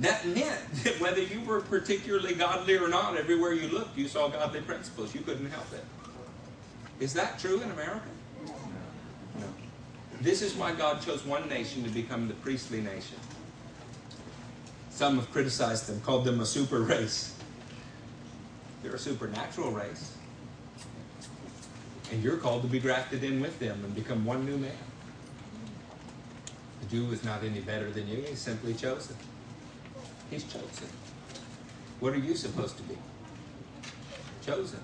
That 0.00 0.26
meant 0.26 0.60
that 0.84 1.00
whether 1.00 1.22
you 1.22 1.40
were 1.42 1.60
particularly 1.60 2.34
godly 2.34 2.76
or 2.76 2.88
not, 2.88 3.16
everywhere 3.16 3.52
you 3.52 3.68
looked, 3.68 3.96
you 3.96 4.08
saw 4.08 4.28
godly 4.28 4.60
principles. 4.60 5.14
You 5.14 5.20
couldn't 5.20 5.50
help 5.50 5.72
it. 5.72 5.84
Is 7.02 7.12
that 7.14 7.36
true 7.36 7.60
in 7.60 7.68
America? 7.72 8.06
No. 9.40 9.46
This 10.20 10.40
is 10.40 10.54
why 10.54 10.72
God 10.72 11.02
chose 11.02 11.26
one 11.26 11.48
nation 11.48 11.82
to 11.82 11.90
become 11.90 12.28
the 12.28 12.34
priestly 12.34 12.80
nation. 12.80 13.16
Some 14.90 15.16
have 15.16 15.28
criticized 15.32 15.88
them, 15.88 16.00
called 16.02 16.24
them 16.24 16.38
a 16.38 16.46
super 16.46 16.80
race. 16.82 17.34
They're 18.84 18.94
a 18.94 18.98
supernatural 19.00 19.72
race. 19.72 20.16
And 22.12 22.22
you're 22.22 22.36
called 22.36 22.62
to 22.62 22.68
be 22.68 22.78
grafted 22.78 23.24
in 23.24 23.40
with 23.40 23.58
them 23.58 23.84
and 23.84 23.92
become 23.96 24.24
one 24.24 24.46
new 24.46 24.56
man. 24.56 24.70
The 26.82 26.86
Jew 26.86 27.10
is 27.10 27.24
not 27.24 27.42
any 27.42 27.58
better 27.58 27.90
than 27.90 28.06
you, 28.06 28.22
he's 28.28 28.38
simply 28.38 28.74
chosen. 28.74 29.16
He's 30.30 30.44
chosen. 30.44 30.86
What 31.98 32.12
are 32.12 32.18
you 32.18 32.36
supposed 32.36 32.76
to 32.76 32.84
be? 32.84 32.96
Chosen. 34.46 34.78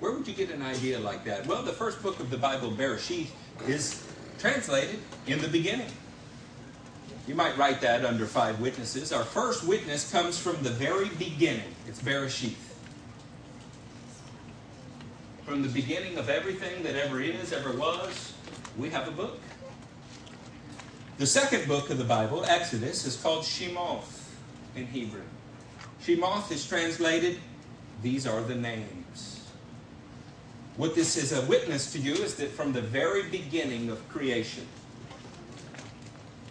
Where 0.00 0.12
would 0.12 0.28
you 0.28 0.34
get 0.34 0.50
an 0.50 0.62
idea 0.62 0.98
like 0.98 1.24
that? 1.24 1.46
Well, 1.46 1.62
the 1.62 1.72
first 1.72 2.02
book 2.02 2.20
of 2.20 2.30
the 2.30 2.36
Bible, 2.36 2.70
Bereshith, 2.70 3.28
is 3.66 4.04
translated 4.38 5.00
in 5.26 5.40
the 5.40 5.48
beginning. 5.48 5.90
You 7.26 7.34
might 7.34 7.56
write 7.58 7.80
that 7.80 8.04
under 8.04 8.24
five 8.24 8.60
witnesses. 8.60 9.12
Our 9.12 9.24
first 9.24 9.66
witness 9.66 10.10
comes 10.10 10.38
from 10.38 10.62
the 10.62 10.70
very 10.70 11.08
beginning. 11.10 11.74
It's 11.86 12.00
Bereshith. 12.00 12.54
From 15.44 15.62
the 15.62 15.68
beginning 15.68 16.16
of 16.16 16.28
everything 16.28 16.82
that 16.84 16.94
ever 16.94 17.20
is, 17.20 17.52
ever 17.52 17.72
was, 17.72 18.32
we 18.76 18.90
have 18.90 19.08
a 19.08 19.10
book. 19.10 19.40
The 21.18 21.26
second 21.26 21.66
book 21.66 21.90
of 21.90 21.98
the 21.98 22.04
Bible, 22.04 22.44
Exodus, 22.44 23.04
is 23.04 23.16
called 23.16 23.44
Shemoth 23.44 24.30
in 24.76 24.86
Hebrew. 24.86 25.22
Shemoth 26.00 26.52
is 26.52 26.66
translated, 26.66 27.40
these 28.02 28.26
are 28.26 28.40
the 28.42 28.54
names. 28.54 28.97
What 30.78 30.94
this 30.94 31.16
is 31.16 31.32
a 31.32 31.44
witness 31.46 31.92
to 31.92 31.98
you 31.98 32.14
is 32.14 32.36
that 32.36 32.50
from 32.50 32.72
the 32.72 32.80
very 32.80 33.24
beginning 33.24 33.90
of 33.90 34.08
creation, 34.08 34.64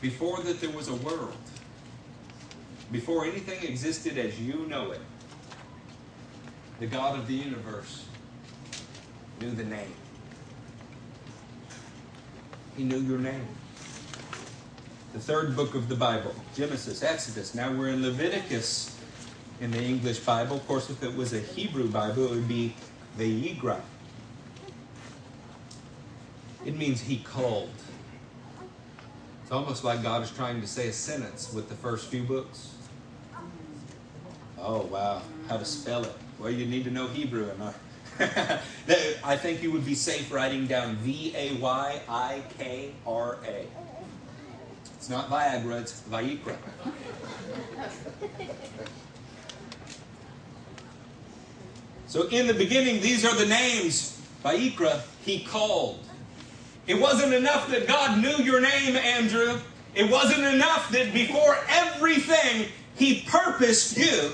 before 0.02 0.42
that 0.42 0.60
there 0.60 0.70
was 0.70 0.90
a 0.90 0.96
world, 0.96 1.38
before 2.92 3.24
anything 3.24 3.64
existed 3.64 4.18
as 4.18 4.38
you 4.38 4.68
know 4.68 4.92
it, 4.92 5.00
the 6.82 6.88
God 6.88 7.18
of 7.18 7.26
the 7.28 7.36
universe 7.36 8.04
knew 9.40 9.52
the 9.52 9.64
name. 9.64 9.94
He 12.76 12.84
knew 12.84 13.00
your 13.00 13.20
name. 13.20 13.48
The 15.14 15.20
third 15.20 15.56
book 15.56 15.74
of 15.74 15.88
the 15.88 15.96
Bible, 15.96 16.36
Genesis, 16.54 17.02
Exodus. 17.02 17.56
Now 17.56 17.72
we're 17.72 17.90
in 17.90 18.02
Leviticus 18.02 18.94
in 19.62 19.72
the 19.72 19.82
English 19.82 20.20
Bible. 20.20 20.58
Of 20.58 20.68
course, 20.68 20.90
if 20.90 21.02
it 21.02 21.16
was 21.16 21.32
a 21.32 21.40
Hebrew 21.40 21.88
Bible, 21.88 22.26
it 22.26 22.32
would 22.32 22.48
be 22.50 22.76
Vayikra. 23.18 23.80
It 26.68 26.76
means 26.76 27.00
he 27.00 27.20
called. 27.20 27.70
It's 29.42 29.54
almost 29.54 29.86
like 29.86 30.04
God 30.04 30.22
is 30.22 30.30
trying 30.30 30.60
to 30.60 30.68
say 30.68 30.90
a 30.90 30.94
sentence 30.94 31.54
with 31.54 31.70
the 31.70 31.76
first 31.76 32.08
few 32.10 32.24
books. 32.24 32.74
Oh, 34.60 34.82
wow. 34.82 35.22
How 35.48 35.56
to 35.56 35.64
spell 35.64 36.04
it. 36.04 36.12
Well, 36.38 36.52
you 36.52 36.66
need 36.66 36.84
to 36.84 36.92
know 36.92 37.08
Hebrew. 37.08 37.50
And 37.50 37.74
I 39.24 39.38
think 39.38 39.64
you 39.64 39.72
would 39.72 39.86
be 39.86 39.96
safe 39.96 40.30
writing 40.30 40.68
down 40.68 40.98
V 40.98 41.34
A 41.38 41.54
Y 41.54 42.02
I 42.10 42.44
K 42.58 42.92
R 43.06 43.38
A. 43.46 43.66
It's 44.98 45.10
not 45.10 45.30
Viagra, 45.30 45.80
it's 45.80 46.02
Vayikra. 46.02 46.58
So 52.08 52.28
in 52.28 52.46
the 52.46 52.54
beginning, 52.54 53.02
these 53.02 53.24
are 53.24 53.36
the 53.36 53.46
names. 53.46 54.22
Vayikra, 54.44 55.02
he 55.24 55.46
called. 55.46 56.04
It 56.88 57.00
wasn't 57.00 57.34
enough 57.34 57.70
that 57.70 57.86
God 57.86 58.22
knew 58.22 58.44
your 58.44 58.62
name, 58.62 58.96
Andrew. 58.96 59.60
It 59.94 60.10
wasn't 60.10 60.44
enough 60.44 60.90
that 60.92 61.14
before 61.14 61.58
everything 61.68 62.70
he 62.96 63.24
purposed 63.28 63.98
you, 63.98 64.32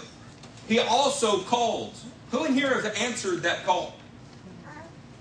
he 0.67 0.79
also 0.79 1.39
called. 1.41 1.93
Who 2.31 2.45
in 2.45 2.53
here 2.53 2.81
has 2.81 2.85
answered 2.95 3.41
that 3.41 3.65
call? 3.65 3.95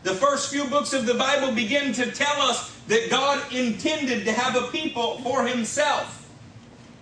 The 0.02 0.14
first 0.14 0.50
few 0.50 0.64
books 0.66 0.92
of 0.92 1.06
the 1.06 1.14
Bible 1.14 1.52
begin 1.52 1.92
to 1.94 2.10
tell 2.10 2.42
us 2.42 2.76
that 2.88 3.08
God 3.08 3.40
intended 3.52 4.24
to 4.24 4.32
have 4.32 4.56
a 4.56 4.66
people 4.68 5.18
for 5.18 5.46
himself 5.46 6.28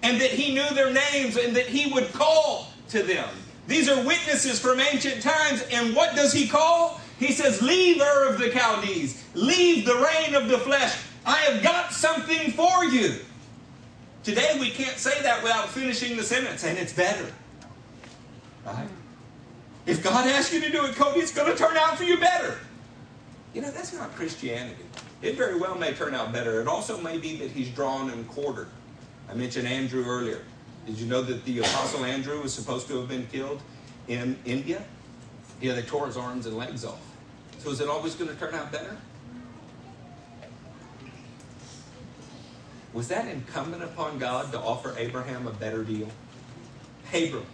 and 0.02 0.20
that 0.20 0.30
he 0.30 0.54
knew 0.54 0.68
their 0.74 0.92
names 0.92 1.36
and 1.36 1.56
that 1.56 1.66
he 1.66 1.92
would 1.92 2.12
call 2.12 2.68
to 2.88 3.02
them. 3.02 3.28
These 3.66 3.88
are 3.88 4.04
witnesses 4.04 4.58
from 4.58 4.80
ancient 4.80 5.22
times. 5.22 5.62
And 5.70 5.94
what 5.94 6.14
does 6.14 6.32
he 6.32 6.46
call? 6.46 6.99
He 7.20 7.32
says, 7.32 7.60
Leave 7.60 8.00
Ur 8.00 8.30
of 8.30 8.38
the 8.38 8.50
Chaldees, 8.50 9.22
leave 9.34 9.84
the 9.84 9.94
reign 9.94 10.34
of 10.34 10.48
the 10.48 10.58
flesh. 10.58 10.98
I 11.26 11.36
have 11.42 11.62
got 11.62 11.92
something 11.92 12.50
for 12.52 12.86
you. 12.86 13.16
Today 14.24 14.56
we 14.58 14.70
can't 14.70 14.96
say 14.96 15.20
that 15.20 15.42
without 15.42 15.68
finishing 15.68 16.16
the 16.16 16.22
sentence, 16.22 16.64
and 16.64 16.78
it's 16.78 16.94
better. 16.94 17.30
Right? 18.64 18.88
If 19.84 20.02
God 20.02 20.26
asks 20.28 20.54
you 20.54 20.62
to 20.62 20.72
do 20.72 20.86
it, 20.86 20.96
Cody, 20.96 21.20
it's 21.20 21.32
going 21.32 21.52
to 21.52 21.56
turn 21.56 21.76
out 21.76 21.98
for 21.98 22.04
you 22.04 22.18
better. 22.18 22.56
You 23.52 23.60
know, 23.60 23.70
that's 23.70 23.92
not 23.92 24.14
Christianity. 24.14 24.84
It 25.20 25.36
very 25.36 25.58
well 25.58 25.74
may 25.74 25.92
turn 25.92 26.14
out 26.14 26.32
better. 26.32 26.62
It 26.62 26.68
also 26.68 26.98
may 27.02 27.18
be 27.18 27.36
that 27.36 27.50
he's 27.50 27.68
drawn 27.68 28.08
and 28.08 28.26
quartered. 28.28 28.68
I 29.28 29.34
mentioned 29.34 29.68
Andrew 29.68 30.06
earlier. 30.06 30.40
Did 30.86 30.98
you 30.98 31.06
know 31.06 31.20
that 31.20 31.44
the 31.44 31.58
Apostle 31.58 32.06
Andrew 32.06 32.40
was 32.40 32.54
supposed 32.54 32.88
to 32.88 32.96
have 32.98 33.08
been 33.08 33.26
killed 33.26 33.60
in 34.08 34.38
India? 34.46 34.82
Yeah, 35.60 35.74
they 35.74 35.82
tore 35.82 36.06
his 36.06 36.16
arms 36.16 36.46
and 36.46 36.56
legs 36.56 36.86
off. 36.86 37.09
So 37.62 37.70
is 37.70 37.80
it 37.80 37.88
always 37.88 38.14
going 38.14 38.30
to 38.30 38.36
turn 38.36 38.54
out 38.54 38.72
better? 38.72 38.96
Was 42.94 43.08
that 43.08 43.28
incumbent 43.28 43.82
upon 43.82 44.18
God 44.18 44.50
to 44.52 44.58
offer 44.58 44.94
Abraham 44.96 45.46
a 45.46 45.52
better 45.52 45.84
deal? 45.84 46.08
Abram, 47.12 47.44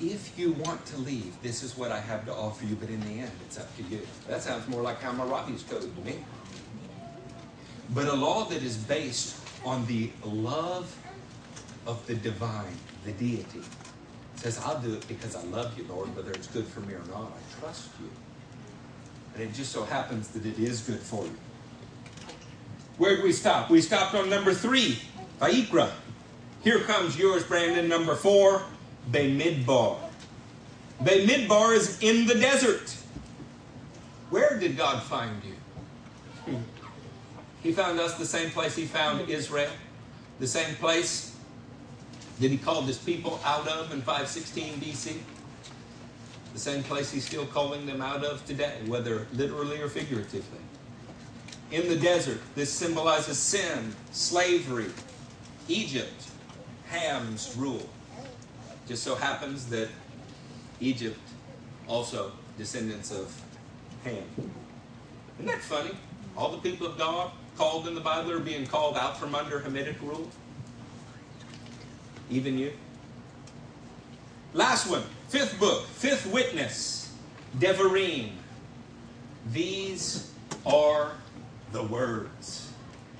if 0.00 0.38
you 0.38 0.52
want 0.52 0.84
to 0.86 0.98
leave, 0.98 1.40
this 1.42 1.62
is 1.62 1.78
what 1.78 1.90
I 1.90 1.98
have 1.98 2.26
to 2.26 2.34
offer 2.34 2.66
you, 2.66 2.76
but 2.76 2.90
in 2.90 3.00
the 3.00 3.20
end, 3.20 3.30
it's 3.46 3.58
up 3.58 3.74
to 3.76 3.82
you. 3.84 4.06
That 4.28 4.42
sounds 4.42 4.68
more 4.68 4.82
like 4.82 5.00
Hammurabi's 5.00 5.62
code 5.62 5.96
to 5.96 6.02
me. 6.02 6.18
But 7.94 8.08
a 8.08 8.14
law 8.14 8.44
that 8.44 8.62
is 8.62 8.76
based 8.76 9.36
on 9.64 9.86
the 9.86 10.10
love 10.24 10.94
of 11.86 12.06
the 12.06 12.16
divine, 12.16 12.76
the 13.04 13.12
deity, 13.12 13.62
says, 14.34 14.60
I'll 14.62 14.78
do 14.78 14.92
it 14.92 15.08
because 15.08 15.34
I 15.34 15.42
love 15.44 15.76
you, 15.78 15.86
Lord, 15.88 16.14
whether 16.14 16.32
it's 16.32 16.48
good 16.48 16.66
for 16.66 16.80
me 16.80 16.94
or 16.94 17.04
not. 17.08 17.32
I 17.32 17.60
trust 17.60 17.88
you. 17.98 18.10
And 19.36 19.44
it 19.44 19.52
just 19.52 19.70
so 19.70 19.84
happens 19.84 20.28
that 20.28 20.46
it 20.46 20.58
is 20.58 20.80
good 20.80 20.98
for 20.98 21.24
you. 21.24 21.36
Where 22.96 23.16
did 23.16 23.22
we 23.22 23.32
stop? 23.32 23.68
We 23.68 23.82
stopped 23.82 24.14
on 24.14 24.30
number 24.30 24.54
three, 24.54 24.98
Vayikra. 25.40 25.90
Here 26.64 26.80
comes 26.80 27.18
yours, 27.18 27.44
Brandon, 27.44 27.86
number 27.86 28.14
four, 28.14 28.62
Bemidbar. 29.10 29.98
Bemidbar 31.02 31.76
is 31.76 31.98
in 32.00 32.26
the 32.26 32.34
desert. 32.36 32.96
Where 34.30 34.58
did 34.58 34.74
God 34.74 35.02
find 35.02 35.42
you? 35.44 36.58
He 37.62 37.72
found 37.72 38.00
us 38.00 38.16
the 38.16 38.24
same 38.24 38.50
place 38.50 38.74
he 38.74 38.86
found 38.86 39.28
Israel, 39.28 39.70
the 40.40 40.46
same 40.46 40.76
place 40.76 41.36
that 42.40 42.50
he 42.50 42.56
called 42.56 42.86
his 42.86 42.96
people 42.96 43.38
out 43.44 43.68
of 43.68 43.92
in 43.92 44.00
516 44.00 44.80
BC. 44.80 45.16
The 46.56 46.62
same 46.62 46.82
place 46.84 47.12
he's 47.12 47.26
still 47.26 47.44
calling 47.44 47.84
them 47.84 48.00
out 48.00 48.24
of 48.24 48.42
today, 48.46 48.78
whether 48.86 49.26
literally 49.34 49.78
or 49.78 49.90
figuratively. 49.90 50.58
In 51.70 51.86
the 51.86 51.96
desert, 51.96 52.40
this 52.54 52.72
symbolizes 52.72 53.38
sin, 53.38 53.94
slavery, 54.10 54.86
Egypt, 55.68 56.30
Ham's 56.86 57.54
rule. 57.58 57.86
Just 58.88 59.02
so 59.02 59.14
happens 59.16 59.66
that 59.66 59.90
Egypt 60.80 61.20
also 61.88 62.32
descendants 62.56 63.10
of 63.10 63.38
Ham. 64.04 64.24
Isn't 65.34 65.48
that 65.48 65.60
funny? 65.60 65.90
All 66.38 66.50
the 66.50 66.70
people 66.70 66.86
of 66.86 66.96
God 66.96 67.32
called 67.58 67.86
in 67.86 67.94
the 67.94 68.00
Bible 68.00 68.32
are 68.32 68.40
being 68.40 68.66
called 68.66 68.96
out 68.96 69.18
from 69.18 69.34
under 69.34 69.60
Hamitic 69.60 70.00
rule. 70.00 70.26
Even 72.30 72.56
you. 72.56 72.72
Last 74.56 74.86
one, 74.86 75.02
fifth 75.28 75.60
book, 75.60 75.84
fifth 75.84 76.26
witness, 76.32 77.12
Devarim. 77.58 78.30
These 79.52 80.32
are 80.64 81.12
the 81.72 81.82
words. 81.82 82.72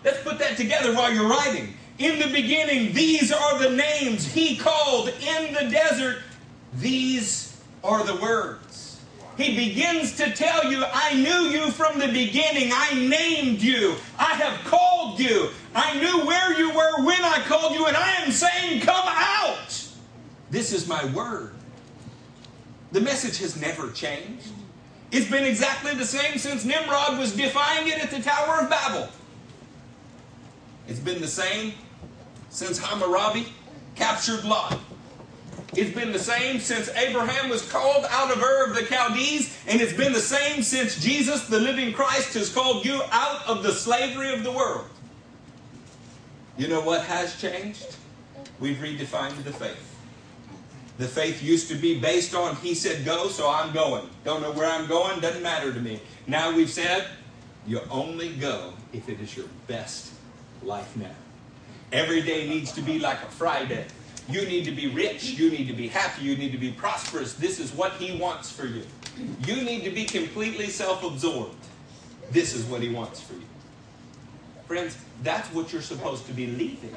Let's 0.02 0.22
put 0.22 0.38
that 0.38 0.56
together 0.56 0.94
while 0.94 1.12
you're 1.12 1.28
writing. 1.28 1.74
In 1.98 2.18
the 2.18 2.28
beginning, 2.28 2.94
these 2.94 3.30
are 3.32 3.58
the 3.58 3.68
names 3.68 4.32
he 4.32 4.56
called 4.56 5.08
in 5.08 5.52
the 5.52 5.68
desert. 5.68 6.22
These 6.76 7.60
are 7.84 8.02
the 8.02 8.16
words. 8.16 9.02
He 9.36 9.54
begins 9.54 10.16
to 10.16 10.32
tell 10.32 10.72
you, 10.72 10.86
I 10.90 11.12
knew 11.16 11.50
you 11.50 11.70
from 11.70 11.98
the 11.98 12.08
beginning. 12.08 12.70
I 12.72 12.94
named 12.94 13.60
you. 13.60 13.96
I 14.18 14.32
have 14.36 14.64
called 14.64 15.20
you. 15.20 15.50
I 15.74 16.00
knew 16.00 16.26
where 16.26 16.58
you 16.58 16.70
were 16.70 17.04
when 17.04 17.22
I 17.22 17.42
called 17.46 17.74
you, 17.74 17.84
and 17.84 17.94
I 17.96 18.22
am 18.22 18.32
saying, 18.32 18.80
Come 18.80 19.04
out. 19.06 19.75
This 20.50 20.72
is 20.72 20.86
my 20.86 21.04
word. 21.06 21.54
The 22.92 23.00
message 23.00 23.38
has 23.38 23.60
never 23.60 23.90
changed. 23.90 24.48
It's 25.10 25.30
been 25.30 25.44
exactly 25.44 25.94
the 25.94 26.04
same 26.04 26.38
since 26.38 26.64
Nimrod 26.64 27.18
was 27.18 27.34
defying 27.34 27.88
it 27.88 28.02
at 28.02 28.10
the 28.10 28.20
Tower 28.20 28.62
of 28.62 28.70
Babel. 28.70 29.08
It's 30.88 31.00
been 31.00 31.20
the 31.20 31.28
same 31.28 31.72
since 32.48 32.78
Hammurabi 32.78 33.52
captured 33.94 34.44
Lot. 34.44 34.78
It's 35.74 35.94
been 35.94 36.12
the 36.12 36.18
same 36.18 36.58
since 36.58 36.88
Abraham 36.90 37.50
was 37.50 37.68
called 37.70 38.06
out 38.08 38.30
of 38.30 38.42
Ur 38.42 38.66
of 38.66 38.74
the 38.74 38.86
Chaldees, 38.86 39.56
and 39.66 39.80
it's 39.80 39.92
been 39.92 40.12
the 40.12 40.20
same 40.20 40.62
since 40.62 40.98
Jesus, 40.98 41.48
the 41.48 41.58
living 41.58 41.92
Christ, 41.92 42.34
has 42.34 42.52
called 42.52 42.84
you 42.84 43.02
out 43.10 43.46
of 43.46 43.62
the 43.62 43.72
slavery 43.72 44.32
of 44.32 44.42
the 44.42 44.52
world. 44.52 44.86
You 46.56 46.68
know 46.68 46.80
what 46.80 47.02
has 47.04 47.38
changed? 47.40 47.96
We've 48.58 48.78
redefined 48.78 49.44
the 49.44 49.52
faith. 49.52 49.85
The 50.98 51.06
faith 51.06 51.42
used 51.42 51.68
to 51.68 51.74
be 51.74 51.98
based 51.98 52.34
on 52.34 52.56
He 52.56 52.74
said 52.74 53.04
go, 53.04 53.28
so 53.28 53.50
I'm 53.50 53.72
going. 53.72 54.08
Don't 54.24 54.40
know 54.40 54.52
where 54.52 54.66
I'm 54.66 54.86
going, 54.86 55.20
doesn't 55.20 55.42
matter 55.42 55.72
to 55.72 55.80
me. 55.80 56.00
Now 56.26 56.54
we've 56.54 56.70
said 56.70 57.06
you 57.66 57.80
only 57.90 58.30
go 58.34 58.72
if 58.92 59.08
it 59.08 59.20
is 59.20 59.36
your 59.36 59.46
best 59.66 60.12
life 60.62 60.96
now. 60.96 61.14
Every 61.92 62.22
day 62.22 62.48
needs 62.48 62.72
to 62.72 62.80
be 62.80 62.98
like 62.98 63.22
a 63.22 63.26
Friday. 63.26 63.86
You 64.28 64.44
need 64.46 64.64
to 64.64 64.72
be 64.72 64.88
rich. 64.88 65.24
You 65.24 65.50
need 65.50 65.68
to 65.68 65.72
be 65.72 65.88
happy. 65.88 66.24
You 66.24 66.36
need 66.36 66.52
to 66.52 66.58
be 66.58 66.72
prosperous. 66.72 67.34
This 67.34 67.60
is 67.60 67.72
what 67.72 67.92
He 67.92 68.18
wants 68.18 68.50
for 68.50 68.66
you. 68.66 68.82
You 69.46 69.62
need 69.62 69.84
to 69.84 69.90
be 69.90 70.04
completely 70.04 70.68
self 70.68 71.04
absorbed. 71.04 71.54
This 72.30 72.54
is 72.54 72.64
what 72.64 72.82
He 72.82 72.92
wants 72.92 73.20
for 73.20 73.34
you. 73.34 73.44
Friends, 74.66 74.98
that's 75.22 75.48
what 75.52 75.72
you're 75.72 75.82
supposed 75.82 76.26
to 76.26 76.32
be 76.32 76.48
leaving, 76.48 76.96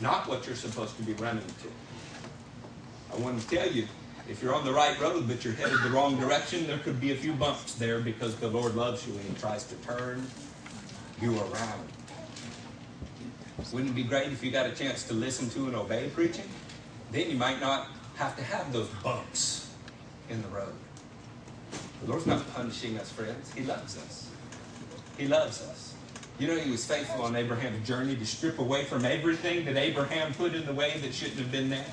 not 0.00 0.26
what 0.28 0.44
you're 0.46 0.56
supposed 0.56 0.96
to 0.96 1.02
be 1.02 1.12
running 1.14 1.46
to. 1.46 1.68
I 3.12 3.16
want 3.16 3.40
to 3.40 3.56
tell 3.56 3.70
you 3.70 3.86
If 4.28 4.42
you're 4.42 4.54
on 4.54 4.64
the 4.64 4.72
right 4.72 4.98
road 5.00 5.26
but 5.26 5.44
you're 5.44 5.54
headed 5.54 5.82
the 5.82 5.90
wrong 5.90 6.18
direction, 6.20 6.66
there 6.66 6.78
could 6.78 7.00
be 7.00 7.12
a 7.12 7.14
few 7.16 7.32
bumps 7.32 7.74
there 7.74 8.00
because 8.00 8.36
the 8.36 8.48
Lord 8.48 8.74
loves 8.74 9.06
you 9.06 9.14
and 9.14 9.22
He 9.22 9.34
tries 9.40 9.64
to 9.64 9.74
turn 9.76 10.26
you 11.20 11.34
around. 11.38 11.88
Wouldn't 13.72 13.90
it 13.90 13.94
be 13.94 14.04
great 14.04 14.30
if 14.30 14.44
you 14.44 14.50
got 14.50 14.66
a 14.66 14.72
chance 14.72 15.04
to 15.08 15.14
listen 15.14 15.48
to 15.50 15.66
and 15.66 15.74
obey 15.74 16.10
preaching? 16.14 16.48
Then 17.10 17.30
you 17.30 17.36
might 17.36 17.60
not 17.60 17.88
have 18.16 18.36
to 18.36 18.42
have 18.42 18.72
those 18.72 18.88
bumps 19.02 19.70
in 20.28 20.40
the 20.42 20.48
road. 20.48 20.74
The 22.02 22.10
Lord's 22.10 22.26
not 22.26 22.42
punishing 22.54 22.98
us, 22.98 23.10
friends. 23.10 23.52
He 23.52 23.62
loves 23.64 23.96
us. 23.96 24.30
He 25.16 25.26
loves 25.26 25.62
us. 25.62 25.94
You 26.38 26.46
know, 26.46 26.56
He 26.56 26.70
was 26.70 26.84
faithful 26.86 27.24
on 27.24 27.34
Abraham's 27.34 27.86
journey 27.86 28.14
to 28.14 28.26
strip 28.26 28.58
away 28.58 28.84
from 28.84 29.04
everything 29.04 29.64
that 29.64 29.76
Abraham 29.76 30.32
put 30.34 30.54
in 30.54 30.64
the 30.66 30.72
way 30.72 30.98
that 30.98 31.12
shouldn't 31.12 31.38
have 31.38 31.50
been 31.50 31.70
there. 31.70 31.86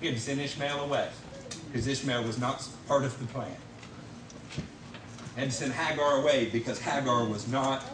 He 0.00 0.06
had 0.06 0.16
to 0.16 0.22
send 0.22 0.40
Ishmael 0.40 0.80
away 0.80 1.08
because 1.66 1.86
Ishmael 1.86 2.24
was 2.24 2.38
not 2.38 2.66
part 2.88 3.04
of 3.04 3.18
the 3.18 3.26
plan. 3.26 3.54
Had 5.36 5.50
to 5.50 5.54
send 5.54 5.72
Hagar 5.72 6.20
away 6.20 6.48
because 6.50 6.80
Hagar 6.80 7.24
was 7.24 7.48
not 7.48 7.84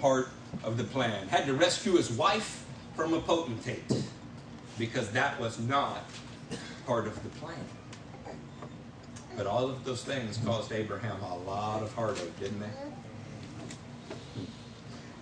part 0.00 0.28
of 0.64 0.76
the 0.76 0.84
plan. 0.84 1.28
Had 1.28 1.46
to 1.46 1.54
rescue 1.54 1.92
his 1.92 2.10
wife 2.10 2.64
from 2.94 3.14
a 3.14 3.20
potentate 3.20 3.84
because 4.78 5.10
that 5.10 5.40
was 5.40 5.58
not 5.60 6.04
part 6.86 7.06
of 7.06 7.22
the 7.22 7.28
plan. 7.40 7.64
But 9.36 9.46
all 9.46 9.68
of 9.70 9.84
those 9.84 10.02
things 10.04 10.38
caused 10.44 10.72
Abraham 10.72 11.20
a 11.22 11.38
lot 11.38 11.82
of 11.82 11.94
heartache, 11.94 12.38
didn't 12.38 12.60
they? 12.60 12.66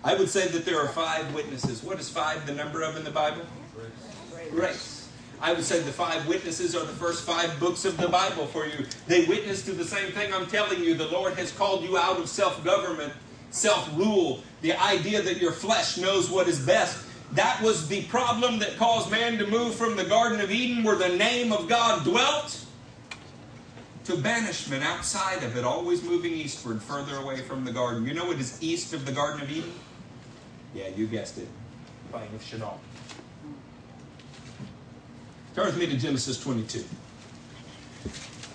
I 0.03 0.15
would 0.15 0.29
say 0.29 0.47
that 0.47 0.65
there 0.65 0.79
are 0.79 0.87
five 0.87 1.33
witnesses. 1.33 1.83
What 1.83 1.99
is 1.99 2.09
five 2.09 2.45
the 2.47 2.53
number 2.53 2.81
of 2.81 2.97
in 2.97 3.03
the 3.03 3.11
Bible? 3.11 3.43
Grace. 3.75 4.49
Grace. 4.51 5.00
I 5.41 5.53
would 5.53 5.63
say 5.63 5.79
the 5.79 5.91
five 5.91 6.27
witnesses 6.27 6.75
are 6.75 6.85
the 6.85 6.93
first 6.93 7.25
five 7.25 7.59
books 7.59 7.83
of 7.83 7.97
the 7.97 8.07
Bible 8.07 8.45
for 8.45 8.67
you. 8.67 8.85
They 9.07 9.25
witness 9.25 9.63
to 9.65 9.71
the 9.71 9.83
same 9.83 10.11
thing 10.11 10.31
I'm 10.31 10.45
telling 10.45 10.83
you. 10.83 10.93
The 10.93 11.07
Lord 11.07 11.33
has 11.33 11.51
called 11.51 11.83
you 11.83 11.97
out 11.97 12.19
of 12.19 12.29
self 12.29 12.63
government, 12.63 13.11
self 13.49 13.89
rule, 13.97 14.43
the 14.61 14.73
idea 14.73 15.21
that 15.23 15.41
your 15.41 15.51
flesh 15.51 15.97
knows 15.97 16.29
what 16.29 16.47
is 16.47 16.59
best. 16.59 17.05
That 17.31 17.59
was 17.63 17.87
the 17.87 18.03
problem 18.03 18.59
that 18.59 18.77
caused 18.77 19.09
man 19.09 19.39
to 19.39 19.47
move 19.47 19.73
from 19.73 19.95
the 19.95 20.03
Garden 20.03 20.41
of 20.41 20.51
Eden, 20.51 20.83
where 20.83 20.97
the 20.97 21.15
name 21.15 21.51
of 21.51 21.67
God 21.67 22.03
dwelt, 22.03 22.63
to 24.03 24.17
banishment 24.17 24.83
outside 24.83 25.41
of 25.43 25.57
it, 25.57 25.63
always 25.63 26.03
moving 26.03 26.33
eastward, 26.33 26.81
further 26.83 27.15
away 27.15 27.41
from 27.41 27.63
the 27.63 27.71
garden. 27.71 28.05
You 28.05 28.13
know 28.13 28.25
what 28.25 28.37
is 28.37 28.61
east 28.61 28.93
of 28.93 29.05
the 29.05 29.11
Garden 29.11 29.41
of 29.41 29.49
Eden? 29.49 29.71
Yeah, 30.75 30.89
you 30.89 31.07
guessed 31.07 31.37
it. 31.37 31.47
Plain 32.11 32.27
of 32.35 32.43
Shinar. 32.43 32.77
Turn 35.55 35.65
with 35.65 35.77
me 35.77 35.87
to 35.87 35.97
Genesis 35.97 36.41
22. 36.41 36.83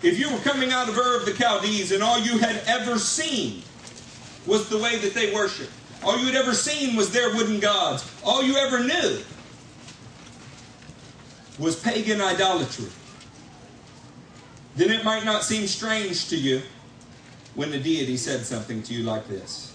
If 0.02 0.18
you 0.18 0.30
were 0.32 0.38
coming 0.38 0.72
out 0.72 0.88
of 0.88 0.96
Ur 0.96 1.18
of 1.18 1.26
the 1.26 1.34
Chaldees 1.34 1.92
and 1.92 2.02
all 2.02 2.18
you 2.18 2.38
had 2.38 2.62
ever 2.66 2.98
seen 2.98 3.62
was 4.46 4.68
the 4.68 4.78
way 4.78 4.96
that 4.98 5.14
they 5.14 5.34
worshiped, 5.34 5.72
all 6.02 6.18
you 6.18 6.26
had 6.26 6.34
ever 6.34 6.54
seen 6.54 6.96
was 6.96 7.12
their 7.12 7.34
wooden 7.34 7.60
gods, 7.60 8.10
all 8.24 8.42
you 8.42 8.56
ever 8.56 8.82
knew 8.82 9.22
was 11.58 11.80
pagan 11.80 12.20
idolatry, 12.20 12.88
then 14.76 14.90
it 14.90 15.04
might 15.04 15.24
not 15.24 15.42
seem 15.42 15.66
strange 15.66 16.28
to 16.28 16.36
you 16.36 16.62
when 17.54 17.70
the 17.70 17.78
deity 17.78 18.16
said 18.16 18.44
something 18.44 18.82
to 18.82 18.94
you 18.94 19.02
like 19.02 19.26
this. 19.26 19.74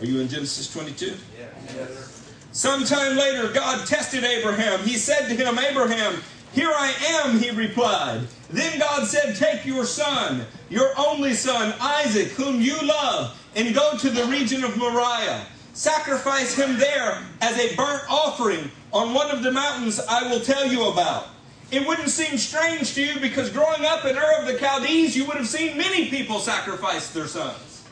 Are 0.00 0.06
you 0.06 0.20
in 0.20 0.28
Genesis 0.28 0.72
22? 0.72 1.06
Yeah. 1.38 1.46
Yes. 1.74 2.23
Sometime 2.54 3.16
later, 3.16 3.52
God 3.52 3.84
tested 3.84 4.22
Abraham. 4.22 4.78
He 4.86 4.96
said 4.96 5.26
to 5.26 5.34
him, 5.34 5.58
Abraham, 5.58 6.22
here 6.52 6.70
I 6.70 6.94
am, 7.24 7.40
he 7.40 7.50
replied. 7.50 8.28
Then 8.48 8.78
God 8.78 9.08
said, 9.08 9.34
Take 9.34 9.66
your 9.66 9.84
son, 9.84 10.46
your 10.70 10.92
only 10.96 11.34
son, 11.34 11.74
Isaac, 11.80 12.28
whom 12.28 12.60
you 12.60 12.80
love, 12.80 13.36
and 13.56 13.74
go 13.74 13.98
to 13.98 14.08
the 14.08 14.26
region 14.26 14.62
of 14.62 14.76
Moriah. 14.76 15.44
Sacrifice 15.72 16.54
him 16.54 16.78
there 16.78 17.24
as 17.40 17.58
a 17.58 17.74
burnt 17.74 18.04
offering 18.08 18.70
on 18.92 19.12
one 19.12 19.32
of 19.32 19.42
the 19.42 19.50
mountains 19.50 19.98
I 19.98 20.30
will 20.30 20.40
tell 20.40 20.64
you 20.64 20.90
about. 20.90 21.26
It 21.72 21.84
wouldn't 21.84 22.08
seem 22.08 22.38
strange 22.38 22.94
to 22.94 23.04
you 23.04 23.18
because 23.18 23.50
growing 23.50 23.84
up 23.84 24.04
in 24.04 24.16
Ur 24.16 24.42
of 24.42 24.46
the 24.46 24.56
Chaldees, 24.60 25.16
you 25.16 25.24
would 25.24 25.38
have 25.38 25.48
seen 25.48 25.76
many 25.76 26.08
people 26.08 26.38
sacrifice 26.38 27.10
their 27.10 27.26
sons. 27.26 27.82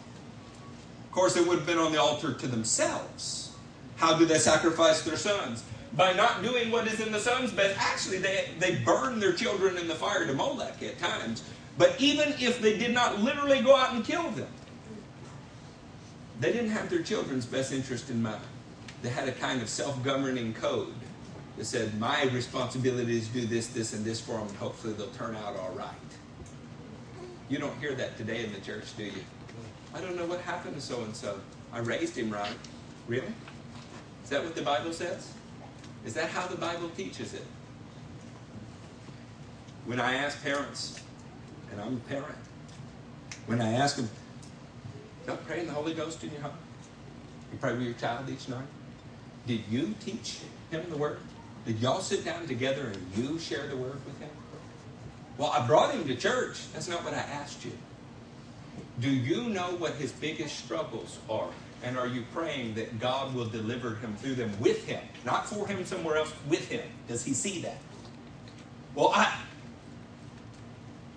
Of 1.05 1.11
course, 1.11 1.37
it 1.37 1.49
would 1.49 1.59
have 1.59 1.67
been 1.67 1.79
on 1.79 1.91
the 1.91 2.01
altar 2.01 2.33
to 2.33 2.47
themselves. 2.47 3.42
How 4.03 4.19
do 4.19 4.25
they 4.27 4.41
sacrifice 4.41 5.03
their 5.03 5.17
sons? 5.17 5.63
By 5.93 6.13
not 6.13 6.43
doing 6.43 6.73
what 6.73 6.89
is 6.89 6.99
in 6.99 7.13
the 7.13 7.21
son's 7.21 7.53
best. 7.53 7.79
Actually, 7.79 8.19
they, 8.19 8.49
they 8.59 8.75
burn 8.85 9.21
their 9.21 9.33
children 9.33 9.79
in 9.79 9.87
the 9.87 9.95
fire 9.95 10.27
to 10.27 10.35
Molech 10.35 10.83
at 10.83 10.99
times. 10.99 11.45
But 11.79 11.95
even 12.01 12.35
if 12.41 12.61
they 12.61 12.77
did 12.77 12.93
not 12.93 13.21
literally 13.21 13.63
go 13.63 13.77
out 13.77 13.95
and 13.95 14.05
kill 14.05 14.29
them, 14.33 14.49
they 16.41 16.53
didn't 16.53 16.71
have 16.71 16.91
their 16.91 17.03
children's 17.03 17.47
best 17.47 17.73
interest 17.73 18.11
in 18.11 18.21
mind. 18.21 18.43
They 19.03 19.09
had 19.09 19.29
a 19.29 19.33
kind 19.33 19.63
of 19.63 19.69
self 19.69 20.03
governing 20.03 20.53
code 20.55 20.95
that 21.57 21.65
said, 21.65 21.97
My 22.01 22.25
responsibility 22.25 23.19
is 23.19 23.29
do 23.29 23.47
this, 23.47 23.69
this, 23.69 23.93
and 23.93 24.05
this 24.05 24.21
for 24.21 24.33
them, 24.33 24.49
and 24.49 24.57
hopefully 24.57 24.95
they'll 24.95 25.07
turn 25.11 25.37
out 25.37 25.55
all 25.55 25.75
right. 25.77 25.95
You 27.49 27.59
don't 27.59 27.79
hear 27.79 27.95
that 27.95 28.19
today 28.19 28.45
in 28.45 28.53
the 28.53 28.61
church, 28.63 28.97
do 28.97 29.05
you? 29.05 29.23
I 29.95 30.01
don't 30.01 30.17
know 30.17 30.27
what 30.27 30.41
happened 30.41 30.75
to 30.75 30.81
so 30.81 31.05
and 31.05 31.15
so. 31.15 31.39
I 31.73 31.79
raised 31.79 32.17
him 32.17 32.31
right. 32.31 32.57
Really? 33.07 33.33
That 34.33 34.43
what 34.43 34.55
the 34.55 34.63
Bible 34.63 34.93
says? 34.93 35.31
Is 36.05 36.15
that 36.15 36.31
how 36.31 36.47
the 36.47 36.57
Bible 36.57 36.89
teaches 36.97 37.35
it? 37.35 37.45
When 39.85 40.01
I 40.01 40.15
ask 40.15 40.43
parents, 40.43 41.01
and 41.71 41.81
I'm 41.81 41.97
a 41.97 42.09
parent, 42.09 42.37
when 43.47 43.61
I 43.61 43.73
ask 43.73 43.97
them, 43.97 44.09
don't 45.27 45.45
pray 45.47 45.61
in 45.61 45.67
the 45.67 45.73
Holy 45.73 45.95
Ghost 45.95 46.25
in 46.25 46.33
your 46.33 46.41
home. 46.41 46.57
You 47.53 47.59
pray 47.59 47.73
with 47.73 47.83
your 47.83 47.95
child 47.95 48.29
each 48.31 48.49
night. 48.49 48.65
Did 49.47 49.61
you 49.71 49.95
teach 50.01 50.41
him 50.71 50.83
the 50.89 50.97
word? 50.97 51.19
Did 51.67 51.81
y'all 51.81 52.01
sit 52.01 52.25
down 52.25 52.47
together 52.47 52.87
and 52.87 53.07
you 53.17 53.39
share 53.39 53.67
the 53.67 53.77
word 53.77 54.05
with 54.07 54.19
him? 54.19 54.31
Well, 55.37 55.51
I 55.51 55.67
brought 55.67 55.95
him 55.95 56.07
to 56.07 56.17
church. 56.17 56.73
That's 56.73 56.89
not 56.89 57.05
what 57.05 57.13
I 57.13 57.19
asked 57.19 57.65
you. 57.65 57.73
Do 58.99 59.11
you 59.11 59.51
know 59.51 59.75
what 59.77 59.95
his 59.95 60.11
biggest 60.11 60.59
struggles 60.59 61.19
are? 61.29 61.49
And 61.83 61.99
are 61.99 62.07
you 62.07 62.25
praying 62.33 62.75
that 62.75 63.01
God 63.01 63.35
will 63.35 63.47
deliver 63.47 63.97
him 63.97 64.15
through 64.17 64.37
them 64.37 64.53
with 64.61 64.85
him? 64.87 65.03
Not 65.25 65.49
for 65.49 65.67
him 65.67 65.85
somewhere 65.85 66.17
else, 66.17 66.33
with 66.49 66.69
him. 66.69 66.87
Does 67.09 67.25
he 67.25 67.35
see 67.35 67.61
that? 67.63 67.79
Well, 68.95 69.11
I. 69.15 69.37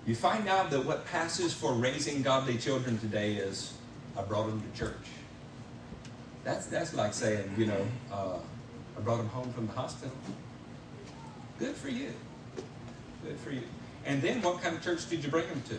You 0.08 0.16
find 0.16 0.48
out 0.48 0.70
that 0.72 0.86
what 0.86 1.06
passes 1.06 1.54
for 1.54 1.74
raising 1.74 2.22
godly 2.22 2.58
children 2.58 2.98
today 3.00 3.36
is, 3.36 3.74
I 4.18 4.22
brought 4.22 4.48
them 4.48 4.62
to 4.62 4.80
church. 4.80 5.08
That's, 6.44 6.68
that's 6.68 6.94
like 6.94 7.14
saying, 7.14 7.52
you 7.58 7.66
know, 7.66 7.88
uh, 8.12 8.38
I 8.98 9.02
brought 9.02 9.18
them 9.18 9.30
home 9.30 9.52
from 9.54 9.66
the 9.68 9.74
hospital. 9.74 10.16
Good 11.58 11.76
for 11.76 11.90
you. 11.90 12.14
Good 13.24 13.40
for 13.40 13.50
you. 13.50 13.64
And 14.06 14.22
then 14.22 14.42
what 14.42 14.62
kind 14.62 14.76
of 14.76 14.84
church 14.84 15.10
did 15.10 15.24
you 15.24 15.32
bring 15.32 15.48
them 15.48 15.62
to? 15.70 15.78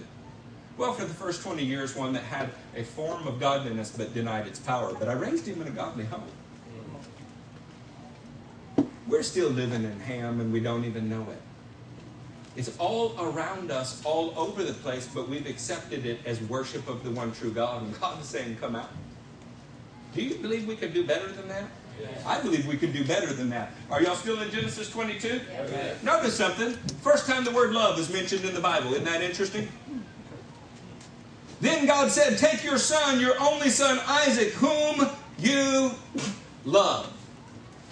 Well, 0.77 0.93
for 0.93 1.05
the 1.07 1.15
first 1.15 1.43
20 1.43 1.65
years, 1.65 1.97
one 1.97 2.13
that 2.13 2.23
had 2.25 2.51
a 2.75 2.83
form 2.83 3.27
of 3.27 3.41
godliness 3.41 3.91
but 3.97 4.13
denied 4.13 4.47
its 4.47 4.59
power. 4.59 4.93
But 4.99 5.09
I 5.09 5.15
raised 5.15 5.47
him 5.47 5.63
in 5.63 5.69
a 5.69 5.71
godly 5.71 6.05
home. 6.05 6.23
We're 9.07 9.23
still 9.23 9.49
living 9.49 9.85
in 9.85 10.01
Ham 10.01 10.41
and 10.41 10.53
we 10.53 10.61
don't 10.61 10.85
even 10.85 11.09
know 11.09 11.27
it. 11.31 11.41
It's 12.57 12.77
all 12.79 13.15
around 13.19 13.71
us, 13.71 14.03
all 14.05 14.35
over 14.37 14.65
the 14.65 14.73
place, 14.73 15.09
but 15.13 15.29
we've 15.29 15.47
accepted 15.47 16.07
it 16.07 16.21
as 16.25 16.41
worship 16.43 16.89
of 16.89 17.05
the 17.05 17.11
one 17.11 17.33
true 17.33 17.53
God. 17.53 17.83
And 17.83 18.01
God 18.01 18.21
is 18.21 18.27
saying, 18.27 18.57
Come 18.57 18.75
out. 18.75 18.91
Do 20.15 20.23
you 20.23 20.37
believe 20.37 20.67
we 20.67 20.77
could 20.77 20.95
do 20.95 21.07
better 21.07 21.31
than 21.31 21.49
that? 21.49 21.65
I 22.27 22.41
believe 22.41 22.67
we 22.67 22.77
could 22.77 22.93
do 22.93 23.05
better 23.05 23.33
than 23.33 23.51
that. 23.51 23.73
Are 23.91 24.03
y'all 24.03 24.17
still 24.17 24.41
in 24.41 24.51
Genesis 24.51 24.91
22? 24.91 25.41
Notice 26.03 26.37
something. 26.37 26.73
First 27.03 27.27
time 27.27 27.45
the 27.45 27.51
word 27.51 27.73
love 27.73 27.99
is 27.99 28.11
mentioned 28.11 28.45
in 28.45 28.55
the 28.55 28.61
Bible. 28.61 28.93
Isn't 28.93 29.05
that 29.05 29.23
interesting? 29.23 29.69
Then 31.67 31.85
God 31.85 32.13
said, 32.13 32.39
Take 32.39 32.63
your 32.63 32.79
son, 32.79 33.19
your 33.19 33.35
only 33.41 33.71
son, 33.71 34.01
Isaac, 34.07 34.53
whom 34.53 35.09
you 35.37 35.91
love. 36.65 37.13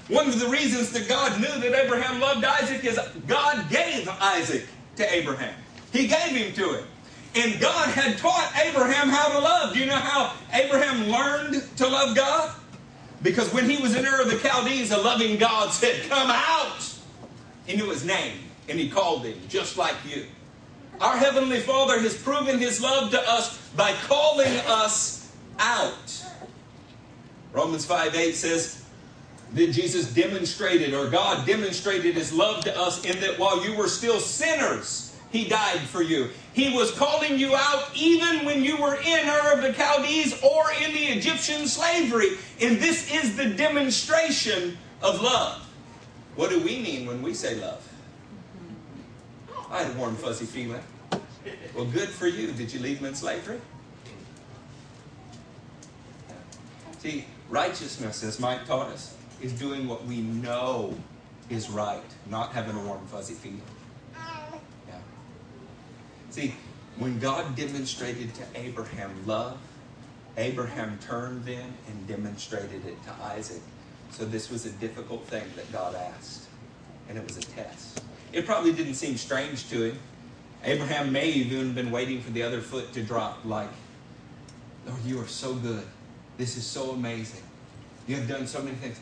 One 0.07 0.29
of 0.29 0.39
the 0.39 0.47
reasons 0.47 0.93
that 0.93 1.09
God 1.09 1.41
knew 1.41 1.49
that 1.49 1.85
Abraham 1.85 2.21
loved 2.21 2.45
Isaac 2.45 2.85
is 2.85 3.01
God 3.27 3.69
gave 3.71 4.09
Isaac 4.09 4.67
to 4.95 5.13
Abraham. 5.13 5.55
He 5.93 6.07
gave 6.07 6.37
him 6.37 6.53
to 6.55 6.75
him. 6.75 6.85
And 7.35 7.61
God 7.61 7.89
had 7.89 8.17
taught 8.17 8.53
Abraham 8.65 9.09
how 9.09 9.33
to 9.33 9.41
love. 9.41 9.75
Do 9.75 9.81
you 9.81 9.87
know 9.87 9.97
how 9.97 10.35
Abraham 10.53 11.09
learned 11.11 11.65
to 11.79 11.89
love 11.89 12.15
God? 12.15 12.55
Because 13.23 13.53
when 13.53 13.69
he 13.69 13.83
was 13.83 13.97
in 13.97 14.07
Ur 14.07 14.23
of 14.23 14.31
the 14.31 14.39
Chaldees, 14.39 14.93
a 14.93 14.99
loving 14.99 15.37
God 15.37 15.73
said, 15.73 16.09
Come 16.09 16.31
out! 16.31 16.95
He 17.67 17.77
knew 17.77 17.91
his 17.91 18.05
name, 18.05 18.39
and 18.69 18.79
he 18.79 18.89
called 18.89 19.25
him, 19.25 19.37
just 19.49 19.77
like 19.77 19.97
you. 20.07 20.27
Our 21.01 21.17
Heavenly 21.17 21.61
Father 21.61 21.99
has 22.01 22.17
proven 22.17 22.59
His 22.59 22.81
love 22.81 23.11
to 23.11 23.31
us 23.31 23.59
by 23.77 23.93
calling 24.05 24.57
us 24.67 25.33
out. 25.59 26.25
Romans 27.53 27.85
5 27.85 28.15
8 28.15 28.35
says, 28.35 28.85
that 29.55 29.71
Jesus 29.71 30.13
demonstrated, 30.13 30.95
or 30.95 31.09
God 31.09 31.47
demonstrated 31.47 32.15
his 32.17 32.33
love 32.33 32.65
to 32.65 32.79
us 32.79 33.05
in 33.05 33.21
that 33.21 33.39
while 33.39 33.65
you 33.65 33.77
were 33.77 33.89
still 33.89 34.19
sinners, 34.19 35.17
he 35.31 35.49
died 35.49 35.81
for 35.81 36.03
you. 36.03 36.31
He 36.53 36.75
was 36.75 36.93
calling 36.93 37.39
you 37.39 37.55
out 37.55 37.91
even 37.95 38.45
when 38.45 38.63
you 38.63 38.77
were 38.77 38.97
in 38.97 39.29
Ur 39.29 39.53
of 39.53 39.63
the 39.63 39.73
Chaldees 39.73 40.41
or 40.43 40.65
in 40.85 40.93
the 40.93 41.05
Egyptian 41.07 41.67
slavery. 41.67 42.37
And 42.61 42.79
this 42.79 43.13
is 43.13 43.37
the 43.37 43.47
demonstration 43.47 44.77
of 45.03 45.21
love. 45.21 45.61
What 46.37 46.51
do 46.51 46.61
we 46.61 46.81
mean 46.81 47.07
when 47.07 47.23
we 47.23 47.35
say 47.35 47.57
love? 47.57 47.89
I 49.75 49.83
had 49.83 49.97
a 49.97 49.99
warm, 49.99 50.15
fuzzy 50.15 50.47
feeling. 50.47 50.81
Well, 51.75 51.87
good 51.87 52.09
for 52.09 52.29
you. 52.29 52.53
Did 52.53 52.73
you 52.73 52.79
leave 52.79 52.99
them 52.99 53.07
in 53.07 53.15
slavery? 53.17 53.61
See, 56.99 57.25
righteousness, 57.51 58.23
as 58.23 58.39
Mike 58.39 58.67
taught 58.67 58.91
us, 58.91 59.17
is 59.43 59.53
doing 59.53 59.89
what 59.89 60.07
we 60.07 60.19
know 60.19 60.95
is 61.51 61.69
right, 61.69 62.01
not 62.31 62.53
having 62.53 62.77
a 62.77 62.81
warm, 62.85 63.05
fuzzy 63.09 63.35
feeling. 63.35 63.61
Yeah. 64.15 64.95
See, 66.31 66.55
when 66.97 67.19
God 67.19 67.57
demonstrated 67.57 68.33
to 68.37 68.45
Abraham 68.55 69.11
love, 69.27 69.59
Abraham 70.37 71.01
turned 71.01 71.45
then 71.45 71.75
and 71.89 72.07
demonstrated 72.07 72.87
it 72.87 72.97
to 73.07 73.25
Isaac. 73.25 73.61
So 74.13 74.25
this 74.25 74.53
was 74.53 74.67
a 74.67 74.71
difficult 74.71 75.27
thing 75.27 75.45
that 75.57 75.71
God 75.73 75.97
asked, 75.97 76.45
and 77.09 77.19
it 77.19 77.27
was 77.27 77.39
a 77.39 77.43
test. 77.43 78.03
It 78.35 78.47
probably 78.47 78.73
didn't 78.73 78.95
seem 78.95 79.17
strange 79.17 79.69
to 79.71 79.91
him. 79.91 79.99
Abraham 80.65 81.13
may 81.13 81.31
have 81.31 81.53
even 81.53 81.73
been 81.73 81.93
waiting 81.93 82.21
for 82.21 82.33
the 82.33 82.43
other 82.43 82.61
foot 82.61 82.93
to 82.95 83.03
drop, 83.03 83.45
like, 83.45 83.69
Lord, 84.87 85.05
you 85.05 85.21
are 85.21 85.27
so 85.29 85.55
good. 85.55 85.85
This 86.37 86.57
is 86.57 86.67
so 86.67 86.91
amazing. 86.91 87.43
You 88.09 88.17
have 88.17 88.27
done 88.27 88.49
so 88.49 88.61
many 88.61 88.77
things. 88.77 88.99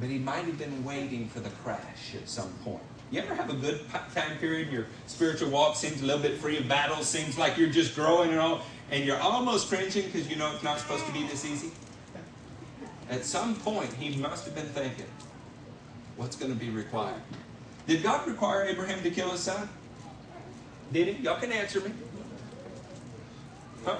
But 0.00 0.08
he 0.08 0.18
might 0.18 0.46
have 0.46 0.58
been 0.58 0.82
waiting 0.82 1.28
for 1.28 1.40
the 1.40 1.50
crash 1.62 2.14
at 2.14 2.26
some 2.26 2.48
point. 2.64 2.80
You 3.10 3.20
ever 3.20 3.34
have 3.34 3.50
a 3.50 3.54
good 3.54 3.80
time 4.14 4.38
period? 4.38 4.72
Your 4.72 4.86
spiritual 5.06 5.50
walk 5.50 5.76
seems 5.76 6.00
a 6.00 6.06
little 6.06 6.22
bit 6.22 6.38
free 6.38 6.56
of 6.56 6.66
battles, 6.66 7.06
seems 7.06 7.36
like 7.36 7.58
you're 7.58 7.68
just 7.68 7.94
growing 7.94 8.30
and 8.30 8.38
all, 8.38 8.62
and 8.90 9.04
you're 9.04 9.18
almost 9.18 9.68
cringing 9.68 10.06
because 10.06 10.26
you 10.30 10.36
know 10.36 10.54
it's 10.54 10.62
not 10.62 10.78
supposed 10.78 11.04
to 11.04 11.12
be 11.12 11.24
this 11.24 11.44
easy? 11.44 11.70
At 13.10 13.24
some 13.26 13.56
point, 13.56 13.92
he 13.92 14.16
must 14.16 14.46
have 14.46 14.54
been 14.54 14.68
thinking, 14.68 15.06
what's 16.16 16.36
going 16.36 16.52
to 16.52 16.58
be 16.58 16.70
required? 16.70 17.20
Did 17.86 18.02
God 18.02 18.26
require 18.26 18.64
Abraham 18.64 19.02
to 19.02 19.10
kill 19.10 19.30
his 19.30 19.40
son? 19.40 19.68
Did 20.92 21.08
he? 21.08 21.22
Y'all 21.22 21.40
can 21.40 21.52
answer 21.52 21.80
me. 21.80 21.92
Huh? 23.84 23.98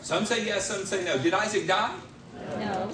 Some 0.00 0.24
say 0.24 0.44
yes, 0.44 0.66
some 0.66 0.84
say 0.84 1.04
no. 1.04 1.18
Did 1.18 1.34
Isaac 1.34 1.66
die? 1.66 1.94
No. 2.58 2.92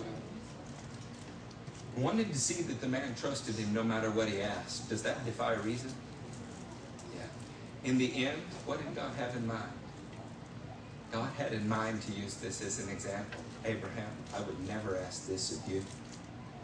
Wanted 1.96 2.32
to 2.32 2.38
see 2.38 2.62
that 2.62 2.80
the 2.80 2.88
man 2.88 3.14
trusted 3.16 3.56
him 3.56 3.72
no 3.72 3.82
matter 3.82 4.10
what 4.10 4.28
he 4.28 4.40
asked. 4.40 4.88
Does 4.88 5.02
that 5.02 5.24
defy 5.24 5.54
reason? 5.54 5.92
Yeah. 7.14 7.22
In 7.90 7.98
the 7.98 8.26
end, 8.26 8.40
what 8.66 8.78
did 8.78 8.94
God 8.94 9.12
have 9.16 9.34
in 9.34 9.46
mind? 9.46 9.72
God 11.10 11.30
had 11.38 11.52
in 11.52 11.68
mind 11.68 12.02
to 12.02 12.12
use 12.12 12.34
this 12.34 12.60
as 12.62 12.84
an 12.84 12.90
example. 12.90 13.40
Abraham, 13.64 14.10
I 14.36 14.40
would 14.40 14.68
never 14.68 14.98
ask 14.98 15.26
this 15.26 15.56
of 15.56 15.72
you. 15.72 15.82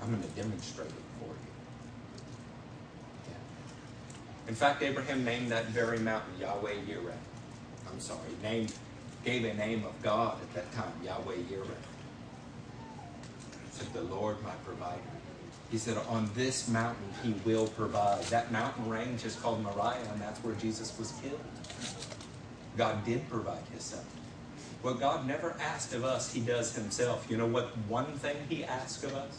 I'm 0.02 0.10
going 0.10 0.22
to 0.22 0.28
demonstrate 0.28 0.88
it 0.88 0.94
for 1.18 1.28
you. 1.28 1.34
Yeah. 3.28 3.34
In 4.46 4.54
fact, 4.54 4.82
Abraham 4.82 5.24
named 5.24 5.50
that 5.50 5.66
very 5.66 5.98
mountain 5.98 6.32
Yahweh 6.38 6.74
Yireh. 6.86 7.12
I'm 7.90 8.00
sorry, 8.00 8.20
named, 8.42 8.72
gave 9.24 9.44
a 9.44 9.54
name 9.54 9.84
of 9.84 10.00
God 10.02 10.36
at 10.42 10.54
that 10.54 10.72
time, 10.72 10.92
Yahweh 11.04 11.36
Yireh. 11.50 11.66
Said 13.70 13.92
the 13.92 14.02
Lord 14.02 14.42
my 14.42 14.52
provider. 14.64 15.00
He 15.70 15.78
said, 15.78 15.96
On 16.08 16.30
this 16.34 16.68
mountain 16.68 17.08
he 17.22 17.34
will 17.44 17.66
provide. 17.68 18.22
That 18.24 18.52
mountain 18.52 18.88
range 18.88 19.24
is 19.24 19.34
called 19.36 19.62
Moriah, 19.62 20.08
and 20.12 20.20
that's 20.20 20.38
where 20.44 20.54
Jesus 20.56 20.96
was 20.98 21.12
killed. 21.22 21.40
God 22.76 23.04
did 23.04 23.28
provide 23.30 23.62
his 23.72 23.82
son. 23.82 24.04
What 24.82 25.00
God 25.00 25.26
never 25.26 25.56
asked 25.60 25.94
of 25.94 26.04
us, 26.04 26.32
he 26.32 26.40
does 26.40 26.76
himself. 26.76 27.26
You 27.30 27.38
know 27.38 27.46
what 27.46 27.76
one 27.88 28.12
thing 28.18 28.36
he 28.48 28.64
asks 28.64 29.02
of 29.02 29.14
us? 29.14 29.38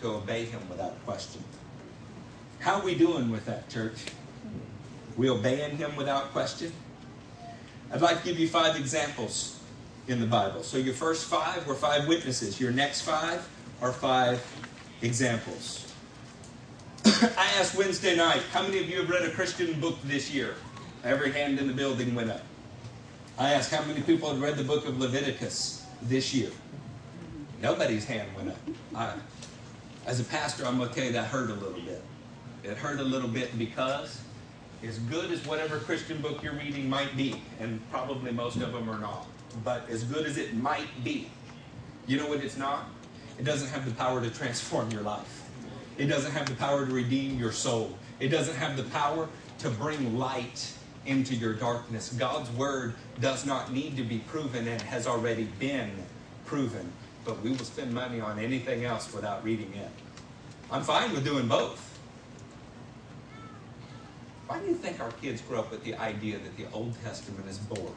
To 0.00 0.08
obey 0.08 0.46
him 0.46 0.60
without 0.70 1.04
question. 1.04 1.42
How 2.60 2.80
are 2.80 2.84
we 2.84 2.94
doing 2.94 3.30
with 3.30 3.46
that, 3.46 3.68
church? 3.68 3.98
We 5.16 5.30
obeying 5.30 5.76
him 5.76 5.94
without 5.96 6.32
question? 6.32 6.72
I'd 7.92 8.00
like 8.00 8.18
to 8.18 8.24
give 8.24 8.38
you 8.38 8.48
five 8.48 8.76
examples 8.76 9.60
in 10.08 10.20
the 10.20 10.26
Bible. 10.26 10.62
So 10.62 10.76
your 10.76 10.94
first 10.94 11.26
five 11.26 11.66
were 11.66 11.74
five 11.74 12.08
witnesses. 12.08 12.60
Your 12.60 12.72
next 12.72 13.02
five 13.02 13.48
are 13.80 13.92
five 13.92 14.44
examples. 15.02 15.92
I 17.04 17.48
asked 17.58 17.76
Wednesday 17.76 18.16
night, 18.16 18.42
how 18.52 18.62
many 18.62 18.80
of 18.80 18.88
you 18.88 18.98
have 18.98 19.10
read 19.10 19.22
a 19.22 19.30
Christian 19.30 19.80
book 19.80 19.96
this 20.04 20.30
year? 20.30 20.54
Every 21.04 21.30
hand 21.30 21.58
in 21.58 21.68
the 21.68 21.72
building 21.72 22.14
went 22.14 22.30
up. 22.30 22.42
I 23.38 23.52
asked 23.54 23.70
how 23.70 23.84
many 23.84 24.02
people 24.02 24.30
had 24.30 24.40
read 24.40 24.56
the 24.56 24.64
book 24.64 24.86
of 24.86 24.98
Leviticus 24.98 25.86
this 26.02 26.34
year. 26.34 26.50
Nobody's 27.62 28.04
hand 28.04 28.28
went 28.36 28.48
up. 28.50 28.58
I, 28.94 29.14
as 30.06 30.20
a 30.20 30.24
pastor, 30.24 30.66
I'm 30.66 30.76
going 30.78 30.88
to 30.88 30.94
tell 30.94 31.04
you 31.04 31.12
that 31.12 31.26
hurt 31.26 31.50
a 31.50 31.54
little 31.54 31.80
bit. 31.80 32.02
It 32.68 32.76
hurt 32.76 33.00
a 33.00 33.04
little 33.04 33.28
bit 33.28 33.58
because, 33.58 34.20
as 34.84 34.98
good 34.98 35.30
as 35.30 35.44
whatever 35.46 35.78
Christian 35.78 36.20
book 36.20 36.42
you're 36.42 36.52
reading 36.52 36.88
might 36.88 37.16
be, 37.16 37.40
and 37.60 37.80
probably 37.90 38.30
most 38.30 38.56
of 38.56 38.72
them 38.72 38.90
are 38.90 38.98
not, 38.98 39.26
but 39.64 39.88
as 39.88 40.04
good 40.04 40.26
as 40.26 40.36
it 40.36 40.54
might 40.54 41.02
be, 41.02 41.30
you 42.06 42.18
know 42.18 42.26
what 42.26 42.44
it's 42.44 42.58
not? 42.58 42.84
It 43.38 43.44
doesn't 43.44 43.68
have 43.70 43.86
the 43.86 43.92
power 43.92 44.20
to 44.20 44.30
transform 44.30 44.90
your 44.90 45.00
life. 45.00 45.48
It 45.96 46.06
doesn't 46.06 46.32
have 46.32 46.46
the 46.46 46.54
power 46.56 46.84
to 46.84 46.92
redeem 46.92 47.38
your 47.38 47.52
soul. 47.52 47.96
It 48.20 48.28
doesn't 48.28 48.56
have 48.56 48.76
the 48.76 48.84
power 48.84 49.28
to 49.60 49.70
bring 49.70 50.18
light 50.18 50.70
into 51.06 51.34
your 51.34 51.54
darkness. 51.54 52.12
God's 52.12 52.50
word 52.50 52.94
does 53.20 53.46
not 53.46 53.72
need 53.72 53.96
to 53.96 54.04
be 54.04 54.18
proven 54.18 54.68
and 54.68 54.80
has 54.82 55.06
already 55.06 55.44
been 55.58 55.90
proven. 56.44 56.92
But 57.24 57.40
we 57.40 57.50
will 57.50 57.64
spend 57.64 57.94
money 57.94 58.20
on 58.20 58.38
anything 58.38 58.84
else 58.84 59.12
without 59.12 59.42
reading 59.42 59.72
it. 59.74 59.90
I'm 60.70 60.82
fine 60.82 61.12
with 61.12 61.24
doing 61.24 61.48
both. 61.48 61.87
Why 64.48 64.58
do 64.60 64.66
you 64.66 64.74
think 64.74 64.98
our 64.98 65.10
kids 65.12 65.42
grow 65.42 65.58
up 65.58 65.70
with 65.70 65.84
the 65.84 65.94
idea 65.96 66.38
that 66.38 66.56
the 66.56 66.64
Old 66.72 66.94
Testament 67.04 67.46
is 67.48 67.58
boring? 67.58 67.92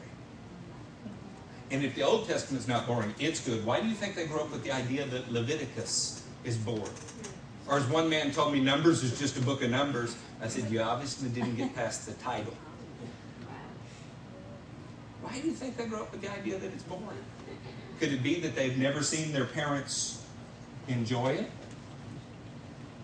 And 1.70 1.82
if 1.82 1.94
the 1.94 2.02
Old 2.02 2.28
Testament 2.28 2.60
is 2.60 2.68
not 2.68 2.86
boring, 2.86 3.14
it's 3.18 3.40
good. 3.40 3.64
Why 3.64 3.80
do 3.80 3.88
you 3.88 3.94
think 3.94 4.14
they 4.14 4.26
grow 4.26 4.40
up 4.40 4.52
with 4.52 4.62
the 4.62 4.70
idea 4.70 5.06
that 5.06 5.32
Leviticus 5.32 6.22
is 6.44 6.58
boring? 6.58 6.92
Or 7.66 7.78
as 7.78 7.86
one 7.86 8.10
man 8.10 8.32
told 8.32 8.52
me, 8.52 8.60
Numbers 8.60 9.02
is 9.02 9.18
just 9.18 9.38
a 9.38 9.40
book 9.40 9.62
of 9.62 9.70
numbers. 9.70 10.14
I 10.42 10.48
said, 10.48 10.70
You 10.70 10.82
obviously 10.82 11.30
didn't 11.30 11.56
get 11.56 11.74
past 11.74 12.04
the 12.04 12.12
title. 12.14 12.54
Why 15.22 15.40
do 15.40 15.48
you 15.48 15.54
think 15.54 15.78
they 15.78 15.86
grow 15.86 16.02
up 16.02 16.12
with 16.12 16.20
the 16.20 16.30
idea 16.30 16.58
that 16.58 16.70
it's 16.70 16.82
boring? 16.82 17.06
Could 17.98 18.12
it 18.12 18.22
be 18.22 18.40
that 18.40 18.54
they've 18.54 18.76
never 18.76 19.02
seen 19.02 19.32
their 19.32 19.46
parents 19.46 20.22
enjoy 20.86 21.28
it? 21.28 21.50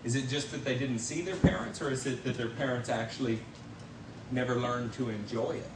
Is 0.09 0.15
it 0.15 0.27
just 0.27 0.49
that 0.53 0.65
they 0.65 0.75
didn't 0.75 0.97
see 0.97 1.21
their 1.21 1.35
parents, 1.35 1.83
or 1.83 1.91
is 1.91 2.07
it 2.07 2.23
that 2.23 2.35
their 2.35 2.47
parents 2.47 2.89
actually 2.89 3.37
never 4.31 4.55
learned 4.55 4.91
to 4.93 5.11
enjoy 5.11 5.51
it? 5.51 5.69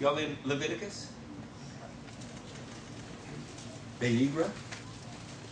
Y'all 0.00 0.16
in 0.16 0.36
Leviticus? 0.44 1.10
Vayikra? 4.00 4.48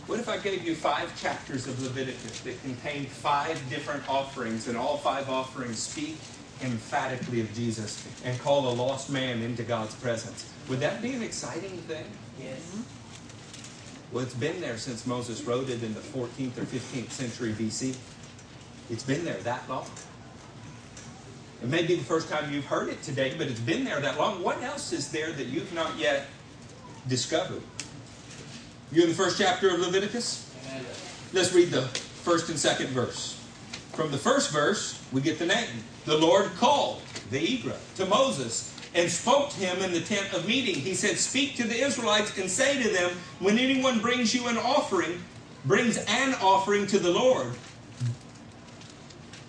What 0.07 0.21
if 0.21 0.29
I 0.29 0.37
gave 0.37 0.63
you 0.63 0.75
five 0.75 1.13
chapters 1.21 1.67
of 1.67 1.83
Leviticus 1.83 2.39
that 2.43 2.61
contained 2.61 3.09
five 3.09 3.61
different 3.69 4.07
offerings, 4.07 4.69
and 4.69 4.77
all 4.77 4.95
five 4.95 5.29
offerings 5.29 5.79
speak 5.79 6.15
emphatically 6.63 7.41
of 7.41 7.53
Jesus 7.53 8.07
and 8.23 8.39
call 8.39 8.69
a 8.69 8.73
lost 8.73 9.09
man 9.09 9.41
into 9.41 9.63
God's 9.63 9.95
presence? 9.95 10.49
Would 10.69 10.79
that 10.79 11.01
be 11.01 11.15
an 11.15 11.21
exciting 11.21 11.79
thing? 11.79 12.05
Yes. 12.39 12.59
Mm-hmm. 12.59 12.94
Well, 14.15 14.23
it's 14.23 14.33
been 14.33 14.61
there 14.61 14.77
since 14.77 15.05
Moses 15.05 15.43
wrote 15.43 15.69
it 15.69 15.83
in 15.83 15.93
the 15.93 15.99
14th 15.99 16.57
or 16.57 16.61
15th 16.61 17.11
century 17.11 17.51
BC. 17.51 17.97
It's 18.89 19.03
been 19.03 19.25
there 19.25 19.35
that 19.39 19.67
long. 19.67 19.85
It 21.61 21.67
may 21.67 21.85
be 21.85 21.95
the 21.95 22.03
first 22.05 22.29
time 22.29 22.53
you've 22.53 22.63
heard 22.63 22.87
it 22.87 23.03
today, 23.03 23.35
but 23.37 23.47
it's 23.47 23.59
been 23.59 23.83
there 23.83 23.99
that 23.99 24.17
long. 24.17 24.41
What 24.41 24.63
else 24.63 24.93
is 24.93 25.11
there 25.11 25.33
that 25.33 25.47
you've 25.47 25.73
not 25.73 25.97
yet 25.97 26.27
discovered? 27.09 27.61
You 28.93 29.03
in 29.03 29.09
the 29.09 29.15
first 29.15 29.37
chapter 29.37 29.73
of 29.73 29.81
Leviticus? 29.81 30.49
Let's 31.33 31.51
read 31.51 31.71
the 31.71 31.81
first 31.81 32.47
and 32.47 32.57
second 32.57 32.91
verse. 32.91 33.37
From 33.91 34.11
the 34.11 34.17
first 34.17 34.49
verse, 34.53 34.97
we 35.11 35.19
get 35.19 35.39
the 35.39 35.45
name. 35.45 35.83
The 36.05 36.17
Lord 36.17 36.45
called 36.55 37.01
Vayikra 37.31 37.75
to 37.97 38.05
Moses 38.05 38.74
and 38.95 39.11
spoke 39.11 39.49
to 39.49 39.57
him 39.57 39.83
in 39.83 39.91
the 39.91 39.99
tent 39.99 40.33
of 40.33 40.47
meeting. 40.47 40.75
He 40.75 40.95
said, 40.95 41.17
Speak 41.17 41.55
to 41.57 41.67
the 41.67 41.75
Israelites 41.75 42.37
and 42.37 42.49
say 42.49 42.81
to 42.81 42.89
them, 42.89 43.11
When 43.39 43.59
anyone 43.59 43.99
brings 43.99 44.33
you 44.33 44.47
an 44.47 44.57
offering, 44.57 45.21
brings 45.65 45.97
an 45.97 46.33
offering 46.41 46.87
to 46.87 46.99
the 46.99 47.11
Lord, 47.11 47.53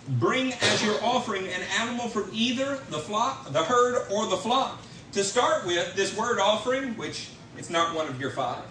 bring 0.09 0.53
as 0.53 0.85
your 0.85 1.03
offering 1.03 1.47
an 1.47 1.63
animal 1.79 2.09
from 2.09 2.29
either 2.33 2.77
the 2.91 2.99
flock, 2.99 3.53
the 3.53 3.63
herd, 3.63 4.07
or 4.11 4.27
the 4.27 4.37
flock. 4.37 4.83
To 5.13 5.25
start 5.25 5.65
with, 5.65 5.95
this 5.95 6.15
word 6.17 6.39
offering, 6.39 6.97
which 6.97 7.31
it's 7.57 7.71
not 7.71 7.95
one 7.95 8.09
of 8.09 8.21
your 8.21 8.31
five. 8.31 8.65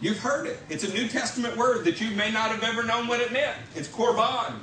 You've 0.00 0.18
heard 0.18 0.46
it. 0.46 0.58
It's 0.68 0.84
a 0.84 0.92
New 0.92 1.08
Testament 1.08 1.56
word 1.56 1.84
that 1.84 2.00
you 2.00 2.10
may 2.14 2.30
not 2.30 2.50
have 2.50 2.62
ever 2.62 2.82
known 2.82 3.06
what 3.06 3.20
it 3.20 3.32
meant. 3.32 3.56
It's 3.74 3.88
korban. 3.88 4.54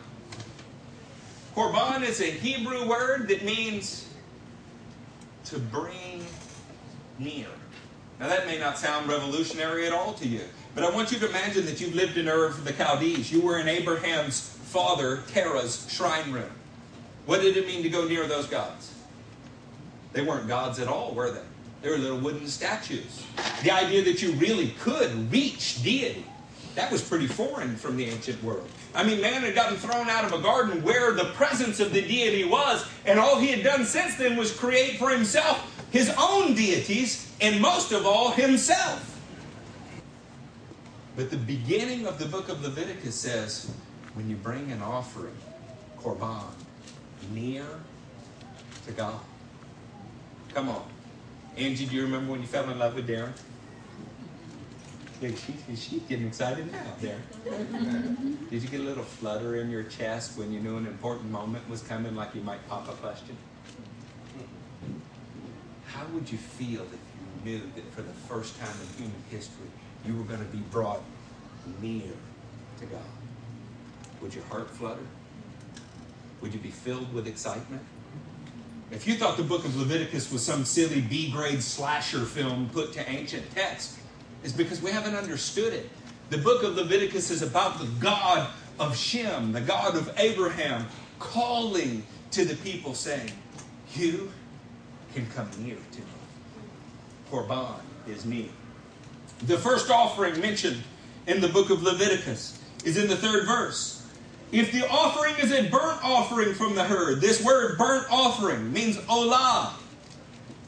Korban 1.55 2.03
is 2.03 2.21
a 2.21 2.29
Hebrew 2.29 2.87
word 2.87 3.29
that 3.29 3.43
means 3.43 4.04
to 5.45 5.59
bring 5.59 6.25
near. 7.19 7.47
Now, 8.19 8.27
that 8.29 8.47
may 8.47 8.57
not 8.57 8.77
sound 8.77 9.07
revolutionary 9.07 9.85
at 9.85 9.93
all 9.93 10.13
to 10.13 10.27
you, 10.27 10.41
but 10.73 10.83
I 10.83 10.89
want 10.89 11.11
you 11.11 11.19
to 11.19 11.29
imagine 11.29 11.65
that 11.65 11.79
you've 11.81 11.95
lived 11.95 12.17
in 12.17 12.27
Ur 12.27 12.45
of 12.45 12.63
the 12.63 12.73
Chaldees. 12.73 13.31
You 13.31 13.41
were 13.41 13.59
in 13.59 13.67
Abraham's 13.67 14.39
father, 14.39 15.23
Terah's 15.27 15.85
shrine 15.89 16.31
room. 16.31 16.49
What 17.25 17.41
did 17.41 17.57
it 17.57 17.67
mean 17.67 17.83
to 17.83 17.89
go 17.89 18.07
near 18.07 18.27
those 18.27 18.47
gods? 18.47 18.93
They 20.13 20.21
weren't 20.21 20.47
gods 20.47 20.79
at 20.79 20.87
all, 20.87 21.13
were 21.13 21.31
they? 21.31 21.41
They 21.81 21.89
were 21.89 21.97
little 21.97 22.19
wooden 22.19 22.47
statues. 22.47 23.23
The 23.63 23.71
idea 23.71 24.03
that 24.05 24.21
you 24.21 24.31
really 24.33 24.69
could 24.79 25.31
reach 25.31 25.83
deity, 25.83 26.25
that 26.75 26.91
was 26.91 27.01
pretty 27.01 27.27
foreign 27.27 27.75
from 27.75 27.97
the 27.97 28.05
ancient 28.05 28.41
world. 28.43 28.67
I 28.95 29.03
mean, 29.03 29.21
man 29.21 29.41
had 29.41 29.53
gotten 29.53 29.77
thrown 29.77 30.09
out 30.09 30.25
of 30.25 30.33
a 30.33 30.41
garden 30.41 30.81
where 30.83 31.13
the 31.13 31.25
presence 31.25 31.79
of 31.79 31.91
the 31.91 32.01
deity 32.01 32.45
was, 32.45 32.85
and 33.05 33.19
all 33.19 33.37
he 33.39 33.47
had 33.47 33.63
done 33.63 33.85
since 33.85 34.15
then 34.15 34.37
was 34.37 34.57
create 34.57 34.97
for 34.97 35.09
himself 35.09 35.71
his 35.91 36.13
own 36.17 36.55
deities, 36.55 37.33
and 37.39 37.61
most 37.61 37.93
of 37.93 38.05
all, 38.05 38.31
himself. 38.31 39.17
But 41.15 41.31
the 41.31 41.37
beginning 41.37 42.05
of 42.05 42.19
the 42.19 42.25
book 42.25 42.49
of 42.49 42.61
Leviticus 42.61 43.15
says 43.15 43.71
when 44.13 44.29
you 44.29 44.35
bring 44.35 44.71
an 44.73 44.81
offering, 44.81 45.35
korban, 45.97 46.43
near 47.33 47.65
to 48.85 48.91
God. 48.91 49.19
Come 50.53 50.67
on. 50.67 50.85
Angie, 51.57 51.85
do 51.85 51.95
you 51.95 52.03
remember 52.03 52.31
when 52.31 52.41
you 52.41 52.47
fell 52.47 52.69
in 52.69 52.77
love 52.77 52.95
with 52.95 53.07
Darren? 53.07 53.31
Yeah, 55.21 55.29
she, 55.29 55.75
she's 55.75 56.01
getting 56.03 56.27
excited 56.27 56.69
now, 56.71 56.83
Darren. 57.01 58.49
Did 58.49 58.61
you 58.61 58.67
get 58.69 58.81
a 58.81 58.83
little 58.83 59.03
flutter 59.03 59.55
in 59.57 59.69
your 59.69 59.83
chest 59.83 60.37
when 60.37 60.51
you 60.51 60.59
knew 60.59 60.77
an 60.77 60.85
important 60.85 61.31
moment 61.31 61.67
was 61.69 61.81
coming, 61.81 62.15
like 62.15 62.35
you 62.35 62.41
might 62.41 62.67
pop 62.67 62.89
a 62.89 62.93
question? 62.93 63.37
How 65.87 66.05
would 66.07 66.29
you 66.29 66.37
feel 66.37 66.81
if 66.81 66.91
you 66.91 67.51
knew 67.51 67.61
that 67.75 67.93
for 67.93 68.01
the 68.01 68.11
first 68.27 68.59
time 68.59 68.75
in 68.81 69.03
human 69.03 69.23
history 69.29 69.67
you 70.05 70.15
were 70.17 70.25
going 70.25 70.39
to 70.39 70.51
be 70.51 70.61
brought 70.69 71.01
near 71.81 72.11
to 72.79 72.85
God? 72.85 72.99
Would 74.21 74.35
your 74.35 74.43
heart 74.45 74.69
flutter? 74.69 75.07
Would 76.41 76.53
you 76.53 76.59
be 76.59 76.71
filled 76.71 77.13
with 77.13 77.25
excitement? 77.25 77.81
If 78.91 79.07
you 79.07 79.15
thought 79.15 79.37
the 79.37 79.43
book 79.43 79.63
of 79.65 79.75
Leviticus 79.77 80.31
was 80.31 80.45
some 80.45 80.65
silly 80.65 81.01
B 81.01 81.31
grade 81.31 81.63
slasher 81.63 82.25
film 82.25 82.69
put 82.71 82.93
to 82.93 83.09
ancient 83.09 83.49
text, 83.51 83.97
it's 84.43 84.53
because 84.53 84.81
we 84.81 84.91
haven't 84.91 85.15
understood 85.15 85.73
it. 85.73 85.89
The 86.29 86.37
book 86.37 86.63
of 86.63 86.75
Leviticus 86.75 87.29
is 87.29 87.41
about 87.41 87.79
the 87.79 87.87
God 87.99 88.49
of 88.79 88.97
Shem, 88.97 89.51
the 89.51 89.61
God 89.61 89.95
of 89.95 90.13
Abraham, 90.17 90.87
calling 91.19 92.03
to 92.31 92.45
the 92.45 92.55
people 92.57 92.93
saying, 92.93 93.31
You 93.93 94.31
can 95.13 95.25
come 95.27 95.49
near 95.59 95.77
to 95.91 95.99
me. 95.99 96.05
Korban 97.31 97.79
is 98.07 98.25
near. 98.25 98.49
The 99.43 99.57
first 99.57 99.89
offering 99.89 100.39
mentioned 100.39 100.81
in 101.27 101.41
the 101.41 101.47
book 101.47 101.69
of 101.69 101.83
Leviticus 101.83 102.59
is 102.83 102.97
in 102.97 103.07
the 103.07 103.15
third 103.15 103.45
verse. 103.45 104.07
If 104.51 104.71
the 104.71 104.87
offering 104.89 105.35
is 105.41 105.51
a 105.51 105.69
burnt 105.69 106.03
offering 106.03 106.53
from 106.53 106.75
the 106.75 106.83
herd, 106.83 107.19
this 107.19 107.43
word 107.43 107.77
burnt 107.77 108.07
offering 108.11 108.71
means 108.71 108.97
olah. 108.97 109.73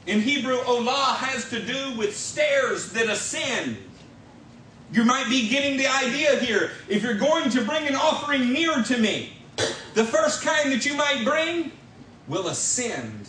In 0.08 0.22
Hebrew, 0.22 0.58
olah 0.60 1.18
has 1.18 1.49
to 1.49 1.62
do 1.62 1.97
with 1.97 2.16
stairs 2.16 2.91
that 2.93 3.08
ascend. 3.08 3.78
You 4.93 5.03
might 5.03 5.30
be 5.30 5.49
getting 5.49 5.78
the 5.78 5.88
idea 5.88 6.39
here. 6.39 6.72
If 6.88 7.03
you're 7.03 7.18
going 7.18 7.49
to 7.49 7.62
bring 7.64 7.88
an 7.88 7.95
offering 7.95 8.53
near 8.53 8.82
to 8.84 8.97
me, 8.97 9.34
the 9.95 10.05
first 10.05 10.41
kind 10.43 10.72
that 10.72 10.86
you 10.86 10.95
might 10.95 11.26
bring 11.26 11.74
will 12.30 12.47
ascend 12.47 13.28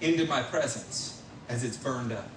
into 0.00 0.24
my 0.26 0.40
presence 0.40 1.20
as 1.48 1.64
it's 1.64 1.76
burned 1.76 2.12
up. 2.12 2.28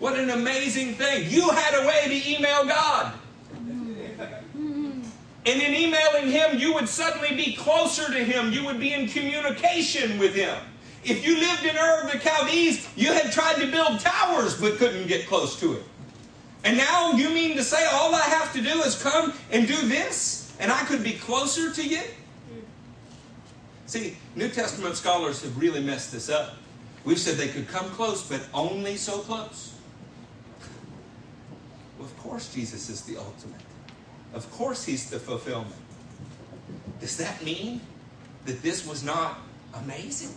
What 0.00 0.18
an 0.18 0.28
amazing 0.28 0.94
thing. 0.94 1.30
You 1.30 1.48
had 1.48 1.82
a 1.82 1.86
way 1.86 2.20
to 2.20 2.30
email 2.30 2.66
God. 2.66 3.14
And 5.46 5.62
in 5.62 5.74
emailing 5.74 6.30
him, 6.30 6.58
you 6.58 6.74
would 6.74 6.88
suddenly 6.88 7.34
be 7.34 7.54
closer 7.54 8.12
to 8.12 8.22
him. 8.22 8.52
You 8.52 8.66
would 8.66 8.78
be 8.78 8.92
in 8.92 9.08
communication 9.08 10.18
with 10.18 10.34
him. 10.34 10.58
If 11.10 11.26
you 11.26 11.38
lived 11.38 11.64
in 11.64 11.76
Ur 11.76 12.02
of 12.02 12.12
the 12.12 12.18
Chaldees, 12.18 12.86
you 12.94 13.12
had 13.12 13.32
tried 13.32 13.56
to 13.56 13.70
build 13.70 14.00
towers 14.00 14.60
but 14.60 14.76
couldn't 14.76 15.06
get 15.06 15.26
close 15.26 15.58
to 15.60 15.74
it. 15.74 15.82
And 16.64 16.76
now 16.76 17.12
you 17.12 17.30
mean 17.30 17.56
to 17.56 17.62
say 17.62 17.86
all 17.92 18.14
I 18.14 18.22
have 18.22 18.52
to 18.52 18.60
do 18.60 18.82
is 18.82 19.00
come 19.00 19.32
and 19.50 19.66
do 19.66 19.76
this 19.88 20.54
and 20.58 20.72
I 20.72 20.82
could 20.84 21.02
be 21.02 21.12
closer 21.12 21.72
to 21.72 21.86
you? 21.86 22.02
See, 23.86 24.16
New 24.34 24.48
Testament 24.48 24.96
scholars 24.96 25.42
have 25.42 25.58
really 25.58 25.80
messed 25.80 26.12
this 26.12 26.28
up. 26.28 26.56
We've 27.04 27.18
said 27.18 27.36
they 27.36 27.48
could 27.48 27.68
come 27.68 27.88
close, 27.90 28.28
but 28.28 28.42
only 28.52 28.96
so 28.96 29.20
close. 29.20 29.74
Well, 31.96 32.06
of 32.06 32.16
course, 32.18 32.52
Jesus 32.52 32.90
is 32.90 33.02
the 33.02 33.16
ultimate. 33.16 33.62
Of 34.34 34.50
course, 34.50 34.84
he's 34.84 35.08
the 35.08 35.18
fulfillment. 35.18 35.74
Does 37.00 37.16
that 37.16 37.42
mean 37.42 37.80
that 38.44 38.62
this 38.62 38.86
was 38.86 39.02
not 39.02 39.38
amazing? 39.72 40.34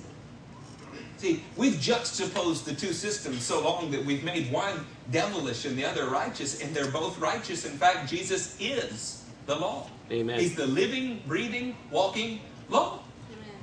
See, 1.22 1.44
we've 1.56 1.80
juxtaposed 1.80 2.66
the 2.66 2.74
two 2.74 2.94
systems 2.94 3.44
so 3.44 3.64
long 3.64 3.92
that 3.92 4.04
we've 4.04 4.24
made 4.24 4.52
one 4.52 4.88
devilish 5.12 5.66
and 5.66 5.78
the 5.78 5.86
other 5.86 6.08
righteous, 6.08 6.62
and 6.62 6.76
they're 6.76 6.90
both 6.90 7.20
righteous. 7.20 7.64
In 7.64 7.74
fact, 7.74 8.10
Jesus 8.10 8.58
is 8.60 9.24
the 9.46 9.56
law. 9.56 9.88
Amen. 10.10 10.40
He's 10.40 10.56
the 10.56 10.66
living, 10.66 11.22
breathing, 11.28 11.76
walking 11.92 12.40
law. 12.70 13.04
Amen. 13.32 13.56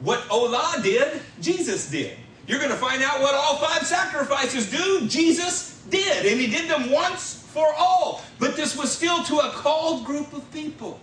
What 0.00 0.18
Olah 0.28 0.82
did, 0.82 1.22
Jesus 1.40 1.88
did. 1.88 2.16
You're 2.48 2.58
going 2.58 2.72
to 2.72 2.76
find 2.76 3.00
out 3.00 3.20
what 3.20 3.32
all 3.32 3.58
five 3.58 3.86
sacrifices 3.86 4.68
do. 4.68 5.06
Jesus 5.06 5.80
did. 5.90 6.26
And 6.26 6.40
he 6.40 6.48
did 6.48 6.68
them 6.68 6.90
once 6.90 7.44
for 7.52 7.72
all. 7.78 8.22
But 8.40 8.56
this 8.56 8.76
was 8.76 8.90
still 8.90 9.22
to 9.22 9.38
a 9.38 9.50
called 9.52 10.04
group 10.04 10.32
of 10.32 10.50
people. 10.52 10.98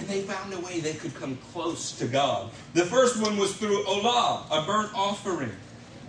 And 0.00 0.08
they 0.08 0.22
found 0.22 0.54
a 0.54 0.60
way 0.60 0.80
they 0.80 0.94
could 0.94 1.14
come 1.14 1.36
close 1.52 1.92
to 1.98 2.06
God. 2.06 2.50
The 2.72 2.86
first 2.86 3.20
one 3.20 3.36
was 3.36 3.54
through 3.54 3.84
Olah, 3.84 4.46
a 4.50 4.64
burnt 4.64 4.90
offering, 4.94 5.52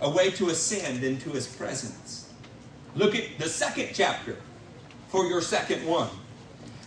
a 0.00 0.08
way 0.08 0.30
to 0.30 0.48
ascend 0.48 1.04
into 1.04 1.28
his 1.28 1.46
presence. 1.46 2.32
Look 2.96 3.14
at 3.14 3.38
the 3.38 3.48
second 3.48 3.90
chapter 3.92 4.38
for 5.08 5.26
your 5.26 5.42
second 5.42 5.86
one. 5.86 6.08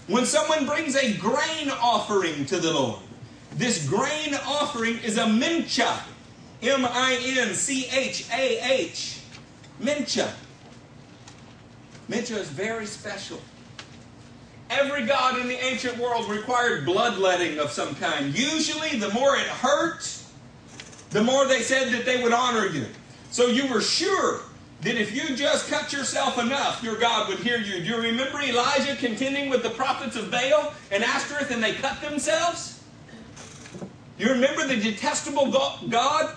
When 0.08 0.26
someone 0.26 0.66
brings 0.66 0.95
a 0.95 1.16
grain 1.18 1.70
offering 1.80 2.47
to 2.47 2.60
the 2.60 2.74
Lord, 2.74 3.01
this 3.53 3.88
grain 3.88 4.34
offering 4.45 4.97
is 4.99 5.18
a 5.18 5.26
mincha. 5.26 6.01
M 6.64 6.86
I 6.86 7.20
N 7.38 7.53
C 7.53 7.88
H 7.91 8.26
A 8.34 8.80
H. 8.82 9.20
Mincha. 9.80 10.32
Mincha 12.10 12.38
is 12.38 12.49
very 12.49 12.88
special. 12.88 13.39
Every 14.70 15.05
god 15.05 15.39
in 15.39 15.47
the 15.47 15.63
ancient 15.63 15.97
world 15.97 16.30
required 16.30 16.86
bloodletting 16.86 17.59
of 17.59 17.72
some 17.72 17.95
kind. 17.95 18.38
Usually, 18.38 18.97
the 18.97 19.09
more 19.11 19.36
it 19.36 19.47
hurt, 19.47 20.11
the 21.11 21.24
more 21.24 21.45
they 21.45 21.61
said 21.61 21.93
that 21.93 22.05
they 22.05 22.22
would 22.22 22.34
honor 22.34 22.66
you. 22.66 22.86
So 23.30 23.47
you 23.47 23.72
were 23.72 23.82
sure 23.82 24.41
that 24.82 24.95
if 24.99 25.16
you 25.16 25.36
just 25.36 25.70
cut 25.70 25.93
yourself 25.93 26.38
enough, 26.39 26.84
your 26.84 26.97
God 26.97 27.30
would 27.30 27.39
hear 27.39 27.57
you. 27.57 27.80
Do 27.82 27.86
you 27.86 27.97
remember 27.97 28.41
Elijah 28.41 28.95
contending 28.95 29.49
with 29.49 29.63
the 29.63 29.70
prophets 29.70 30.16
of 30.16 30.32
Baal 30.32 30.74
and 30.91 31.03
Ashtoreth 31.03 31.51
and 31.51 31.63
they 31.63 31.74
cut 31.74 32.01
themselves? 32.01 32.84
You 34.18 34.30
remember 34.30 34.66
the 34.66 34.78
detestable 34.78 35.51
God 35.89 36.36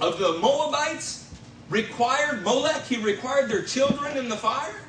of 0.00 0.18
the 0.18 0.38
Moabites 0.38 1.32
required 1.68 2.42
Molech, 2.42 2.84
he 2.84 2.96
required 2.98 3.50
their 3.50 3.62
children 3.62 4.16
in 4.16 4.28
the 4.28 4.36
fire? 4.36 4.82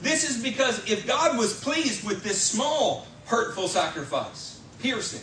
This 0.00 0.28
is 0.28 0.42
because 0.42 0.88
if 0.90 1.06
God 1.06 1.38
was 1.38 1.58
pleased 1.60 2.04
with 2.04 2.22
this 2.22 2.40
small, 2.40 3.06
hurtful 3.26 3.68
sacrifice, 3.68 4.60
piercing, 4.80 5.22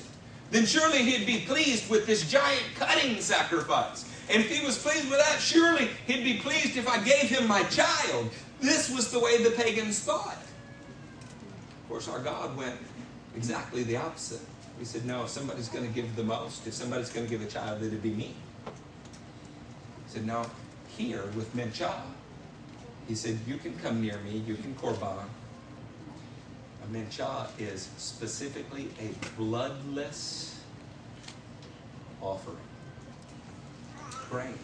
then 0.52 0.66
surely 0.66 1.04
he'd 1.04 1.26
be 1.26 1.42
pleased 1.42 1.90
with 1.90 2.06
this 2.06 2.30
giant 2.30 2.64
cutting 2.76 3.20
sacrifice. 3.22 4.06
And 4.30 4.44
if 4.44 4.50
he 4.50 4.66
was 4.66 4.78
pleased 4.78 5.10
with 5.10 5.20
that, 5.20 5.40
surely 5.40 5.90
he'd 6.08 6.24
be 6.24 6.38
pleased 6.38 6.78
if 6.78 6.88
I 6.88 7.04
gave 7.04 7.30
him 7.30 7.48
my 7.48 7.64
child. 7.64 8.30
This 8.62 8.90
was 8.90 9.12
the 9.12 9.20
way 9.20 9.44
the 9.44 9.52
pagans 9.52 10.00
thought. 10.00 10.38
Of 10.38 11.90
course, 11.90 12.08
our 12.08 12.20
God 12.20 12.56
went 12.56 12.78
exactly 13.36 13.84
the 13.84 13.98
opposite. 13.98 14.40
He 14.80 14.86
said, 14.86 15.06
No, 15.06 15.24
if 15.24 15.30
somebody's 15.30 15.70
going 15.70 15.86
to 15.86 15.94
give 15.94 16.16
the 16.16 16.24
most, 16.24 16.66
if 16.66 16.74
somebody's 16.74 17.10
going 17.10 17.26
to 17.26 17.30
give 17.30 17.42
a 17.42 17.50
child, 17.50 17.84
it'd 17.84 18.02
be 18.02 18.14
me. 18.14 18.36
He 18.66 18.72
said, 20.08 20.26
No, 20.26 20.50
here 20.88 21.24
with 21.36 21.54
Minchah, 21.56 21.94
he 23.08 23.16
said, 23.16 23.40
You 23.48 23.58
can 23.58 23.78
come 23.80 24.02
near 24.02 24.18
me, 24.20 24.44
you 24.46 24.56
can 24.56 24.74
korban. 24.76 25.26
A 26.84 26.88
mincha 26.88 27.48
is 27.60 27.90
specifically 27.98 28.90
a 29.00 29.14
bloodless 29.38 30.60
offering. 32.22 32.58
Grain. 34.30 34.58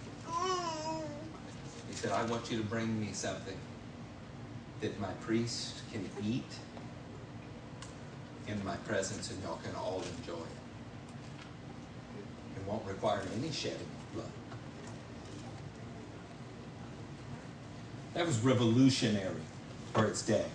He 1.89 1.95
said, 1.95 2.11
I 2.11 2.23
want 2.25 2.51
you 2.51 2.57
to 2.57 2.63
bring 2.63 2.99
me 2.99 3.09
something 3.13 3.57
that 4.81 4.99
my 4.99 5.11
priest 5.21 5.81
can 5.91 6.09
eat 6.23 6.43
in 8.47 8.63
my 8.65 8.75
presence 8.77 9.29
and 9.31 9.41
y'all 9.43 9.59
can 9.63 9.75
all 9.75 10.01
enjoy 10.17 10.33
it. 10.33 10.59
It 12.55 12.67
won't 12.67 12.85
require 12.85 13.21
any 13.37 13.51
shedding 13.51 13.77
of 13.79 14.13
blood. 14.13 14.31
That 18.13 18.25
was 18.25 18.39
revolutionary 18.39 19.35
for 19.93 20.05
its 20.05 20.21
day. 20.21 20.45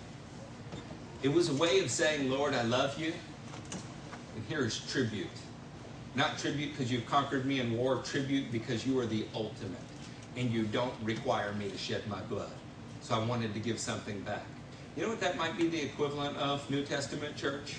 It 1.23 1.29
was 1.29 1.49
a 1.49 1.53
way 1.53 1.79
of 1.79 1.89
saying, 1.89 2.29
Lord, 2.29 2.53
I 2.53 2.63
love 2.63 2.99
you, 2.99 3.13
and 4.35 4.45
here 4.47 4.65
is 4.65 4.79
tribute. 4.91 5.27
Not 6.13 6.37
tribute 6.37 6.71
because 6.71 6.91
you've 6.91 7.05
conquered 7.05 7.45
me 7.45 7.59
in 7.59 7.75
war, 7.77 8.01
tribute 8.03 8.51
because 8.51 8.85
you 8.85 8.99
are 8.99 9.05
the 9.05 9.25
ultimate, 9.33 9.79
and 10.37 10.51
you 10.51 10.63
don't 10.63 10.93
require 11.03 11.53
me 11.53 11.69
to 11.69 11.77
shed 11.77 12.07
my 12.07 12.21
blood. 12.23 12.51
So 13.01 13.15
I 13.15 13.25
wanted 13.25 13.53
to 13.53 13.59
give 13.59 13.79
something 13.79 14.21
back. 14.21 14.43
You 14.95 15.03
know 15.03 15.09
what 15.09 15.19
that 15.21 15.37
might 15.37 15.57
be 15.57 15.67
the 15.67 15.81
equivalent 15.81 16.37
of, 16.37 16.69
New 16.69 16.83
Testament 16.83 17.35
church? 17.35 17.75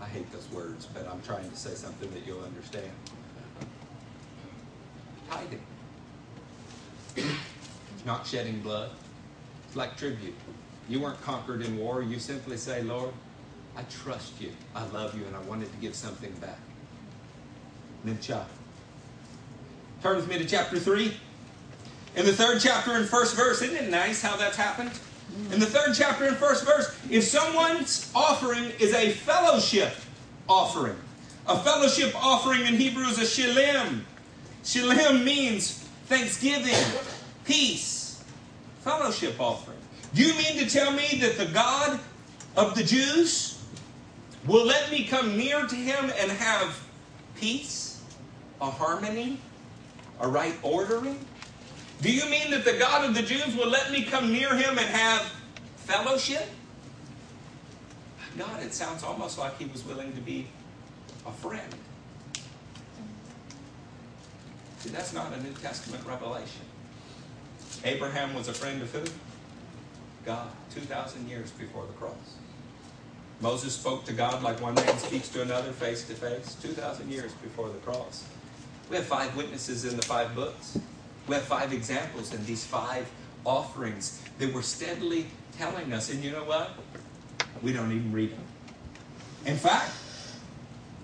I 0.00 0.04
hate 0.06 0.30
those 0.32 0.48
words, 0.50 0.86
but 0.86 1.08
I'm 1.08 1.22
trying 1.22 1.48
to 1.48 1.56
say 1.56 1.74
something 1.74 2.12
that 2.12 2.26
you'll 2.26 2.44
understand. 2.44 2.90
Tithing. 5.30 5.62
Not 8.06 8.24
shedding 8.24 8.60
blood. 8.60 8.90
It's 9.66 9.74
like 9.76 9.96
tribute. 9.96 10.34
You 10.88 11.00
weren't 11.00 11.20
conquered 11.22 11.60
in 11.62 11.76
war. 11.76 12.02
You 12.02 12.20
simply 12.20 12.56
say, 12.56 12.82
Lord, 12.82 13.12
I 13.76 13.82
trust 14.04 14.40
you. 14.40 14.52
I 14.76 14.86
love 14.86 15.18
you, 15.18 15.26
and 15.26 15.34
I 15.34 15.40
wanted 15.40 15.72
to 15.72 15.78
give 15.78 15.96
something 15.96 16.32
back. 16.34 16.58
Mincha. 18.06 18.44
Turn 20.02 20.16
with 20.16 20.28
me 20.28 20.38
to 20.38 20.44
chapter 20.44 20.78
3. 20.78 21.12
In 22.14 22.24
the 22.24 22.32
third 22.32 22.60
chapter 22.60 22.92
and 22.92 23.06
first 23.06 23.34
verse, 23.34 23.60
isn't 23.60 23.76
it 23.76 23.90
nice 23.90 24.22
how 24.22 24.36
that's 24.36 24.56
happened? 24.56 24.92
In 25.52 25.58
the 25.58 25.66
third 25.66 25.94
chapter 25.94 26.24
and 26.24 26.36
first 26.36 26.64
verse, 26.64 26.96
if 27.10 27.24
someone's 27.24 28.10
offering 28.14 28.70
is 28.78 28.94
a 28.94 29.10
fellowship 29.10 29.92
offering, 30.48 30.96
a 31.48 31.58
fellowship 31.58 32.14
offering 32.14 32.64
in 32.66 32.74
Hebrew 32.74 33.04
is 33.04 33.18
a 33.18 33.22
shilim. 33.22 34.02
Shilim 34.62 35.24
means 35.24 35.84
thanksgiving, 36.06 36.72
peace, 37.46 38.22
fellowship 38.80 39.40
offering. 39.40 39.78
Do 40.14 40.22
you 40.22 40.34
mean 40.34 40.58
to 40.58 40.68
tell 40.68 40.92
me 40.92 41.18
that 41.20 41.38
the 41.38 41.46
God 41.46 41.98
of 42.56 42.74
the 42.74 42.84
Jews 42.84 43.62
will 44.46 44.64
let 44.64 44.90
me 44.90 45.04
come 45.04 45.36
near 45.36 45.66
to 45.66 45.74
him 45.74 46.12
and 46.18 46.30
have 46.30 46.80
peace, 47.36 48.00
a 48.60 48.70
harmony, 48.70 49.38
a 50.20 50.28
right 50.28 50.54
ordering? 50.62 51.18
Do 52.02 52.12
you 52.12 52.28
mean 52.28 52.50
that 52.50 52.64
the 52.64 52.74
God 52.74 53.08
of 53.08 53.14
the 53.14 53.22
Jews 53.22 53.56
will 53.56 53.68
let 53.68 53.90
me 53.90 54.02
come 54.02 54.32
near 54.32 54.54
him 54.54 54.78
and 54.78 54.86
have 54.86 55.32
fellowship? 55.76 56.46
God, 58.36 58.62
it 58.62 58.74
sounds 58.74 59.02
almost 59.02 59.38
like 59.38 59.58
he 59.58 59.64
was 59.66 59.84
willing 59.84 60.12
to 60.12 60.20
be 60.20 60.46
a 61.26 61.32
friend. 61.32 61.74
See, 64.80 64.90
that's 64.90 65.14
not 65.14 65.32
a 65.32 65.42
New 65.42 65.52
Testament 65.54 66.04
revelation. 66.06 66.60
Abraham 67.84 68.34
was 68.34 68.48
a 68.48 68.52
friend 68.52 68.82
of 68.82 68.90
who? 68.92 69.04
God, 70.24 70.48
2,000 70.74 71.28
years 71.28 71.50
before 71.52 71.86
the 71.86 71.92
cross. 71.94 72.36
Moses 73.40 73.74
spoke 73.74 74.04
to 74.06 74.12
God 74.12 74.42
like 74.42 74.60
one 74.60 74.74
man 74.74 74.98
speaks 74.98 75.28
to 75.28 75.42
another 75.42 75.72
face 75.72 76.06
to 76.08 76.14
face, 76.14 76.56
2,000 76.62 77.10
years 77.10 77.32
before 77.34 77.68
the 77.68 77.78
cross. 77.78 78.24
We 78.88 78.96
have 78.96 79.04
five 79.04 79.36
witnesses 79.36 79.84
in 79.84 79.96
the 79.96 80.02
five 80.02 80.34
books. 80.34 80.78
We 81.26 81.34
have 81.34 81.44
five 81.44 81.72
examples 81.72 82.32
in 82.32 82.44
these 82.46 82.64
five 82.64 83.06
offerings 83.44 84.22
that 84.38 84.52
were 84.52 84.62
steadily 84.62 85.26
telling 85.58 85.92
us. 85.92 86.10
And 86.10 86.24
you 86.24 86.32
know 86.32 86.44
what? 86.44 86.70
We 87.62 87.72
don't 87.72 87.92
even 87.92 88.12
read 88.12 88.32
them. 88.32 88.44
In 89.44 89.56
fact, 89.56 89.92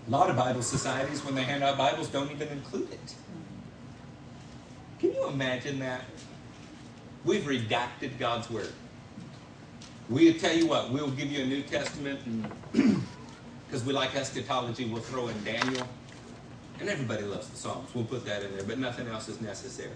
a 0.06 0.10
lot 0.10 0.30
of 0.30 0.36
Bible 0.36 0.62
societies, 0.62 1.24
when 1.24 1.34
they 1.34 1.44
hand 1.44 1.62
out 1.62 1.78
Bibles, 1.78 2.08
don't 2.08 2.30
even 2.30 2.48
include 2.48 2.90
it. 2.92 3.14
Can 4.98 5.12
you 5.12 5.28
imagine 5.28 5.78
that? 5.80 6.04
We've 7.24 7.42
redacted 7.42 8.18
God's 8.18 8.50
Word. 8.50 8.72
We'll 10.08 10.34
tell 10.34 10.54
you 10.54 10.66
what, 10.66 10.90
we'll 10.90 11.10
give 11.10 11.30
you 11.30 11.42
a 11.42 11.46
New 11.46 11.62
Testament, 11.62 12.20
because 12.72 13.84
we 13.84 13.92
like 13.92 14.14
eschatology, 14.16 14.84
we'll 14.86 15.02
throw 15.02 15.28
in 15.28 15.44
Daniel. 15.44 15.86
And 16.80 16.88
everybody 16.88 17.22
loves 17.22 17.48
the 17.48 17.56
Psalms. 17.56 17.94
We'll 17.94 18.04
put 18.04 18.24
that 18.26 18.42
in 18.42 18.56
there, 18.56 18.64
but 18.64 18.78
nothing 18.78 19.06
else 19.06 19.28
is 19.28 19.40
necessary. 19.40 19.92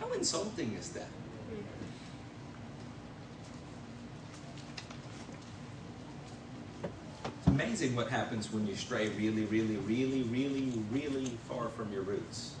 How 0.00 0.12
insulting 0.12 0.72
is 0.72 0.88
that? 0.90 1.06
It's 7.24 7.46
amazing 7.46 7.94
what 7.94 8.08
happens 8.08 8.52
when 8.52 8.66
you 8.66 8.74
stray 8.74 9.10
really, 9.10 9.44
really, 9.44 9.76
really, 9.76 10.22
really, 10.22 10.72
really 10.90 11.38
far 11.48 11.68
from 11.68 11.92
your 11.92 12.02
roots. 12.02 12.56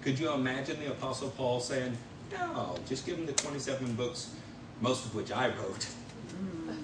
Could 0.00 0.18
you 0.18 0.32
imagine 0.32 0.80
the 0.80 0.90
Apostle 0.90 1.30
Paul 1.30 1.60
saying, 1.60 1.98
No, 2.32 2.76
just 2.86 3.06
give 3.06 3.16
them 3.16 3.26
the 3.26 3.32
27 3.32 3.94
books, 3.94 4.34
most 4.80 5.04
of 5.06 5.14
which 5.14 5.32
I 5.32 5.48
wrote, 5.48 5.86
mm. 6.28 6.76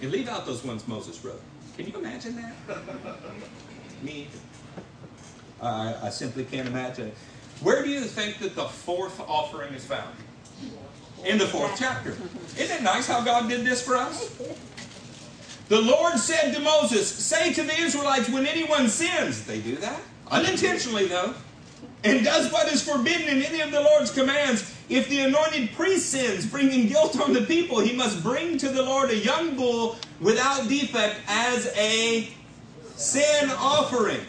and 0.00 0.10
leave 0.10 0.28
out 0.28 0.46
those 0.46 0.64
ones 0.64 0.86
Moses 0.86 1.24
wrote? 1.24 1.42
Can 1.76 1.86
you 1.86 1.98
imagine 1.98 2.36
that? 2.36 2.54
Me 4.02 4.28
I, 5.62 5.94
I 6.04 6.10
simply 6.10 6.44
can't 6.44 6.68
imagine 6.68 7.08
it. 7.08 7.14
Where 7.60 7.82
do 7.82 7.90
you 7.90 8.00
think 8.00 8.38
that 8.38 8.54
the 8.54 8.64
fourth 8.64 9.20
offering 9.20 9.74
is 9.74 9.84
found? 9.84 10.14
In 11.24 11.36
the 11.36 11.46
fourth 11.46 11.74
chapter. 11.78 12.16
Isn't 12.58 12.78
it 12.78 12.82
nice 12.82 13.06
how 13.06 13.20
God 13.20 13.48
did 13.48 13.66
this 13.66 13.82
for 13.82 13.96
us? 13.96 14.34
The 15.68 15.80
Lord 15.80 16.18
said 16.18 16.52
to 16.54 16.60
Moses, 16.60 17.08
Say 17.08 17.52
to 17.52 17.62
the 17.62 17.78
Israelites, 17.78 18.30
when 18.30 18.46
anyone 18.46 18.88
sins, 18.88 19.44
they 19.44 19.60
do 19.60 19.76
that? 19.76 20.00
Unintentionally, 20.30 21.06
though, 21.06 21.34
and 22.04 22.24
does 22.24 22.52
what 22.52 22.72
is 22.72 22.82
forbidden 22.82 23.28
in 23.28 23.42
any 23.42 23.60
of 23.60 23.70
the 23.70 23.80
Lord's 23.80 24.10
commands, 24.10 24.74
if 24.88 25.08
the 25.08 25.20
anointed 25.20 25.72
priest 25.72 26.10
sins, 26.10 26.46
bringing 26.46 26.88
guilt 26.88 27.20
on 27.20 27.32
the 27.32 27.42
people, 27.42 27.80
he 27.80 27.94
must 27.94 28.22
bring 28.22 28.56
to 28.58 28.68
the 28.68 28.82
Lord 28.82 29.10
a 29.10 29.16
young 29.16 29.54
bull 29.56 29.96
without 30.20 30.68
defect 30.68 31.16
as 31.28 31.72
a 31.76 32.28
sin 32.96 33.50
offering. 33.50 34.20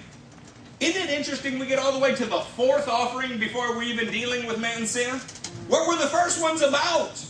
Isn't 0.80 1.02
it 1.02 1.10
interesting 1.12 1.60
we 1.60 1.68
get 1.68 1.80
all 1.80 1.92
the 1.92 2.00
way 2.00 2.16
to 2.16 2.26
the 2.26 2.40
fourth 2.40 2.88
offering 2.88 3.38
before 3.40 3.76
we're 3.76 3.84
even 3.84 4.12
dealing 4.12 4.48
with 4.48 4.60
man's 4.60 4.90
sin? 4.90 5.20
What 5.68 5.88
were 5.88 5.96
the 5.96 6.10
first 6.10 6.42
ones 6.42 6.62
about? 6.62 7.24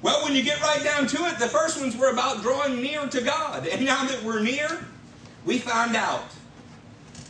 Well, 0.00 0.22
when 0.22 0.34
you 0.34 0.42
get 0.42 0.60
right 0.60 0.82
down 0.82 1.06
to 1.08 1.26
it, 1.26 1.38
the 1.38 1.48
first 1.48 1.80
ones 1.80 1.96
were 1.96 2.10
about 2.10 2.42
drawing 2.42 2.80
near 2.80 3.06
to 3.06 3.20
God. 3.20 3.66
And 3.66 3.84
now 3.84 4.04
that 4.04 4.22
we're 4.22 4.40
near, 4.40 4.86
we 5.44 5.58
find 5.58 5.96
out 5.96 6.24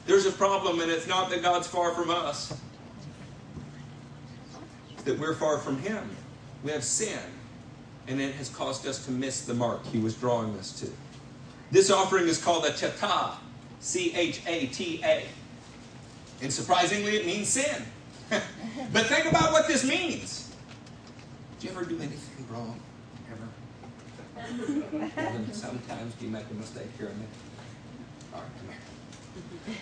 there's 0.07 0.27
a 0.27 0.33
problem, 0.33 0.81
and 0.81 0.91
it's 0.91 1.07
not 1.07 1.31
that 1.31 1.43
God's 1.43 1.67
far 1.67 1.93
from 1.93 2.11
us, 2.11 2.55
it's 4.93 5.03
that 5.05 5.19
we're 5.19 5.35
far 5.35 5.59
from 5.59 5.79
Him. 5.79 6.11
We 6.63 6.73
have 6.73 6.85
sin, 6.85 7.19
and 8.07 8.21
it 8.21 8.35
has 8.35 8.49
caused 8.49 8.87
us 8.87 9.05
to 9.07 9.11
miss 9.11 9.45
the 9.45 9.55
mark 9.55 9.85
He 9.87 9.99
was 9.99 10.15
drawing 10.15 10.55
us 10.57 10.79
to. 10.81 10.91
This 11.71 11.91
offering 11.91 12.29
is 12.29 12.43
called 12.43 12.65
a 12.67 12.71
chata, 12.71 13.35
C 13.81 14.15
H 14.15 14.41
A 14.47 14.67
T 14.67 15.01
A. 15.05 15.25
And 16.43 16.53
surprisingly, 16.53 17.17
it 17.17 17.27
means 17.27 17.49
sin. 17.49 17.83
but 18.93 19.07
think 19.07 19.27
about 19.27 19.53
what 19.53 19.67
this 19.67 19.85
means. 19.85 20.55
Did 21.59 21.71
you 21.71 21.77
ever 21.77 21.85
do 21.85 21.97
anything 21.97 22.47
wrong? 22.51 22.79
Ever? 23.31 25.11
Sometimes 25.53 26.15
do 26.15 26.27
you 26.27 26.31
make 26.31 26.45
a 26.51 26.55
mistake 26.55 26.89
here 26.99 27.09
and 27.09 27.21
there? 27.21 27.29
All 28.35 28.41
right, 28.41 28.51
come 28.59 28.69
here. 28.69 29.77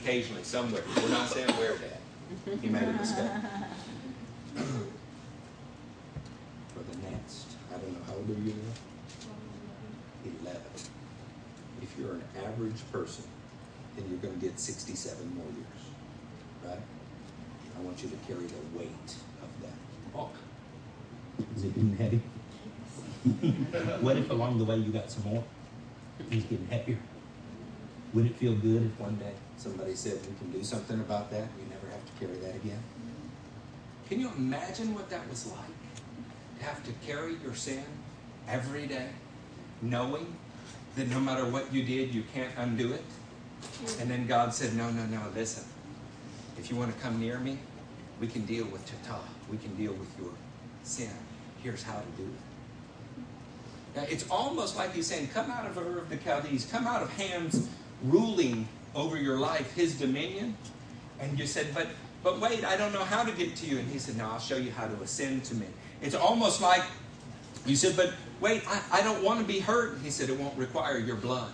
Occasionally, 0.00 0.42
somewhere. 0.42 0.82
We're 0.96 1.08
not 1.08 1.28
saying 1.28 1.48
where, 1.50 1.76
Dad. 1.76 2.58
He 2.60 2.68
made 2.68 2.82
a 2.82 2.92
mistake. 2.92 3.30
For 4.54 4.64
the 6.90 6.96
next, 7.10 7.46
I 7.70 7.74
don't 7.78 7.92
know, 7.92 7.98
how 8.06 8.14
old 8.14 8.28
are 8.28 8.32
you 8.32 8.54
now? 8.54 8.74
11. 10.42 10.60
If 11.82 11.94
you're 11.98 12.12
an 12.12 12.22
average 12.44 12.80
person, 12.92 13.24
then 13.96 14.06
you're 14.08 14.18
going 14.18 14.34
to 14.38 14.40
get 14.40 14.58
67 14.58 15.34
more 15.34 15.44
years. 15.44 15.66
Right? 16.64 16.78
I 17.78 17.82
want 17.82 18.02
you 18.02 18.08
to 18.08 18.16
carry 18.26 18.46
the 18.46 18.78
weight 18.78 19.14
of 19.42 19.48
that 19.62 19.74
walk. 20.14 20.34
Is 21.56 21.64
it 21.64 21.74
getting 21.74 21.96
heavy? 21.96 22.20
what 24.00 24.16
if 24.16 24.30
along 24.30 24.58
the 24.58 24.64
way 24.64 24.76
you 24.76 24.92
got 24.92 25.10
some 25.10 25.24
more? 25.24 25.44
He's 26.30 26.44
getting 26.44 26.66
heavier. 26.68 26.98
Would 28.16 28.24
it 28.24 28.36
feel 28.36 28.54
good 28.54 28.82
if 28.82 28.98
one 28.98 29.16
day 29.16 29.34
somebody 29.58 29.94
said 29.94 30.18
we 30.22 30.34
can 30.38 30.50
do 30.50 30.64
something 30.64 30.98
about 31.00 31.30
that? 31.32 31.48
You 31.58 31.68
never 31.68 31.86
have 31.88 32.02
to 32.02 32.12
carry 32.18 32.38
that 32.38 32.56
again. 32.56 32.82
Can 34.08 34.20
you 34.20 34.30
imagine 34.38 34.94
what 34.94 35.10
that 35.10 35.28
was 35.28 35.46
like? 35.48 36.58
To 36.58 36.64
have 36.64 36.82
to 36.84 36.92
carry 37.06 37.34
your 37.44 37.54
sin 37.54 37.84
every 38.48 38.86
day, 38.86 39.10
knowing 39.82 40.34
that 40.94 41.08
no 41.08 41.20
matter 41.20 41.44
what 41.44 41.74
you 41.74 41.82
did, 41.82 42.14
you 42.14 42.24
can't 42.32 42.50
undo 42.56 42.94
it. 42.94 43.04
And 44.00 44.10
then 44.10 44.26
God 44.26 44.54
said, 44.54 44.74
No, 44.74 44.88
no, 44.88 45.04
no, 45.04 45.20
listen. 45.34 45.64
If 46.56 46.70
you 46.70 46.76
want 46.76 46.96
to 46.96 47.02
come 47.02 47.20
near 47.20 47.38
me, 47.38 47.58
we 48.18 48.28
can 48.28 48.46
deal 48.46 48.64
with 48.64 48.90
chata. 48.90 49.20
We 49.50 49.58
can 49.58 49.74
deal 49.74 49.92
with 49.92 50.08
your 50.18 50.32
sin. 50.84 51.10
here's 51.62 51.82
how 51.82 52.00
to 52.00 52.22
do 52.22 52.22
it. 52.22 53.94
Now, 53.94 54.06
it's 54.08 54.26
almost 54.30 54.74
like 54.74 54.94
he's 54.94 55.06
saying, 55.06 55.28
Come 55.34 55.50
out 55.50 55.66
of 55.66 55.76
Ur 55.76 55.98
of 55.98 56.08
the 56.08 56.16
Chaldees, 56.16 56.64
come 56.64 56.86
out 56.86 57.02
of 57.02 57.10
Ham's 57.18 57.68
ruling 58.10 58.68
over 58.94 59.16
your 59.16 59.38
life, 59.38 59.72
his 59.74 59.98
dominion. 59.98 60.56
And 61.20 61.38
you 61.38 61.46
said, 61.46 61.68
But 61.74 61.88
but 62.22 62.40
wait, 62.40 62.64
I 62.64 62.76
don't 62.76 62.92
know 62.92 63.04
how 63.04 63.22
to 63.22 63.30
get 63.30 63.54
to 63.56 63.66
you. 63.66 63.78
And 63.78 63.88
he 63.88 63.98
said, 63.98 64.16
No, 64.16 64.26
I'll 64.26 64.40
show 64.40 64.56
you 64.56 64.70
how 64.70 64.86
to 64.86 64.94
ascend 65.00 65.44
to 65.44 65.54
me. 65.54 65.66
It's 66.02 66.14
almost 66.14 66.60
like 66.60 66.82
you 67.64 67.76
said, 67.76 67.96
But 67.96 68.14
wait, 68.40 68.62
I, 68.68 68.82
I 68.98 69.02
don't 69.02 69.22
want 69.22 69.40
to 69.40 69.46
be 69.46 69.60
hurt. 69.60 69.94
And 69.94 70.02
he 70.02 70.10
said, 70.10 70.28
It 70.28 70.38
won't 70.38 70.56
require 70.58 70.98
your 70.98 71.16
blood. 71.16 71.52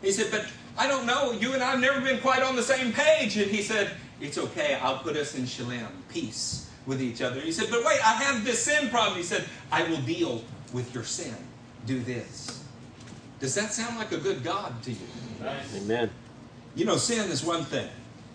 He 0.00 0.12
said, 0.12 0.30
But 0.30 0.46
I 0.78 0.86
don't 0.86 1.06
know. 1.06 1.32
You 1.32 1.54
and 1.54 1.62
I 1.62 1.72
have 1.72 1.80
never 1.80 2.00
been 2.00 2.20
quite 2.20 2.42
on 2.42 2.56
the 2.56 2.62
same 2.62 2.92
page. 2.92 3.36
And 3.36 3.50
he 3.50 3.62
said, 3.62 3.90
It's 4.20 4.38
okay. 4.38 4.78
I'll 4.80 4.98
put 4.98 5.16
us 5.16 5.36
in 5.36 5.46
shalom, 5.46 6.02
peace 6.08 6.70
with 6.86 7.02
each 7.02 7.20
other. 7.20 7.40
He 7.40 7.52
said, 7.52 7.68
But 7.70 7.84
wait, 7.84 8.00
I 8.04 8.14
have 8.14 8.44
this 8.44 8.62
sin 8.62 8.88
problem. 8.88 9.16
He 9.16 9.22
said, 9.22 9.44
I 9.70 9.82
will 9.84 10.00
deal 10.00 10.42
with 10.72 10.94
your 10.94 11.04
sin. 11.04 11.36
Do 11.84 12.00
this. 12.00 12.55
Does 13.40 13.54
that 13.54 13.72
sound 13.72 13.98
like 13.98 14.12
a 14.12 14.18
good 14.18 14.42
God 14.42 14.82
to 14.84 14.92
you? 14.92 15.06
Amen. 15.76 16.10
You 16.74 16.84
know, 16.84 16.96
sin 16.96 17.30
is 17.30 17.44
one 17.44 17.64
thing, 17.64 17.88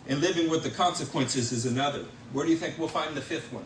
and 0.07 0.21
living 0.21 0.49
with 0.49 0.63
the 0.63 0.69
consequences 0.69 1.51
is 1.51 1.65
another. 1.65 2.05
Where 2.33 2.45
do 2.45 2.51
you 2.51 2.57
think 2.57 2.77
we'll 2.77 2.87
find 2.87 3.15
the 3.15 3.21
fifth 3.21 3.51
one? 3.51 3.65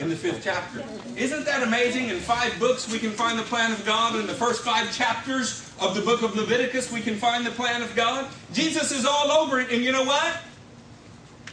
In 0.00 0.10
the 0.10 0.16
fifth 0.16 0.42
chapter. 0.44 0.84
Isn't 1.16 1.44
that 1.46 1.62
amazing? 1.62 2.08
In 2.08 2.18
five 2.18 2.58
books, 2.60 2.92
we 2.92 2.98
can 2.98 3.10
find 3.10 3.38
the 3.38 3.44
plan 3.44 3.72
of 3.72 3.84
God. 3.86 4.16
In 4.16 4.26
the 4.26 4.34
first 4.34 4.62
five 4.62 4.92
chapters 4.94 5.72
of 5.80 5.94
the 5.94 6.02
book 6.02 6.22
of 6.22 6.36
Leviticus, 6.36 6.92
we 6.92 7.00
can 7.00 7.16
find 7.16 7.46
the 7.46 7.50
plan 7.50 7.82
of 7.82 7.94
God. 7.96 8.28
Jesus 8.52 8.92
is 8.92 9.06
all 9.06 9.30
over 9.30 9.60
it, 9.60 9.70
and 9.70 9.82
you 9.82 9.90
know 9.90 10.04
what? 10.04 10.36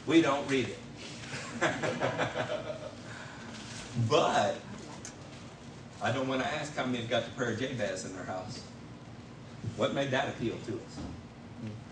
We 0.05 0.21
don't 0.21 0.45
read 0.49 0.67
it. 0.67 0.79
but 4.09 4.55
I 6.01 6.11
don't 6.11 6.27
want 6.27 6.41
to 6.41 6.47
ask 6.47 6.75
how 6.75 6.85
many 6.85 6.99
have 6.99 7.09
got 7.09 7.25
the 7.25 7.31
prayer 7.31 7.51
of 7.51 7.59
Jabez 7.59 8.05
in 8.05 8.15
their 8.15 8.25
house. 8.25 8.61
What 9.75 9.93
made 9.93 10.11
that 10.11 10.29
appeal 10.29 10.55
to 10.65 10.73
us? 10.73 10.99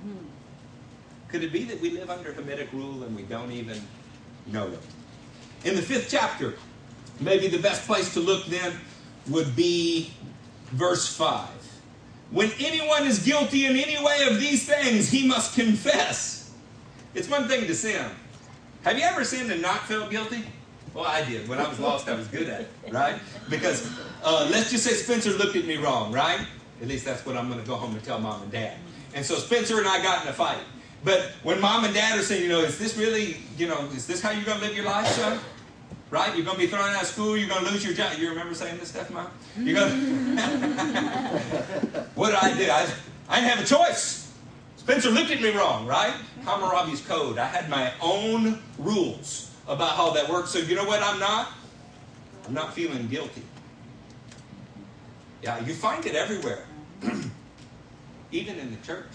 Hmm. 0.02 0.26
Could 1.28 1.44
it 1.44 1.52
be 1.52 1.64
that 1.66 1.82
we 1.82 1.90
live 1.92 2.10
under 2.10 2.32
Hamitic 2.32 2.72
rule 2.72 3.04
and 3.04 3.16
we 3.16 3.24
don't 3.24 3.52
even 3.52 3.82
know 4.46 4.68
it? 4.68 4.80
In 5.66 5.76
the 5.76 5.82
fifth 5.82 6.08
chapter, 6.10 6.54
maybe 7.20 7.48
the 7.48 7.60
best 7.60 7.86
place 7.86 8.14
to 8.14 8.22
look 8.22 8.46
then 8.46 8.74
would 9.30 9.56
be 9.56 10.14
verse 10.68 11.14
5. 11.14 11.50
When 12.32 12.52
anyone 12.60 13.06
is 13.06 13.20
guilty 13.20 13.66
in 13.66 13.76
any 13.76 14.02
way 14.04 14.28
of 14.30 14.40
these 14.40 14.66
things, 14.66 15.10
he 15.10 15.28
must 15.28 15.56
confess. 15.56 16.54
It's 17.14 17.30
one 17.30 17.48
thing 17.48 17.68
to 17.68 17.76
sin. 17.76 18.10
Have 18.84 18.98
you 18.98 19.04
ever 19.04 19.24
sinned 19.24 19.52
and 19.52 19.62
not 19.62 19.82
felt 19.82 20.12
guilty? 20.12 20.44
Well, 20.98 21.06
I 21.06 21.24
did. 21.24 21.48
When 21.48 21.60
I 21.60 21.70
was 21.70 21.80
lost, 21.80 22.10
I 22.10 22.16
was 22.16 22.28
good 22.28 22.50
at 22.50 22.62
it, 22.62 22.70
right? 22.92 23.22
Because 23.52 23.88
uh, 24.24 24.50
let's 24.52 24.72
just 24.72 24.84
say 24.84 24.94
Spencer 24.94 25.30
looked 25.30 25.56
at 25.56 25.64
me 25.64 25.78
wrong, 25.78 26.12
right? 26.12 26.40
At 26.82 26.88
least 26.88 27.06
that's 27.06 27.24
what 27.24 27.38
I'm 27.38 27.50
going 27.50 27.62
to 27.62 27.68
go 27.68 27.76
home 27.76 27.94
and 27.94 28.04
tell 28.04 28.18
mom 28.20 28.42
and 28.42 28.52
dad. 28.52 28.78
And 29.14 29.24
so 29.24 29.36
Spencer 29.36 29.78
and 29.78 29.88
I 29.88 30.02
got 30.02 30.24
in 30.24 30.30
a 30.30 30.34
fight. 30.34 30.58
But 31.04 31.34
when 31.44 31.62
mom 31.62 31.86
and 31.86 31.94
dad 31.94 32.18
are 32.18 32.24
saying, 32.24 32.42
you 32.42 32.50
know, 32.50 32.62
is 32.62 32.80
this 32.80 32.98
really, 32.98 33.38
you 33.60 33.68
know, 33.68 33.86
is 33.96 34.08
this 34.08 34.24
how 34.24 34.32
you're 34.32 34.44
going 34.44 34.58
to 34.58 34.66
live 34.66 34.76
your 34.76 34.86
life, 34.86 35.06
son? 35.10 35.40
Right? 36.10 36.36
You're 36.36 36.46
going 36.46 36.58
to 36.58 36.64
be 36.64 36.68
thrown 36.68 36.90
out 36.90 37.04
of 37.04 37.08
school. 37.08 37.38
You're 37.38 37.50
going 37.50 37.64
to 37.64 37.72
lose 37.72 37.86
your 37.86 37.94
job. 37.94 38.18
You 38.18 38.30
remember 38.30 38.56
saying 38.56 38.80
this 38.80 38.90
stuff, 38.90 39.12
mom? 39.12 39.28
You're 39.56 39.76
going 39.76 39.92
what 42.16 42.30
did 42.30 42.40
I 42.42 42.58
do? 42.58 42.72
I, 42.72 42.88
I 43.30 43.40
didn't 43.40 43.52
have 43.52 43.64
a 43.64 43.68
choice. 43.68 44.34
Spencer 44.78 45.12
looked 45.12 45.30
at 45.30 45.42
me 45.44 45.52
wrong, 45.52 45.86
right? 45.86 46.16
Hammurabi's 46.44 47.02
code. 47.02 47.38
I 47.38 47.46
had 47.46 47.70
my 47.70 47.94
own 48.02 48.64
rules 48.80 49.47
about 49.68 49.96
how 49.96 50.12
that 50.12 50.30
works. 50.30 50.52
So 50.52 50.60
you 50.60 50.76
know 50.76 50.86
what 50.86 51.02
I'm 51.02 51.20
not? 51.20 51.50
I'm 52.46 52.54
not 52.54 52.74
feeling 52.74 53.08
guilty. 53.08 53.44
Yeah, 55.44 55.60
you 55.66 55.74
find 55.74 56.06
it 56.06 56.16
everywhere. 56.16 56.66
Even 58.32 58.58
in 58.58 58.72
the 58.72 58.86
church. 58.86 59.06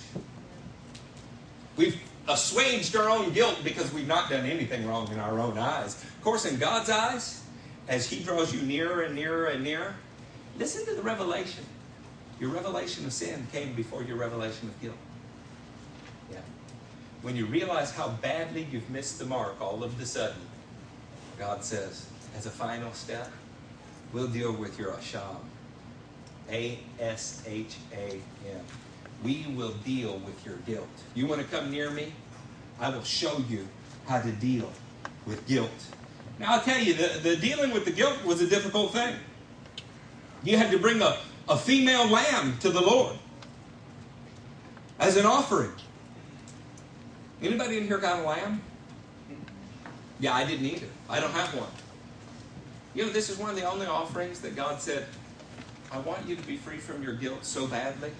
We've 1.77 2.01
assuaged 2.29 2.95
our 2.97 3.09
own 3.09 3.33
guilt 3.33 3.61
because 3.65 3.93
we've 3.93 4.07
not 4.07 4.31
done 4.31 4.47
anything 4.47 4.87
wrong 4.87 5.11
in 5.11 5.19
our 5.19 5.41
own 5.41 5.59
eyes. 5.59 6.03
Of 6.03 6.23
course, 6.23 6.45
in 6.45 6.59
God's 6.59 6.91
eyes, 6.91 7.43
as 7.89 8.09
He 8.09 8.23
draws 8.23 8.55
you 8.55 8.63
nearer 8.63 9.03
and 9.03 9.15
nearer 9.15 9.47
and 9.47 9.65
nearer, 9.65 9.95
listen 10.59 10.85
to 10.87 10.95
the 10.95 11.03
revelation. 11.03 11.65
Your 12.39 12.51
revelation 12.51 13.05
of 13.07 13.13
sin 13.13 13.47
came 13.53 13.75
before 13.75 14.03
your 14.03 14.17
revelation 14.17 14.69
of 14.69 14.81
guilt. 14.81 14.97
When 17.23 17.37
you 17.37 17.47
realize 17.47 17.93
how 17.93 18.09
badly 18.09 18.67
you've 18.71 18.91
missed 18.91 19.19
the 19.19 19.25
mark 19.25 19.61
all 19.61 19.85
of 19.85 19.99
the 19.99 20.05
sudden, 20.05 20.43
God 21.39 21.65
says, 21.65 22.07
as 22.37 22.47
a 22.47 22.51
final 22.51 22.93
step, 22.93 23.31
we'll 24.13 24.27
deal 24.27 24.53
with 24.53 24.79
your 24.79 24.93
asham. 24.93 25.37
A 26.51 26.79
S 26.99 27.43
H 27.47 27.77
A 27.93 28.21
M. 28.51 28.65
We 29.23 29.47
will 29.57 29.73
deal 29.85 30.19
with 30.19 30.45
your 30.45 30.57
guilt. 30.67 30.89
You 31.15 31.27
want 31.27 31.41
to 31.41 31.47
come 31.47 31.71
near 31.71 31.91
me? 31.91 32.13
I 32.81 32.89
will 32.91 33.05
show 33.05 33.39
you 33.49 33.69
how 34.09 34.21
to 34.21 34.33
deal 34.33 34.71
with 35.25 35.47
guilt. 35.47 35.71
Now, 36.41 36.55
I'll 36.55 36.61
tell 36.61 36.81
you, 36.81 36.95
the, 36.95 37.21
the 37.23 37.37
dealing 37.37 37.71
with 37.71 37.85
the 37.85 37.93
guilt 37.93 38.25
was 38.25 38.41
a 38.41 38.49
difficult 38.49 38.93
thing. 38.93 39.15
You 40.43 40.57
had 40.57 40.73
to 40.73 40.79
bring 40.79 41.01
a, 41.01 41.17
a 41.49 41.57
female 41.57 42.09
lamb 42.09 42.59
to 42.59 42.71
the 42.71 42.81
Lord 42.81 43.17
as 44.99 45.17
an 45.17 45.25
offering. 45.25 45.71
Anybody 47.43 47.79
in 47.79 47.87
here 47.87 47.99
got 47.99 48.21
a 48.21 48.23
lamb? 48.23 48.63
Yeah, 50.21 50.35
I 50.35 50.45
didn't 50.45 50.67
either. 50.67 50.87
I 51.09 51.19
don't 51.19 51.33
have 51.33 51.53
one. 51.55 51.69
You 52.95 53.07
know, 53.07 53.13
this 53.13 53.29
is 53.29 53.39
one 53.39 53.51
of 53.51 53.57
the 53.57 53.65
only 53.65 53.87
offerings 53.87 54.41
that 54.41 54.55
God 54.55 54.81
said, 54.81 55.07
I 55.91 55.99
want 55.99 56.27
you 56.27 56.37
to 56.37 56.43
be 56.43 56.57
free 56.57 56.79
from 56.79 57.03
your 57.03 57.15
guilt 57.15 57.45
so 57.45 57.67
badly 57.67 58.13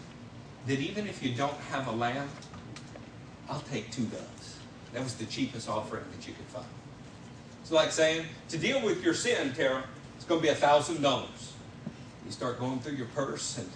that 0.67 0.79
even 0.81 1.07
if 1.07 1.23
you 1.23 1.35
don't 1.35 1.57
have 1.71 1.87
a 1.87 1.93
lamb, 1.93 2.29
I'll 3.49 3.61
take 3.61 3.91
two 3.91 4.05
doves. 4.05 4.59
That 4.93 5.03
was 5.05 5.15
the 5.15 5.27
cheapest 5.27 5.69
offering 5.69 6.05
that 6.17 6.27
you 6.27 6.35
could 6.35 6.47
find. 6.47 6.67
It's 7.61 7.71
like 7.71 7.93
saying, 7.93 8.27
to 8.49 8.59
deal 8.59 8.85
with 8.85 9.05
your 9.05 9.15
sin, 9.15 9.53
Tara, 9.55 9.85
it's 10.17 10.25
going 10.25 10.41
to 10.41 10.43
be 10.43 10.51
a 10.51 10.55
thousand 10.55 11.01
dollars. 11.01 11.53
You 12.27 12.33
start 12.33 12.59
going 12.59 12.81
through 12.81 12.97
your 12.97 13.07
purse 13.09 13.59
and 13.59 13.71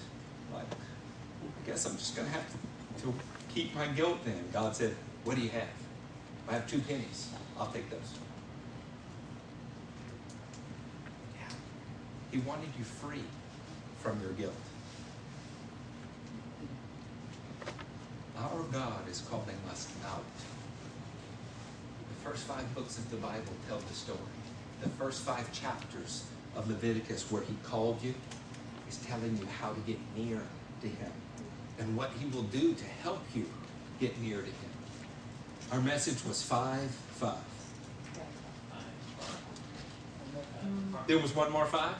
like, 0.52 0.64
I 0.64 1.66
guess 1.66 1.86
I'm 1.86 1.96
just 1.96 2.16
going 2.16 2.26
to 2.26 2.34
have 2.34 2.46
to, 2.48 3.02
to 3.02 3.14
keep 3.48 3.74
my 3.74 3.86
guilt 3.88 4.18
then. 4.24 4.42
God 4.52 4.74
said, 4.74 4.94
what 5.26 5.34
do 5.34 5.42
you 5.42 5.48
have? 5.48 5.68
I 6.48 6.52
have 6.52 6.70
two 6.70 6.78
pennies. 6.78 7.30
I'll 7.58 7.66
take 7.66 7.90
those. 7.90 8.14
He 12.30 12.38
wanted 12.38 12.68
you 12.78 12.84
free 12.84 13.24
from 13.98 14.20
your 14.20 14.30
guilt. 14.32 14.54
Our 18.38 18.62
God 18.70 19.08
is 19.10 19.20
calling 19.28 19.56
us 19.68 19.88
out. 20.06 20.22
The 22.08 22.30
first 22.30 22.44
five 22.44 22.72
books 22.74 22.98
of 22.98 23.10
the 23.10 23.16
Bible 23.16 23.52
tell 23.66 23.78
the 23.78 23.94
story. 23.94 24.18
The 24.82 24.90
first 24.90 25.22
five 25.22 25.50
chapters 25.52 26.24
of 26.54 26.68
Leviticus, 26.68 27.32
where 27.32 27.42
He 27.42 27.56
called 27.64 28.00
you, 28.00 28.14
is 28.88 28.98
telling 28.98 29.36
you 29.38 29.46
how 29.60 29.72
to 29.72 29.80
get 29.80 29.98
near 30.16 30.40
to 30.82 30.86
Him 30.86 31.12
and 31.80 31.96
what 31.96 32.12
He 32.20 32.26
will 32.26 32.44
do 32.44 32.74
to 32.74 32.84
help 33.02 33.24
you 33.34 33.46
get 33.98 34.16
near 34.20 34.38
to 34.38 34.46
Him. 34.46 34.75
Our 35.72 35.80
message 35.80 36.24
was 36.24 36.42
5 36.42 36.80
5. 36.80 37.34
There 41.06 41.18
was 41.18 41.34
one 41.34 41.52
more 41.52 41.66
5? 41.66 41.94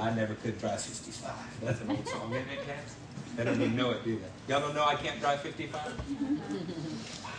I 0.00 0.14
never 0.14 0.34
could 0.34 0.58
drive 0.58 0.80
65. 0.80 1.32
That's 1.62 1.80
an 1.80 1.90
old 1.90 2.08
song, 2.08 2.32
isn't 2.32 2.48
it, 2.50 2.66
cats? 2.66 2.96
They 3.36 3.44
don't 3.44 3.60
even 3.60 3.76
know 3.76 3.90
it, 3.90 4.04
do 4.04 4.18
they? 4.18 4.52
Y'all 4.52 4.60
don't 4.60 4.74
know 4.74 4.84
I 4.84 4.94
can't 4.94 5.20
drive 5.20 5.40
55? 5.40 5.82
Wow. 7.22 7.30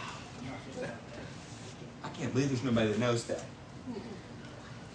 I 2.03 2.09
can't 2.09 2.33
believe 2.33 2.49
there's 2.49 2.63
nobody 2.63 2.91
that 2.91 2.99
knows 2.99 3.25
that. 3.25 3.43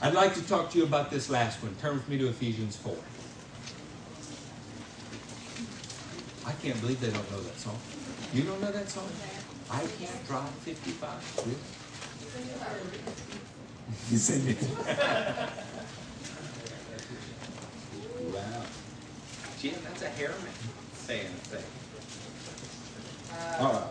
I'd 0.02 0.14
like 0.14 0.34
to 0.34 0.47
talk 0.47 0.70
to 0.70 0.78
you 0.78 0.84
about 0.84 1.10
this 1.10 1.28
last 1.28 1.62
one. 1.62 1.74
Turn 1.76 1.94
with 1.94 2.09
me 2.09 2.16
to 2.18 2.28
Ephesians 2.28 2.76
4. 2.76 2.94
I 6.47 6.52
can't 6.62 6.80
believe 6.80 7.01
they 7.01 7.10
don't 7.10 7.30
know 7.30 7.40
that 7.40 7.59
song. 7.59 7.78
You 8.32 8.42
don't 8.42 8.60
know 8.60 8.72
that 8.72 8.88
song? 8.88 9.09
I 9.72 9.86
can't 9.98 10.26
drive 10.26 10.48
55. 10.51 11.10
Really? 11.47 11.56
You 14.10 14.18
sing 14.18 14.48
it. 14.48 14.62
wow. 18.34 18.62
Jim, 19.60 19.74
that's 19.84 20.02
a 20.02 20.09
Harriman 20.09 20.52
saying 20.94 21.26
a 21.26 21.28
thing. 21.48 21.64
Uh, 23.32 23.64
All 23.64 23.72
right. 23.72 23.82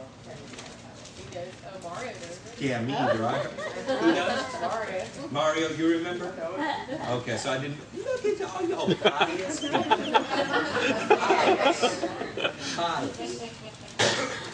He 1.18 1.24
does. 1.34 1.48
Oh, 1.66 1.80
Mario 1.90 2.12
does 2.14 2.24
it. 2.24 2.62
Yeah, 2.62 2.82
me 2.82 2.94
either, 2.94 3.20
right? 3.22 3.46
Who 3.46 4.14
does? 4.14 4.62
Mario. 4.62 5.04
Mario, 5.32 5.70
you 5.78 5.88
remember? 5.98 6.34
Okay, 7.12 7.38
so 7.38 7.52
I 7.52 7.58
didn't. 7.60 7.78
Look 7.96 8.26
at 8.26 8.42
all 8.42 8.64
y'all 8.68 8.94
pious 8.96 9.60
people. 9.62 9.84
Pious. 12.76 14.49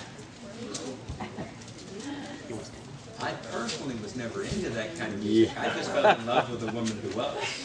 I 3.25 3.31
personally 3.51 3.95
was 4.03 4.15
never 4.15 4.43
into 4.43 4.69
that 4.69 4.95
kind 4.99 5.11
of 5.11 5.23
music. 5.23 5.59
I 5.59 5.73
just 5.73 5.89
fell 5.89 6.15
in 6.15 6.25
love 6.27 6.51
with 6.51 6.61
a 6.61 6.67
woman 6.67 6.95
who 6.95 7.17
was. 7.17 7.63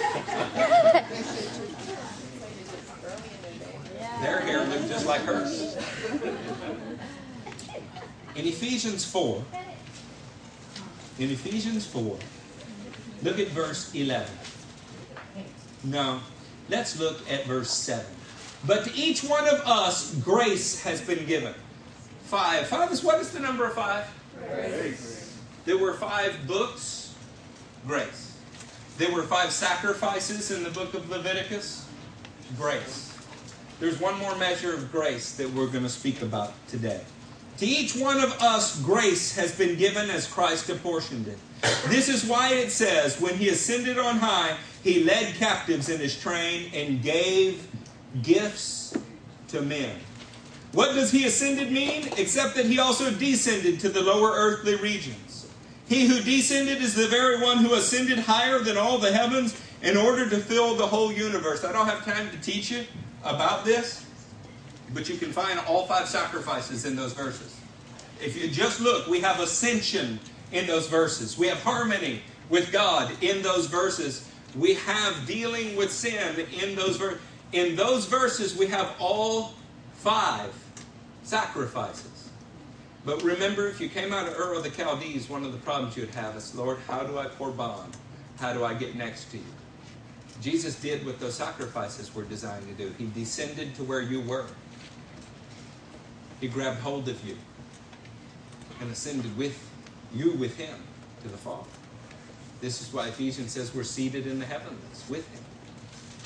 Their 4.22 4.40
hair 4.40 4.64
looked 4.64 4.88
just 4.88 5.04
like 5.04 5.20
hers. 5.20 5.76
In 8.36 8.46
Ephesians 8.46 9.04
4, 9.04 9.44
in 11.18 11.30
Ephesians 11.30 11.86
4, 11.86 12.16
look 13.22 13.38
at 13.38 13.48
verse 13.48 13.94
11. 13.94 14.32
No, 15.84 16.20
let's 16.70 16.98
look 16.98 17.30
at 17.30 17.44
verse 17.44 17.70
7. 17.70 18.06
But 18.66 18.84
to 18.86 18.94
each 18.94 19.24
one 19.24 19.46
of 19.46 19.60
us, 19.66 20.14
grace 20.16 20.80
has 20.84 21.02
been 21.02 21.26
given. 21.26 21.54
Five. 22.24 22.66
Five 22.66 22.90
is 22.92 23.04
what 23.04 23.20
is 23.20 23.30
the 23.30 23.40
number 23.40 23.66
of 23.66 23.74
five? 23.74 24.06
Grace. 24.48 25.19
There 25.70 25.78
were 25.78 25.94
five 25.94 26.48
books. 26.48 27.14
Grace. 27.86 28.36
There 28.98 29.12
were 29.12 29.22
five 29.22 29.52
sacrifices 29.52 30.50
in 30.50 30.64
the 30.64 30.70
book 30.70 30.94
of 30.94 31.08
Leviticus. 31.08 31.86
Grace. 32.58 33.16
There's 33.78 34.00
one 34.00 34.18
more 34.18 34.34
measure 34.34 34.74
of 34.74 34.90
grace 34.90 35.34
that 35.36 35.48
we're 35.48 35.68
going 35.68 35.84
to 35.84 35.88
speak 35.88 36.22
about 36.22 36.54
today. 36.66 37.02
To 37.58 37.66
each 37.66 37.94
one 37.94 38.18
of 38.18 38.32
us, 38.42 38.82
grace 38.82 39.32
has 39.36 39.56
been 39.56 39.78
given 39.78 40.10
as 40.10 40.26
Christ 40.26 40.68
apportioned 40.70 41.28
it. 41.28 41.38
This 41.86 42.08
is 42.08 42.24
why 42.24 42.52
it 42.54 42.72
says, 42.72 43.20
when 43.20 43.36
he 43.36 43.50
ascended 43.50 43.96
on 43.96 44.16
high, 44.16 44.56
he 44.82 45.04
led 45.04 45.36
captives 45.36 45.88
in 45.88 46.00
his 46.00 46.18
train 46.18 46.68
and 46.74 47.00
gave 47.00 47.64
gifts 48.24 48.98
to 49.46 49.62
men. 49.62 49.96
What 50.72 50.96
does 50.96 51.12
he 51.12 51.26
ascended 51.26 51.70
mean? 51.70 52.08
Except 52.16 52.56
that 52.56 52.66
he 52.66 52.80
also 52.80 53.12
descended 53.12 53.78
to 53.78 53.88
the 53.88 54.02
lower 54.02 54.32
earthly 54.32 54.74
regions. 54.74 55.29
He 55.90 56.06
who 56.06 56.20
descended 56.20 56.80
is 56.80 56.94
the 56.94 57.08
very 57.08 57.42
one 57.42 57.58
who 57.58 57.74
ascended 57.74 58.20
higher 58.20 58.60
than 58.60 58.76
all 58.76 58.98
the 58.98 59.10
heavens 59.10 59.60
in 59.82 59.96
order 59.96 60.30
to 60.30 60.38
fill 60.38 60.76
the 60.76 60.86
whole 60.86 61.10
universe. 61.10 61.64
I 61.64 61.72
don't 61.72 61.86
have 61.86 62.04
time 62.04 62.30
to 62.30 62.36
teach 62.36 62.70
you 62.70 62.84
about 63.24 63.64
this, 63.64 64.06
but 64.94 65.08
you 65.08 65.16
can 65.16 65.32
find 65.32 65.58
all 65.66 65.86
five 65.86 66.06
sacrifices 66.06 66.84
in 66.84 66.94
those 66.94 67.12
verses. 67.12 67.56
If 68.22 68.40
you 68.40 68.48
just 68.48 68.80
look, 68.80 69.08
we 69.08 69.18
have 69.18 69.40
ascension 69.40 70.20
in 70.52 70.68
those 70.68 70.86
verses. 70.86 71.36
We 71.36 71.48
have 71.48 71.60
harmony 71.60 72.22
with 72.50 72.70
God 72.70 73.10
in 73.20 73.42
those 73.42 73.66
verses. 73.66 74.30
We 74.56 74.74
have 74.74 75.26
dealing 75.26 75.74
with 75.74 75.90
sin 75.90 76.46
in 76.62 76.76
those 76.76 76.98
verses. 76.98 77.20
In 77.50 77.74
those 77.74 78.06
verses, 78.06 78.56
we 78.56 78.68
have 78.68 78.94
all 79.00 79.54
five 79.94 80.54
sacrifices. 81.24 82.19
But 83.04 83.22
remember, 83.22 83.66
if 83.68 83.80
you 83.80 83.88
came 83.88 84.12
out 84.12 84.28
of 84.28 84.34
Ur 84.34 84.54
of 84.54 84.62
the 84.62 84.70
Chaldees, 84.70 85.28
one 85.28 85.44
of 85.44 85.52
the 85.52 85.58
problems 85.58 85.96
you'd 85.96 86.10
have 86.10 86.36
is, 86.36 86.54
Lord, 86.54 86.78
how 86.86 87.00
do 87.00 87.18
I 87.18 87.26
pour 87.26 87.50
korban? 87.50 87.92
How 88.38 88.52
do 88.52 88.64
I 88.64 88.74
get 88.74 88.94
next 88.94 89.30
to 89.30 89.38
you? 89.38 89.44
Jesus 90.40 90.80
did 90.80 91.04
what 91.04 91.18
those 91.18 91.34
sacrifices 91.34 92.14
were 92.14 92.24
designed 92.24 92.66
to 92.68 92.74
do. 92.74 92.92
He 92.98 93.06
descended 93.08 93.74
to 93.76 93.84
where 93.84 94.00
you 94.00 94.20
were. 94.22 94.46
He 96.40 96.48
grabbed 96.48 96.80
hold 96.80 97.08
of 97.08 97.22
you 97.26 97.36
and 98.80 98.90
ascended 98.90 99.36
with 99.36 99.58
you 100.14 100.32
with 100.32 100.56
him 100.56 100.76
to 101.22 101.28
the 101.28 101.36
Father. 101.36 101.68
This 102.60 102.80
is 102.80 102.92
why 102.92 103.08
Ephesians 103.08 103.52
says 103.52 103.74
we're 103.74 103.84
seated 103.84 104.26
in 104.26 104.38
the 104.38 104.46
heavens 104.46 105.04
with 105.08 105.26
him. 105.32 105.44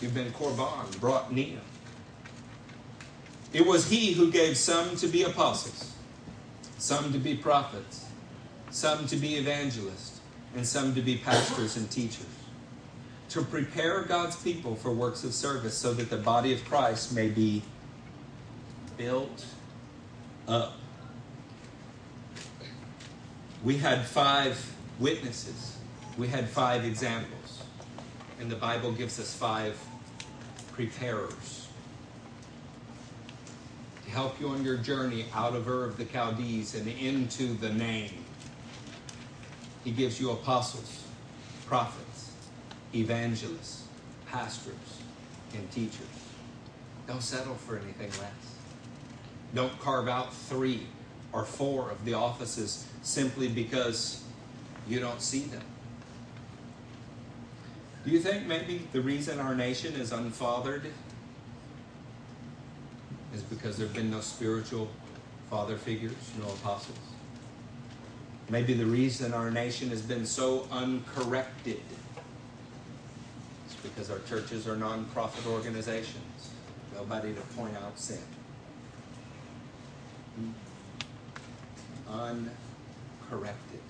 You've 0.00 0.14
been 0.14 0.32
korban, 0.32 1.00
brought 1.00 1.32
near. 1.32 1.58
It 3.52 3.66
was 3.66 3.88
he 3.88 4.12
who 4.12 4.30
gave 4.30 4.56
some 4.56 4.96
to 4.96 5.06
be 5.06 5.22
apostles, 5.22 5.93
some 6.84 7.10
to 7.14 7.18
be 7.18 7.34
prophets, 7.34 8.04
some 8.68 9.06
to 9.06 9.16
be 9.16 9.36
evangelists, 9.36 10.20
and 10.54 10.66
some 10.66 10.94
to 10.94 11.00
be 11.00 11.16
pastors 11.16 11.78
and 11.78 11.90
teachers, 11.90 12.26
to 13.30 13.40
prepare 13.40 14.02
God's 14.02 14.36
people 14.36 14.76
for 14.76 14.92
works 14.92 15.24
of 15.24 15.32
service 15.32 15.72
so 15.72 15.94
that 15.94 16.10
the 16.10 16.18
body 16.18 16.52
of 16.52 16.62
Christ 16.66 17.14
may 17.14 17.28
be 17.28 17.62
built 18.98 19.46
up. 20.46 20.74
We 23.64 23.78
had 23.78 24.04
five 24.04 24.70
witnesses, 25.00 25.78
we 26.18 26.28
had 26.28 26.50
five 26.50 26.84
examples, 26.84 27.62
and 28.38 28.50
the 28.50 28.56
Bible 28.56 28.92
gives 28.92 29.18
us 29.18 29.34
five 29.34 29.74
preparers 30.74 31.63
help 34.14 34.40
you 34.40 34.48
on 34.48 34.64
your 34.64 34.76
journey 34.76 35.26
out 35.34 35.56
of 35.56 35.68
Ur 35.68 35.84
of 35.84 35.96
the 35.96 36.04
Chaldees 36.04 36.76
and 36.76 36.86
into 36.86 37.54
the 37.54 37.70
name. 37.70 38.24
He 39.82 39.90
gives 39.90 40.20
you 40.20 40.30
apostles, 40.30 41.02
prophets, 41.66 42.30
evangelists, 42.94 43.88
pastors, 44.30 44.74
and 45.52 45.68
teachers. 45.72 46.06
Don't 47.08 47.22
settle 47.22 47.56
for 47.56 47.76
anything 47.76 48.10
less. 48.20 48.56
Don't 49.52 49.76
carve 49.80 50.06
out 50.06 50.32
three 50.32 50.86
or 51.32 51.44
four 51.44 51.90
of 51.90 52.04
the 52.04 52.14
offices 52.14 52.86
simply 53.02 53.48
because 53.48 54.22
you 54.88 55.00
don't 55.00 55.20
see 55.20 55.40
them. 55.40 55.62
Do 58.04 58.12
you 58.12 58.20
think 58.20 58.46
maybe 58.46 58.86
the 58.92 59.00
reason 59.00 59.40
our 59.40 59.56
nation 59.56 59.94
is 59.94 60.12
unfathered 60.12 60.84
is 63.34 63.42
because 63.42 63.76
there 63.76 63.86
have 63.86 63.96
been 63.96 64.10
no 64.10 64.20
spiritual 64.20 64.88
father 65.50 65.76
figures, 65.76 66.14
no 66.38 66.46
apostles? 66.46 66.98
Maybe 68.50 68.74
the 68.74 68.86
reason 68.86 69.32
our 69.32 69.50
nation 69.50 69.88
has 69.90 70.02
been 70.02 70.26
so 70.26 70.68
uncorrected 70.70 71.80
is 73.68 73.74
because 73.82 74.10
our 74.10 74.20
churches 74.28 74.68
are 74.68 74.76
non-profit 74.76 75.46
organizations. 75.46 76.50
Nobody 76.94 77.32
to 77.34 77.40
point 77.56 77.74
out 77.76 77.98
sin. 77.98 78.18
Uncorrected. 82.08 83.80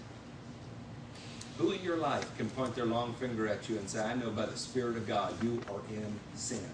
Who 1.58 1.72
in 1.72 1.82
your 1.82 1.96
life 1.96 2.36
can 2.36 2.48
point 2.50 2.74
their 2.74 2.86
long 2.86 3.14
finger 3.14 3.46
at 3.46 3.68
you 3.68 3.76
and 3.76 3.88
say, 3.88 4.02
I 4.04 4.14
know 4.14 4.30
by 4.30 4.46
the 4.46 4.56
Spirit 4.56 4.96
of 4.96 5.06
God 5.06 5.34
you 5.42 5.60
are 5.68 5.80
in 5.94 6.14
sin? 6.34 6.64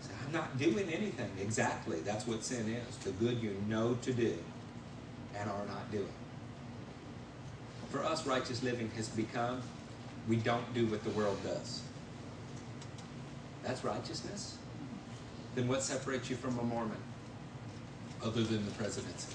Say, 0.00 0.12
I'm 0.24 0.32
not 0.32 0.58
doing 0.58 0.88
anything. 0.92 1.30
Exactly. 1.40 2.00
That's 2.00 2.26
what 2.26 2.44
sin 2.44 2.68
is. 2.68 2.96
The 2.98 3.10
good 3.12 3.42
you 3.42 3.56
know 3.68 3.96
to 4.02 4.12
do 4.12 4.36
and 5.38 5.50
are 5.50 5.66
not 5.66 5.90
doing. 5.90 6.08
For 7.90 8.02
us, 8.04 8.26
righteous 8.26 8.62
living 8.62 8.90
has 8.96 9.08
become 9.08 9.62
we 10.28 10.36
don't 10.36 10.74
do 10.74 10.86
what 10.86 11.04
the 11.04 11.10
world 11.10 11.38
does. 11.44 11.82
That's 13.62 13.84
righteousness. 13.84 14.58
Then 15.54 15.68
what 15.68 15.82
separates 15.82 16.28
you 16.28 16.36
from 16.36 16.58
a 16.58 16.62
Mormon 16.62 16.98
other 18.22 18.42
than 18.42 18.64
the 18.64 18.70
presidency? 18.72 19.32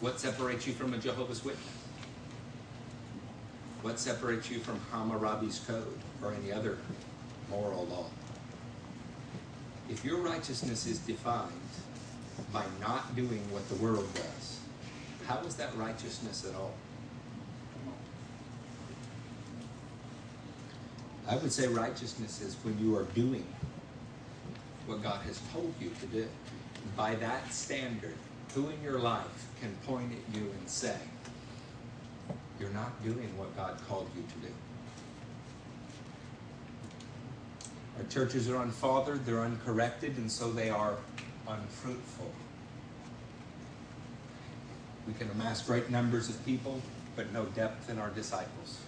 What 0.00 0.20
separates 0.20 0.66
you 0.66 0.72
from 0.72 0.94
a 0.94 0.98
Jehovah's 0.98 1.44
Witness? 1.44 1.66
What 3.82 3.98
separates 3.98 4.50
you 4.50 4.58
from 4.58 4.80
Hammurabi's 4.92 5.60
Code 5.60 5.98
or 6.22 6.32
any 6.34 6.52
other 6.52 6.78
moral 7.50 7.86
law? 7.86 8.06
If 9.88 10.04
your 10.04 10.18
righteousness 10.18 10.86
is 10.86 10.98
defined 10.98 11.52
by 12.52 12.64
not 12.80 13.16
doing 13.16 13.42
what 13.50 13.68
the 13.68 13.74
world 13.76 14.08
does, 14.14 14.60
how 15.26 15.38
is 15.40 15.54
that 15.56 15.76
righteousness 15.76 16.46
at 16.48 16.54
all? 16.54 16.74
I 21.28 21.36
would 21.36 21.52
say 21.52 21.68
righteousness 21.68 22.40
is 22.40 22.56
when 22.62 22.78
you 22.78 22.96
are 22.96 23.04
doing 23.14 23.46
what 24.86 25.02
God 25.02 25.20
has 25.26 25.40
told 25.52 25.74
you 25.78 25.90
to 26.00 26.06
do. 26.06 26.26
By 26.96 27.14
that 27.16 27.52
standard, 27.52 28.14
who 28.54 28.70
in 28.70 28.82
your 28.82 28.98
life 28.98 29.46
can 29.60 29.74
point 29.86 30.10
at 30.12 30.36
you 30.36 30.46
and 30.46 30.68
say, 30.68 30.96
You're 32.58 32.70
not 32.70 33.02
doing 33.04 33.36
what 33.36 33.54
God 33.56 33.78
called 33.86 34.08
you 34.16 34.22
to 34.22 34.48
do? 34.48 34.54
Our 37.98 38.04
churches 38.04 38.48
are 38.48 38.62
unfathered, 38.62 39.26
they're 39.26 39.40
uncorrected, 39.40 40.16
and 40.18 40.30
so 40.30 40.52
they 40.52 40.70
are 40.70 40.94
unfruitful. 41.48 42.30
We 45.06 45.14
can 45.14 45.28
amass 45.30 45.62
great 45.62 45.90
numbers 45.90 46.28
of 46.28 46.44
people, 46.44 46.80
but 47.16 47.32
no 47.32 47.46
depth 47.46 47.90
in 47.90 47.98
our 47.98 48.10
disciples. 48.10 48.78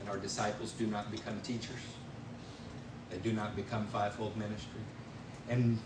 And 0.00 0.08
our 0.08 0.16
disciples 0.16 0.72
do 0.72 0.86
not 0.86 1.10
become 1.10 1.38
teachers. 1.42 1.76
They 3.10 3.18
do 3.18 3.32
not 3.32 3.56
become 3.56 3.86
fivefold 3.88 4.36
ministry. 4.36 4.80
And 5.48 5.78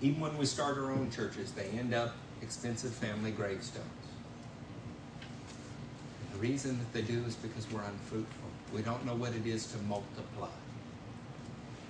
even 0.00 0.20
when 0.20 0.36
we 0.38 0.46
start 0.46 0.76
our 0.78 0.90
own 0.90 1.10
churches, 1.10 1.52
they 1.52 1.66
end 1.66 1.94
up 1.94 2.16
expensive 2.42 2.92
family 2.92 3.30
gravestones. 3.30 3.86
And 6.22 6.34
the 6.34 6.38
reason 6.38 6.78
that 6.78 6.92
they 6.92 7.02
do 7.02 7.22
is 7.26 7.36
because 7.36 7.70
we're 7.70 7.82
unfruitful. 7.82 8.50
We 8.72 8.82
don't 8.82 9.04
know 9.04 9.14
what 9.14 9.34
it 9.34 9.46
is 9.46 9.66
to 9.72 9.78
multiply. 9.82 10.48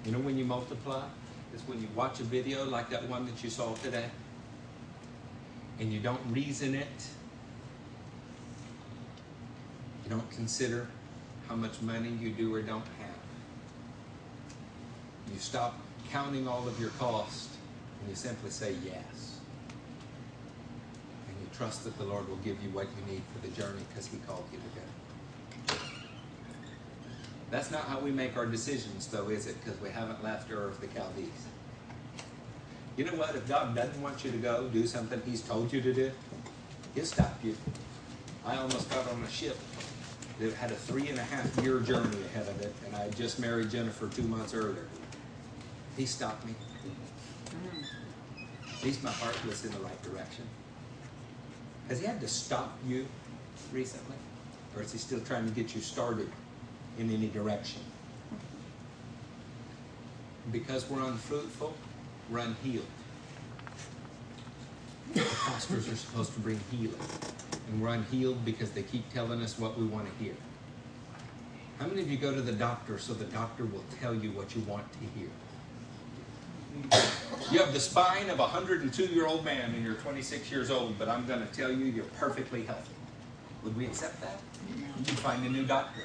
You 0.05 0.13
know 0.13 0.19
when 0.19 0.39
you 0.39 0.45
multiply? 0.45 1.05
It's 1.53 1.63
when 1.69 1.81
you 1.81 1.89
watch 1.95 2.21
a 2.21 2.25
video 2.25 2.65
like 2.65 2.91
that 2.91 3.09
one 3.09 3.27
that 3.27 3.43
you 3.45 3.51
saw 3.51 3.75
today. 3.77 4.11
and 5.81 5.91
you 5.91 5.99
don't 5.99 6.21
reason 6.31 6.75
it, 6.75 6.87
you 10.05 10.11
don't 10.11 10.31
consider 10.31 10.87
how 11.49 11.55
much 11.57 11.81
money 11.81 12.11
you 12.21 12.31
do 12.31 12.55
or 12.55 12.61
don't 12.61 12.85
have. 12.99 13.17
You 15.33 15.39
stop 15.39 15.75
counting 16.11 16.47
all 16.47 16.69
of 16.69 16.79
your 16.79 16.91
cost 16.91 17.49
and 18.01 18.11
you 18.11 18.15
simply 18.15 18.51
say 18.51 18.75
yes. 18.85 19.39
And 21.29 21.37
you 21.41 21.49
trust 21.57 21.85
that 21.85 21.97
the 21.97 22.05
Lord 22.05 22.29
will 22.29 22.37
give 22.37 22.63
you 22.63 22.69
what 22.71 22.87
you 22.99 23.13
need 23.13 23.23
for 23.33 23.47
the 23.47 23.53
journey 23.55 23.81
because 23.89 24.07
He 24.07 24.19
called 24.19 24.45
you 24.53 24.59
to 24.59 24.81
go. 24.81 24.90
That's 27.51 27.71
not 27.73 27.83
how 27.83 27.99
we 27.99 28.13
make 28.13 28.37
our 28.37 28.47
decisions, 28.47 29.09
though, 29.09 29.29
is 29.29 29.49
it? 29.49 29.57
Because 29.63 29.81
we 29.81 29.91
haven't 29.91 30.23
left 30.23 30.51
Ur 30.51 30.69
of 30.69 30.81
the 30.81 30.87
Chaldees. 30.87 31.29
You 32.97 33.05
know 33.05 33.15
what? 33.15 33.35
If 33.35 33.49
God 33.49 33.75
doesn't 33.75 34.01
want 34.01 34.25
you 34.25 34.31
to 34.31 34.37
go 34.37 34.69
do 34.69 34.87
something 34.87 35.21
He's 35.27 35.43
told 35.43 35.73
you 35.73 35.81
to 35.81 35.93
do, 35.93 36.13
He'll 36.95 37.05
stop 37.05 37.39
you. 37.43 37.57
I 38.45 38.57
almost 38.57 38.89
got 38.91 39.09
on 39.11 39.23
a 39.23 39.31
ship 39.31 39.59
that 40.39 40.53
had 40.55 40.71
a 40.71 40.75
three 40.75 41.09
and 41.09 41.19
a 41.19 41.23
half 41.23 41.57
year 41.63 41.81
journey 41.81 42.17
ahead 42.27 42.49
of 42.49 42.61
it, 42.61 42.75
and 42.87 42.95
I 42.95 43.01
had 43.01 43.17
just 43.17 43.39
married 43.41 43.71
Jennifer 43.71 44.09
two 44.09 44.23
months 44.23 44.55
earlier. 44.55 44.87
He 45.97 46.07
stopped 46.07 46.47
me. 46.47 46.55
Mm-hmm. 47.47 48.45
At 48.77 48.85
least 48.85 49.03
my 49.03 49.11
heart 49.11 49.37
was 49.45 49.65
in 49.65 49.73
the 49.73 49.79
right 49.81 50.03
direction. 50.03 50.45
Has 51.89 52.01
He 52.01 52.07
had 52.07 52.21
to 52.21 52.29
stop 52.29 52.79
you 52.87 53.07
recently? 53.73 54.17
Or 54.77 54.83
is 54.83 54.93
He 54.93 54.99
still 54.99 55.21
trying 55.21 55.47
to 55.47 55.53
get 55.53 55.75
you 55.75 55.81
started 55.81 56.31
in 57.01 57.11
any 57.11 57.29
direction? 57.29 57.81
Because 60.53 60.89
we're 60.89 61.03
unfruitful, 61.03 61.75
we're 62.31 62.41
unhealed. 62.41 62.85
Pastors 65.15 65.89
are 65.89 65.97
supposed 65.97 66.35
to 66.35 66.41
bring 66.41 66.61
healing. 66.71 66.95
And 67.71 67.81
we're 67.81 67.89
unhealed 67.89 68.45
because 68.45 68.71
they 68.71 68.83
keep 68.83 69.11
telling 69.13 69.41
us 69.43 69.59
what 69.59 69.79
we 69.79 69.87
want 69.87 70.07
to 70.07 70.25
hear. 70.25 70.35
How 71.79 71.87
many 71.87 72.03
of 72.03 72.11
you 72.11 72.19
go 72.19 72.35
to 72.35 72.43
the 72.43 72.53
doctor 72.53 72.99
so 72.99 73.15
the 73.15 73.25
doctor 73.25 73.65
will 73.65 73.85
tell 74.01 74.15
you 74.15 74.31
what 74.33 74.55
you 74.55 74.61
want 74.63 74.85
to 74.93 74.99
hear? 75.19 75.31
You 77.51 77.59
have 77.61 77.73
the 77.73 77.81
spine 77.81 78.29
of 78.29 78.39
a 78.39 78.43
102 78.43 79.07
year 79.07 79.27
old 79.27 79.45
man 79.45 79.75
and 79.75 79.85
you're 79.85 79.95
26 79.95 80.51
years 80.51 80.71
old, 80.71 80.99
but 80.99 81.09
I'm 81.09 81.27
going 81.27 81.41
to 81.41 81.53
tell 81.53 81.73
you 81.73 81.87
you're 81.87 82.05
perfectly 82.19 82.63
healthy. 82.63 82.93
Would 83.65 83.77
we 83.77 83.87
accept 83.87 84.21
that? 84.21 84.41
You 84.99 85.15
find 85.15 85.45
a 85.47 85.49
new 85.49 85.65
doctor. 85.65 86.03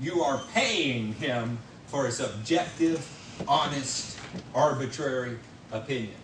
You 0.00 0.22
are 0.22 0.40
paying 0.54 1.12
him 1.14 1.58
for 1.88 2.06
a 2.06 2.10
subjective, 2.10 3.06
honest, 3.46 4.18
arbitrary 4.54 5.38
opinion. 5.72 6.14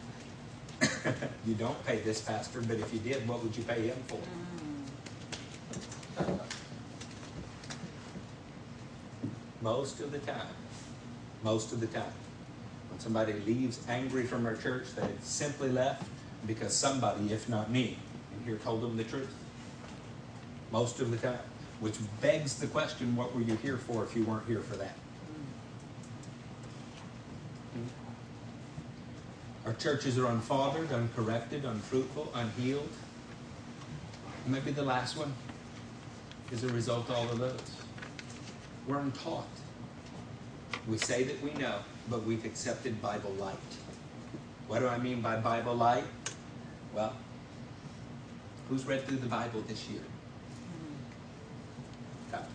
you 1.46 1.54
don't 1.54 1.84
pay 1.84 1.98
this 2.00 2.22
pastor, 2.22 2.62
but 2.62 2.78
if 2.78 2.90
you 2.94 3.00
did, 3.00 3.28
what 3.28 3.42
would 3.42 3.54
you 3.54 3.62
pay 3.64 3.88
him 3.88 4.02
for? 4.06 4.18
Most 9.60 10.00
of 10.00 10.10
the 10.12 10.20
time, 10.20 10.46
most 11.42 11.72
of 11.72 11.80
the 11.80 11.86
time, 11.88 12.12
when 12.90 13.00
somebody 13.00 13.32
leaves 13.46 13.80
angry 13.88 14.24
from 14.24 14.46
our 14.46 14.54
church, 14.54 14.84
they 14.94 15.08
simply 15.22 15.70
left 15.70 16.04
because 16.46 16.74
somebody, 16.74 17.32
if 17.32 17.48
not 17.48 17.70
me, 17.70 17.98
in 18.36 18.44
here 18.44 18.58
told 18.58 18.82
them 18.82 18.96
the 18.96 19.04
truth. 19.04 19.34
Most 20.70 21.00
of 21.00 21.10
the 21.10 21.16
time. 21.16 21.38
Which 21.80 21.96
begs 22.20 22.58
the 22.58 22.66
question 22.66 23.14
what 23.16 23.34
were 23.34 23.42
you 23.42 23.56
here 23.56 23.76
for 23.76 24.02
if 24.04 24.16
you 24.16 24.24
weren't 24.24 24.46
here 24.46 24.60
for 24.60 24.76
that? 24.76 24.96
Our 29.66 29.74
churches 29.74 30.16
are 30.16 30.26
unfathered, 30.26 30.92
uncorrected, 30.92 31.64
unfruitful, 31.64 32.32
unhealed. 32.34 32.88
Maybe 34.46 34.70
the 34.70 34.84
last 34.84 35.16
one 35.16 35.34
is 36.52 36.62
a 36.62 36.68
result 36.68 37.10
of 37.10 37.16
all 37.16 37.28
of 37.30 37.38
those. 37.38 37.60
We're 38.86 39.00
untaught. 39.00 39.48
We 40.88 40.98
say 40.98 41.24
that 41.24 41.42
we 41.42 41.52
know, 41.54 41.80
but 42.08 42.24
we've 42.24 42.44
accepted 42.44 43.02
Bible 43.02 43.32
light. 43.32 43.56
What 44.68 44.78
do 44.78 44.86
I 44.86 44.98
mean 44.98 45.20
by 45.20 45.36
Bible 45.36 45.74
light? 45.74 46.04
Well, 46.94 47.12
who's 48.68 48.86
read 48.86 49.04
through 49.06 49.18
the 49.18 49.26
Bible 49.26 49.62
this 49.66 49.88
year? 49.88 50.02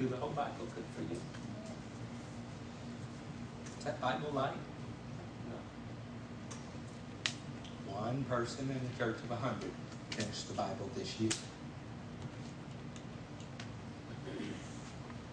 Through 0.02 0.10
the 0.10 0.18
whole 0.18 0.32
Bible. 0.32 0.66
Good 0.74 0.84
for 0.96 1.02
you. 1.14 1.20
Is 3.78 3.86
that 3.86 4.02
Bible 4.02 4.32
light? 4.34 4.56
No. 5.48 5.58
One 7.94 8.24
person 8.24 8.72
in 8.72 8.78
a 8.78 8.98
church 8.98 9.18
of 9.24 9.30
a 9.30 9.36
hundred 9.36 9.70
finished 10.10 10.48
the 10.48 10.56
Bible 10.56 10.90
this 10.96 11.20
year. 11.20 11.30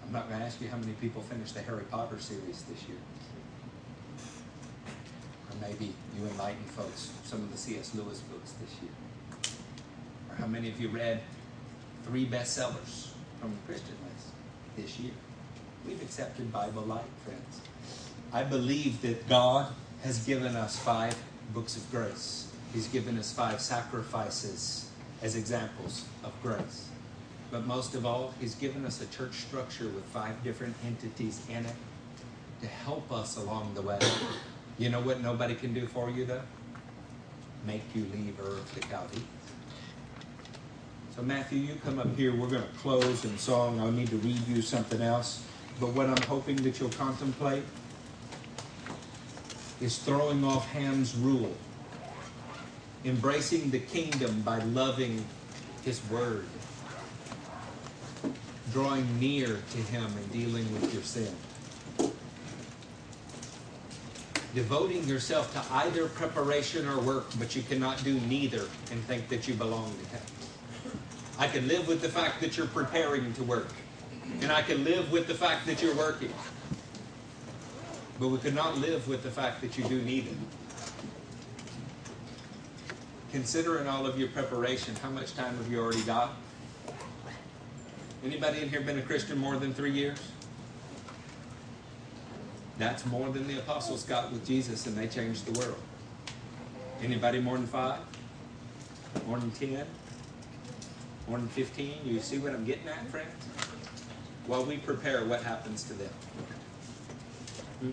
I'm 0.05 0.13
not 0.13 0.29
going 0.29 0.39
to 0.39 0.45
ask 0.45 0.61
you 0.61 0.69
how 0.69 0.77
many 0.77 0.93
people 0.93 1.23
finished 1.23 1.55
the 1.55 1.63
Harry 1.63 1.85
Potter 1.85 2.19
series 2.19 2.61
this 2.65 2.87
year. 2.87 2.99
Or 5.49 5.57
maybe 5.63 5.95
you 6.15 6.27
enlighten 6.27 6.65
folks 6.65 7.11
some 7.25 7.39
of 7.39 7.51
the 7.51 7.57
C.S. 7.57 7.95
Lewis 7.95 8.21
books 8.21 8.53
this 8.61 8.75
year. 8.83 8.93
Or 10.29 10.37
how 10.37 10.47
many 10.47 10.69
of 10.69 10.79
you 10.79 10.91
read 10.91 11.23
three 12.05 12.27
bestsellers 12.27 13.13
from 13.41 13.53
the 13.53 13.73
Christian 13.73 13.97
list 14.05 14.35
this 14.81 14.99
year? 14.99 15.13
We've 15.87 16.01
accepted 16.03 16.53
Bible 16.53 16.83
light, 16.83 17.05
friends. 17.25 17.61
I 18.33 18.43
believe 18.43 19.01
that 19.03 19.29
God 19.29 19.73
has 20.03 20.25
given 20.25 20.55
us 20.55 20.79
five 20.79 21.17
books 21.53 21.77
of 21.77 21.91
grace. 21.91 22.53
He's 22.73 22.89
given 22.89 23.19
us 23.19 23.33
five 23.33 23.61
sacrifices 23.61 24.91
as 25.23 25.35
examples 25.35 26.05
of 26.23 26.33
grace. 26.43 26.89
But 27.51 27.67
most 27.67 27.95
of 27.95 28.05
all, 28.05 28.35
He's 28.41 28.55
given 28.55 28.85
us 28.85 29.01
a 29.01 29.07
church 29.07 29.35
structure 29.35 29.89
with 29.89 30.05
five 30.07 30.43
different 30.45 30.77
entities 30.85 31.41
in 31.49 31.65
it 31.65 31.75
to 32.61 32.67
help 32.67 33.11
us 33.11 33.37
along 33.37 33.75
the 33.75 33.83
way. 33.83 33.99
You 34.79 34.91
know 34.91 35.01
what 35.01 35.21
nobody 35.23 35.55
can 35.55 35.73
do 35.73 35.87
for 35.87 36.11
you, 36.11 36.25
though? 36.25 36.43
Make 37.67 37.83
you 37.95 38.07
leave 38.13 38.39
of 38.39 38.75
the 38.75 38.87
Chaldees. 38.87 39.38
So, 41.19 41.25
Matthew, 41.25 41.59
you 41.59 41.75
come 41.85 41.99
up 41.99 42.17
here. 42.17 42.33
We're 42.33 42.47
going 42.47 42.63
to 42.63 42.79
close 42.79 43.25
in 43.25 43.37
song. 43.39 43.81
I'll 43.81 43.91
need 43.91 44.09
to 44.11 44.19
read 44.19 44.39
you 44.47 44.63
something 44.63 45.03
else. 45.03 45.43
But 45.81 45.89
what 45.89 46.07
I'm 46.07 46.23
hoping 46.23 46.55
that 46.59 46.79
you'll 46.79 46.91
contemplate 46.91 47.65
is 49.81 49.99
throwing 49.99 50.45
off 50.45 50.69
Ham's 50.69 51.17
rule, 51.17 51.53
embracing 53.05 53.69
the 53.71 53.81
kingdom 53.81 54.43
by 54.43 54.61
loving 54.61 55.25
His 55.85 56.01
word 56.09 56.47
drawing 58.73 59.19
near 59.19 59.47
to 59.73 59.79
Him 59.79 60.05
and 60.05 60.33
dealing 60.33 60.73
with 60.73 60.95
your 60.95 61.03
sin. 61.03 61.35
Devoting 64.55 65.03
yourself 65.09 65.53
to 65.53 65.75
either 65.79 66.07
preparation 66.11 66.87
or 66.87 67.01
work, 67.01 67.27
but 67.41 67.57
you 67.57 67.63
cannot 67.63 68.05
do 68.05 68.21
neither 68.21 68.67
and 68.93 69.03
think 69.07 69.29
that 69.31 69.49
you 69.49 69.55
belong 69.55 69.91
to 69.91 70.17
Him. 70.17 70.38
I 71.39 71.47
can 71.47 71.69
live 71.69 71.87
with 71.87 72.03
the 72.03 72.09
fact 72.09 72.41
that 72.41 72.57
you're 72.57 72.67
preparing 72.67 73.33
to 73.35 73.45
work, 73.45 73.69
and 74.41 74.51
I 74.51 74.63
can 74.63 74.83
live 74.83 75.13
with 75.13 75.29
the 75.29 75.35
fact 75.35 75.67
that 75.67 75.81
you're 75.81 75.95
working. 75.95 76.33
But 78.19 78.29
we 78.29 78.39
could 78.39 78.55
not 78.55 78.79
live 78.79 79.07
with 79.07 79.23
the 79.23 79.31
fact 79.31 79.61
that 79.61 79.79
you 79.79 79.85
do 79.85 80.03
neither. 80.03 80.33
Consider 83.31 83.79
in 83.79 83.87
all 83.87 84.07
of 84.07 84.19
your 84.19 84.29
preparation, 84.29 84.97
how 84.97 85.11
much 85.11 85.35
time 85.35 85.57
have 85.57 85.71
you 85.71 85.79
already 85.79 86.03
got? 86.03 86.33
Anybody 88.25 88.63
in 88.63 88.69
here 88.69 88.81
been 88.81 88.99
a 88.99 89.03
Christian 89.03 89.39
more 89.39 89.57
than 89.59 89.73
three 89.73 89.93
years? 89.93 90.19
That's 92.79 93.07
more 93.07 93.31
than 93.31 93.47
the 93.47 93.59
apostles 93.59 94.03
got 94.05 94.33
with 94.33 94.45
Jesus, 94.45 94.87
and 94.87 94.97
they 94.97 95.07
changed 95.07 95.47
the 95.47 95.57
world. 95.59 95.79
Anybody 97.01 97.41
more 97.41 97.57
than 97.57 97.67
five? 97.67 98.01
More 99.27 99.39
than 99.39 99.53
ten? 99.53 99.87
More 101.29 101.39
than 101.39 101.49
fifteen? 101.49 101.99
You 102.05 102.21
see 102.21 102.39
what 102.39 102.55
I'm 102.55 102.65
getting 102.65 102.89
at, 102.89 103.07
friends? 103.09 103.31
While 104.47 104.65
we 104.65 104.79
prepare, 104.79 105.27
what 105.27 105.43
happens 105.43 105.83
to 105.85 105.93
them? 105.93 106.11
Hmm? 107.81 107.91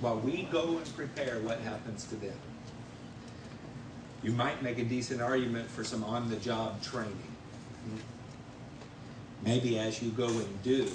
While 0.00 0.18
we 0.18 0.42
go 0.44 0.76
and 0.76 0.96
prepare, 0.96 1.40
what 1.40 1.60
happens 1.60 2.04
to 2.06 2.16
them? 2.16 2.36
You 4.22 4.32
might 4.32 4.62
make 4.62 4.78
a 4.78 4.84
decent 4.84 5.22
argument 5.22 5.70
for 5.70 5.82
some 5.82 6.04
on 6.04 6.28
the 6.28 6.36
job 6.36 6.82
training. 6.82 7.12
Hmm? 7.84 7.96
Maybe 9.42 9.78
as 9.78 10.02
you 10.02 10.10
go 10.10 10.28
and 10.28 10.62
do, 10.62 10.90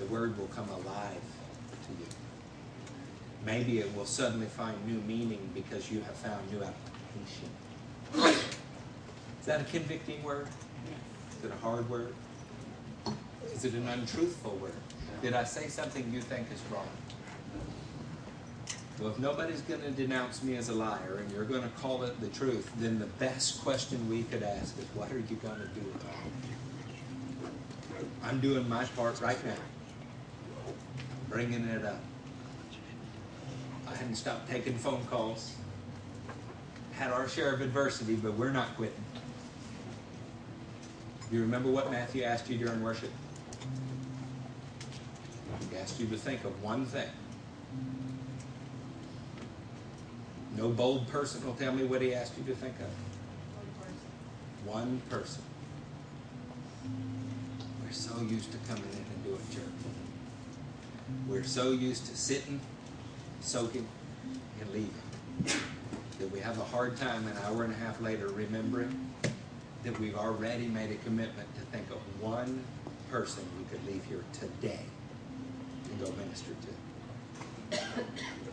the 0.00 0.06
word 0.06 0.36
will 0.36 0.48
come 0.48 0.68
alive 0.70 1.22
to 1.86 1.92
you. 1.92 2.06
Maybe 3.46 3.78
it 3.78 3.94
will 3.96 4.06
suddenly 4.06 4.46
find 4.46 4.76
new 4.86 5.00
meaning 5.02 5.50
because 5.54 5.90
you 5.90 6.00
have 6.00 6.16
found 6.16 6.50
new 6.50 6.58
application. 6.58 7.48
Is 9.42 9.46
that 9.46 9.60
a 9.60 9.64
convicting 9.64 10.22
word? 10.22 10.46
Is 11.36 11.44
it 11.46 11.50
a 11.50 11.56
hard 11.56 11.90
word? 11.90 12.14
Is 13.52 13.64
it 13.64 13.74
an 13.74 13.88
untruthful 13.88 14.52
word? 14.52 14.70
Did 15.20 15.34
I 15.34 15.42
say 15.42 15.66
something 15.66 16.08
you 16.12 16.20
think 16.20 16.46
is 16.54 16.60
wrong? 16.72 16.86
Well, 19.00 19.10
if 19.10 19.18
nobody's 19.18 19.62
going 19.62 19.80
to 19.80 19.90
denounce 19.90 20.44
me 20.44 20.54
as 20.54 20.68
a 20.68 20.72
liar 20.72 21.18
and 21.20 21.28
you're 21.32 21.42
going 21.44 21.64
to 21.64 21.68
call 21.70 22.04
it 22.04 22.20
the 22.20 22.28
truth, 22.28 22.70
then 22.76 23.00
the 23.00 23.06
best 23.06 23.64
question 23.64 24.08
we 24.08 24.22
could 24.22 24.44
ask 24.44 24.78
is, 24.78 24.84
what 24.94 25.10
are 25.10 25.18
you 25.18 25.34
going 25.34 25.58
to 25.58 25.66
do 25.66 25.90
about 25.96 26.14
it? 27.98 28.06
I'm 28.22 28.38
doing 28.38 28.68
my 28.68 28.84
part 28.84 29.20
right 29.20 29.44
now, 29.44 29.56
bringing 31.28 31.64
it 31.64 31.84
up. 31.84 31.98
I 33.88 33.96
hadn't 33.96 34.14
stopped 34.14 34.48
taking 34.48 34.78
phone 34.78 35.04
calls. 35.06 35.56
Had 36.92 37.10
our 37.10 37.26
share 37.26 37.52
of 37.52 37.60
adversity, 37.60 38.14
but 38.14 38.34
we're 38.34 38.52
not 38.52 38.76
quitting. 38.76 39.04
You 41.32 41.40
remember 41.40 41.70
what 41.70 41.90
Matthew 41.90 42.24
asked 42.24 42.50
you 42.50 42.58
during 42.58 42.82
worship? 42.82 43.10
He 45.70 45.78
asked 45.78 45.98
you 45.98 46.06
to 46.08 46.16
think 46.16 46.44
of 46.44 46.62
one 46.62 46.84
thing. 46.84 47.08
No 50.58 50.68
bold 50.68 51.08
person 51.08 51.44
will 51.46 51.54
tell 51.54 51.72
me 51.72 51.84
what 51.84 52.02
he 52.02 52.12
asked 52.14 52.36
you 52.36 52.44
to 52.44 52.54
think 52.54 52.74
of. 52.80 52.90
One 54.70 55.00
person. 55.08 55.42
We're 57.82 57.92
so 57.92 58.20
used 58.20 58.52
to 58.52 58.58
coming 58.68 58.84
in 58.92 58.98
and 58.98 59.24
doing 59.24 59.40
church. 59.50 59.64
We're 61.26 61.44
so 61.44 61.72
used 61.72 62.06
to 62.08 62.16
sitting, 62.16 62.60
soaking, 63.40 63.88
and 64.60 64.70
leaving 64.70 64.92
that 66.18 66.30
we 66.30 66.40
have 66.40 66.58
a 66.58 66.64
hard 66.64 66.98
time 66.98 67.26
an 67.26 67.38
hour 67.46 67.64
and 67.64 67.72
a 67.72 67.76
half 67.76 68.02
later 68.02 68.28
remembering 68.28 69.11
that 69.84 69.98
we've 69.98 70.16
already 70.16 70.66
made 70.66 70.90
a 70.90 70.96
commitment 71.04 71.48
to 71.56 71.60
think 71.76 71.90
of 71.90 71.98
one 72.22 72.64
person 73.10 73.44
we 73.58 73.64
could 73.64 73.84
leave 73.86 74.04
here 74.04 74.24
today 74.32 74.80
and 75.90 76.00
go 76.00 76.10
minister 76.12 76.52
to. 77.70 77.78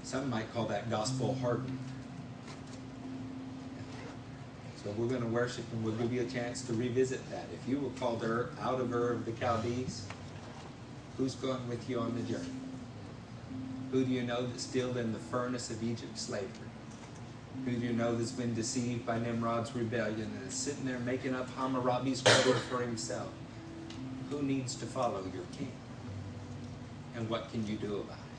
Some 0.04 0.30
might 0.30 0.52
call 0.54 0.66
that 0.66 0.90
gospel 0.90 1.38
hardened. 1.42 1.78
So 4.84 4.92
we're 4.92 5.08
going 5.08 5.22
to 5.22 5.28
worship 5.28 5.66
and 5.74 5.84
we'll 5.84 5.96
give 5.96 6.14
you 6.14 6.22
a 6.22 6.26
chance 6.26 6.62
to 6.64 6.74
revisit 6.74 7.30
that. 7.32 7.46
If 7.54 7.70
you 7.70 7.80
were 7.80 7.90
called 8.00 8.24
Ur, 8.24 8.50
out 8.62 8.80
of 8.80 8.94
Ur 8.94 9.12
of 9.12 9.26
the 9.26 9.34
Chaldees, 9.34 10.06
who's 11.18 11.36
going 11.36 11.68
with 11.68 11.90
you 11.90 12.00
on 12.00 12.16
the 12.16 12.24
journey? 12.24 12.50
Who 13.92 14.06
do 14.06 14.12
you 14.12 14.24
know 14.24 14.46
that's 14.46 14.64
still 14.64 14.98
in 14.98 15.12
the 15.12 15.20
furnace 15.20 15.70
of 15.70 15.84
Egypt 15.84 16.18
slavery? 16.18 16.69
Who 17.66 17.72
you 17.72 17.94
know 17.94 18.16
that's 18.16 18.32
been 18.32 18.54
deceived 18.56 19.06
by 19.06 19.20
Nimrod's 19.20 19.76
rebellion 19.76 20.32
and 20.40 20.48
is 20.48 20.54
sitting 20.54 20.86
there 20.86 21.00
making 21.00 21.36
up 21.36 21.50
Hammurabi's 21.56 22.22
code 22.22 22.56
for 22.56 22.82
himself? 22.82 23.30
Who 24.30 24.42
needs 24.42 24.76
to 24.76 24.86
follow 24.86 25.24
your 25.34 25.44
king? 25.58 25.72
And 27.16 27.30
what 27.30 27.52
can 27.52 27.68
you 27.68 27.76
do 27.76 27.98
about 27.98 28.18
it? 28.18 28.30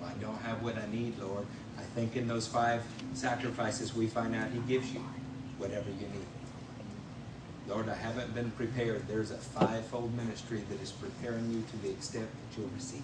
Well, 0.00 0.10
I 0.10 0.22
don't 0.22 0.40
have 0.42 0.62
what 0.62 0.76
I 0.78 0.86
need, 0.90 1.18
Lord. 1.18 1.46
I 1.78 1.82
think 1.94 2.16
in 2.16 2.26
those 2.26 2.46
five 2.46 2.82
sacrifices 3.14 3.94
we 3.94 4.06
find 4.06 4.34
out 4.34 4.50
He 4.50 4.60
gives 4.60 4.92
you 4.92 5.04
whatever 5.58 5.90
you 5.90 6.06
need. 6.08 6.26
Lord, 7.68 7.88
I 7.88 7.94
haven't 7.94 8.34
been 8.34 8.50
prepared. 8.52 9.08
There's 9.08 9.32
a 9.32 9.36
fivefold 9.36 10.14
ministry 10.14 10.62
that 10.70 10.80
is 10.80 10.92
preparing 10.92 11.50
you 11.50 11.64
to 11.70 11.76
the 11.78 11.90
extent 11.90 12.28
that 12.30 12.58
you'll 12.58 12.70
receive. 12.74 13.02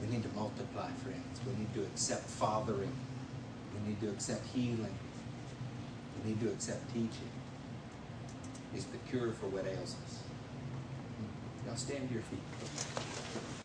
We 0.00 0.08
need 0.08 0.24
to 0.24 0.28
multiply, 0.34 0.90
friends. 1.04 1.21
We 1.46 1.52
need 1.58 1.74
to 1.74 1.82
accept 1.82 2.24
fathering. 2.24 2.92
We 3.74 3.88
need 3.88 4.00
to 4.00 4.08
accept 4.10 4.46
healing. 4.48 4.94
We 6.22 6.30
need 6.30 6.40
to 6.40 6.48
accept 6.48 6.88
teaching. 6.92 7.30
It's 8.74 8.84
the 8.84 8.98
cure 9.10 9.32
for 9.32 9.46
what 9.46 9.66
ails 9.66 9.96
us. 10.04 10.18
Now 11.66 11.74
stand 11.74 12.08
to 12.08 12.14
your 12.14 12.22
feet. 12.24 13.11